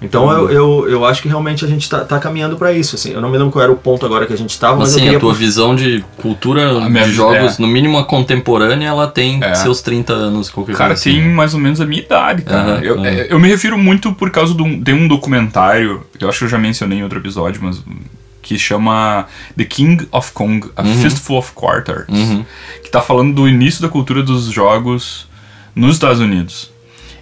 Então 0.01 0.31
eu, 0.31 0.49
eu, 0.51 0.89
eu 0.89 1.05
acho 1.05 1.21
que 1.21 1.27
realmente 1.29 1.65
a 1.65 1.69
gente 1.69 1.89
tá, 1.91 2.05
tá 2.05 2.21
caminhando 2.21 2.57
para 2.57 2.73
isso. 2.73 2.95
Assim. 2.95 3.11
Eu 3.13 3.21
não 3.21 3.29
me 3.31 3.37
lembro 3.37 3.51
qual 3.53 3.65
era 3.65 3.73
o 3.73 3.77
ponto 3.77 4.07
agora 4.07 4.27
que 4.27 4.33
a 4.33 4.39
gente 4.39 4.57
tava, 4.57 4.77
mas 4.79 4.93
eu 4.93 5.01
queria. 5.01 5.17
a 5.17 5.21
tua 5.21 5.35
visão 5.35 5.75
de 5.75 6.05
cultura 6.19 6.85
A 6.85 6.89
de 6.89 7.11
jogos, 7.13 7.59
é. 7.59 7.63
no 7.63 7.67
mínimo 7.67 7.99
a 7.99 8.05
contemporânea, 8.05 8.87
ela 8.87 9.09
tem 9.09 9.43
É. 9.43 9.57
seus 9.57 9.83
30 9.83 10.13
anos, 10.13 10.51
qualquer 10.51 10.77
Cara, 10.77 10.91
coisa 10.95 11.01
assim. 11.11 11.19
tem 11.21 11.29
mais 11.29 11.53
ou 11.53 11.59
menos 11.59 11.81
a 11.81 11.85
minha 11.85 12.01
idade, 12.01 12.43
cara. 12.43 12.79
Eu, 12.81 13.05
é, 13.05 13.27
eu 13.29 13.41
me 13.41 13.49
refiro 13.49 13.77
muito 13.77 14.13
por 14.13 14.31
causa 14.31 14.55
de 14.55 14.63
um, 14.63 14.81
tem 14.81 14.95
um 14.95 15.09
documentário, 15.09 16.05
que 16.17 16.25
eu 16.25 16.29
acho 16.29 16.39
que 16.39 16.45
eu 16.45 16.49
já 16.49 16.59
mencionei 16.59 16.99
em 16.99 17.03
outro 17.03 17.19
episódio, 17.19 17.61
mas 17.65 17.83
que 18.41 18.57
chama 18.57 19.27
The 19.57 19.65
King 19.65 20.07
of 20.13 20.31
Kong, 20.33 20.69
A 20.77 20.83
Uhum. 20.83 20.95
Fistful 20.99 21.39
of 21.39 21.51
Quarters, 21.55 22.07
Uhum. 22.09 22.45
que 22.85 22.89
tá 22.91 23.01
falando 23.01 23.35
do 23.35 23.49
início 23.49 23.83
da 23.83 23.89
cultura 23.89 24.23
dos 24.23 24.45
jogos 24.45 25.27
nos 25.75 25.95
Estados 25.95 26.21
Unidos. 26.21 26.71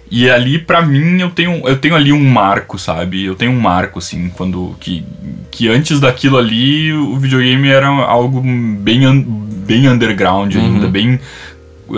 E 0.09 0.29
ali, 0.29 0.57
pra 0.57 0.81
mim, 0.81 1.19
eu 1.19 1.29
tenho, 1.31 1.67
eu 1.67 1.77
tenho 1.77 1.95
ali 1.95 2.13
um 2.13 2.23
marco, 2.29 2.77
sabe? 2.79 3.25
Eu 3.25 3.35
tenho 3.35 3.51
um 3.51 3.59
marco, 3.59 3.99
assim, 3.99 4.29
quando. 4.29 4.75
Que, 4.79 5.03
que 5.51 5.67
antes 5.69 5.99
daquilo 5.99 6.37
ali, 6.37 6.93
o 6.93 7.17
videogame 7.17 7.67
era 7.67 7.87
algo 7.87 8.41
bem, 8.41 9.25
bem 9.65 9.87
underground 9.89 10.53
Uhum. 10.55 10.61
ainda, 10.61 10.87
bem 10.87 11.19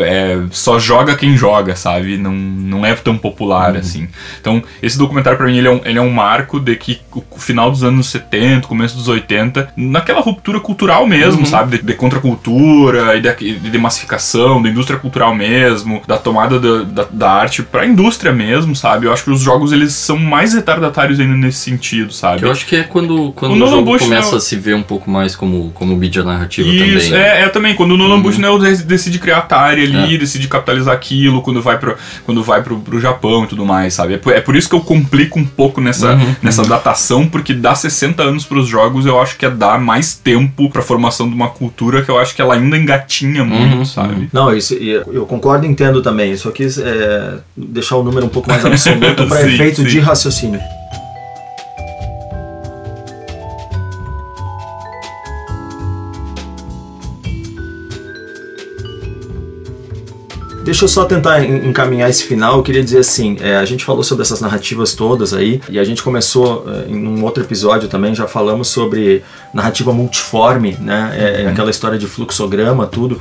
é, 0.01 0.37
só 0.51 0.77
joga 0.79 1.15
quem 1.15 1.35
joga, 1.37 1.75
sabe? 1.75 2.17
Não, 2.17 2.31
não 2.33 2.85
é 2.85 2.93
tão 2.95 3.17
popular 3.17 3.73
Uhum. 3.73 3.79
assim. 3.79 4.07
Então, 4.39 4.61
esse 4.81 4.97
documentário 4.97 5.37
pra 5.37 5.47
mim 5.47 5.57
ele 5.57 5.67
é, 5.67 5.71
um, 5.71 5.81
ele 5.85 5.97
é 5.99 6.01
um 6.01 6.11
marco 6.11 6.59
de 6.59 6.75
que 6.75 6.99
o 7.13 7.39
final 7.39 7.69
dos 7.71 7.83
anos 7.83 8.07
70, 8.09 8.67
começo 8.67 8.95
dos 8.97 9.07
80, 9.07 9.73
naquela 9.75 10.21
ruptura 10.21 10.59
cultural 10.59 11.05
mesmo, 11.07 11.45
sabe? 11.45 11.77
De, 11.77 11.83
de 11.83 11.93
contracultura 11.93 13.15
e 13.15 13.21
de, 13.21 13.59
de 13.71 13.77
massificação, 13.77 14.61
da 14.61 14.69
indústria 14.69 14.99
cultural 14.99 15.33
mesmo, 15.35 16.01
da 16.07 16.17
tomada 16.17 16.59
da, 16.59 16.83
da, 16.83 17.07
da 17.11 17.31
arte 17.31 17.63
pra 17.63 17.85
indústria 17.85 18.31
mesmo, 18.31 18.75
sabe? 18.75 19.05
Eu 19.05 19.13
acho 19.13 19.23
que 19.23 19.31
os 19.31 19.41
jogos 19.41 19.71
eles 19.71 19.93
são 19.93 20.17
mais 20.17 20.53
retardatários 20.53 21.19
ainda 21.19 21.35
nesse 21.35 21.59
sentido, 21.59 22.11
sabe? 22.13 22.39
Que 22.39 22.45
eu 22.45 22.51
acho 22.51 22.65
que 22.65 22.75
é 22.75 22.83
quando, 22.83 23.31
quando 23.33 23.51
O 23.51 23.55
o, 23.55 23.57
Nolan 23.57 23.71
jogo 23.71 23.91
Bush 23.91 24.01
começa 24.03 24.31
não- 24.31 24.37
a 24.37 24.41
se 24.41 24.55
ver 24.55 24.75
um 24.75 24.83
pouco 24.83 25.09
mais 25.09 25.35
como, 25.35 25.71
como 25.73 25.95
mídia 25.95 26.23
narrativa 26.23 26.67
Isso, 26.69 27.07
também. 27.09 27.23
né? 27.23 27.39
é, 27.39 27.43
é 27.43 27.49
também, 27.49 27.75
quando 27.75 27.91
o 27.91 27.97
Nolan 27.97 28.21
Bushnell 28.21 28.59
de- 28.59 28.83
decide 28.83 29.19
criar 29.19 29.39
Atari 29.39 29.78
ali, 29.83 30.15
É. 30.15 30.17
decide 30.17 30.47
capitalizar 30.47 30.93
aquilo, 30.93 31.41
quando 31.41 31.61
vai, 31.61 31.77
pro, 31.77 31.95
quando 32.25 32.43
vai 32.43 32.61
pro, 32.63 32.79
pro 32.79 32.99
Japão 32.99 33.43
e 33.43 33.47
tudo 33.47 33.65
mais, 33.65 33.93
sabe? 33.93 34.13
É 34.15 34.17
por, 34.17 34.33
é 34.33 34.41
por 34.41 34.55
isso 34.55 34.69
que 34.69 34.75
eu 34.75 34.81
complico 34.81 35.39
um 35.39 35.45
pouco 35.45 35.79
nessa, 35.81 36.13
Uhum, 36.13 36.35
nessa 36.41 36.63
datação, 36.63 37.27
porque 37.27 37.53
dar 37.53 37.75
60 37.75 38.21
anos 38.23 38.45
pros 38.45 38.67
jogos 38.67 39.05
eu 39.05 39.19
acho 39.21 39.37
que 39.37 39.45
é 39.45 39.49
dar 39.49 39.79
mais 39.79 40.13
tempo 40.15 40.69
pra 40.69 40.81
formação 40.81 41.27
de 41.27 41.35
uma 41.35 41.49
cultura 41.49 42.01
que 42.01 42.09
eu 42.09 42.17
acho 42.19 42.35
que 42.35 42.41
ela 42.41 42.53
ainda 42.55 42.77
engatinha 42.77 43.43
muito, 43.43 43.77
Uhum, 43.77 43.85
sabe? 43.85 44.29
Não, 44.33 44.53
isso, 44.55 44.73
eu 44.73 45.25
concordo 45.25 45.65
e 45.65 45.69
entendo 45.69 46.01
também. 46.01 46.35
Só 46.37 46.51
quis 46.51 46.77
é, 46.77 47.35
deixar 47.55 47.95
o 47.97 48.03
número 48.03 48.25
um 48.25 48.29
pouco 48.29 48.49
mais 48.49 48.63
absoluto 48.65 49.27
para 49.27 49.41
efeito 49.49 49.81
sim. 49.81 49.87
de 49.87 49.99
raciocínio. 49.99 50.59
Deixa 60.69 60.85
eu 60.85 60.87
só 60.87 61.03
tentar 61.03 61.43
en- 61.43 61.67
encaminhar 61.67 62.07
esse 62.11 62.23
final. 62.25 62.57
Eu 62.57 62.61
queria 62.63 62.83
dizer 62.83 62.99
assim: 62.99 63.35
é, 63.41 63.55
a 63.55 63.65
gente 63.65 63.83
falou 63.83 64.03
sobre 64.03 64.21
essas 64.21 64.39
narrativas 64.39 64.93
todas 64.93 65.33
aí, 65.33 65.59
e 65.67 65.79
a 65.79 65.83
gente 65.83 66.03
começou 66.03 66.63
é, 66.67 66.91
em 66.91 67.07
um 67.07 67.23
outro 67.23 67.43
episódio 67.43 67.89
também. 67.89 68.13
Já 68.13 68.27
falamos 68.27 68.67
sobre 68.67 69.23
narrativa 69.51 69.91
multiforme, 69.91 70.77
né? 70.79 71.15
É, 71.17 71.41
é 71.41 71.47
aquela 71.47 71.71
história 71.71 71.97
de 71.97 72.05
fluxograma, 72.05 72.85
tudo. 72.85 73.19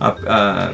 A- 0.00 0.16
a- 0.26 0.72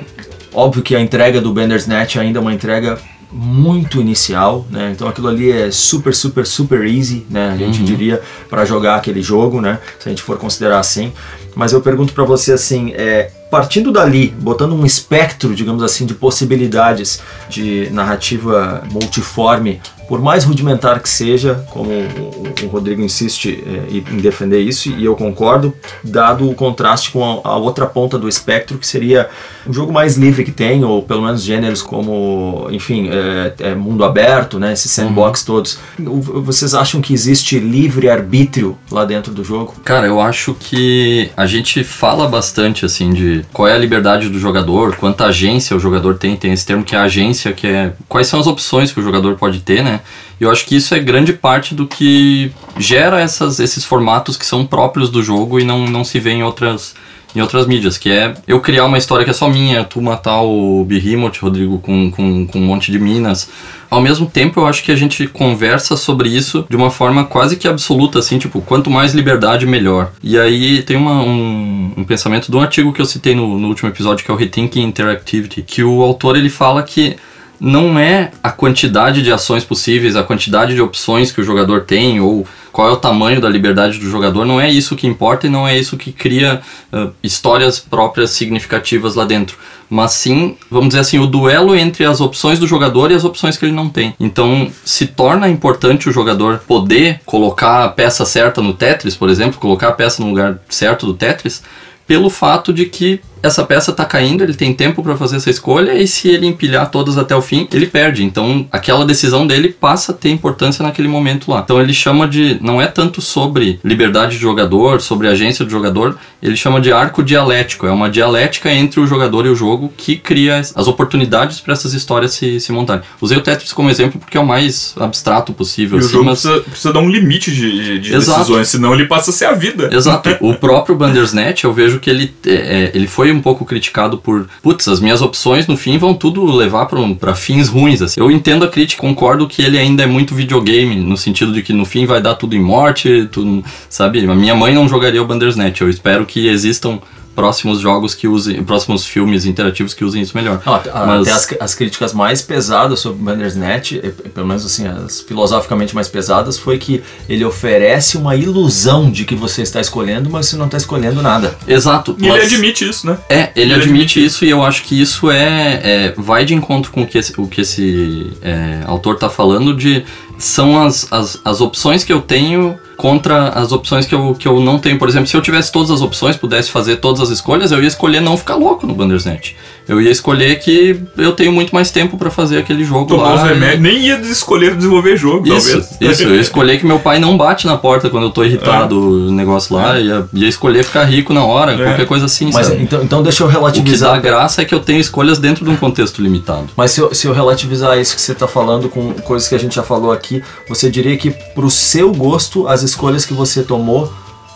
óbvio 0.54 0.82
que 0.82 0.96
a 0.96 1.00
entrega 1.00 1.42
do 1.42 1.52
Bandersnatch 1.52 2.16
ainda 2.16 2.38
é 2.38 2.40
uma 2.40 2.54
entrega 2.54 2.98
muito 3.30 4.00
inicial, 4.00 4.66
né? 4.70 4.90
Então 4.94 5.06
aquilo 5.06 5.28
ali 5.28 5.52
é 5.52 5.70
super, 5.70 6.14
super, 6.14 6.46
super 6.46 6.86
easy, 6.86 7.26
né? 7.28 7.50
A 7.52 7.56
gente 7.58 7.82
diria 7.84 8.22
para 8.48 8.64
jogar 8.64 8.96
aquele 8.96 9.20
jogo, 9.20 9.60
né? 9.60 9.78
Se 10.00 10.08
a 10.08 10.10
gente 10.10 10.22
for 10.22 10.38
considerar 10.38 10.78
assim. 10.78 11.12
Mas 11.58 11.72
eu 11.72 11.80
pergunto 11.80 12.12
para 12.12 12.22
você 12.22 12.52
assim, 12.52 12.92
é, 12.92 13.32
partindo 13.50 13.90
dali, 13.90 14.28
botando 14.28 14.74
um 14.74 14.86
espectro, 14.86 15.56
digamos 15.56 15.82
assim, 15.82 16.06
de 16.06 16.14
possibilidades 16.14 17.20
de 17.48 17.90
narrativa 17.90 18.84
multiforme, 18.88 19.80
por 20.08 20.20
mais 20.22 20.44
rudimentar 20.44 21.00
que 21.00 21.08
seja, 21.08 21.64
como 21.70 21.90
o, 21.90 22.66
Rodrigo 22.68 23.02
insiste 23.02 23.62
é, 23.66 23.96
em 23.96 24.16
defender 24.18 24.60
isso, 24.60 24.88
e 24.90 25.04
eu 25.04 25.14
concordo, 25.14 25.72
dado 26.02 26.48
o 26.50 26.54
contraste 26.54 27.10
com 27.10 27.40
a, 27.44 27.56
outra 27.56 27.86
ponta 27.86 28.18
do 28.18 28.28
espectro, 28.28 28.78
que 28.78 28.86
seria 28.86 29.28
um 29.66 29.72
jogo 29.72 29.92
mais 29.92 30.16
livre 30.16 30.44
que 30.44 30.50
tem, 30.50 30.82
ou 30.84 31.02
pelo 31.02 31.22
menos 31.22 31.42
gêneros 31.42 31.82
como, 31.82 32.66
enfim, 32.70 33.08
é, 33.10 33.54
é 33.70 33.74
mundo 33.74 34.02
aberto, 34.04 34.58
né, 34.58 34.72
esses 34.72 34.90
sandbox 34.90 35.44
todos. 35.44 35.78
O- 36.00 36.40
Vocês 36.42 36.74
acham 36.74 37.00
que 37.00 37.12
existe 37.12 37.58
livre 37.58 38.08
arbítrio 38.08 38.76
lá 38.90 39.04
dentro 39.04 39.32
do 39.32 39.44
jogo? 39.44 39.74
Cara, 39.84 40.06
eu 40.06 40.20
acho 40.20 40.54
que 40.58 41.30
a 41.36 41.46
gente 41.46 41.84
fala 41.84 42.26
bastante 42.26 42.84
assim 42.84 43.10
de 43.12 43.44
qual 43.52 43.68
é 43.68 43.74
a 43.74 43.78
liberdade 43.78 44.28
do 44.28 44.38
jogador, 44.38 44.96
quanta 44.96 45.26
agência 45.26 45.76
o 45.76 45.80
jogador 45.80 46.16
tem, 46.16 46.34
tem 46.36 46.52
esse 46.52 46.64
termo 46.66 46.82
que 46.84 46.96
é 46.96 46.98
agência, 46.98 47.52
que 47.52 47.66
é 47.66 47.92
quais 48.08 48.26
são 48.26 48.40
as 48.40 48.46
opções 48.46 48.90
que 48.92 49.00
o 49.00 49.02
jogador 49.02 49.36
pode 49.36 49.60
ter, 49.60 49.82
né? 49.84 49.97
Eu 50.40 50.50
acho 50.50 50.64
que 50.66 50.76
isso 50.76 50.94
é 50.94 50.98
grande 50.98 51.32
parte 51.32 51.74
do 51.74 51.86
que 51.86 52.52
gera 52.78 53.20
essas, 53.20 53.58
esses 53.60 53.84
formatos 53.84 54.36
que 54.36 54.46
são 54.46 54.64
próprios 54.64 55.10
do 55.10 55.22
jogo 55.22 55.58
e 55.58 55.64
não, 55.64 55.86
não 55.86 56.04
se 56.04 56.20
vê 56.20 56.30
em 56.30 56.42
outras 56.42 56.94
em 57.34 57.40
outras 57.40 57.66
mídias, 57.66 57.98
que 57.98 58.10
é 58.10 58.34
eu 58.46 58.60
criar 58.60 58.84
uma 58.84 58.98
história 58.98 59.24
que 59.24 59.30
é 59.30 59.34
só 59.34 59.48
minha, 59.48 59.84
tu 59.84 60.00
matar 60.00 60.40
o 60.42 60.84
Behemoth, 60.84 61.38
Rodrigo, 61.40 61.78
com, 61.78 62.10
com, 62.10 62.46
com 62.46 62.58
um 62.58 62.64
monte 62.64 62.90
de 62.90 62.98
minas. 62.98 63.50
Ao 63.90 64.00
mesmo 64.00 64.26
tempo, 64.26 64.60
eu 64.60 64.66
acho 64.66 64.82
que 64.82 64.92
a 64.92 64.96
gente 64.96 65.26
conversa 65.26 65.96
sobre 65.96 66.28
isso 66.28 66.66
de 66.68 66.76
uma 66.76 66.90
forma 66.90 67.24
quase 67.24 67.56
que 67.56 67.68
absoluta, 67.68 68.18
assim, 68.18 68.38
tipo, 68.38 68.60
quanto 68.60 68.90
mais 68.90 69.14
liberdade, 69.14 69.66
melhor. 69.66 70.10
E 70.22 70.38
aí 70.38 70.82
tem 70.82 70.96
uma, 70.96 71.22
um, 71.22 71.92
um 71.98 72.04
pensamento 72.04 72.50
de 72.50 72.56
um 72.56 72.60
artigo 72.60 72.92
que 72.92 73.00
eu 73.00 73.06
citei 73.06 73.34
no, 73.34 73.58
no 73.58 73.68
último 73.68 73.88
episódio, 73.88 74.24
que 74.24 74.30
é 74.30 74.34
o 74.34 74.36
Rethinking 74.36 74.82
Interactivity, 74.82 75.62
que 75.62 75.82
o 75.82 76.02
autor 76.02 76.36
ele 76.36 76.50
fala 76.50 76.82
que 76.82 77.16
não 77.60 77.98
é 77.98 78.30
a 78.42 78.50
quantidade 78.50 79.22
de 79.22 79.32
ações 79.32 79.64
possíveis, 79.64 80.16
a 80.16 80.22
quantidade 80.22 80.74
de 80.74 80.80
opções 80.80 81.32
que 81.32 81.40
o 81.40 81.44
jogador 81.44 81.82
tem, 81.82 82.20
ou 82.20 82.46
qual 82.72 82.88
é 82.88 82.92
o 82.92 82.96
tamanho 82.96 83.40
da 83.40 83.48
liberdade 83.48 83.98
do 83.98 84.08
jogador, 84.08 84.44
não 84.44 84.60
é 84.60 84.70
isso 84.70 84.94
que 84.94 85.06
importa 85.06 85.46
e 85.46 85.50
não 85.50 85.66
é 85.66 85.76
isso 85.76 85.96
que 85.96 86.12
cria 86.12 86.60
uh, 86.92 87.10
histórias 87.22 87.78
próprias 87.80 88.30
significativas 88.30 89.16
lá 89.16 89.24
dentro. 89.24 89.58
Mas 89.90 90.12
sim, 90.12 90.56
vamos 90.70 90.88
dizer 90.88 91.00
assim, 91.00 91.18
o 91.18 91.26
duelo 91.26 91.74
entre 91.74 92.04
as 92.04 92.20
opções 92.20 92.58
do 92.58 92.66
jogador 92.66 93.10
e 93.10 93.14
as 93.14 93.24
opções 93.24 93.56
que 93.56 93.64
ele 93.64 93.72
não 93.72 93.88
tem. 93.88 94.14
Então, 94.20 94.70
se 94.84 95.06
torna 95.06 95.48
importante 95.48 96.08
o 96.08 96.12
jogador 96.12 96.58
poder 96.68 97.20
colocar 97.24 97.84
a 97.84 97.88
peça 97.88 98.24
certa 98.24 98.60
no 98.60 98.74
Tetris, 98.74 99.16
por 99.16 99.28
exemplo, 99.28 99.58
colocar 99.58 99.88
a 99.88 99.92
peça 99.92 100.22
no 100.22 100.28
lugar 100.28 100.60
certo 100.68 101.06
do 101.06 101.14
Tetris, 101.14 101.62
pelo 102.06 102.30
fato 102.30 102.72
de 102.72 102.86
que 102.86 103.20
essa 103.42 103.64
peça 103.64 103.92
tá 103.92 104.04
caindo, 104.04 104.42
ele 104.42 104.54
tem 104.54 104.72
tempo 104.72 105.02
para 105.02 105.16
fazer 105.16 105.36
essa 105.36 105.50
escolha 105.50 105.94
e 105.94 106.06
se 106.06 106.28
ele 106.28 106.46
empilhar 106.46 106.90
todas 106.90 107.16
até 107.18 107.34
o 107.34 107.42
fim, 107.42 107.68
ele 107.72 107.86
perde. 107.86 108.24
Então, 108.24 108.66
aquela 108.70 109.04
decisão 109.04 109.46
dele 109.46 109.68
passa 109.68 110.12
a 110.12 110.14
ter 110.14 110.30
importância 110.30 110.82
naquele 110.82 111.08
momento 111.08 111.50
lá. 111.50 111.60
Então, 111.60 111.80
ele 111.80 111.92
chama 111.94 112.26
de 112.28 112.58
não 112.60 112.80
é 112.80 112.86
tanto 112.86 113.20
sobre 113.20 113.78
liberdade 113.84 114.32
de 114.36 114.42
jogador, 114.42 115.00
sobre 115.00 115.28
agência 115.28 115.64
do 115.64 115.70
jogador, 115.70 116.16
ele 116.42 116.56
chama 116.56 116.80
de 116.80 116.92
arco 116.92 117.22
dialético. 117.22 117.86
É 117.86 117.90
uma 117.90 118.08
dialética 118.10 118.70
entre 118.72 119.00
o 119.00 119.06
jogador 119.06 119.46
e 119.46 119.48
o 119.48 119.54
jogo 119.56 119.92
que 119.96 120.16
cria 120.16 120.58
as 120.58 120.86
oportunidades 120.86 121.60
para 121.60 121.72
essas 121.72 121.94
histórias 121.94 122.32
se, 122.32 122.60
se 122.60 122.72
montarem. 122.72 123.02
Usei 123.20 123.36
o 123.38 123.40
Tetris 123.40 123.72
como 123.72 123.90
exemplo 123.90 124.18
porque 124.20 124.36
é 124.36 124.40
o 124.40 124.46
mais 124.46 124.94
abstrato 124.98 125.52
possível. 125.52 125.98
E 125.98 126.02
o 126.02 126.04
assim, 126.04 126.12
jogo 126.12 126.24
mas- 126.26 126.40
precisa, 126.42 126.62
precisa 126.62 126.92
dar 126.92 127.00
um 127.00 127.08
limite 127.08 127.50
de, 127.52 127.98
de- 127.98 128.10
decisões, 128.10 128.68
senão 128.68 128.94
ele 128.94 129.06
passa 129.06 129.30
a 129.30 129.34
ser 129.34 129.46
a 129.46 129.52
vida. 129.52 129.88
Exato. 129.92 130.36
O 130.40 130.54
próprio 130.54 130.94
Bandersnatch, 130.98 131.64
eu 131.64 131.72
vejo 131.72 131.98
que 131.98 132.08
ele, 132.10 132.32
é, 132.46 132.52
é, 132.52 132.90
ele 132.94 133.06
foi 133.06 133.27
um 133.32 133.40
pouco 133.40 133.64
criticado 133.64 134.18
por, 134.18 134.48
putz, 134.62 134.88
as 134.88 135.00
minhas 135.00 135.22
opções 135.22 135.66
no 135.66 135.76
fim 135.76 135.98
vão 135.98 136.14
tudo 136.14 136.44
levar 136.44 136.86
pra 136.86 136.98
um- 137.00 137.16
fins 137.34 137.68
ruins. 137.68 138.02
Assim. 138.02 138.20
Eu 138.20 138.30
entendo 138.30 138.64
a 138.64 138.68
crítica, 138.68 139.00
concordo 139.00 139.46
que 139.48 139.62
ele 139.62 139.78
ainda 139.78 140.02
é 140.02 140.06
muito 140.06 140.34
videogame, 140.34 140.96
no 140.96 141.16
sentido 141.16 141.52
de 141.52 141.62
que 141.62 141.72
no 141.72 141.84
fim 141.84 142.06
vai 142.06 142.20
dar 142.20 142.34
tudo 142.34 142.54
em 142.56 142.60
morte, 142.60 143.28
tudo, 143.30 143.64
sabe? 143.88 144.20
A 144.28 144.34
minha 144.34 144.54
mãe 144.54 144.74
não 144.74 144.88
jogaria 144.88 145.22
o 145.22 145.26
Bandersnatch. 145.26 145.80
Eu 145.80 145.88
espero 145.90 146.24
que 146.26 146.46
existam 146.48 146.98
próximos 147.38 147.78
jogos 147.78 148.16
que 148.16 148.26
usem, 148.26 148.64
próximos 148.64 149.06
filmes 149.06 149.46
interativos 149.46 149.94
que 149.94 150.04
usem 150.04 150.20
isso 150.20 150.36
melhor. 150.36 150.60
Até 150.66 150.90
Mas- 150.92 151.28
até 151.28 151.30
as, 151.30 151.54
as 151.60 151.74
críticas 151.76 152.12
mais 152.12 152.42
pesadas 152.42 152.98
sobre 152.98 153.22
Bandersnatch, 153.22 153.92
pelo 154.34 154.44
menos 154.44 154.66
assim, 154.66 154.88
as 154.88 155.20
filosoficamente 155.20 155.94
mais 155.94 156.08
pesadas, 156.08 156.58
foi 156.58 156.78
que 156.78 157.00
ele 157.28 157.44
oferece 157.44 158.16
uma 158.16 158.34
ilusão 158.34 159.08
de 159.08 159.24
que 159.24 159.36
você 159.36 159.62
está 159.62 159.80
escolhendo, 159.80 160.28
mas 160.28 160.46
você 160.46 160.56
não 160.56 160.64
está 160.66 160.76
escolhendo 160.78 161.22
nada. 161.22 161.56
Exato. 161.68 162.16
E 162.18 162.26
ele 162.26 162.42
admite 162.42 162.88
isso, 162.88 163.06
né? 163.06 163.16
É, 163.28 163.52
ele, 163.54 163.66
Ele 163.66 163.74
admite 163.74 163.88
admite 164.18 164.24
isso 164.24 164.44
e 164.44 164.50
eu 164.50 164.64
acho 164.64 164.82
que 164.82 165.00
isso 165.00 165.30
é, 165.30 165.80
é- 165.84 166.14
vai 166.16 166.44
de 166.44 166.54
encontro 166.54 166.90
com 166.90 167.02
o 167.02 167.06
que 167.06 167.18
esse, 167.18 167.40
o 167.40 167.46
que 167.46 167.60
esse 167.60 168.32
é, 168.42 168.80
autor 168.84 169.14
está 169.14 169.30
falando 169.30 169.76
de 169.76 170.04
são 170.36 170.82
as, 170.84 171.06
as, 171.12 171.40
as 171.44 171.60
opções 171.60 172.02
que 172.02 172.12
eu 172.12 172.20
tenho 172.20 172.76
contra 172.98 173.50
as 173.50 173.70
opções 173.70 174.04
que 174.06 174.14
eu, 174.14 174.34
que 174.38 174.46
eu 174.46 174.60
não 174.60 174.78
tenho. 174.78 174.98
Por 174.98 175.08
exemplo, 175.08 175.28
se 175.28 175.36
eu 175.36 175.40
tivesse 175.40 175.70
todas 175.70 175.90
as 175.90 176.02
opções, 176.02 176.36
pudesse 176.36 176.68
fazer 176.70 176.96
todas 176.96 177.20
as 177.22 177.30
escolhas, 177.30 177.70
eu 177.70 177.80
ia 177.80 177.86
escolher 177.88 178.20
não 178.20 178.36
ficar 178.36 178.56
louco 178.56 178.86
no 178.86 178.92
Bandersnatch. 178.94 179.52
Eu 179.86 180.02
ia 180.02 180.10
escolher 180.10 180.58
que 180.58 181.00
eu 181.16 181.32
tenho 181.32 181.50
muito 181.52 181.72
mais 181.74 181.90
tempo 181.90 182.18
para 182.18 182.28
fazer 182.28 182.58
aquele 182.58 182.84
jogo 182.84 183.06
Tomar 183.06 183.34
os 183.36 183.40
lá. 183.40 183.46
e- 183.46 183.54
remédios, 183.54 183.80
nem 183.80 183.98
ia 184.08 184.16
escolher 184.20 184.74
desenvolver 184.74 185.16
jogo, 185.16 185.46
Isso, 185.48 185.70
talvez. 185.80 185.98
isso, 186.18 186.22
eu 186.24 186.34
ia 186.34 186.40
escolher 186.40 186.78
que 186.78 186.84
meu 186.84 186.98
pai 186.98 187.18
não 187.20 187.36
bate 187.38 187.66
na 187.66 187.76
porta 187.78 188.10
quando 188.10 188.24
eu 188.24 188.30
tô 188.30 188.42
irritado, 188.44 188.98
o 189.00 189.30
negócio 189.30 189.74
lá, 189.76 189.98
ia, 189.98 190.28
ia 190.34 190.48
escolher 190.48 190.82
ficar 190.84 191.04
rico 191.04 191.32
na 191.32 191.44
hora, 191.44 191.72
É. 191.72 191.84
qualquer 191.84 192.06
coisa 192.06 192.26
assim, 192.26 192.50
Mas 192.52 192.66
sabe? 192.66 192.82
então, 192.82 193.02
então 193.02 193.22
deixa 193.22 193.44
eu 193.44 193.46
O 193.46 193.48
que 193.48 193.54
dá 193.54 193.60
relativizar. 193.60 194.20
graça 194.20 194.60
é 194.60 194.64
que 194.64 194.74
eu 194.74 194.80
tenho 194.80 194.98
escolhas 195.00 195.38
dentro 195.38 195.64
de 195.64 195.70
um 195.70 195.76
contexto 195.76 196.20
limitado. 196.20 196.66
Mas 196.76 196.90
se 196.90 197.00
eu, 197.00 197.14
se 197.14 197.26
eu 197.26 197.32
relativizar 197.32 197.96
isso 197.98 198.14
que 198.14 198.20
você 198.20 198.32
está 198.32 198.48
falando 198.48 198.88
com 198.88 199.12
coisas 199.14 199.48
que 199.48 199.54
a 199.54 199.58
gente 199.58 199.76
já 199.76 199.84
falou 199.84 200.10
aqui, 200.12 200.42
você 200.68 200.90
diria 200.90 201.16
que 201.16 201.30
pro 201.30 201.70
seu 201.70 202.12
gosto 202.12 202.66
as 202.66 202.82
escolhas 202.90 203.24
que 203.24 203.32
você 203.32 203.62
tomou 203.62 204.12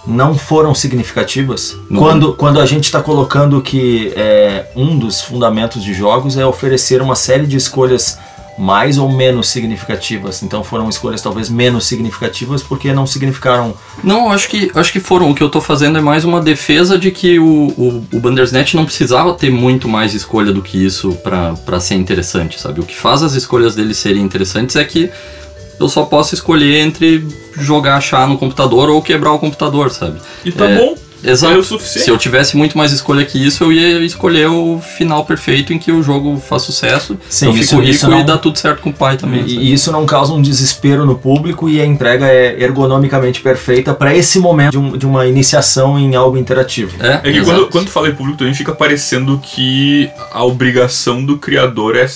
não 0.07 0.37
foram 0.37 0.75
significativas? 0.75 1.77
Não. 1.89 2.01
Quando, 2.01 2.33
quando 2.35 2.61
a 2.61 2.67
gente 2.67 2.85
está 2.85 3.01
colocando 3.01 3.61
que 3.61 4.13
é, 4.17 4.67
um 4.75 4.99
dos 4.99 5.21
fundamentos 5.21 5.83
de 5.83 5.95
jogos 5.95 6.37
é 6.37 6.45
oferecer 6.45 7.01
uma 7.01 7.15
série 7.15 7.47
de 7.47 7.57
escolhas 7.57 8.19
mais 8.59 8.99
ou 8.99 9.09
menos 9.11 9.49
significativas. 9.49 10.43
Então 10.43 10.63
foram 10.63 10.89
escolhas 10.89 11.23
talvez 11.23 11.49
menos 11.49 11.87
significativas 11.87 12.63
porque 12.63 12.93
não 12.93 13.07
significaram. 13.07 13.75
Não, 14.03 14.31
acho 14.31 14.49
que 14.49 14.71
acho 14.75 14.93
que 14.93 15.01
foram. 15.01 15.31
O 15.31 15.35
que 15.35 15.43
eu 15.43 15.49
tô 15.49 15.61
fazendo 15.61 15.99
é 15.99 16.01
mais 16.01 16.25
uma 16.25 16.41
defesa 16.41 16.99
de 16.99 17.11
que 17.11 17.39
o, 17.39 17.45
o, 17.45 18.07
o 18.13 18.21
Bandersnatch 18.21 18.75
não 18.75 18.85
precisava 18.85 19.33
ter 19.35 19.51
muito 19.51 19.89
mais 19.89 20.15
escolha 20.15 20.53
do 20.53 20.63
que 20.63 20.85
isso 20.85 21.17
para 21.17 21.81
ser 21.81 21.95
interessante, 21.95 22.61
sabe? 22.61 22.81
O 22.81 22.85
que 22.85 22.97
faz 22.97 23.23
as 23.23 23.35
escolhas 23.35 23.75
dele 23.75 23.95
serem 23.95 24.23
interessantes 24.23 24.77
é 24.77 24.85
que 24.85 25.11
eu 25.81 25.89
só 25.89 26.05
posso 26.05 26.35
escolher 26.35 26.79
entre 26.81 27.27
jogar 27.55 28.01
chá 28.01 28.27
no 28.27 28.39
computador 28.39 28.89
ou 28.91 29.03
quebrar 29.03 29.33
o 29.33 29.39
computador, 29.39 29.91
sabe? 29.91 30.21
E 30.45 30.53
tá 30.53 30.69
É, 30.69 30.77
bom. 30.79 30.95
Exato. 31.25 31.55
É 31.55 31.57
o 31.59 31.63
suficiente. 31.63 32.05
Se 32.05 32.11
eu 32.11 32.19
tivesse 32.19 32.57
muito 32.57 32.77
mais 32.77 32.93
escolha 32.93 33.25
que 33.25 33.39
isso, 33.45 33.65
eu 33.65 33.73
ia 33.73 34.01
escolher 34.05 34.49
o 34.49 34.81
final 34.97 35.25
perfeito 35.25 35.73
em 35.73 35.79
que 35.79 35.91
o 35.93 36.03
jogo 36.03 36.37
faz 36.39 36.63
sucesso. 36.63 37.19
Sim, 37.29 37.47
eu 37.47 37.53
isso- 37.57 37.71
fico 37.71 37.81
rico 37.83 37.91
isso 37.95 38.09
não- 38.11 38.21
e 38.21 38.25
dá 38.25 38.37
tudo 38.39 38.59
certo 38.59 38.81
com 38.83 38.91
o 38.91 38.93
pai 38.93 39.17
também. 39.17 39.45
E, 39.47 39.59
e 39.59 39.73
isso 39.73 39.91
não 39.93 40.05
causa 40.07 40.33
um 40.33 40.43
desespero 40.43 41.05
no 41.07 41.17
público 41.17 41.69
e 41.69 41.81
a 41.81 41.87
entrega 41.87 42.27
é 42.27 42.63
ergonomicamente 42.63 43.41
perfeita 43.41 43.95
para 43.95 44.15
esse 44.17 44.39
momento 44.39 44.73
de, 44.73 44.79
um- 44.79 44.97
de 44.97 45.07
uma 45.07 45.27
iniciação 45.27 45.99
em 45.99 46.15
algo 46.15 46.37
interativo. 46.37 46.97
É, 47.01 47.15
É 47.29 47.33
que 47.33 47.39
exato. 47.39 47.45
quando, 47.61 47.69
quando 47.71 47.85
tu 47.87 47.91
fala 47.93 48.09
em 48.09 48.15
público 48.15 48.39
também 48.39 48.55
fica 48.55 48.73
parecendo 48.73 49.39
que 49.43 50.11
a 50.33 50.45
obrigação 50.45 51.25
do 51.25 51.39
criador 51.39 51.97
é 51.97 52.07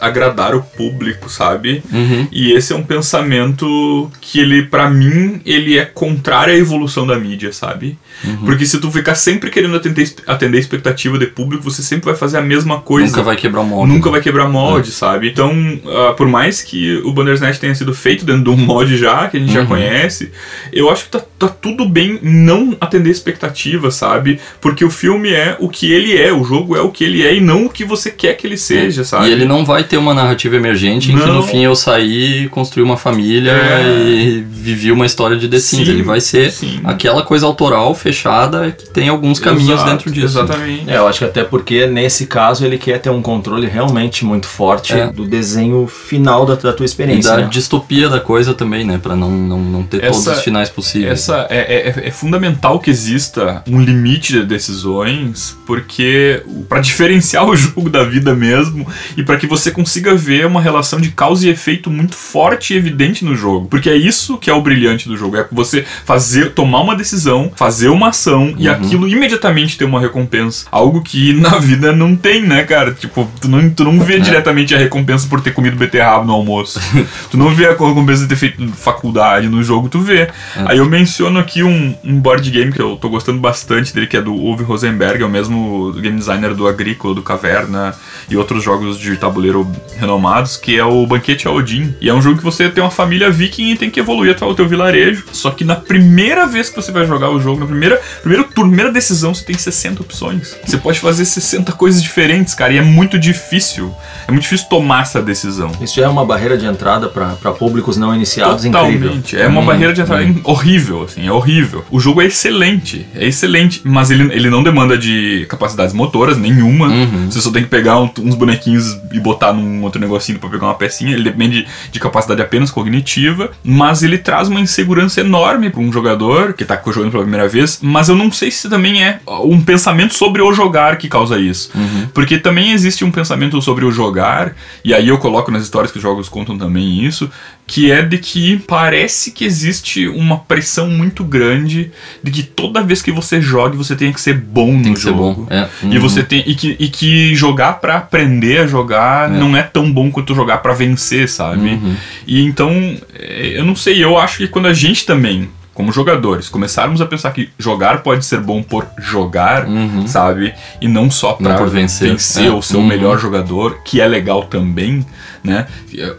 agradar 0.00 0.54
o 0.54 0.62
público, 0.62 1.30
sabe? 1.30 1.82
Uhum. 1.92 2.26
E 2.30 2.52
esse 2.52 2.72
é 2.72 2.76
um 2.76 2.82
pensamento 2.82 4.10
que 4.20 4.38
ele, 4.40 4.62
pra 4.64 4.90
mim, 4.90 5.40
ele 5.44 5.78
é 5.78 5.84
contrário 5.84 6.52
à 6.54 6.56
evolução 6.56 7.06
da 7.06 7.18
mídia, 7.18 7.52
sabe? 7.52 7.98
Uhum. 8.24 8.36
Porque 8.46 8.64
se 8.66 8.78
tu 8.80 8.90
ficar 8.90 9.14
sempre 9.14 9.50
querendo 9.50 9.76
atender, 9.76 10.12
atender 10.26 10.56
a 10.56 10.60
expectativa 10.60 11.18
de 11.18 11.26
público, 11.26 11.62
você 11.62 11.82
sempre 11.82 12.06
vai 12.06 12.14
fazer 12.16 12.38
a 12.38 12.42
mesma 12.42 12.80
coisa. 12.80 13.08
Nunca 13.08 13.22
vai 13.22 13.36
quebrar 13.36 13.60
o 13.60 13.64
molde. 13.64 13.92
Nunca 13.92 14.10
vai 14.10 14.20
quebrar 14.20 14.48
molde, 14.48 14.90
sabe? 14.90 15.28
Então, 15.28 15.52
ah, 15.86 16.14
por 16.16 16.26
mais 16.28 16.62
que 16.62 16.96
o 17.04 17.12
Bandersnatch 17.12 17.58
tenha 17.58 17.74
sido 17.74 17.94
feito 17.94 18.24
dentro 18.24 18.44
de 18.44 18.50
um 18.50 18.56
mod 18.56 18.96
já, 18.96 19.28
que 19.28 19.36
a 19.36 19.40
gente 19.40 19.52
já 19.52 19.60
Uhum. 19.60 19.66
conhece, 19.66 20.30
eu 20.72 20.90
acho 20.90 21.04
que 21.04 21.10
tá, 21.10 21.22
tá 21.38 21.48
tudo 21.48 21.88
bem 21.88 22.18
não 22.22 22.76
atender 22.80 23.10
expectativa, 23.10 23.90
sabe? 23.90 24.38
Porque 24.60 24.84
o 24.84 24.90
filme 24.90 25.30
é 25.30 25.56
o 25.60 25.68
que 25.68 25.92
ele 25.92 26.16
é, 26.16 26.32
o 26.32 26.44
jogo 26.44 26.76
é 26.76 26.80
o 26.80 26.90
que 26.90 27.04
ele 27.04 27.22
é 27.26 27.34
e 27.34 27.40
não 27.40 27.66
o 27.66 27.70
que 27.70 27.84
você 27.84 28.10
quer 28.10 28.34
que 28.34 28.46
ele 28.46 28.56
seja, 28.56 29.04
sabe? 29.04 29.28
E 29.28 29.32
ele 29.32 29.44
não 29.44 29.64
vai 29.64 29.84
ter 29.84 29.96
uma 29.96 30.14
narrativa 30.14 30.56
emergente 30.56 31.12
em 31.12 31.18
que 31.18 31.26
Não. 31.26 31.34
no 31.36 31.42
fim 31.42 31.62
eu 31.64 31.74
saí, 31.76 32.48
construí 32.50 32.82
uma 32.82 32.96
família 32.96 33.52
É. 33.52 33.82
e 34.08 34.44
vivi 34.48 34.90
uma 34.92 35.04
história 35.06 35.36
de 35.36 35.48
The 35.48 35.58
Sims. 35.58 35.86
Sim, 35.86 35.92
Ele 35.92 36.02
vai 36.02 36.20
ser 36.20 36.50
sim. 36.50 36.80
aquela 36.84 37.22
coisa 37.22 37.46
autoral, 37.46 37.94
fechada, 38.06 38.70
que 38.70 38.88
tem 38.90 39.08
alguns 39.08 39.38
caminhos 39.40 39.70
Exato, 39.80 39.90
dentro 39.90 40.10
disso. 40.12 40.38
Exatamente. 40.38 40.88
É, 40.90 40.96
eu 40.98 41.08
acho 41.08 41.18
que 41.20 41.24
até 41.24 41.42
porque 41.44 41.86
nesse 41.86 42.26
caso 42.26 42.64
ele 42.64 42.78
quer 42.78 43.00
ter 43.00 43.10
um 43.10 43.20
controle 43.20 43.66
realmente 43.66 44.24
muito 44.24 44.46
forte 44.46 44.92
É. 44.92 45.08
do 45.08 45.24
desenho 45.26 45.86
final 45.86 46.46
da, 46.46 46.54
da 46.54 46.72
tua 46.72 46.84
E 46.84 46.86
experiência. 46.86 47.30
da 47.32 47.38
né? 47.38 47.48
distopia 47.50 48.08
da 48.08 48.20
coisa 48.20 48.54
também, 48.54 48.84
né? 48.84 48.98
Pra 49.02 49.16
não, 49.16 49.30
não, 49.30 49.58
não 49.60 49.82
ter 49.82 50.04
Essa- 50.04 50.22
todos 50.24 50.38
os 50.38 50.44
finais 50.44 50.68
possíveis. 50.70 51.12
Essa 51.12 51.46
é, 51.50 51.58
é- 52.02 52.08
é 52.08 52.10
fundamental 52.10 52.78
que 52.78 52.90
exista 52.90 53.62
um 53.68 53.80
limite 53.80 54.32
de 54.34 54.44
decisões, 54.44 55.56
porque 55.66 56.42
para 56.68 56.80
diferenciar 56.80 57.44
o 57.48 57.56
jogo 57.56 57.90
da 57.90 58.04
vida 58.04 58.34
mesmo 58.34 58.86
e 59.16 59.22
para 59.22 59.36
que 59.36 59.46
você 59.46 59.70
consiga 59.70 60.14
ver 60.14 60.46
uma 60.46 60.60
relação 60.60 61.00
de 61.00 61.10
causa 61.10 61.46
e 61.46 61.50
efeito 61.50 61.90
muito 61.90 62.14
forte 62.14 62.74
e 62.74 62.76
evidente 62.76 63.24
no 63.24 63.34
jogo, 63.34 63.66
porque 63.68 63.90
é 63.90 63.96
isso 63.96 64.38
que 64.38 64.48
é 64.50 64.54
o 64.54 64.60
brilhante 64.62 65.08
do 65.08 65.16
jogo, 65.16 65.36
é 65.36 65.46
você 65.50 65.84
fazer, 66.04 66.52
tomar 66.52 66.80
uma 66.80 66.94
decisão, 66.94 67.50
fazer 67.56 67.88
uma 67.96 68.08
ação 68.08 68.54
e 68.58 68.68
aquilo 68.68 69.08
imediatamente 69.08 69.76
ter 69.76 69.84
uma 69.84 70.00
recompensa, 70.00 70.66
algo 70.70 71.02
que 71.02 71.32
na 71.32 71.58
vida 71.58 71.92
não 71.92 72.14
tem, 72.14 72.42
né, 72.42 72.62
cara? 72.64 72.92
Tipo, 72.92 73.28
tu 73.40 73.48
não, 73.48 73.70
tu 73.70 73.84
não 73.84 73.98
vê 74.00 74.18
diretamente 74.18 74.74
a 74.74 74.78
recompensa 74.78 75.26
por 75.28 75.40
ter 75.40 75.52
comido 75.52 75.76
beterraba 75.76 76.24
no 76.24 76.32
almoço, 76.32 76.80
tu 77.30 77.36
não 77.36 77.50
vê 77.50 77.66
a 77.66 77.70
recompensa 77.70 78.22
de 78.22 78.28
ter 78.28 78.36
feito 78.36 78.66
faculdade 78.72 79.48
no 79.48 79.62
jogo, 79.62 79.88
tu 79.88 80.00
vê. 80.00 80.28
Aí 80.66 80.78
eu 80.78 80.86
menciono 80.86 81.38
aqui 81.38 81.62
um, 81.62 81.94
um 82.04 82.20
board 82.20 82.48
game 82.50 82.72
que 82.72 82.80
eu 82.80 82.96
tô 82.96 83.08
gostando 83.08 83.38
bastante 83.38 83.94
dele, 83.94 84.06
que 84.06 84.16
é 84.16 84.22
do 84.22 84.34
Uwe 84.34 84.62
Rosenberg, 84.62 85.22
é 85.22 85.26
o 85.26 85.30
mesmo 85.30 85.92
game 85.92 86.18
designer 86.18 86.54
do 86.54 86.66
Agrícola, 86.66 87.14
do 87.14 87.22
Caverna 87.22 87.94
e 88.28 88.36
outros 88.36 88.62
jogos 88.62 88.98
de 88.98 89.16
tabuleiro 89.16 89.70
renomados, 89.98 90.56
que 90.56 90.76
é 90.76 90.84
o 90.84 91.06
Banquete 91.06 91.46
a 91.46 91.50
Odin. 91.50 91.94
E 92.00 92.08
é 92.08 92.14
um 92.14 92.20
jogo 92.20 92.38
que 92.38 92.44
você 92.44 92.68
tem 92.68 92.82
uma 92.82 92.90
família 92.90 93.30
viking 93.30 93.70
e 93.70 93.76
tem 93.76 93.90
que 93.90 94.00
evoluir 94.00 94.32
até 94.32 94.44
o 94.44 94.54
teu 94.54 94.68
vilarejo. 94.68 95.24
Só 95.32 95.50
que 95.50 95.64
na 95.64 95.76
primeira 95.76 96.46
vez 96.46 96.68
que 96.68 96.76
você 96.76 96.90
vai 96.90 97.06
jogar 97.06 97.30
o 97.30 97.40
jogo, 97.40 97.60
na 97.60 97.66
primeira, 97.66 97.85
primeiro 98.22 98.44
turno, 98.44 98.70
primeira 98.70 98.92
decisão, 98.92 99.34
você 99.34 99.44
tem 99.44 99.56
60 99.56 100.02
opções. 100.02 100.56
Você 100.64 100.76
pode 100.78 100.98
fazer 101.00 101.24
60 101.24 101.72
coisas 101.72 102.02
diferentes, 102.02 102.54
cara, 102.54 102.72
e 102.72 102.78
é 102.78 102.82
muito 102.82 103.18
difícil. 103.18 103.94
É 104.26 104.30
muito 104.32 104.42
difícil 104.42 104.66
tomar 104.68 105.02
essa 105.02 105.22
decisão. 105.22 105.70
Isso 105.80 106.00
é 106.00 106.08
uma 106.08 106.24
barreira 106.24 106.56
de 106.58 106.66
entrada 106.66 107.08
para 107.08 107.52
públicos 107.52 107.96
não 107.96 108.14
iniciados 108.14 108.64
incrível. 108.64 109.00
Totalmente. 109.00 109.36
É 109.36 109.46
uma 109.46 109.62
barreira 109.62 109.92
de 109.92 110.00
entrada 110.00 110.26
horrível, 110.44 111.04
assim, 111.04 111.26
é 111.26 111.32
horrível. 111.32 111.84
O 111.90 112.00
jogo 112.00 112.20
é 112.20 112.26
excelente, 112.26 113.06
é 113.14 113.26
excelente, 113.26 113.80
mas 113.84 114.10
ele, 114.10 114.24
ele 114.34 114.50
não 114.50 114.62
demanda 114.62 114.96
de 114.98 115.46
capacidades 115.48 115.94
motoras 115.94 116.36
nenhuma. 116.38 116.88
Uhum. 116.88 117.30
Você 117.30 117.40
só 117.40 117.50
tem 117.50 117.62
que 117.62 117.68
pegar 117.68 118.00
um- 118.00 118.10
uns 118.20 118.34
bonequinhos 118.34 118.96
e 119.12 119.20
botar 119.20 119.52
num 119.52 119.82
outro 119.82 120.00
negocinho 120.00 120.38
pra 120.38 120.48
pegar 120.48 120.66
uma 120.66 120.74
pecinha. 120.74 121.12
Ele 121.12 121.22
depende 121.24 121.66
de 121.92 122.00
capacidade 122.00 122.40
apenas 122.42 122.70
cognitiva, 122.70 123.50
mas 123.64 124.02
ele 124.02 124.18
traz 124.18 124.48
uma 124.48 124.60
insegurança 124.60 125.20
enorme 125.20 125.70
pra 125.70 125.80
um 125.80 125.92
jogador 125.92 126.52
que 126.54 126.64
tá 126.64 126.80
jogando 126.86 127.10
pela 127.10 127.22
primeira 127.22 127.48
vez. 127.48 127.75
Mas 127.82 128.08
eu 128.08 128.14
não 128.14 128.30
sei 128.32 128.50
se 128.50 128.68
também 128.68 129.02
é 129.04 129.20
um 129.44 129.60
pensamento 129.60 130.14
sobre 130.14 130.42
o 130.42 130.52
jogar 130.52 130.96
que 130.98 131.08
causa 131.08 131.38
isso. 131.38 131.70
Porque 132.14 132.38
também 132.38 132.72
existe 132.72 133.04
um 133.04 133.10
pensamento 133.10 133.60
sobre 133.62 133.84
o 133.84 133.90
jogar, 133.90 134.54
e 134.84 134.92
aí 134.94 135.08
eu 135.08 135.18
coloco 135.18 135.50
nas 135.50 135.62
histórias 135.62 135.90
que 135.92 135.98
os 135.98 136.02
jogos 136.02 136.28
contam 136.28 136.56
também 136.58 137.04
isso, 137.04 137.30
que 137.66 137.90
é 137.90 138.00
de 138.00 138.18
que 138.18 138.58
parece 138.68 139.32
que 139.32 139.44
existe 139.44 140.06
uma 140.06 140.38
pressão 140.38 140.88
muito 140.88 141.24
grande 141.24 141.90
de 142.22 142.30
que 142.30 142.42
toda 142.44 142.80
vez 142.82 143.02
que 143.02 143.10
você 143.10 143.40
jogue 143.40 143.76
você 143.76 143.96
tenha 143.96 144.12
que 144.12 144.20
ser 144.20 144.34
bom 144.34 144.68
Tem 144.80 144.90
no 144.90 144.94
que 144.94 145.00
ser 145.00 145.08
jogo. 145.08 145.34
bom. 145.42 145.46
É. 145.50 145.66
E 145.82 145.96
Uhum. 145.96 146.00
você 146.00 146.22
tem 146.22 146.44
e 146.46 146.54
que, 146.54 146.76
e 146.78 146.88
que 146.88 147.34
jogar 147.34 147.74
pra 147.80 147.96
aprender 147.96 148.58
a 148.60 148.66
jogar 148.68 149.28
É. 149.28 149.36
não 149.36 149.56
é 149.56 149.62
tão 149.62 149.90
bom 149.92 150.10
quanto 150.12 150.32
jogar 150.34 150.58
pra 150.58 150.72
vencer, 150.74 151.28
sabe? 151.28 151.70
Uhum. 151.70 151.96
E 152.24 152.40
então, 152.42 152.70
é, 153.18 153.58
eu 153.58 153.64
não 153.64 153.74
sei, 153.74 154.02
eu 154.02 154.16
acho 154.16 154.38
que 154.38 154.46
quando 154.48 154.66
a 154.66 154.72
gente 154.74 155.04
também, 155.04 155.48
como 155.76 155.92
jogadores, 155.92 156.48
começarmos 156.48 157.00
a 157.00 157.06
pensar 157.06 157.30
que 157.32 157.50
jogar 157.58 158.02
pode 158.02 158.24
ser 158.24 158.40
bom 158.40 158.62
por 158.62 158.86
jogar, 158.98 159.66
Uhum. 159.68 160.06
sabe? 160.08 160.52
E 160.80 160.88
não 160.88 161.10
só 161.10 161.34
pra 161.34 161.50
Não 161.50 161.56
por 161.58 161.68
vencer. 161.68 162.16
É. 162.46 162.50
ou 162.50 162.62
ser 162.62 162.76
o 162.76 162.80
Uhum. 162.80 162.86
melhor 162.86 163.18
jogador, 163.20 163.78
que 163.84 164.00
é 164.00 164.08
legal 164.08 164.44
também, 164.44 165.04
né? 165.44 165.66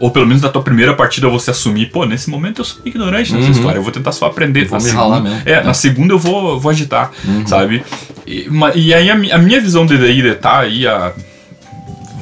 Ou 0.00 0.10
pelo 0.10 0.26
menos 0.26 0.42
na 0.42 0.48
tua 0.48 0.62
primeira 0.62 0.94
partida 0.94 1.28
você 1.28 1.50
assumir, 1.50 1.86
pô, 1.90 2.04
nesse 2.06 2.30
momento 2.30 2.60
eu 2.60 2.64
sou 2.64 2.80
ignorante 2.84 3.32
nessa 3.32 3.46
Uhum. 3.46 3.50
história, 3.52 3.78
eu 3.78 3.82
vou 3.82 3.90
tentar 3.92 4.12
só 4.12 4.26
aprender. 4.26 4.64
Vou 4.66 4.78
Na 4.78 4.84
me 4.84 4.90
segunda- 4.90 5.02
ralar 5.02 5.20
mesmo. 5.20 5.42
É, 5.44 5.52
É. 5.54 5.62
na 5.64 5.74
segunda 5.74 6.14
eu 6.14 6.18
vou, 6.18 6.58
vou 6.60 6.70
agitar, 6.70 7.10
sabe? 7.44 7.82
E, 8.26 8.48
e 8.76 8.94
aí 8.94 9.10
a, 9.10 9.14
a 9.14 9.38
minha 9.38 9.60
visão 9.60 9.84
de 9.84 9.98
de 9.98 10.34
tá 10.36 10.60
aí 10.60 10.86
a 10.86 11.12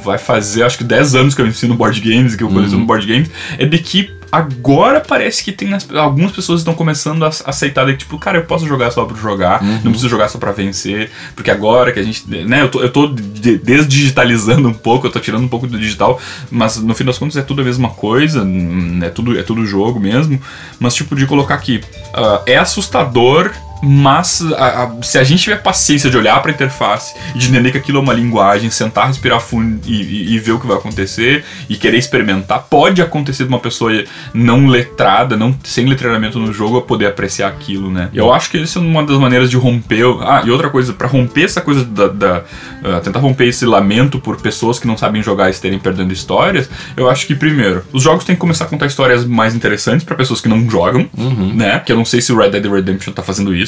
vai 0.05 0.18
fazer 0.18 0.62
acho 0.62 0.78
que 0.78 0.84
10 0.84 1.14
anos 1.16 1.34
que 1.34 1.43
eu 1.43 1.47
ensino 1.47 1.74
board 1.74 2.01
games, 2.01 2.37
que 2.37 2.43
eu 2.45 2.49
coleciono 2.49 2.78
Uhum. 2.80 2.87
board 2.87 3.07
games, 3.07 3.28
é 3.59 3.66
de 3.66 3.78
que 3.78 4.09
agora 4.37 5.01
parece 5.01 5.43
que 5.45 5.53
tem 5.53 5.72
as- 5.74 5.89
algumas 5.95 6.32
pessoas 6.32 6.61
estão 6.61 6.74
começando 6.74 7.24
a 7.24 7.28
aceitar 7.28 7.84
de 7.87 7.97
tipo, 7.97 8.18
cara, 8.18 8.39
eu 8.39 8.45
posso 8.45 8.66
jogar 8.66 8.91
só 8.91 9.05
pra 9.05 9.16
jogar, 9.16 9.62
Uhum. 9.62 9.74
não 9.84 9.91
preciso 9.93 10.09
jogar 10.09 10.28
só 10.28 10.39
pra 10.39 10.53
vencer, 10.53 11.11
porque 11.34 11.51
agora 11.51 11.93
que 11.93 11.99
a 11.99 12.03
gente, 12.03 12.24
né, 12.28 12.62
eu 12.62 12.68
tô, 12.70 12.80
eu 12.82 12.91
tô 12.91 13.09
de- 13.09 13.59
desdigitalizando 13.59 14.68
um 14.68 14.74
pouco, 14.74 15.07
eu 15.07 15.11
tô 15.11 15.18
tirando 15.20 15.45
um 15.45 15.49
pouco 15.49 15.66
do 15.66 15.78
digital, 15.78 16.20
mas 16.51 16.76
no 16.76 16.95
fim 16.95 17.05
das 17.05 17.18
contas 17.18 17.37
é 17.37 17.43
tudo 17.43 17.62
a 17.62 17.64
mesma 17.64 17.89
coisa, 17.91 18.43
hum, 18.43 19.01
é 19.03 19.09
tudo, 19.09 19.39
é 19.39 19.43
tudo 19.43 19.64
jogo 19.66 19.99
mesmo, 20.01 20.41
mas 20.78 20.95
tipo, 20.95 21.14
de 21.16 21.26
colocar 21.26 21.55
aqui, 21.55 21.80
ah, 22.14 22.43
é 22.47 22.57
assustador 22.57 23.51
mas 23.83 24.43
a- 24.57 24.85
a- 24.85 25.03
se 25.03 25.18
a 25.18 25.24
gente 25.24 25.43
tiver 25.43 25.62
paciência 25.62 26.11
de 26.11 26.16
olhar 26.16 26.41
para 26.43 26.51
a 26.51 26.55
interface 26.55 27.14
de 27.35 27.49
entender 27.49 27.70
que 27.72 27.79
aquilo 27.79 27.99
é 27.99 28.01
uma 28.01 28.12
linguagem, 28.12 28.70
sentar, 28.70 29.07
respirar 29.09 29.41
fundo 29.41 29.81
e, 29.87 29.95
e- 30.03 30.35
e 30.35 30.39
ver 30.39 30.53
o 30.53 30.59
que 30.61 30.66
vai 30.66 30.77
acontecer 30.77 31.45
e 31.68 31.77
querer 31.77 31.99
experimentar, 31.99 32.61
pode 32.70 33.01
acontecer 33.03 33.45
de 33.45 33.49
uma 33.49 33.59
pessoa 33.61 33.93
não 34.33 34.66
letrada, 34.66 35.37
não 35.37 35.55
sem 35.64 35.87
letramento 35.87 36.39
no 36.39 36.53
jogo, 36.53 36.81
poder 36.83 37.07
apreciar 37.07 37.49
aquilo, 37.49 37.91
né? 37.91 38.09
Eu 38.14 38.33
acho 38.33 38.51
que 38.51 38.59
isso 38.59 38.79
é 38.79 38.83
uma 38.83 39.03
das 39.05 39.18
maneiras 39.18 39.51
de 39.51 39.57
romper. 39.57 40.05
Ah, 40.22 40.43
e 40.45 40.51
outra 40.51 40.70
coisa, 40.70 40.93
para 40.93 41.07
romper 41.07 41.45
essa 41.45 41.61
coisa 41.61 41.85
da, 41.85 42.09
da- 42.09 42.43
ah, 42.85 43.01
tentar 43.01 43.20
romper 43.20 43.47
esse 43.49 43.64
lamento 43.66 44.18
por 44.18 44.37
pessoas 44.41 44.79
que 44.79 44.87
não 44.87 44.97
sabem 44.97 45.22
jogar 45.22 45.49
e 45.49 45.51
estarem 45.51 45.79
perdendo 45.79 46.12
histórias, 46.12 46.68
eu 46.97 47.09
acho 47.11 47.27
que 47.27 47.35
primeiro, 47.35 47.83
os 47.93 48.03
jogos 48.03 48.24
têm 48.24 48.35
que 48.35 48.41
começar 48.41 48.64
a 48.64 48.68
contar 48.68 48.87
histórias 48.87 49.24
mais 49.24 49.55
interessantes 49.55 50.05
para 50.05 50.14
pessoas 50.16 50.41
que 50.41 50.49
não 50.49 50.68
jogam, 50.70 51.09
Uhum. 51.16 51.53
né? 51.55 51.79
Que 51.81 51.93
eu 51.93 51.97
não 51.97 52.05
sei 52.05 52.20
se 52.20 52.33
o 52.33 52.39
Red 52.39 52.51
Dead 52.51 52.64
Redemption 52.66 53.12
tá 53.12 53.22
fazendo 53.22 53.55
isso. 53.55 53.66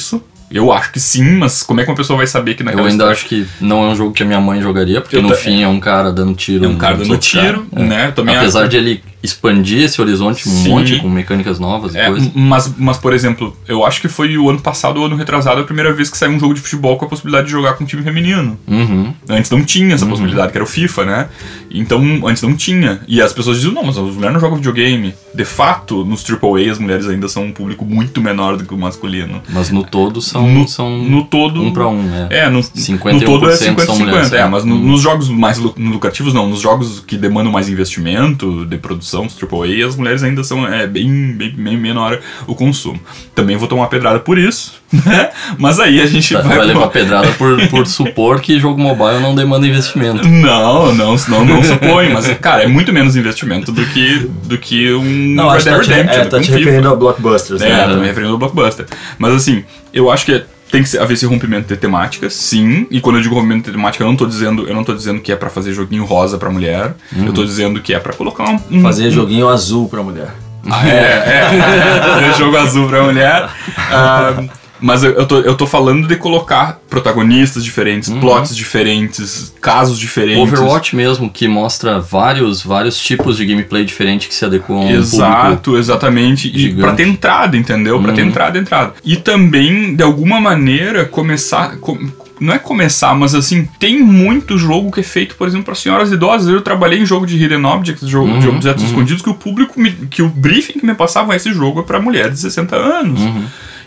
Eu 0.51 0.71
acho 0.71 0.91
que 0.91 0.99
sim, 0.99 1.37
mas 1.37 1.61
como 1.61 1.79
é 1.79 1.83
que 1.83 1.91
uma 1.91 1.95
pessoa 1.95 2.17
vai 2.17 2.25
saber 2.25 2.55
que 2.55 2.63
naquela 2.63 2.81
Eu 2.83 2.87
ainda 2.87 3.03
história- 3.03 3.13
acho 3.13 3.27
que 3.27 3.45
não 3.61 3.83
é 3.83 3.89
um 3.89 3.95
jogo 3.95 4.11
que 4.13 4.23
a 4.23 4.25
minha 4.25 4.41
mãe 4.41 4.59
jogaria, 4.61 4.99
porque 4.99 5.15
Eu 5.15 5.21
no 5.21 5.29
ta- 5.29 5.35
fim 5.35 5.61
é 5.61 5.67
um 5.67 5.79
cara 5.79 6.11
dando 6.11 6.33
tiro. 6.33 6.65
é 6.65 6.67
um 6.67 6.75
cara 6.75 6.97
dando 6.97 7.17
tiro, 7.17 7.67
caras. 7.71 7.83
É. 7.83 7.83
né? 7.83 8.13
Apesar 8.39 8.61
acho. 8.61 8.69
de 8.69 8.77
ele 8.77 9.03
expandir 9.21 9.83
esse 9.83 10.01
horizonte 10.01 10.47
um 10.47 10.51
Sim. 10.51 10.69
monte 10.69 10.99
com 10.99 11.09
mecânicas 11.09 11.59
novas 11.59 11.93
e 11.93 11.97
É, 11.97 12.07
coisas. 12.07 12.31
mas, 12.33 12.73
mas, 12.77 12.97
por 12.97 13.13
exemplo, 13.13 13.55
eu 13.67 13.85
acho 13.85 13.99
que 14.01 14.07
foi 14.07 14.37
o 14.37 14.49
ano 14.49 14.59
passado 14.61 14.97
ou 14.99 15.05
ano 15.05 15.15
retrasado 15.15 15.59
a 15.61 15.63
primeira 15.63 15.93
vez 15.93 16.09
que 16.09 16.17
saiu 16.17 16.31
um 16.31 16.39
jogo 16.39 16.53
de 16.53 16.61
futebol 16.61 16.97
com 16.97 17.05
a 17.05 17.07
possibilidade 17.09 17.47
de 17.47 17.51
jogar 17.51 17.73
com 17.73 17.83
um 17.83 17.87
time 17.87 18.01
feminino. 18.03 18.57
Uhum. 18.67 19.13
Antes 19.27 19.51
não 19.51 19.63
tinha 19.63 19.93
essa 19.95 20.05
possibilidade, 20.05 20.51
que 20.51 20.57
era 20.57 20.63
o 20.63 20.67
FIFA, 20.67 21.05
né? 21.05 21.27
Então, 21.71 22.01
antes 22.25 22.41
não 22.41 22.55
tinha. 22.55 23.01
E 23.07 23.21
as 23.21 23.33
pessoas 23.33 23.57
diziam, 23.57 23.73
não, 23.73 23.83
mas 23.83 23.97
as 23.97 24.03
mulheres 24.03 24.33
não 24.33 24.39
jogam 24.39 24.55
videogame. 24.57 25.13
De 25.35 25.45
fato, 25.45 26.03
nos 26.05 26.23
AAA, 26.27 26.71
as 26.71 26.79
mulheres 26.79 27.07
ainda 27.07 27.27
são 27.27 27.43
um 27.45 27.51
público 27.51 27.85
muito 27.85 28.21
menor 28.21 28.57
do 28.57 28.63
que 28.65 28.73
o 28.73 28.77
masculino. 28.77 29.41
Mas 29.49 29.69
no 29.69 29.83
todo 29.83 30.21
são, 30.21 30.47
No, 30.49 30.67
são 30.67 30.97
no 31.03 31.23
todo... 31.25 31.61
um 31.61 31.71
pra 31.71 31.87
um, 31.87 32.01
né? 32.01 32.27
É, 32.29 32.49
no, 32.49 32.59
51% 32.61 33.13
no 33.13 33.21
todo 33.21 33.49
é 33.49 33.55
são 33.55 33.75
50-50. 33.75 33.97
mulheres, 33.99 34.31
É, 34.33 34.37
né? 34.43 34.47
mas 34.47 34.63
no- 34.63 34.75
Uhum. 34.75 34.87
nos 34.87 35.01
jogos 35.01 35.29
mais 35.29 35.57
lu- 35.57 35.73
lucrativos, 35.77 36.33
não. 36.33 36.49
Nos 36.49 36.61
jogos 36.61 36.99
que 37.01 37.17
demandam 37.17 37.51
mais 37.51 37.69
investimento 37.69 38.65
de 38.65 38.77
produção, 38.77 39.08
os 39.17 39.35
AAA, 39.41 39.87
as 39.87 39.95
mulheres 39.95 40.23
ainda 40.23 40.43
são 40.43 40.67
é, 40.67 40.85
bem, 40.85 41.33
bem, 41.33 41.51
bem 41.51 41.77
menor 41.77 42.19
o 42.47 42.53
consumo. 42.55 42.99
Também 43.33 43.57
vou 43.57 43.67
tomar 43.67 43.87
pedrada 43.87 44.19
por 44.19 44.37
isso, 44.37 44.73
né? 45.05 45.29
Mas 45.57 45.79
aí 45.79 46.01
a 46.01 46.05
gente 46.05 46.33
Tá, 46.33 46.41
vai... 46.41 46.57
vai 46.57 46.67
levar 46.67 46.87
pedrada 46.89 47.27
por, 47.37 47.59
por 47.69 47.87
supor 47.87 48.41
que 48.41 48.59
jogo 48.59 48.79
mobile 48.79 49.19
não 49.21 49.33
demanda 49.35 49.65
investimento. 49.67 50.27
Não, 50.27 50.93
não, 50.93 51.15
não, 51.27 51.45
não 51.45 51.63
supõe, 51.63 52.09
mas, 52.09 52.27
cara, 52.39 52.63
é 52.63 52.67
muito 52.67 52.91
menos 52.93 53.15
investimento 53.15 53.71
do 53.71 53.85
que, 53.85 54.29
do 54.45 54.57
que 54.57 54.93
um 54.93 55.03
Não, 55.35 55.49
Red 55.49 55.57
acho 55.57 55.65
que 55.65 55.71
Dead 55.71 55.77
tá 55.79 55.83
te, 55.83 55.89
Redemption, 55.89 56.21
é, 56.21 56.25
tá 56.25 56.39
te 56.41 56.51
um 56.51 56.55
referindo 56.55 56.89
a 56.89 56.95
blockbusters, 56.95 57.61
É, 57.61 57.69
né? 57.69 57.87
tô 57.87 57.95
me 57.99 58.07
referindo 58.07 58.33
ao 58.33 58.37
blockbuster. 58.39 58.85
Mas 59.17 59.33
assim, 59.33 59.63
eu 59.93 60.09
acho 60.11 60.25
que 60.25 60.43
tem 60.71 60.83
que 60.83 60.97
haver 60.97 61.13
esse 61.13 61.25
rompimento 61.25 61.67
de 61.67 61.75
temáticas, 61.77 62.33
sim. 62.33 62.87
E 62.91 63.01
quando 63.01 63.17
eu 63.17 63.21
digo 63.21 63.35
rompimento 63.35 63.65
de 63.65 63.71
temática, 63.71 64.03
eu 64.03 64.07
não 64.07 64.15
tô 64.15 64.25
dizendo, 64.25 64.67
eu 64.67 64.75
não 64.75 64.83
tô 64.83 64.93
dizendo 64.93 65.19
que 65.19 65.31
é 65.31 65.35
pra 65.35 65.49
fazer 65.49 65.73
joguinho 65.73 66.05
rosa 66.05 66.37
pra 66.37 66.49
mulher. 66.49 66.95
Eu 67.15 67.33
tô 67.33 67.43
dizendo 67.43 67.81
que 67.81 67.93
é 67.93 67.99
pra 67.99 68.13
colocar 68.13 68.43
um, 68.49 68.59
um 68.71 68.81
Fazer 68.81 69.11
joguinho 69.11 69.49
azul 69.49 69.89
pra 69.89 70.03
mulher. 70.03 70.29
ah, 70.69 70.87
é, 70.87 70.93
é. 70.93 71.99
Fazer 72.13 72.37
jogo 72.37 72.57
azul 72.57 72.87
pra 72.87 73.03
mulher. 73.03 73.49
Ah, 73.91 74.43
mas 74.81 75.03
eu, 75.03 75.11
eu, 75.11 75.25
tô, 75.25 75.39
eu 75.39 75.55
tô 75.55 75.65
falando 75.67 76.07
de 76.07 76.15
colocar 76.15 76.79
protagonistas 76.89 77.63
diferentes, 77.63 78.09
plots 78.09 78.55
diferentes, 78.55 79.53
casos 79.61 79.97
diferentes. 79.99 80.41
Overwatch 80.53 80.95
mesmo, 80.95 81.29
que 81.29 81.47
mostra 81.47 81.99
vários, 81.99 82.61
vários 82.63 82.99
tipos 82.99 83.37
de 83.37 83.45
gameplay 83.45 83.83
diferente 83.85 84.27
que 84.27 84.33
se 84.35 84.45
adequam. 84.45 84.89
Exato, 84.89 85.77
exatamente. 85.77 86.47
E 86.53 86.59
gigante. 86.59 86.81
pra 86.81 86.91
ter 86.93 87.07
entrada, 87.07 87.57
entendeu? 87.57 88.01
Pra 88.01 88.13
ter 88.13 88.21
entrada, 88.25 88.57
entrada. 88.57 88.93
E 89.03 89.15
também, 89.15 89.95
de 89.95 90.03
alguma 90.03 90.39
maneira, 90.39 91.05
começar. 91.05 91.77
com- 91.77 91.97
não 92.41 92.53
é 92.53 92.57
começar, 92.57 93.13
mas 93.15 93.35
assim, 93.35 93.67
tem 93.77 94.01
muito 94.01 94.57
jogo 94.57 94.89
que 94.93 95.01
é 95.01 95.03
feito, 95.03 95.35
por 95.35 95.45
exemplo, 95.45 95.65
para 95.65 95.75
senhoras 95.75 96.09
idosas. 96.09 96.47
Eu 96.47 96.61
trabalhei 96.61 96.97
em 96.97 97.05
jogo 97.05 97.25
de 97.27 97.35
Hidden 97.35 97.65
Objects, 97.65 98.07
jogo 98.07 98.39
de 98.39 98.47
objetos 98.47 98.85
escondidos, 98.85 99.21
que 99.21 99.29
o 99.29 99.33
público, 99.33 99.77
me- 99.77 99.91
que 100.09 100.21
o 100.21 100.29
briefing 100.29 100.79
que 100.79 100.85
me 100.85 100.95
passava 100.95 101.35
esse 101.35 101.51
jogo 101.51 101.81
é 101.81 101.83
pra 101.83 101.99
mulheres 101.99 102.35
de 102.35 102.39
60 102.39 102.77
anos. 102.77 103.19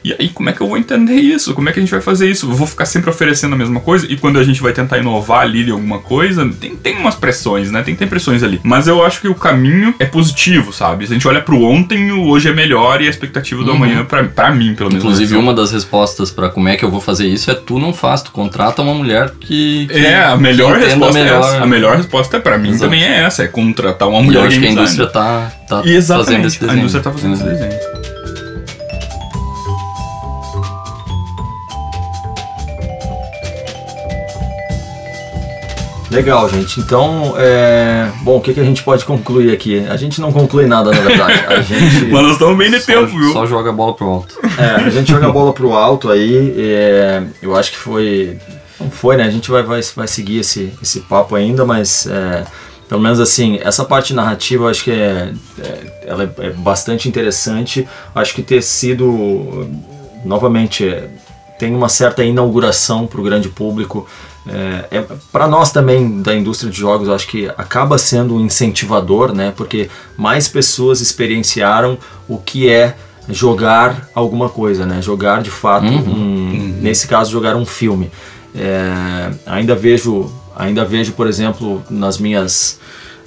E 0.05 0.13
aí, 0.19 0.29
como 0.31 0.49
é 0.51 0.53
que 0.53 0.61
eu 0.61 0.67
vou 0.67 0.77
entender 0.77 1.15
isso? 1.15 1.55
Como 1.55 1.69
é 1.69 1.73
que 1.73 1.79
a 1.79 1.83
gente 1.83 1.91
vai 1.93 2.01
fazer 2.01 2.29
isso? 2.29 2.47
Eu 2.47 2.55
vou 2.55 2.67
ficar 2.67 2.85
sempre 2.87 3.09
oferecendo 3.09 3.55
a 3.55 3.57
mesma 3.59 3.79
coisa? 3.79 4.05
E 4.11 4.17
quando 4.17 4.39
a 4.39 4.43
gente 4.43 4.61
vai 4.61 4.73
tentar 4.73 4.99
inovar 4.99 5.43
ali 5.43 5.65
de 5.65 5.71
alguma 5.71 6.01
coisa, 6.01 6.49
tem, 6.61 6.75
tem 6.75 6.97
umas 6.99 7.15
pressões, 7.15 7.71
né? 7.71 7.83
Tem, 7.83 7.95
tem 7.95 8.09
pressões 8.09 8.43
ali. 8.43 8.61
Mas 8.65 8.89
eu 8.89 9.05
acho 9.05 9.21
que 9.21 9.29
o 9.29 9.35
caminho 9.35 9.95
é 10.01 10.05
positivo, 10.05 10.73
sabe? 10.73 11.07
Se 11.07 11.13
a 11.13 11.15
gente 11.15 11.29
olha 11.29 11.41
pro 11.41 11.63
ontem, 11.63 12.11
o 12.11 12.27
hoje 12.29 12.49
é 12.49 12.53
melhor 12.53 13.01
e 13.01 13.07
a 13.07 13.11
expectativa 13.11 13.63
do 13.63 13.71
amanhã, 13.73 14.05
pra, 14.05 14.25
pra 14.25 14.51
mim, 14.53 14.75
pelo 14.75 14.89
menos. 14.91 15.05
Inclusive, 15.05 15.35
é 15.35 15.39
uma 15.39 15.55
das 15.55 15.71
respostas 15.73 16.31
pra 16.33 16.49
como 16.49 16.69
é 16.69 16.77
que 16.77 16.85
eu 16.85 16.91
vou 16.91 17.01
fazer 17.01 17.27
isso 17.29 17.51
é 17.51 17.55
tu 17.55 17.79
não 17.79 17.93
faz, 17.93 18.23
tu 18.23 18.33
contrata 18.33 18.83
uma 18.83 18.95
mulher 18.95 19.31
que. 19.39 19.87
que 19.87 19.99
É, 19.99 20.25
a 20.25 20.37
melhor 20.37 20.79
resposta 20.79 21.19
é 21.19 21.23
melhor. 21.23 21.41
essa. 21.41 21.63
A 21.63 21.67
melhor 21.67 21.97
resposta 21.97 22.41
pra 22.41 22.59
mim 22.59 22.71
Exato. 22.71 22.85
também 22.85 23.05
é 23.05 23.21
essa, 23.21 23.45
é 23.45 23.47
contratar 23.47 24.09
uma 24.09 24.19
E 24.19 24.21
eu 24.21 24.25
mulher 24.25 24.47
acho 24.47 24.59
que 24.59 24.67
a 24.67 24.71
indústria 24.71 25.07
tá, 25.07 25.53
tá 25.69 25.83
Exatamente, 25.85 26.27
fazendo 26.27 26.47
esse 26.49 26.59
desenho. 26.61 26.73
a 26.77 26.79
indústria 26.81 27.03
tá 27.05 27.13
fazendo 27.13 27.35
esse 27.35 27.43
Uhum. 27.45 27.49
desenho. 27.51 27.73
Legal, 36.13 36.49
gente. 36.49 36.81
Então, 36.81 37.35
é... 37.39 38.11
bom, 38.23 38.37
o 38.37 38.41
que, 38.41 38.53
que 38.55 38.61
a 38.61 38.65
gente 38.65 38.83
pode 38.83 39.05
concluir 39.05 39.53
aqui? 39.53 39.85
A 39.89 39.97
gente 39.97 40.21
não 40.21 40.33
conclui 40.33 40.67
nada, 40.67 40.91
na 40.91 41.01
verdade. 41.01 41.45
A 41.49 41.61
gente, 41.63 42.07
Mas 42.07 42.23
nós 42.23 42.33
estamos 42.33 42.57
bem 42.57 42.71
de 42.71 42.81
tempo, 42.81 43.07
viu? 43.07 43.33
só 43.33 43.47
joga 43.47 43.71
a 43.71 43.73
bola 43.73 43.95
pro 43.95 44.07
alto. 44.07 44.39
é, 44.59 44.85
a 44.87 44.91
gente 44.91 45.11
joga 45.11 45.27
a 45.27 45.33
bola 45.33 45.53
pro 45.53 45.73
alto 45.73 46.11
aí. 46.11 46.55
é, 46.57 47.23
Eu 47.41 47.57
acho 47.57 47.71
que 47.73 47.79
foi. 47.79 48.39
Não 48.81 48.91
foi, 48.91 49.17
né? 49.17 49.25
A 49.25 49.31
gente 49.31 49.51
vai, 49.51 49.63
vai, 49.63 49.81
vai 49.95 50.09
seguir 50.09 50.39
esse, 50.41 50.73
esse 50.83 51.01
papo 51.01 51.35
ainda, 51.35 51.65
mas. 51.65 52.07
é, 52.07 52.45
Pelo 52.89 53.01
menos 53.01 53.21
assim, 53.21 53.59
essa 53.63 53.85
parte 53.87 54.13
narrativa 54.13 54.65
eu 54.65 54.69
acho 54.69 54.85
que 54.85 54.91
é, 54.91 55.33
é- 55.61 56.05
ela 56.07 56.25
é, 56.25 56.47
é 56.47 56.51
bastante 56.51 57.09
interessante. 57.09 57.89
Acho 58.15 58.35
que 58.35 58.43
ter 58.43 58.61
sido, 58.63 59.67
novamente, 60.27 60.87
é, 60.87 61.09
tem 61.59 61.75
uma 61.75 61.89
certa 61.89 62.23
inauguração 62.23 63.07
para 63.07 63.19
o 63.21 63.25
grande 63.25 63.49
público. 63.49 64.07
É, 64.47 64.99
é, 64.99 65.07
para 65.31 65.47
nós 65.47 65.71
também 65.71 66.21
da 66.21 66.35
indústria 66.35 66.71
de 66.71 66.77
jogos, 66.77 67.07
eu 67.09 67.15
acho 67.15 67.29
que 67.29 67.49
acaba 67.57 67.97
sendo 67.97 68.35
um 68.37 68.41
incentivador, 68.41 69.33
né? 69.33 69.53
Porque 69.57 69.89
mais 70.17 70.49
pessoas 70.49 71.01
experienciaram 71.01 71.97
o 72.29 72.39
que 72.39 72.69
é 72.69 72.97
jogar 73.29 74.09
alguma 74.15 74.49
coisa, 74.49 74.85
né? 74.85 75.01
Jogar 75.01 75.43
de 75.43 75.51
fato, 75.51 75.87
um, 75.87 76.79
nesse 76.81 77.07
caso, 77.07 77.31
jogar 77.31 77.55
um 77.55 77.65
filme. 77.65 78.11
É, 78.55 79.31
ainda 79.47 79.75
vejo, 79.75 80.31
ainda 80.57 80.85
vejo, 80.85 81.13
por 81.13 81.27
exemplo, 81.27 81.83
nas 81.89 82.19
minhas 82.19 82.81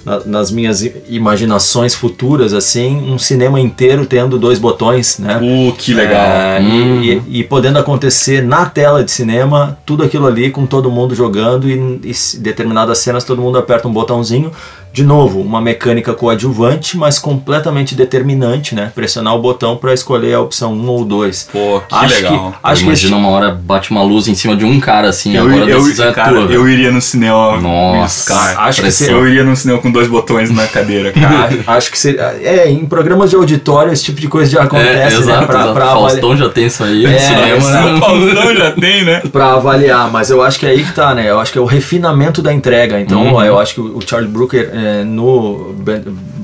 na- 0.06 0.20
nas 0.24 0.50
minhas 0.52 0.80
imaginações 1.08 1.94
futuras, 1.94 2.54
assim, 2.54 3.12
um 3.12 3.18
cinema 3.18 3.58
inteiro 3.60 4.06
tendo 4.06 4.38
dois 4.38 4.58
botões, 4.60 5.18
né? 5.18 5.38
Uh, 5.42 5.72
que 5.72 5.92
legal. 5.92 6.20
É, 6.24 6.62
e, 6.62 7.10
e- 7.28 7.40
e 7.40 7.44
podendo 7.44 7.78
acontecer 7.78 8.42
na 8.42 8.64
tela 8.66 9.02
de 9.02 9.10
cinema, 9.10 9.76
tudo 9.84 10.04
aquilo 10.04 10.26
ali 10.26 10.50
com 10.50 10.64
todo 10.64 10.90
mundo 10.90 11.14
jogando 11.14 11.68
e, 11.68 12.00
e 12.04 12.14
se- 12.14 12.38
determinadas 12.38 12.98
cenas 12.98 13.24
todo 13.24 13.42
mundo 13.42 13.58
aperta 13.58 13.88
um 13.88 13.92
botãozinho. 13.92 14.52
De 14.92 15.04
novo, 15.04 15.42
uma 15.42 15.60
mecânica 15.60 16.14
coadjuvante, 16.14 16.96
mas 16.96 17.18
completamente 17.18 17.94
determinante, 17.94 18.74
né? 18.74 18.90
Pressionar 18.94 19.34
o 19.34 19.38
botão 19.42 19.76
para 19.76 19.92
escolher 19.92 20.32
a 20.32 20.40
opção 20.40 20.72
1 20.72 20.88
ou 20.88 21.04
2. 21.04 21.50
Pô, 21.52 21.82
que 21.86 21.94
acho 21.94 22.14
legal. 22.14 22.50
Que, 22.52 22.56
acho 22.62 22.80
que 22.80 22.86
Imagina 22.86 23.14
esse- 23.16 23.22
uma 23.22 23.28
hora 23.28 23.50
bate 23.52 23.90
uma 23.90 24.02
luz 24.02 24.26
em 24.26 24.34
cima 24.34 24.56
de 24.56 24.64
um 24.64 24.80
cara 24.80 25.10
assim, 25.10 25.36
Eu, 25.36 25.44
agora 25.44 25.70
eu, 25.70 25.80
decisão 25.82 26.08
é 26.08 26.12
cara, 26.12 26.32
tua. 26.32 26.50
eu 26.50 26.66
iria 26.66 26.90
no 26.90 27.02
cinema. 27.02 27.60
Nossa, 27.60 28.32
cara, 28.32 28.60
acho 28.60 28.80
que 28.80 28.90
seria- 28.90 29.12
eu 29.16 29.28
iria 29.28 29.44
no 29.44 29.54
cinema 29.54 29.78
com 29.82 29.92
dois 29.96 30.08
botões 30.08 30.50
na 30.50 30.66
cadeira, 30.66 31.10
cara. 31.12 31.48
acho, 31.66 31.90
que 31.90 31.98
seria. 31.98 32.20
É, 32.42 32.68
em 32.70 32.84
programas 32.84 33.30
de 33.30 33.36
auditório 33.36 33.92
esse 33.92 34.04
tipo 34.04 34.20
de 34.20 34.28
coisa 34.28 34.50
já 34.50 34.60
É, 34.60 34.62
acontece, 34.64 35.16
exato, 35.16 35.40
né? 35.40 35.46
Pra, 35.46 35.56
exato. 35.60 35.72
pra 35.74 35.84
avaliar- 35.84 36.10
Faustão 36.10 36.36
já 36.36 36.48
tem 36.50 36.66
isso 36.66 36.84
aí 36.84 37.06
É, 37.06 37.18
cinema. 37.18 37.70
né? 37.70 37.94
O 37.94 37.98
Faustão 38.00 38.54
já 38.56 38.70
tem, 38.72 39.04
né? 39.04 39.22
Pra 39.32 39.52
avaliar, 39.54 40.10
mas 40.10 40.30
eu 40.30 40.42
acho 40.42 40.58
que 40.58 40.66
é 40.66 40.70
aí 40.70 40.84
que 40.84 40.92
tá, 40.92 41.14
né? 41.14 41.28
Eu 41.30 41.40
acho 41.40 41.50
que 41.52 41.58
é 41.58 41.60
o 41.60 41.64
refinamento 41.64 42.42
da 42.42 42.52
entrega. 42.52 43.00
Então, 43.00 43.22
Uhum. 43.34 43.42
eu 43.44 43.58
acho 43.58 43.74
que 43.74 43.80
o 43.80 44.00
Charlie 44.06 44.30
Brooker 44.30 44.70
é, 44.72 45.02
no 45.04 45.74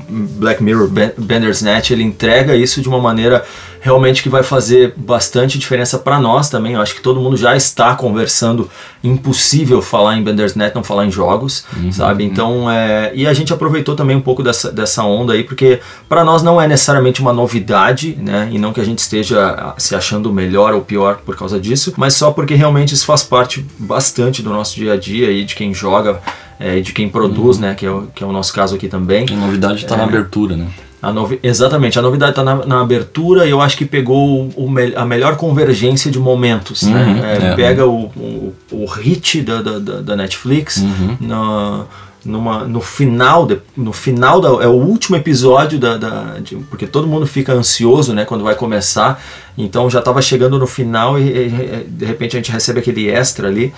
Black 0.09 0.61
Mirror, 0.63 0.87
Ben- 0.89 1.11
Bandersnatch, 1.17 1.91
ele 1.91 2.03
entrega 2.03 2.55
isso 2.55 2.81
de 2.81 2.87
uma 2.89 2.99
maneira 2.99 3.43
realmente 3.83 4.23
que 4.23 4.29
vai 4.29 4.43
fazer 4.43 4.93
bastante 4.95 5.59
diferença 5.59 5.99
para 5.99 6.17
nós 6.17 6.49
também. 6.49 6.75
Eu 6.75 6.81
acho 6.81 6.95
que 6.95 7.01
todo 7.01 7.19
mundo 7.19 7.35
já 7.35 7.53
está 7.53 7.93
conversando. 7.93 8.69
Impossível 9.03 9.81
falar 9.81 10.15
em 10.15 10.23
Bandersnatch, 10.23 10.73
não 10.73 10.85
falar 10.85 11.05
em 11.05 11.11
jogos, 11.11 11.65
sabe? 11.91 12.23
Então, 12.23 12.71
é, 12.71 13.11
e 13.13 13.27
a 13.27 13.33
gente 13.33 13.51
aproveitou 13.51 13.93
também 13.93 14.15
um 14.15 14.21
pouco 14.21 14.41
dessa, 14.41 14.71
dessa 14.71 15.03
onda 15.03 15.33
aí, 15.33 15.43
porque 15.43 15.81
para 16.07 16.23
nós 16.23 16.41
não 16.41 16.61
é 16.61 16.65
necessariamente 16.65 17.19
uma 17.19 17.33
novidade, 17.33 18.17
né? 18.17 18.47
E 18.53 18.57
não 18.57 18.71
que 18.71 18.79
a 18.79 18.85
gente 18.85 18.99
esteja 18.99 19.49
ah, 19.49 19.73
se 19.77 19.93
achando 19.93 20.31
melhor 20.31 20.73
ou 20.73 20.79
pior 20.79 21.17
por 21.17 21.35
causa 21.35 21.59
disso, 21.59 21.93
mas 21.97 22.13
só 22.13 22.31
porque 22.31 22.55
realmente 22.55 22.93
isso 22.93 23.05
faz 23.05 23.21
parte 23.21 23.65
bastante 23.77 24.41
do 24.41 24.49
nosso 24.49 24.75
dia 24.75 24.93
a 24.93 24.97
dia 24.97 25.29
e 25.29 25.43
de 25.43 25.55
quem 25.55 25.73
joga, 25.73 26.21
é, 26.57 26.77
e 26.77 26.81
de 26.81 26.93
quem 26.93 27.09
produz, 27.09 27.59
né? 27.59 27.75
Que 27.75 27.85
é, 27.85 27.91
o, 27.91 28.07
que 28.15 28.23
é 28.23 28.27
o 28.27 28.31
nosso 28.31 28.53
caso 28.53 28.75
aqui 28.75 28.87
também. 28.87 29.25
A 29.29 29.35
novidade 29.35 29.83
É. 29.83 29.87
tá 29.89 29.97
na 29.97 30.05
abertura, 30.05 30.55
né? 30.55 30.67
A 31.03 31.11
novi- 31.11 31.39
Exatamente, 31.43 31.99
a 31.99 32.01
novidade 32.01 32.31
está 32.31 32.43
na, 32.43 32.65
na 32.65 32.81
abertura 32.81 33.45
e 33.45 33.49
eu 33.49 33.59
acho 33.61 33.75
que 33.77 33.85
pegou 33.85 34.49
o 34.55 34.69
me- 34.71 34.95
a 34.95 35.05
melhor 35.05 35.35
convergência 35.35 36.09
de 36.09 36.17
momentos. 36.17 36.83
né? 36.83 37.03
Uhum, 37.03 37.25
É, 37.25 37.51
é. 37.51 37.55
Pega 37.55 37.85
o, 37.85 38.05
o, 38.15 38.53
o 38.71 38.85
hit 38.85 39.41
da, 39.41 39.61
da, 39.61 39.79
da- 39.79 40.01
da 40.01 40.15
Netflix 40.15 40.77
Uhum. 40.77 41.17
na- 41.19 41.85
numa, 42.25 42.63
no 42.63 42.79
final, 42.79 43.45
de- 43.45 43.59
no 43.75 43.91
final 43.91 44.39
da, 44.39 44.47
é 44.63 44.67
o 44.67 44.71
último 44.71 45.17
episódio 45.17 45.77
da, 45.77 45.97
da- 45.97 46.37
de- 46.41 46.55
porque 46.69 46.87
todo 46.87 47.05
mundo 47.05 47.27
fica 47.27 47.51
ansioso, 47.51 48.13
né, 48.13 48.23
quando 48.23 48.45
vai 48.45 48.55
começar. 48.55 49.21
Então 49.57 49.89
já 49.89 49.99
estava 49.99 50.21
chegando 50.21 50.57
no 50.57 50.65
final 50.65 51.19
e, 51.19 51.23
e, 51.23 51.85
de 51.85 52.05
repente 52.05 52.37
a 52.37 52.39
gente 52.39 52.49
recebe 52.49 52.79
aquele 52.79 53.09
extra 53.09 53.49
ali. 53.49 53.73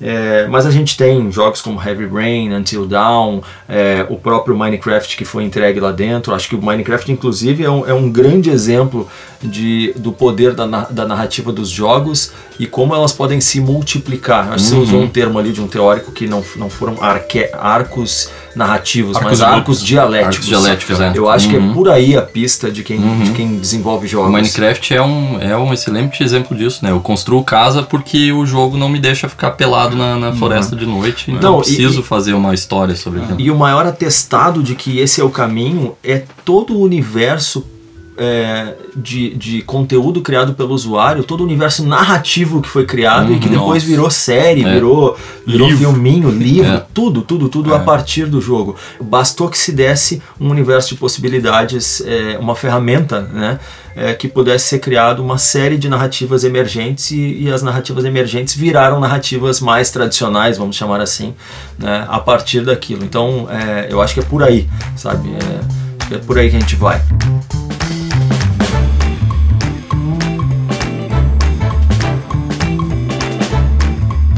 É, 0.00 0.46
mas 0.48 0.64
a 0.64 0.70
gente 0.70 0.96
tem 0.96 1.30
jogos 1.30 1.60
como 1.60 1.80
Heavy 1.80 2.06
Rain, 2.06 2.54
Until 2.54 2.86
Dawn, 2.86 3.40
é, 3.68 4.06
o 4.08 4.16
próprio 4.16 4.56
Minecraft 4.56 5.14
que 5.16 5.24
foi 5.24 5.44
entregue 5.44 5.78
lá 5.78 5.92
dentro. 5.92 6.34
Acho 6.34 6.48
que 6.48 6.54
o 6.54 6.62
Minecraft, 6.62 7.12
inclusive, 7.12 7.64
é 7.64 7.70
um, 7.70 7.86
é 7.86 7.92
um 7.92 8.10
grande 8.10 8.48
exemplo 8.48 9.06
de, 9.42 9.92
do 9.96 10.12
poder 10.12 10.54
da, 10.54 10.66
da 10.66 11.06
narrativa 11.06 11.52
dos 11.52 11.68
jogos 11.68 12.32
e 12.58 12.66
como 12.66 12.94
elas 12.94 13.12
podem 13.12 13.40
se 13.40 13.60
multiplicar. 13.60 14.52
Acho 14.52 14.64
que 14.64 14.70
você 14.70 14.76
usou 14.76 15.02
um 15.02 15.08
termo 15.08 15.38
ali 15.38 15.52
de 15.52 15.60
um 15.60 15.68
teórico 15.68 16.12
que 16.12 16.26
não, 16.26 16.42
não 16.56 16.70
foram 16.70 17.02
arque, 17.02 17.50
arcos 17.52 18.30
narrativos, 18.54 19.16
Arcos 19.16 19.30
mas 19.30 19.40
arcos 19.42 19.82
dialéticos. 19.84 20.36
Arcos 20.36 20.46
dialéticos, 20.48 21.00
é. 21.00 21.12
Eu 21.14 21.28
acho 21.28 21.48
que 21.48 21.56
é 21.56 21.58
Uhum. 21.58 21.72
por 21.74 21.88
aí 21.88 22.16
a 22.16 22.22
pista 22.22 22.70
de 22.70 22.82
quem, 22.82 22.98
de 23.22 23.30
quem 23.32 23.56
desenvolve 23.58 24.06
jogos. 24.08 24.28
O 24.28 24.32
Minecraft 24.32 24.94
é 24.94 25.02
um, 25.02 25.38
é 25.40 25.56
um 25.56 25.72
excelente 25.72 26.22
exemplo 26.22 26.56
disso, 26.56 26.84
né? 26.84 26.90
Eu 26.90 27.00
construo 27.00 27.42
casa 27.44 27.82
porque 27.82 28.32
o 28.32 28.44
jogo 28.46 28.76
não 28.76 28.88
me 28.88 28.98
deixa 28.98 29.28
ficar 29.28 29.52
pelado 29.52 29.96
na, 29.96 30.16
na 30.16 30.32
floresta 30.32 30.74
de 30.76 30.86
noite, 30.86 31.30
então 31.30 31.52
Não, 31.52 31.58
eu 31.58 31.62
preciso 31.64 32.00
e- 32.00 32.02
fazer 32.02 32.32
uma 32.34 32.54
história 32.54 32.96
sobre 32.96 33.20
aquilo. 33.20 33.40
E 33.40 33.50
o 33.50 33.56
maior 33.56 33.86
atestado 33.86 34.62
de 34.62 34.74
que 34.74 34.98
esse 34.98 35.20
é 35.20 35.24
o 35.24 35.30
caminho 35.30 35.94
é 36.02 36.22
todo 36.44 36.74
o 36.74 36.80
universo 36.82 37.64
é, 38.22 38.74
de, 38.94 39.34
de 39.34 39.62
conteúdo 39.62 40.20
criado 40.20 40.52
pelo 40.52 40.74
usuário, 40.74 41.24
todo 41.24 41.40
o 41.40 41.44
universo 41.44 41.82
narrativo 41.86 42.60
que 42.60 42.68
foi 42.68 42.84
criado 42.84 43.32
e 43.32 43.38
que 43.38 43.46
Uhum, 43.46 43.52
depois 43.54 43.82
nossa. 43.82 43.86
virou 43.86 44.10
série, 44.10 44.62
É. 44.62 44.74
virou, 44.74 45.16
virou 45.46 45.68
Livro. 45.68 45.90
filminho, 45.92 46.28
livro, 46.30 46.70
É. 46.70 46.86
tudo, 46.92 47.22
tudo, 47.22 47.48
tudo 47.48 47.74
a 47.74 47.78
partir 47.78 48.26
do 48.26 48.38
jogo. 48.38 48.76
Bastou 49.00 49.48
que 49.48 49.56
se 49.56 49.72
desse 49.72 50.20
um 50.38 50.50
universo 50.50 50.90
de 50.90 50.96
possibilidades, 50.96 52.02
é, 52.06 52.36
uma 52.38 52.54
ferramenta, 52.54 53.22
né? 53.22 53.58
é, 53.96 54.12
que 54.14 54.28
pudesse 54.28 54.68
ser 54.68 54.78
criado 54.80 55.20
uma 55.22 55.36
série 55.38 55.76
de 55.78 55.88
narrativas 55.88 56.44
emergentes 56.44 57.10
e, 57.10 57.42
e 57.44 57.50
as 57.50 57.62
narrativas 57.62 58.04
emergentes 58.04 58.54
viraram 58.54 59.00
narrativas 59.00 59.60
mais 59.60 59.90
tradicionais, 59.90 60.58
vamos 60.58 60.76
chamar 60.76 61.00
assim, 61.00 61.34
né, 61.78 62.06
a 62.08 62.20
partir 62.20 62.60
daquilo. 62.64 63.02
Então, 63.02 63.48
é, 63.50 63.88
eu 63.90 64.00
acho 64.00 64.14
que 64.14 64.20
é 64.20 64.22
por 64.22 64.42
aí, 64.42 64.68
sabe? 64.94 65.30
É, 66.10 66.14
é 66.14 66.18
por 66.18 66.38
aí 66.38 66.48
que 66.50 66.56
a 66.56 66.60
gente 66.60 66.76
vai. 66.76 67.00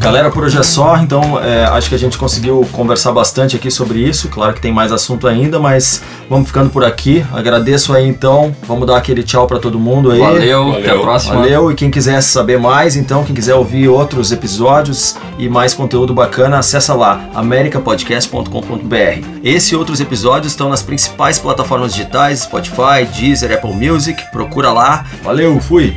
Galera, 0.02 0.32
por 0.32 0.42
hoje 0.42 0.58
é 0.58 0.64
só, 0.64 0.96
então 0.96 1.38
é, 1.40 1.64
acho 1.64 1.88
que 1.88 1.94
a 1.94 1.98
gente 1.98 2.18
conseguiu 2.18 2.66
conversar 2.72 3.12
bastante 3.12 3.54
aqui 3.54 3.70
sobre 3.70 4.00
isso. 4.00 4.28
Claro 4.28 4.52
que 4.52 4.60
tem 4.60 4.72
mais 4.72 4.90
assunto 4.90 5.28
ainda, 5.28 5.60
mas 5.60 6.02
vamos 6.28 6.48
ficando 6.48 6.70
por 6.70 6.84
aqui. 6.84 7.24
Agradeço 7.32 7.94
aí 7.94 8.08
então, 8.08 8.54
vamos 8.66 8.84
dar 8.84 8.96
aquele 8.96 9.22
tchau 9.22 9.46
para 9.46 9.60
todo 9.60 9.78
mundo 9.78 10.10
aí. 10.10 10.18
Valeu, 10.18 10.72
até 10.72 10.86
a 10.86 10.88
Valeu. 10.88 11.02
próxima. 11.02 11.34
Valeu, 11.36 11.70
e 11.70 11.76
quem 11.76 11.88
quiser 11.88 12.20
saber 12.20 12.58
mais, 12.58 12.96
então, 12.96 13.22
quem 13.22 13.32
quiser 13.32 13.54
ouvir 13.54 13.88
outros 13.88 14.32
episódios 14.32 15.14
e 15.38 15.48
mais 15.48 15.72
conteúdo 15.72 16.12
bacana, 16.12 16.58
acessa 16.58 16.94
lá, 16.94 17.28
americapodcast.com.br. 17.32 19.26
Esse 19.44 19.74
e 19.74 19.76
outros 19.76 20.00
episódios 20.00 20.52
estão 20.52 20.68
nas 20.68 20.82
principais 20.82 21.38
plataformas 21.38 21.94
digitais, 21.94 22.40
Spotify, 22.40 23.06
Deezer, 23.16 23.52
Apple 23.52 23.72
Music, 23.72 24.20
procura 24.32 24.72
lá. 24.72 25.06
Valeu, 25.22 25.60
fui! 25.60 25.94